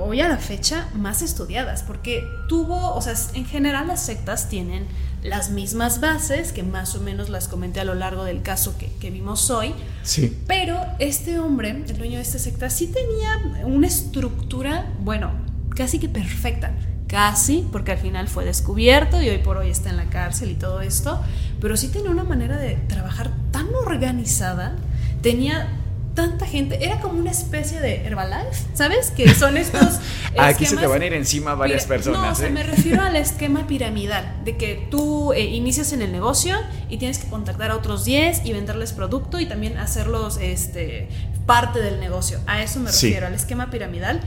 hoy 0.00 0.20
a 0.20 0.28
la 0.28 0.38
fecha 0.38 0.88
más 0.94 1.22
estudiadas 1.22 1.84
porque 1.84 2.24
tuvo, 2.48 2.94
o 2.94 3.00
sea, 3.00 3.14
en 3.34 3.46
general 3.46 3.86
las 3.86 4.02
sectas 4.02 4.48
tienen 4.48 4.86
las 5.22 5.50
mismas 5.50 6.00
bases, 6.00 6.52
que 6.52 6.64
más 6.64 6.96
o 6.96 7.00
menos 7.00 7.28
las 7.28 7.46
comenté 7.46 7.78
a 7.78 7.84
lo 7.84 7.94
largo 7.94 8.24
del 8.24 8.42
caso 8.42 8.76
que, 8.76 8.92
que, 9.00 9.10
vimos 9.10 9.50
hoy. 9.50 9.72
Sí. 10.02 10.36
Pero 10.48 10.80
este 10.98 11.38
hombre, 11.38 11.70
el 11.70 11.96
dueño 11.96 12.16
de 12.16 12.22
esta 12.22 12.40
secta, 12.40 12.70
sí 12.70 12.88
tenía 12.88 13.64
una 13.64 13.86
estructura, 13.86 14.92
bueno, 14.98 15.30
casi 15.74 15.98
que 15.98 16.08
perfecta. 16.08 16.72
Casi, 17.08 17.68
porque 17.70 17.92
al 17.92 17.98
final 17.98 18.26
fue 18.28 18.44
descubierto 18.44 19.20
y 19.20 19.28
hoy 19.28 19.38
por 19.38 19.58
hoy 19.58 19.68
está 19.68 19.90
en 19.90 19.98
la 19.98 20.06
cárcel 20.06 20.50
y 20.50 20.54
todo 20.54 20.80
esto, 20.80 21.20
pero 21.60 21.76
sí 21.76 21.88
tenía 21.88 22.10
una 22.10 22.24
manera 22.24 22.56
de 22.56 22.76
trabajar 22.88 23.30
tan 23.50 23.66
organizada, 23.74 24.76
tenía 25.20 25.78
tanta 26.14 26.46
gente, 26.46 26.84
era 26.84 27.00
como 27.00 27.18
una 27.18 27.30
especie 27.30 27.80
de 27.80 28.04
Herbalife, 28.06 28.66
¿sabes? 28.74 29.10
Que 29.10 29.34
son 29.34 29.56
estos... 29.56 30.00
Aquí 30.38 30.66
se 30.66 30.76
te 30.76 30.86
van 30.86 31.02
a 31.02 31.06
ir 31.06 31.12
encima 31.14 31.54
varias 31.54 31.86
personas. 31.86 32.22
No, 32.22 32.32
o 32.32 32.34
sea, 32.34 32.48
¿eh? 32.48 32.50
me 32.50 32.62
refiero 32.62 33.02
al 33.02 33.16
esquema 33.16 33.66
piramidal, 33.66 34.40
de 34.44 34.56
que 34.56 34.86
tú 34.90 35.32
eh, 35.32 35.44
inicias 35.44 35.92
en 35.92 36.02
el 36.02 36.12
negocio 36.12 36.56
y 36.88 36.98
tienes 36.98 37.18
que 37.18 37.28
contactar 37.28 37.70
a 37.70 37.76
otros 37.76 38.04
10 38.04 38.44
y 38.44 38.52
venderles 38.52 38.92
producto 38.92 39.40
y 39.40 39.46
también 39.46 39.78
hacerlos 39.78 40.38
este, 40.40 41.08
parte 41.46 41.80
del 41.80 42.00
negocio. 42.00 42.40
A 42.46 42.62
eso 42.62 42.80
me 42.80 42.90
refiero, 42.90 43.26
al 43.26 43.34
esquema 43.34 43.70
piramidal 43.70 44.20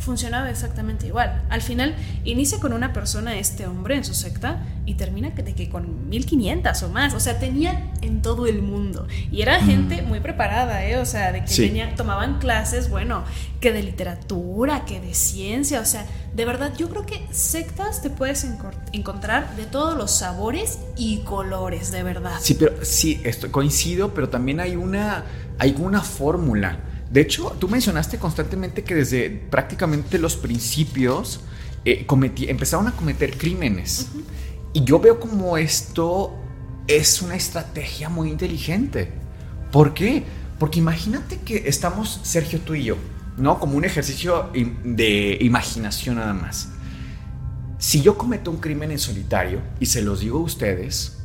funcionaba 0.00 0.50
exactamente 0.50 1.06
igual. 1.06 1.42
Al 1.50 1.62
final, 1.62 1.94
inicia 2.24 2.58
con 2.58 2.72
una 2.72 2.92
persona, 2.92 3.38
este 3.38 3.66
hombre 3.66 3.96
en 3.96 4.04
su 4.04 4.14
secta, 4.14 4.64
y 4.86 4.94
termina 4.94 5.30
de 5.30 5.54
que 5.54 5.68
con 5.68 6.08
1500 6.08 6.82
o 6.82 6.88
más. 6.88 7.14
O 7.14 7.20
sea, 7.20 7.38
tenía 7.38 7.92
en 8.00 8.22
todo 8.22 8.46
el 8.46 8.62
mundo. 8.62 9.06
Y 9.30 9.42
era 9.42 9.62
gente 9.62 10.02
muy 10.02 10.20
preparada, 10.20 10.84
¿eh? 10.84 10.96
O 10.98 11.04
sea, 11.04 11.32
de 11.32 11.44
que 11.44 11.92
tomaban 11.96 12.38
clases, 12.38 12.90
bueno, 12.90 13.22
que 13.60 13.72
de 13.72 13.82
literatura, 13.82 14.84
que 14.86 15.00
de 15.00 15.14
ciencia. 15.14 15.80
O 15.80 15.84
sea, 15.84 16.06
de 16.34 16.44
verdad, 16.44 16.72
yo 16.76 16.88
creo 16.88 17.06
que 17.06 17.24
sectas 17.30 18.02
te 18.02 18.10
puedes 18.10 18.46
encontrar 18.92 19.54
de 19.56 19.66
todos 19.66 19.96
los 19.96 20.10
sabores 20.10 20.80
y 20.96 21.18
colores, 21.18 21.92
de 21.92 22.02
verdad. 22.02 22.38
Sí, 22.40 22.54
pero 22.54 22.84
sí, 22.84 23.20
esto 23.22 23.52
coincido, 23.52 24.12
pero 24.14 24.28
también 24.28 24.60
hay 24.60 24.76
una, 24.76 25.24
hay 25.58 25.76
una 25.78 26.00
fórmula 26.00 26.78
de 27.10 27.22
hecho, 27.22 27.56
tú 27.58 27.68
mencionaste 27.68 28.18
constantemente 28.18 28.84
que 28.84 28.94
desde 28.94 29.30
prácticamente 29.30 30.16
los 30.16 30.36
principios 30.36 31.40
eh, 31.84 32.06
empezaron 32.46 32.86
a 32.86 32.92
cometer 32.92 33.36
crímenes. 33.36 34.08
Y 34.72 34.84
yo 34.84 35.00
veo 35.00 35.18
como 35.18 35.56
esto 35.56 36.32
es 36.86 37.20
una 37.20 37.34
estrategia 37.34 38.08
muy 38.08 38.30
inteligente. 38.30 39.12
¿Por 39.72 39.92
qué? 39.92 40.22
Porque 40.60 40.78
imagínate 40.78 41.38
que 41.38 41.64
estamos, 41.66 42.20
Sergio, 42.22 42.60
tú 42.60 42.76
y 42.76 42.84
yo, 42.84 42.96
¿no? 43.36 43.58
Como 43.58 43.76
un 43.76 43.84
ejercicio 43.84 44.50
de 44.84 45.36
imaginación 45.40 46.16
nada 46.16 46.32
más. 46.32 46.68
Si 47.78 48.02
yo 48.02 48.16
cometo 48.16 48.52
un 48.52 48.58
crimen 48.58 48.92
en 48.92 49.00
solitario 49.00 49.62
y 49.80 49.86
se 49.86 50.02
los 50.02 50.20
digo 50.20 50.38
a 50.38 50.42
ustedes, 50.42 51.18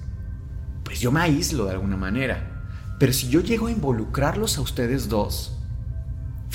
pues 0.84 0.99
yo 0.99 1.12
me 1.12 1.20
aíslo 1.20 1.66
de 1.66 1.74
alguna 1.74 1.98
manera. 1.98 2.66
Pero 2.98 3.14
si 3.14 3.28
yo 3.30 3.41
llego 3.41 3.68
a 3.68 3.72
involucrarlos 3.72 4.57
a 4.57 4.62
ustedes 4.62 5.10
dos, 5.10 5.56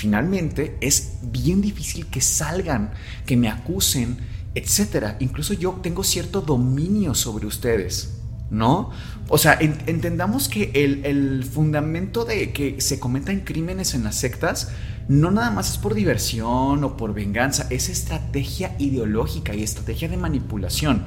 finalmente 0.01 0.77
es 0.81 1.19
bien 1.21 1.61
difícil 1.61 2.07
que 2.07 2.21
salgan, 2.21 2.91
que 3.27 3.37
me 3.37 3.49
acusen, 3.49 4.17
etcétera. 4.55 5.15
Incluso 5.19 5.53
yo 5.53 5.79
tengo 5.83 6.03
cierto 6.03 6.41
dominio 6.41 7.13
sobre 7.13 7.45
ustedes. 7.45 8.17
¿No? 8.49 8.89
O 9.29 9.37
sea, 9.37 9.57
entendamos 9.61 10.49
que 10.49 10.71
el, 10.73 11.05
el, 11.05 11.45
fundamento 11.45 12.25
de 12.25 12.51
que 12.51 12.81
se 12.81 12.99
cometan 12.99 13.41
crímenes 13.41 13.93
en 13.93 14.03
las 14.03 14.15
sectas 14.15 14.71
no 15.07 15.31
nada 15.31 15.51
más 15.51 15.69
es 15.69 15.77
por 15.77 15.93
diversión 15.93 16.83
o 16.83 16.97
por 16.97 17.13
venganza, 17.13 17.67
es 17.69 17.87
estrategia 17.87 18.75
ideológica 18.77 19.55
y 19.55 19.63
estrategia 19.63 20.09
de 20.09 20.17
manipulación. 20.17 21.05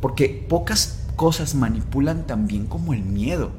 Porque 0.00 0.46
pocas 0.48 1.04
cosas 1.16 1.54
manipulan 1.54 2.26
tan 2.26 2.46
bien 2.46 2.66
como 2.66 2.94
el 2.94 3.02
miedo. 3.02 3.50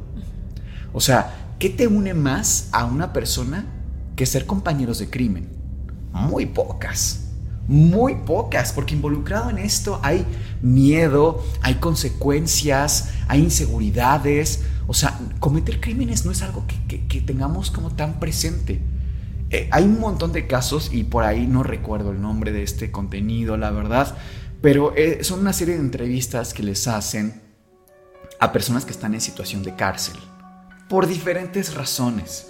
O 0.94 1.02
sea, 1.02 1.54
¿qué 1.60 1.70
te 1.70 1.86
une 1.86 2.16
más 2.16 2.70
a 2.72 2.86
una 2.86 3.14
persona 3.14 3.77
que 4.18 4.26
ser 4.26 4.46
compañeros 4.46 5.00
de 5.00 5.10
crimen. 5.10 5.48
Muy 6.12 6.48
pocas. 6.48 7.30
Muy 7.70 8.16
pocas, 8.16 8.74
porque 8.74 8.96
involucrado 8.96 9.50
en 9.50 9.58
esto 9.58 10.00
hay 10.04 10.26
miedo, 10.62 11.44
hay 11.62 11.76
consecuencias, 11.76 13.12
hay 13.30 13.42
inseguridades. 13.42 14.64
O 14.88 14.94
sea, 14.94 15.18
cometer 15.40 15.80
crímenes 15.80 16.26
no 16.26 16.32
es 16.32 16.42
algo 16.42 16.66
que, 16.88 17.22
tengamos 17.22 17.72
como 17.72 17.92
tan 17.92 18.20
presente. 18.20 18.82
Eh, 19.50 19.70
hay 19.72 19.84
un 19.84 20.00
montón 20.00 20.34
de 20.34 20.48
casos 20.48 20.90
y 20.92 21.04
por 21.04 21.24
ahí 21.24 21.46
no 21.46 21.64
recuerdo 21.64 22.12
el 22.12 22.22
nombre 22.22 22.52
de 22.52 22.64
este 22.64 22.92
contenido, 22.92 23.56
la 23.56 23.72
verdad, 23.72 24.18
pero 24.62 24.94
eh, 24.98 25.24
son 25.24 25.42
una 25.42 25.54
serie 25.54 25.76
de 25.76 25.82
entrevistas 25.82 26.54
que 26.54 26.64
les 26.64 26.88
hacen 26.88 27.42
a 28.40 28.52
personas 28.52 28.84
que 28.84 28.92
están 28.92 29.14
en 29.14 29.22
situación 29.22 29.64
de 29.64 29.76
cárcel 29.76 30.18
por 30.90 31.08
diferentes 31.08 31.74
razones. 31.74 32.47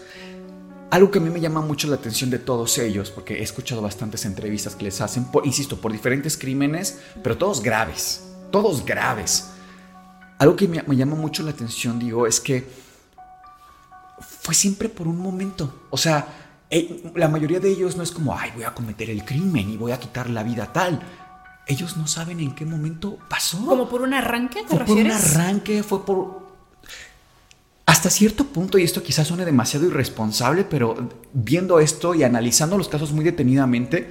Algo 0.90 1.12
que 1.12 1.20
a 1.20 1.22
mí 1.22 1.30
me 1.30 1.42
llama 1.42 1.60
mucho 1.60 1.88
la 1.88 1.96
atención 1.96 2.30
de 2.30 2.40
todos 2.40 2.78
ellos, 2.78 3.12
porque 3.12 3.40
he 3.40 3.44
escuchado 3.44 3.82
bastantes 3.82 4.24
entrevistas 4.24 4.76
que 4.76 4.86
les 4.86 5.02
hacen, 5.02 5.28
insisto, 5.44 5.82
por 5.82 5.92
diferentes 5.92 6.38
crímenes, 6.38 7.00
pero 7.22 7.38
todos 7.38 7.62
graves, 7.62 8.24
todos 8.52 8.86
graves. 8.86 9.50
Algo 10.40 10.56
que 10.56 10.68
me, 10.68 10.96
llama 10.96 11.16
mucho 11.16 11.44
la 11.44 11.52
atención, 11.52 12.00
digo, 12.00 12.26
es 12.26 12.40
que 12.40 12.66
fue 14.22 14.56
siempre 14.56 14.88
por 14.88 15.10
un 15.10 15.20
momento. 15.20 15.88
O 15.90 15.98
sea, 15.98 16.26
eh, 16.70 17.04
la 17.16 17.28
mayoría 17.28 17.60
de 17.60 17.70
ellos 17.70 17.98
no 17.98 18.04
es 18.04 18.12
como, 18.12 18.38
ay, 18.38 18.52
voy 18.56 18.64
a 18.64 18.74
cometer 18.74 19.10
el 19.10 19.26
crimen 19.26 19.70
y 19.70 19.76
voy 19.76 19.92
a 19.92 20.00
quitar 20.00 20.30
la 20.30 20.44
vida 20.44 20.72
tal. 20.72 21.02
Ellos 21.66 21.98
no 21.98 22.08
saben 22.08 22.40
en 22.40 22.56
qué 22.56 22.66
momento 22.66 23.18
pasó. 23.30 23.66
¿Como 23.66 23.90
por 23.90 24.04
un 24.04 24.14
arranque? 24.14 24.62
¿te 24.62 24.78
fue 24.78 24.86
por 24.86 24.98
un 24.98 25.12
arranque, 25.12 25.84
fue 25.84 26.06
por 26.06 26.47
hasta 27.88 28.10
cierto 28.10 28.44
punto, 28.44 28.78
y 28.78 28.84
esto 28.84 29.02
quizás 29.02 29.30
suene 29.30 29.46
demasiado 29.46 29.86
irresponsable, 29.86 30.66
pero 30.66 31.08
viendo 31.32 31.80
esto 31.80 32.14
y 32.14 32.24
analizando 32.24 32.78
los 32.78 32.90
casos 32.90 33.14
muy 33.14 33.24
detenidamente, 33.24 34.10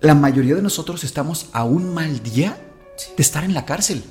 la 0.00 0.14
mayoría 0.14 0.54
de 0.54 0.60
nosotros 0.60 1.02
estamos 1.02 1.48
a 1.54 1.64
un 1.64 1.94
mal 1.94 2.22
día 2.22 2.58
de 3.16 3.22
estar 3.22 3.42
en 3.42 3.54
la 3.54 3.64
cárcel. 3.64 4.04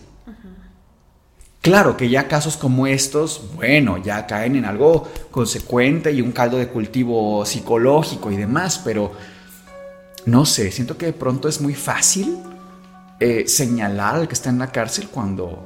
Claro 1.61 1.97
que 1.97 2.09
ya 2.09 2.27
casos 2.27 2.57
como 2.57 2.87
estos, 2.87 3.43
bueno, 3.55 3.97
ya 3.99 4.25
caen 4.25 4.55
en 4.55 4.65
algo 4.65 5.07
consecuente 5.29 6.11
y 6.11 6.21
un 6.21 6.31
caldo 6.31 6.57
de 6.57 6.69
cultivo 6.69 7.45
psicológico 7.45 8.31
y 8.31 8.37
demás, 8.37 8.81
pero 8.83 9.11
no 10.25 10.47
sé, 10.47 10.71
siento 10.71 10.97
que 10.97 11.05
de 11.05 11.13
pronto 11.13 11.47
es 11.47 11.61
muy 11.61 11.75
fácil 11.75 12.39
eh, 13.19 13.47
señalar 13.47 14.15
al 14.15 14.27
que 14.27 14.33
está 14.33 14.49
en 14.49 14.57
la 14.57 14.71
cárcel 14.71 15.09
cuando 15.09 15.63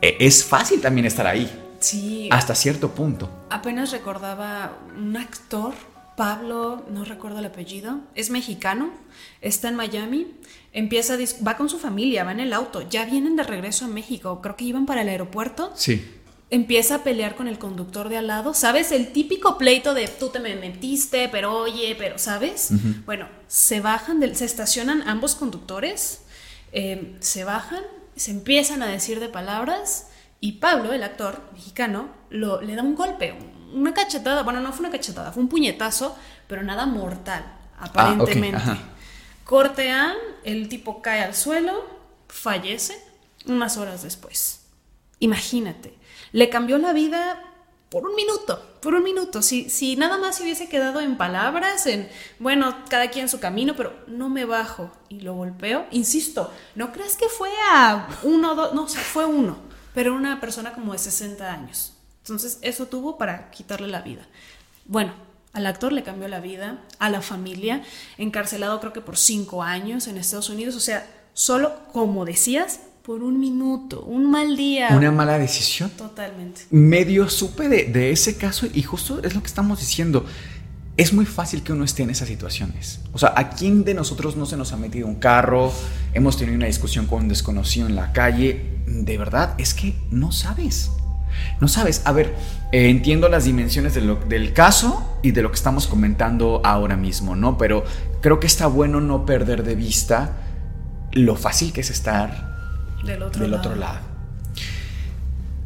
eh, 0.00 0.16
es 0.18 0.42
fácil 0.42 0.80
también 0.80 1.04
estar 1.04 1.26
ahí. 1.26 1.61
Sí. 1.82 2.28
Hasta 2.30 2.54
cierto 2.54 2.90
punto. 2.92 3.28
Apenas 3.50 3.92
recordaba 3.92 4.78
un 4.96 5.16
actor, 5.16 5.74
Pablo, 6.16 6.84
no 6.90 7.04
recuerdo 7.04 7.38
el 7.38 7.46
apellido, 7.46 8.00
es 8.14 8.30
mexicano, 8.30 8.90
está 9.40 9.68
en 9.68 9.76
Miami, 9.76 10.26
empieza, 10.72 11.16
va 11.46 11.56
con 11.56 11.68
su 11.68 11.78
familia, 11.78 12.24
va 12.24 12.32
en 12.32 12.40
el 12.40 12.52
auto, 12.52 12.88
ya 12.88 13.04
vienen 13.04 13.34
de 13.36 13.42
regreso 13.42 13.86
a 13.86 13.88
México, 13.88 14.40
creo 14.42 14.56
que 14.56 14.64
iban 14.64 14.86
para 14.86 15.02
el 15.02 15.08
aeropuerto. 15.08 15.72
Sí. 15.74 16.18
empieza 16.50 16.96
a 16.96 17.02
pelear 17.02 17.34
con 17.34 17.48
el 17.48 17.58
conductor 17.58 18.10
de 18.10 18.18
al 18.18 18.26
lado, 18.26 18.52
¿sabes? 18.52 18.92
El 18.92 19.10
típico 19.12 19.56
pleito 19.56 19.94
de 19.94 20.06
tú 20.06 20.28
te 20.28 20.38
me 20.38 20.54
metiste, 20.54 21.30
pero 21.30 21.56
oye, 21.56 21.94
pero, 21.98 22.18
¿sabes? 22.18 22.68
Bueno, 23.06 23.26
se 23.48 23.80
bajan, 23.80 24.20
del, 24.20 24.36
se 24.36 24.44
estacionan 24.44 25.02
ambos 25.08 25.34
conductores, 25.34 26.20
eh, 26.72 27.16
se 27.20 27.44
bajan, 27.44 27.82
se 28.16 28.32
empiezan 28.32 28.82
a 28.82 28.86
decir 28.86 29.18
de 29.18 29.30
palabras 29.30 30.08
y 30.44 30.54
Pablo, 30.54 30.92
el 30.92 31.04
actor 31.04 31.40
mexicano, 31.52 32.08
lo, 32.30 32.60
le 32.60 32.74
da 32.74 32.82
un 32.82 32.96
golpe, 32.96 33.38
una 33.72 33.94
cachetada, 33.94 34.42
bueno, 34.42 34.58
no 34.58 34.72
fue 34.72 34.80
una 34.80 34.90
cachetada, 34.90 35.30
fue 35.30 35.40
un 35.40 35.48
puñetazo, 35.48 36.16
pero 36.48 36.64
nada 36.64 36.84
mortal, 36.84 37.44
ah, 37.78 37.84
aparentemente. 37.84 38.60
Cortean, 39.44 40.16
el 40.42 40.68
tipo 40.68 41.00
cae 41.00 41.22
al 41.22 41.36
suelo, 41.36 41.86
fallece 42.26 43.00
unas 43.46 43.76
horas 43.76 44.02
después. 44.02 44.64
Imagínate, 45.20 45.96
le 46.32 46.50
cambió 46.50 46.76
la 46.76 46.92
vida 46.92 47.40
por 47.88 48.04
un 48.04 48.16
minuto, 48.16 48.78
por 48.80 48.94
un 48.94 49.04
minuto. 49.04 49.42
Si, 49.42 49.70
si 49.70 49.94
nada 49.94 50.18
más 50.18 50.34
se 50.34 50.42
hubiese 50.42 50.68
quedado 50.68 51.00
en 51.00 51.16
palabras, 51.16 51.86
en, 51.86 52.08
bueno, 52.40 52.74
cada 52.88 53.10
quien 53.10 53.28
su 53.28 53.38
camino, 53.38 53.74
pero 53.76 53.94
no 54.08 54.28
me 54.28 54.44
bajo 54.44 54.90
y 55.08 55.20
lo 55.20 55.34
golpeo, 55.34 55.86
insisto, 55.92 56.52
no 56.74 56.90
creas 56.90 57.14
que 57.14 57.28
fue 57.28 57.50
a 57.70 58.08
uno, 58.24 58.56
dos, 58.56 58.74
no, 58.74 58.88
fue 58.88 59.24
uno, 59.24 59.70
pero 59.94 60.14
una 60.14 60.40
persona 60.40 60.72
como 60.72 60.92
de 60.92 60.98
60 60.98 61.52
años. 61.52 61.94
Entonces, 62.22 62.58
eso 62.62 62.86
tuvo 62.86 63.18
para 63.18 63.50
quitarle 63.50 63.88
la 63.88 64.02
vida. 64.02 64.26
Bueno, 64.86 65.12
al 65.52 65.66
actor 65.66 65.92
le 65.92 66.02
cambió 66.02 66.28
la 66.28 66.40
vida, 66.40 66.78
a 66.98 67.10
la 67.10 67.20
familia, 67.20 67.82
encarcelado 68.16 68.80
creo 68.80 68.92
que 68.92 69.00
por 69.00 69.18
cinco 69.18 69.62
años 69.62 70.06
en 70.06 70.16
Estados 70.16 70.48
Unidos, 70.48 70.76
o 70.76 70.80
sea, 70.80 71.06
solo, 71.34 71.74
como 71.92 72.24
decías, 72.24 72.80
por 73.02 73.22
un 73.22 73.40
minuto, 73.40 74.02
un 74.02 74.30
mal 74.30 74.56
día. 74.56 74.88
Una 74.92 75.10
mala 75.10 75.38
decisión. 75.38 75.90
Totalmente. 75.90 76.62
Medio 76.70 77.28
supe 77.28 77.68
de, 77.68 78.12
ese 78.12 78.36
caso 78.36 78.66
y 78.72 78.82
justo 78.82 79.20
es 79.22 79.34
lo 79.34 79.40
que 79.42 79.48
estamos 79.48 79.80
diciendo. 79.80 80.24
Es 80.96 81.12
muy 81.12 81.26
fácil 81.26 81.62
que 81.62 81.72
uno 81.72 81.84
esté 81.84 82.04
en 82.04 82.10
esas 82.10 82.28
situaciones. 82.28 83.00
O 83.12 83.18
sea, 83.18 83.32
¿a 83.36 83.50
quién 83.50 83.82
de 83.84 83.94
nosotros 83.94 84.36
no 84.36 84.46
se 84.46 84.56
nos 84.56 84.72
ha 84.72 84.76
metido 84.76 85.06
un 85.06 85.16
carro? 85.16 85.72
Hemos 86.14 86.36
tenido 86.36 86.56
una 86.56 86.66
discusión 86.66 87.06
con 87.06 87.22
un 87.22 87.28
desconocido 87.28 87.86
en 87.86 87.96
la 87.96 88.12
calle. 88.12 88.78
De 88.86 89.16
verdad, 89.16 89.54
es 89.58 89.74
que 89.74 89.94
no 90.10 90.32
sabes. 90.32 90.90
No 91.60 91.68
sabes. 91.68 92.02
A 92.04 92.12
ver, 92.12 92.34
eh, 92.72 92.90
entiendo 92.90 93.28
las 93.28 93.44
dimensiones 93.44 93.94
del 93.94 94.52
caso 94.52 95.18
y 95.22 95.30
de 95.30 95.42
lo 95.42 95.50
que 95.50 95.56
estamos 95.56 95.86
comentando 95.86 96.60
ahora 96.64 96.96
mismo, 96.96 97.36
¿no? 97.36 97.56
Pero 97.56 97.84
creo 98.20 98.40
que 98.40 98.46
está 98.46 98.66
bueno 98.66 99.00
no 99.00 99.24
perder 99.24 99.62
de 99.62 99.74
vista 99.74 100.38
lo 101.12 101.36
fácil 101.36 101.72
que 101.72 101.82
es 101.82 101.90
estar 101.90 102.52
del 103.04 103.22
otro, 103.22 103.74
lado. 103.74 103.98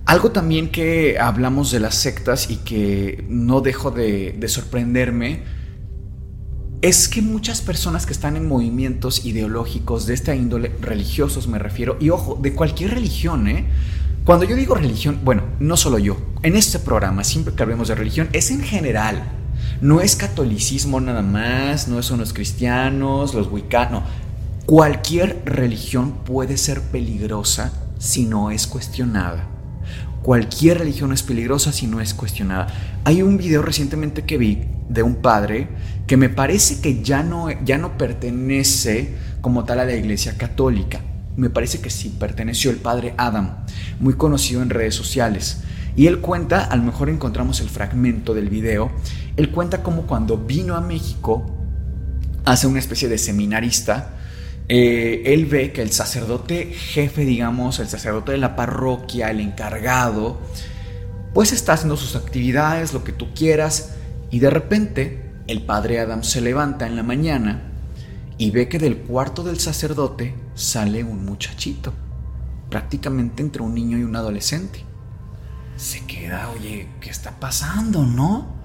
Algo 0.07 0.31
también 0.31 0.71
que 0.71 1.19
hablamos 1.19 1.71
de 1.71 1.81
las 1.81 1.95
sectas 1.97 2.51
y 2.51 2.57
que 2.57 3.25
no 3.29 3.61
dejo 3.61 3.91
de, 3.91 4.43
sorprenderme 4.49 5.43
es 6.89 7.09
que 7.09 7.21
muchas 7.23 7.63
personas 7.63 8.07
que 8.07 8.13
están 8.13 8.37
en 8.37 8.47
movimientos 8.47 9.25
ideológicos 9.25 10.07
de 10.07 10.15
esta 10.15 10.35
índole, 10.35 10.73
religiosos 10.81 11.49
me 11.49 11.59
refiero, 11.59 11.97
y 12.01 12.11
ojo, 12.11 12.39
de 12.41 12.55
cualquier 12.55 12.93
religión, 12.93 13.49
¿eh? 13.49 13.67
Cuando 14.25 14.45
yo 14.45 14.57
digo 14.57 14.75
religión, 14.75 15.21
bueno, 15.25 15.43
no 15.59 15.77
solo 15.77 15.99
yo, 15.99 16.17
en 16.43 16.57
este 16.57 16.79
programa, 16.79 17.25
siempre 17.25 17.55
que 17.55 17.63
hablemos 17.63 17.89
de 17.89 17.95
religión, 17.95 18.29
es 18.33 18.51
en 18.51 18.63
general. 18.63 19.23
No 19.81 20.01
es 20.01 20.17
catolicismo 20.17 21.01
nada 21.01 21.23
más, 21.23 21.89
no 21.89 22.03
son 22.03 22.21
los 22.21 22.33
cristianos, 22.33 23.35
los 23.35 23.51
wiccanos, 23.51 24.05
Cualquier 24.67 25.43
religión 25.45 26.11
puede 26.25 26.57
ser 26.57 26.81
peligrosa 26.81 27.73
si 28.01 28.25
no 28.25 28.51
es 28.51 28.67
cuestionada. 28.67 29.47
Cualquier 30.23 30.79
religión 30.79 31.13
es 31.13 31.23
peligrosa 31.23 31.71
si 31.71 31.87
no 31.87 32.01
es 32.01 32.15
cuestionada. 32.15 32.67
Hay 33.05 33.23
un 33.23 33.37
video 33.37 33.63
recientemente 33.63 34.25
que 34.25 34.39
vi 34.39 34.65
de 34.89 35.05
un 35.05 35.17
padre 35.17 35.69
que 36.07 36.17
me 36.17 36.29
parece 36.29 36.81
que 36.81 37.03
ya 37.03 37.23
no, 37.23 37.49
ya 37.65 37.79
no 37.79 37.99
pertenece 37.99 39.15
como 39.41 39.65
tal 39.65 39.81
a 39.81 39.85
la 39.85 39.95
iglesia 39.95 40.37
católica. 40.37 41.01
Me 41.37 41.51
parece 41.51 41.81
que 41.81 41.91
sí 41.91 42.15
perteneció 42.19 42.71
el 42.71 42.79
padre 42.79 43.15
Adam, 43.17 43.65
muy 44.01 44.15
conocido 44.15 44.63
en 44.63 44.71
redes 44.71 44.95
sociales. 44.95 45.63
Y 45.97 46.07
él 46.07 46.21
cuenta, 46.21 46.65
a 46.65 46.77
lo 46.77 46.83
mejor 46.83 47.09
encontramos 47.09 47.61
el 47.61 47.69
fragmento 47.69 48.35
del 48.35 48.49
video, 48.49 48.91
él 49.37 49.51
cuenta 49.51 49.83
como 49.83 50.03
cuando 50.03 50.37
vino 50.37 50.77
a 50.77 50.81
México, 50.81 51.51
hace 52.45 52.67
una 52.67 52.79
especie 52.79 53.09
de 53.09 53.19
seminarista, 53.19 54.15
eh, 54.69 55.23
él 55.27 55.47
ve 55.47 55.73
que 55.73 55.83
el 55.83 55.93
sacerdote 55.93 56.73
jefe, 56.73 57.25
digamos, 57.25 57.79
el 57.79 57.89
sacerdote 57.89 58.33
de 58.33 58.39
la 58.39 58.57
parroquia, 58.57 59.31
el 59.31 59.41
encargado, 59.41 60.41
pues 61.33 61.53
está 61.53 61.75
haciendo 61.75 61.97
sus 61.97 62.17
actividades, 62.17 62.93
lo 62.93 63.05
que 63.05 63.13
tú 63.13 63.33
quieras, 63.35 63.95
y 64.31 64.39
de 64.39 64.51
repente 64.51 65.26
el 65.47 65.63
padre 65.63 66.01
Adam 66.01 66.23
se 66.23 66.41
levanta 66.41 66.87
en 66.87 66.97
la 66.97 67.03
mañana 67.03 67.63
y 68.39 68.51
ve 68.51 68.69
que 68.69 68.79
del 68.79 68.99
cuarto 68.99 69.43
del 69.43 69.59
sacerdote 69.61 70.35
sale 70.55 71.05
un 71.05 71.25
muchachito, 71.25 71.93
prácticamente 72.71 73.43
entre 73.43 73.63
un 73.63 73.75
niño 73.75 73.99
y 73.99 74.05
un 74.05 74.17
adolescente. 74.17 74.85
Se 75.77 76.05
queda, 76.07 76.51
oye, 76.51 76.89
¿qué 77.01 77.11
está 77.11 77.39
pasando, 77.39 78.05
no? 78.05 78.57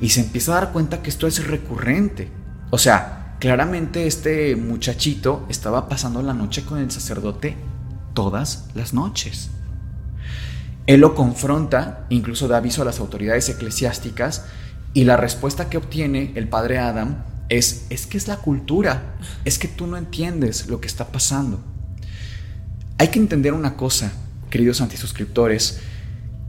Y 0.00 0.10
se 0.10 0.20
empieza 0.20 0.52
a 0.52 0.60
dar 0.60 0.72
cuenta 0.72 1.02
que 1.02 1.10
esto 1.10 1.26
es 1.26 1.46
recurrente. 1.46 2.28
O 2.70 2.78
sea, 2.78 3.26
Claramente 3.38 4.06
este 4.06 4.56
muchachito 4.56 5.44
estaba 5.50 5.90
pasando 5.90 6.22
la 6.22 6.32
noche 6.32 6.64
con 6.64 6.78
el 6.78 6.90
sacerdote 6.90 7.54
todas 8.14 8.68
las 8.74 8.94
noches. 8.94 9.50
Él 10.86 11.00
lo 11.00 11.14
confronta, 11.14 12.06
incluso 12.08 12.48
da 12.48 12.56
aviso 12.56 12.80
a 12.80 12.86
las 12.86 12.98
autoridades 12.98 13.50
eclesiásticas 13.50 14.46
y 14.96 15.04
la 15.04 15.18
respuesta 15.18 15.68
que 15.68 15.76
obtiene 15.76 16.32
el 16.36 16.48
padre 16.48 16.78
Adam 16.78 17.22
es, 17.50 17.84
es 17.90 18.06
que 18.06 18.16
es 18.16 18.28
la 18.28 18.38
cultura, 18.38 19.18
es 19.44 19.58
que 19.58 19.68
tú 19.68 19.86
no 19.86 19.98
entiendes 19.98 20.68
lo 20.68 20.80
que 20.80 20.86
está 20.86 21.08
pasando. 21.08 21.60
Hay 22.96 23.08
que 23.08 23.18
entender 23.18 23.52
una 23.52 23.76
cosa, 23.76 24.10
queridos 24.48 24.80
antisuscriptores, 24.80 25.80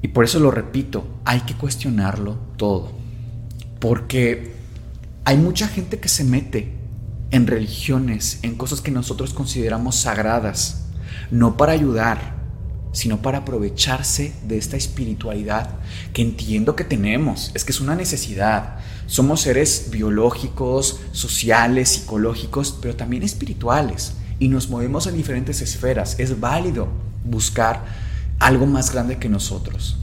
y 0.02 0.08
por 0.08 0.24
eso 0.24 0.40
lo 0.40 0.50
repito, 0.50 1.20
hay 1.26 1.42
que 1.42 1.56
cuestionarlo 1.56 2.36
todo, 2.56 2.94
porque 3.82 4.54
hay 5.26 5.36
mucha 5.36 5.68
gente 5.68 6.00
que 6.00 6.08
se 6.08 6.24
mete 6.24 6.74
en 7.32 7.48
religiones, 7.48 8.40
en 8.44 8.56
cosas 8.56 8.80
que 8.80 8.92
nosotros 8.92 9.34
consideramos 9.34 9.98
sagradas, 9.98 10.86
no 11.32 11.58
para 11.58 11.74
ayudar, 11.74 12.37
sino 12.98 13.22
para 13.22 13.38
aprovecharse 13.38 14.34
de 14.48 14.58
esta 14.58 14.76
espiritualidad 14.76 15.70
que 16.14 16.24
entiendo 16.24 16.76
que 16.76 16.84
tenemos, 16.84 17.52
es 17.54 17.64
que 17.64 17.72
es 17.72 17.80
una 17.80 17.94
necesidad. 17.94 18.80
Somos 19.06 19.42
seres 19.42 19.90
biológicos, 19.92 21.00
sociales, 21.12 21.90
psicológicos, 21.90 22.76
pero 22.82 22.96
también 22.96 23.22
espirituales 23.22 24.14
y 24.40 24.48
nos 24.48 24.72
movemos 24.72 25.06
en 25.06 25.16
diferentes 25.16 25.62
esferas. 25.62 26.16
Es 26.18 26.40
válido 26.40 26.88
buscar 27.24 27.86
algo 28.40 28.66
más 28.66 28.92
grande 28.92 29.20
que 29.20 29.30
nosotros. 29.30 30.00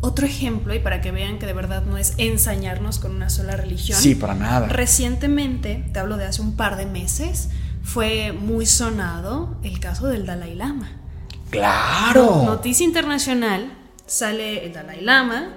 Otro 0.00 0.24
ejemplo, 0.24 0.74
y 0.74 0.78
para 0.78 1.02
que 1.02 1.12
vean 1.12 1.38
que 1.38 1.44
de 1.44 1.52
verdad 1.52 1.84
no 1.84 1.98
es 1.98 2.14
ensañarnos 2.16 2.98
con 2.98 3.14
una 3.14 3.28
sola 3.28 3.58
religión. 3.58 4.00
Sí, 4.00 4.14
para 4.14 4.34
nada. 4.34 4.68
Recientemente, 4.68 5.84
te 5.92 5.98
hablo 5.98 6.16
de 6.16 6.24
hace 6.24 6.40
un 6.40 6.56
par 6.56 6.78
de 6.78 6.86
meses, 6.86 7.50
fue 7.82 8.32
muy 8.32 8.64
sonado 8.64 9.58
el 9.62 9.80
caso 9.80 10.06
del 10.06 10.24
Dalai 10.24 10.54
Lama. 10.54 10.98
¡Claro! 11.50 12.42
Noticia 12.44 12.84
internacional, 12.84 13.72
sale 14.06 14.66
el 14.66 14.72
Dalai 14.72 15.00
Lama 15.00 15.54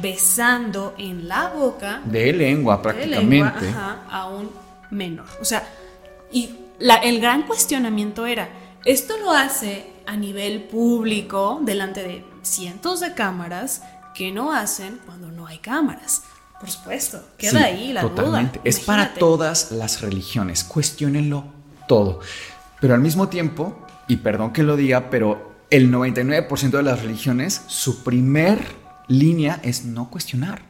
besando 0.00 0.94
en 0.98 1.28
la 1.28 1.48
boca. 1.48 2.00
De 2.04 2.32
lengua, 2.32 2.82
prácticamente. 2.82 3.72
a 4.10 4.28
un 4.28 4.50
menor. 4.90 5.26
O 5.40 5.44
sea, 5.44 5.66
y 6.32 6.50
la, 6.78 6.96
el 6.96 7.20
gran 7.20 7.42
cuestionamiento 7.42 8.26
era, 8.26 8.48
¿esto 8.84 9.16
lo 9.18 9.30
hace 9.30 9.94
a 10.06 10.16
nivel 10.16 10.64
público, 10.64 11.60
delante 11.62 12.02
de 12.02 12.24
cientos 12.42 13.00
de 13.00 13.14
cámaras 13.14 13.82
que 14.14 14.30
no 14.30 14.52
hacen 14.52 15.00
cuando 15.04 15.30
no 15.30 15.46
hay 15.46 15.58
cámaras. 15.58 16.22
Por 16.60 16.70
supuesto, 16.70 17.22
queda 17.36 17.64
ahí 17.64 17.92
la 17.92 18.02
totalmente. 18.02 18.60
Es 18.64 18.80
para 18.80 19.12
todas 19.14 19.72
las 19.72 20.00
religiones, 20.00 20.64
cuestionenlo 20.64 21.44
todo. 21.88 22.20
Pero 22.80 22.94
al 22.94 23.00
mismo 23.00 23.28
tiempo, 23.28 23.83
y 24.08 24.16
perdón 24.16 24.52
que 24.52 24.62
lo 24.62 24.76
diga, 24.76 25.10
pero 25.10 25.54
el 25.70 25.90
99% 25.90 26.70
de 26.70 26.82
las 26.82 27.02
religiones, 27.02 27.62
su 27.66 28.04
primer 28.04 28.60
línea 29.08 29.60
es 29.62 29.84
no 29.84 30.10
cuestionar. 30.10 30.62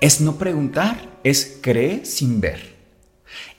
Es 0.00 0.20
no 0.20 0.36
preguntar, 0.36 1.18
es 1.24 1.58
creer 1.60 2.06
sin 2.06 2.40
ver. 2.40 2.74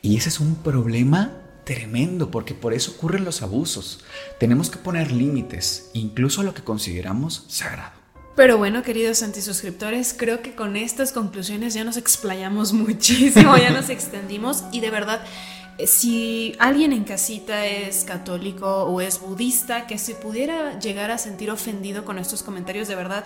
Y 0.01 0.17
ese 0.17 0.29
es 0.29 0.39
un 0.39 0.55
problema 0.55 1.41
tremendo, 1.63 2.31
porque 2.31 2.53
por 2.53 2.73
eso 2.73 2.91
ocurren 2.91 3.25
los 3.25 3.41
abusos. 3.41 4.03
Tenemos 4.39 4.69
que 4.69 4.77
poner 4.77 5.11
límites, 5.11 5.89
incluso 5.93 6.41
a 6.41 6.43
lo 6.43 6.53
que 6.53 6.63
consideramos 6.63 7.45
sagrado. 7.47 8.05
Pero 8.35 8.57
bueno, 8.57 8.83
queridos 8.83 9.23
antisuscriptores, 9.23 10.13
creo 10.17 10.41
que 10.41 10.55
con 10.55 10.75
estas 10.75 11.13
conclusiones 11.13 11.73
ya 11.73 11.83
nos 11.83 11.95
explayamos 11.95 12.73
muchísimo, 12.73 13.57
ya 13.57 13.71
nos 13.71 13.89
extendimos 13.89 14.63
y 14.71 14.81
de 14.81 14.91
verdad 14.91 15.23
si 15.85 16.55
alguien 16.59 16.93
en 16.93 17.03
casita 17.03 17.65
es 17.65 18.05
católico 18.05 18.83
o 18.83 19.01
es 19.01 19.19
budista, 19.19 19.87
que 19.87 19.97
se 19.97 20.15
pudiera 20.15 20.79
llegar 20.79 21.11
a 21.11 21.17
sentir 21.17 21.51
ofendido 21.51 22.05
con 22.05 22.17
estos 22.17 22.43
comentarios, 22.43 22.87
de 22.87 22.95
verdad, 22.95 23.25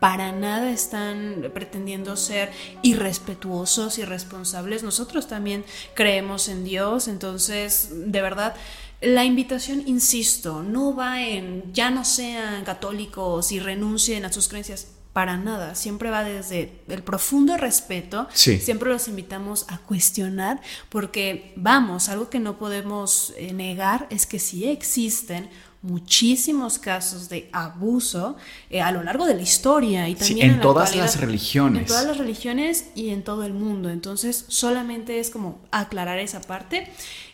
para 0.00 0.30
nada 0.32 0.70
están 0.70 1.50
pretendiendo 1.54 2.16
ser 2.16 2.52
irrespetuosos, 2.82 3.98
irresponsables. 3.98 4.82
Nosotros 4.82 5.26
también 5.26 5.64
creemos 5.94 6.48
en 6.48 6.64
Dios, 6.64 7.08
entonces, 7.08 7.88
de 7.90 8.22
verdad, 8.22 8.54
la 9.00 9.24
invitación, 9.24 9.82
insisto, 9.86 10.62
no 10.62 10.94
va 10.94 11.22
en 11.22 11.72
ya 11.72 11.90
no 11.90 12.04
sean 12.04 12.64
católicos 12.64 13.50
y 13.52 13.60
renuncien 13.60 14.24
a 14.24 14.32
sus 14.32 14.48
creencias 14.48 14.88
para 15.12 15.36
nada, 15.36 15.74
siempre 15.74 16.10
va 16.10 16.22
desde 16.22 16.80
el 16.88 17.02
profundo 17.02 17.56
respeto, 17.56 18.28
siempre 18.32 18.90
los 18.90 19.08
invitamos 19.08 19.66
a 19.68 19.78
cuestionar, 19.78 20.60
porque 20.90 21.52
vamos, 21.56 22.08
algo 22.08 22.30
que 22.30 22.38
no 22.38 22.58
podemos 22.58 23.32
eh, 23.36 23.52
negar 23.52 24.06
es 24.10 24.26
que 24.26 24.38
sí 24.38 24.68
existen 24.68 25.50
muchísimos 25.80 26.78
casos 26.78 27.28
de 27.28 27.48
abuso 27.52 28.36
eh, 28.68 28.80
a 28.80 28.90
lo 28.90 29.04
largo 29.04 29.26
de 29.26 29.34
la 29.34 29.42
historia 29.42 30.08
y 30.08 30.16
también 30.16 30.52
en, 30.52 30.60
todas 30.60 30.96
las 30.96 31.20
religiones. 31.20 31.82
En 31.82 31.86
todas 31.86 32.06
las 32.06 32.18
religiones 32.18 32.86
y 32.96 33.10
en 33.10 33.22
todo 33.22 33.44
el 33.44 33.54
mundo. 33.54 33.88
Entonces, 33.90 34.44
solamente 34.48 35.20
es 35.20 35.30
como 35.30 35.60
aclarar 35.70 36.18
esa 36.18 36.40
parte. 36.40 36.90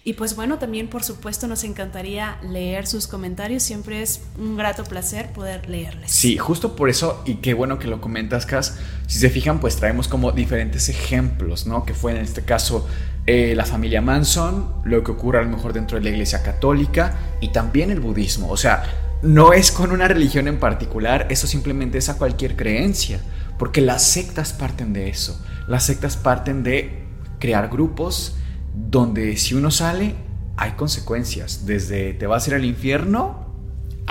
Y 0.06 0.12
pues 0.12 0.36
bueno, 0.36 0.58
también 0.58 0.88
por 0.88 1.02
supuesto 1.02 1.46
nos 1.46 1.64
encantaría 1.64 2.38
leer 2.42 2.86
sus 2.86 3.06
comentarios. 3.06 3.62
Siempre 3.62 4.02
es 4.02 4.20
un 4.38 4.56
grato 4.58 4.84
placer 4.84 5.32
poder 5.32 5.70
leerles. 5.70 6.10
Sí, 6.10 6.36
justo 6.36 6.76
por 6.76 6.90
eso, 6.90 7.22
y 7.24 7.36
qué 7.36 7.54
bueno 7.54 7.78
que 7.78 7.88
lo 7.88 8.02
comentas, 8.02 8.44
Cas. 8.44 8.76
Si 9.06 9.18
se 9.18 9.30
fijan, 9.30 9.60
pues 9.60 9.76
traemos 9.76 10.06
como 10.06 10.32
diferentes 10.32 10.90
ejemplos, 10.90 11.66
¿no? 11.66 11.86
Que 11.86 11.94
fue 11.94 12.12
en 12.12 12.18
este 12.18 12.42
caso 12.42 12.86
eh, 13.26 13.54
la 13.56 13.64
familia 13.64 14.02
Manson, 14.02 14.82
lo 14.84 15.02
que 15.02 15.12
ocurre 15.12 15.38
a 15.38 15.42
lo 15.42 15.48
mejor 15.48 15.72
dentro 15.72 15.98
de 15.98 16.04
la 16.04 16.10
iglesia 16.10 16.42
católica 16.42 17.18
y 17.40 17.48
también 17.48 17.90
el 17.90 18.00
budismo. 18.00 18.50
O 18.50 18.56
sea, 18.56 18.82
no 19.22 19.52
es 19.54 19.72
con 19.72 19.92
una 19.92 20.08
religión 20.08 20.48
en 20.48 20.60
particular, 20.60 21.26
eso 21.30 21.46
simplemente 21.46 21.98
es 21.98 22.10
a 22.10 22.18
cualquier 22.18 22.56
creencia, 22.56 23.20
porque 23.58 23.80
las 23.80 24.02
sectas 24.04 24.52
parten 24.52 24.92
de 24.92 25.08
eso. 25.08 25.42
Las 25.66 25.86
sectas 25.86 26.16
parten 26.16 26.62
de 26.62 27.04
crear 27.38 27.68
grupos 27.68 28.36
donde 28.74 29.36
si 29.36 29.54
uno 29.54 29.70
sale 29.70 30.14
hay 30.56 30.72
consecuencias, 30.72 31.64
desde 31.66 32.12
te 32.12 32.26
vas 32.26 32.46
a 32.46 32.50
ir 32.50 32.54
al 32.56 32.64
infierno 32.64 33.43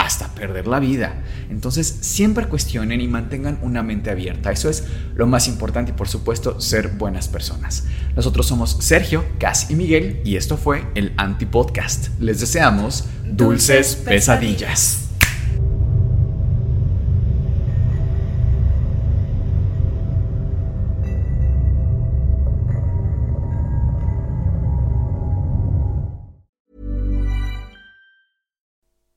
hasta 0.03 0.27
perder 0.35 0.67
la 0.67 0.79
vida. 0.79 1.23
Entonces 1.49 1.87
siempre 2.01 2.47
cuestionen 2.47 2.99
y 2.99 3.07
mantengan 3.07 3.57
una 3.61 3.83
mente 3.83 4.11
abierta. 4.11 4.51
Eso 4.51 4.69
es 4.69 4.83
lo 5.15 5.27
más 5.27 5.47
importante 5.47 5.91
y 5.91 5.95
por 5.95 6.09
supuesto 6.09 6.59
ser 6.59 6.89
buenas 6.89 7.29
personas. 7.29 7.85
Nosotros 8.15 8.45
somos 8.45 8.77
Sergio, 8.81 9.23
Cas 9.39 9.71
y 9.71 9.75
Miguel 9.75 10.21
y 10.25 10.35
esto 10.35 10.57
fue 10.57 10.85
el 10.95 11.13
Antipodcast. 11.17 12.09
Les 12.19 12.41
deseamos 12.41 13.05
dulces, 13.25 13.95
pesadillas. 13.95 15.12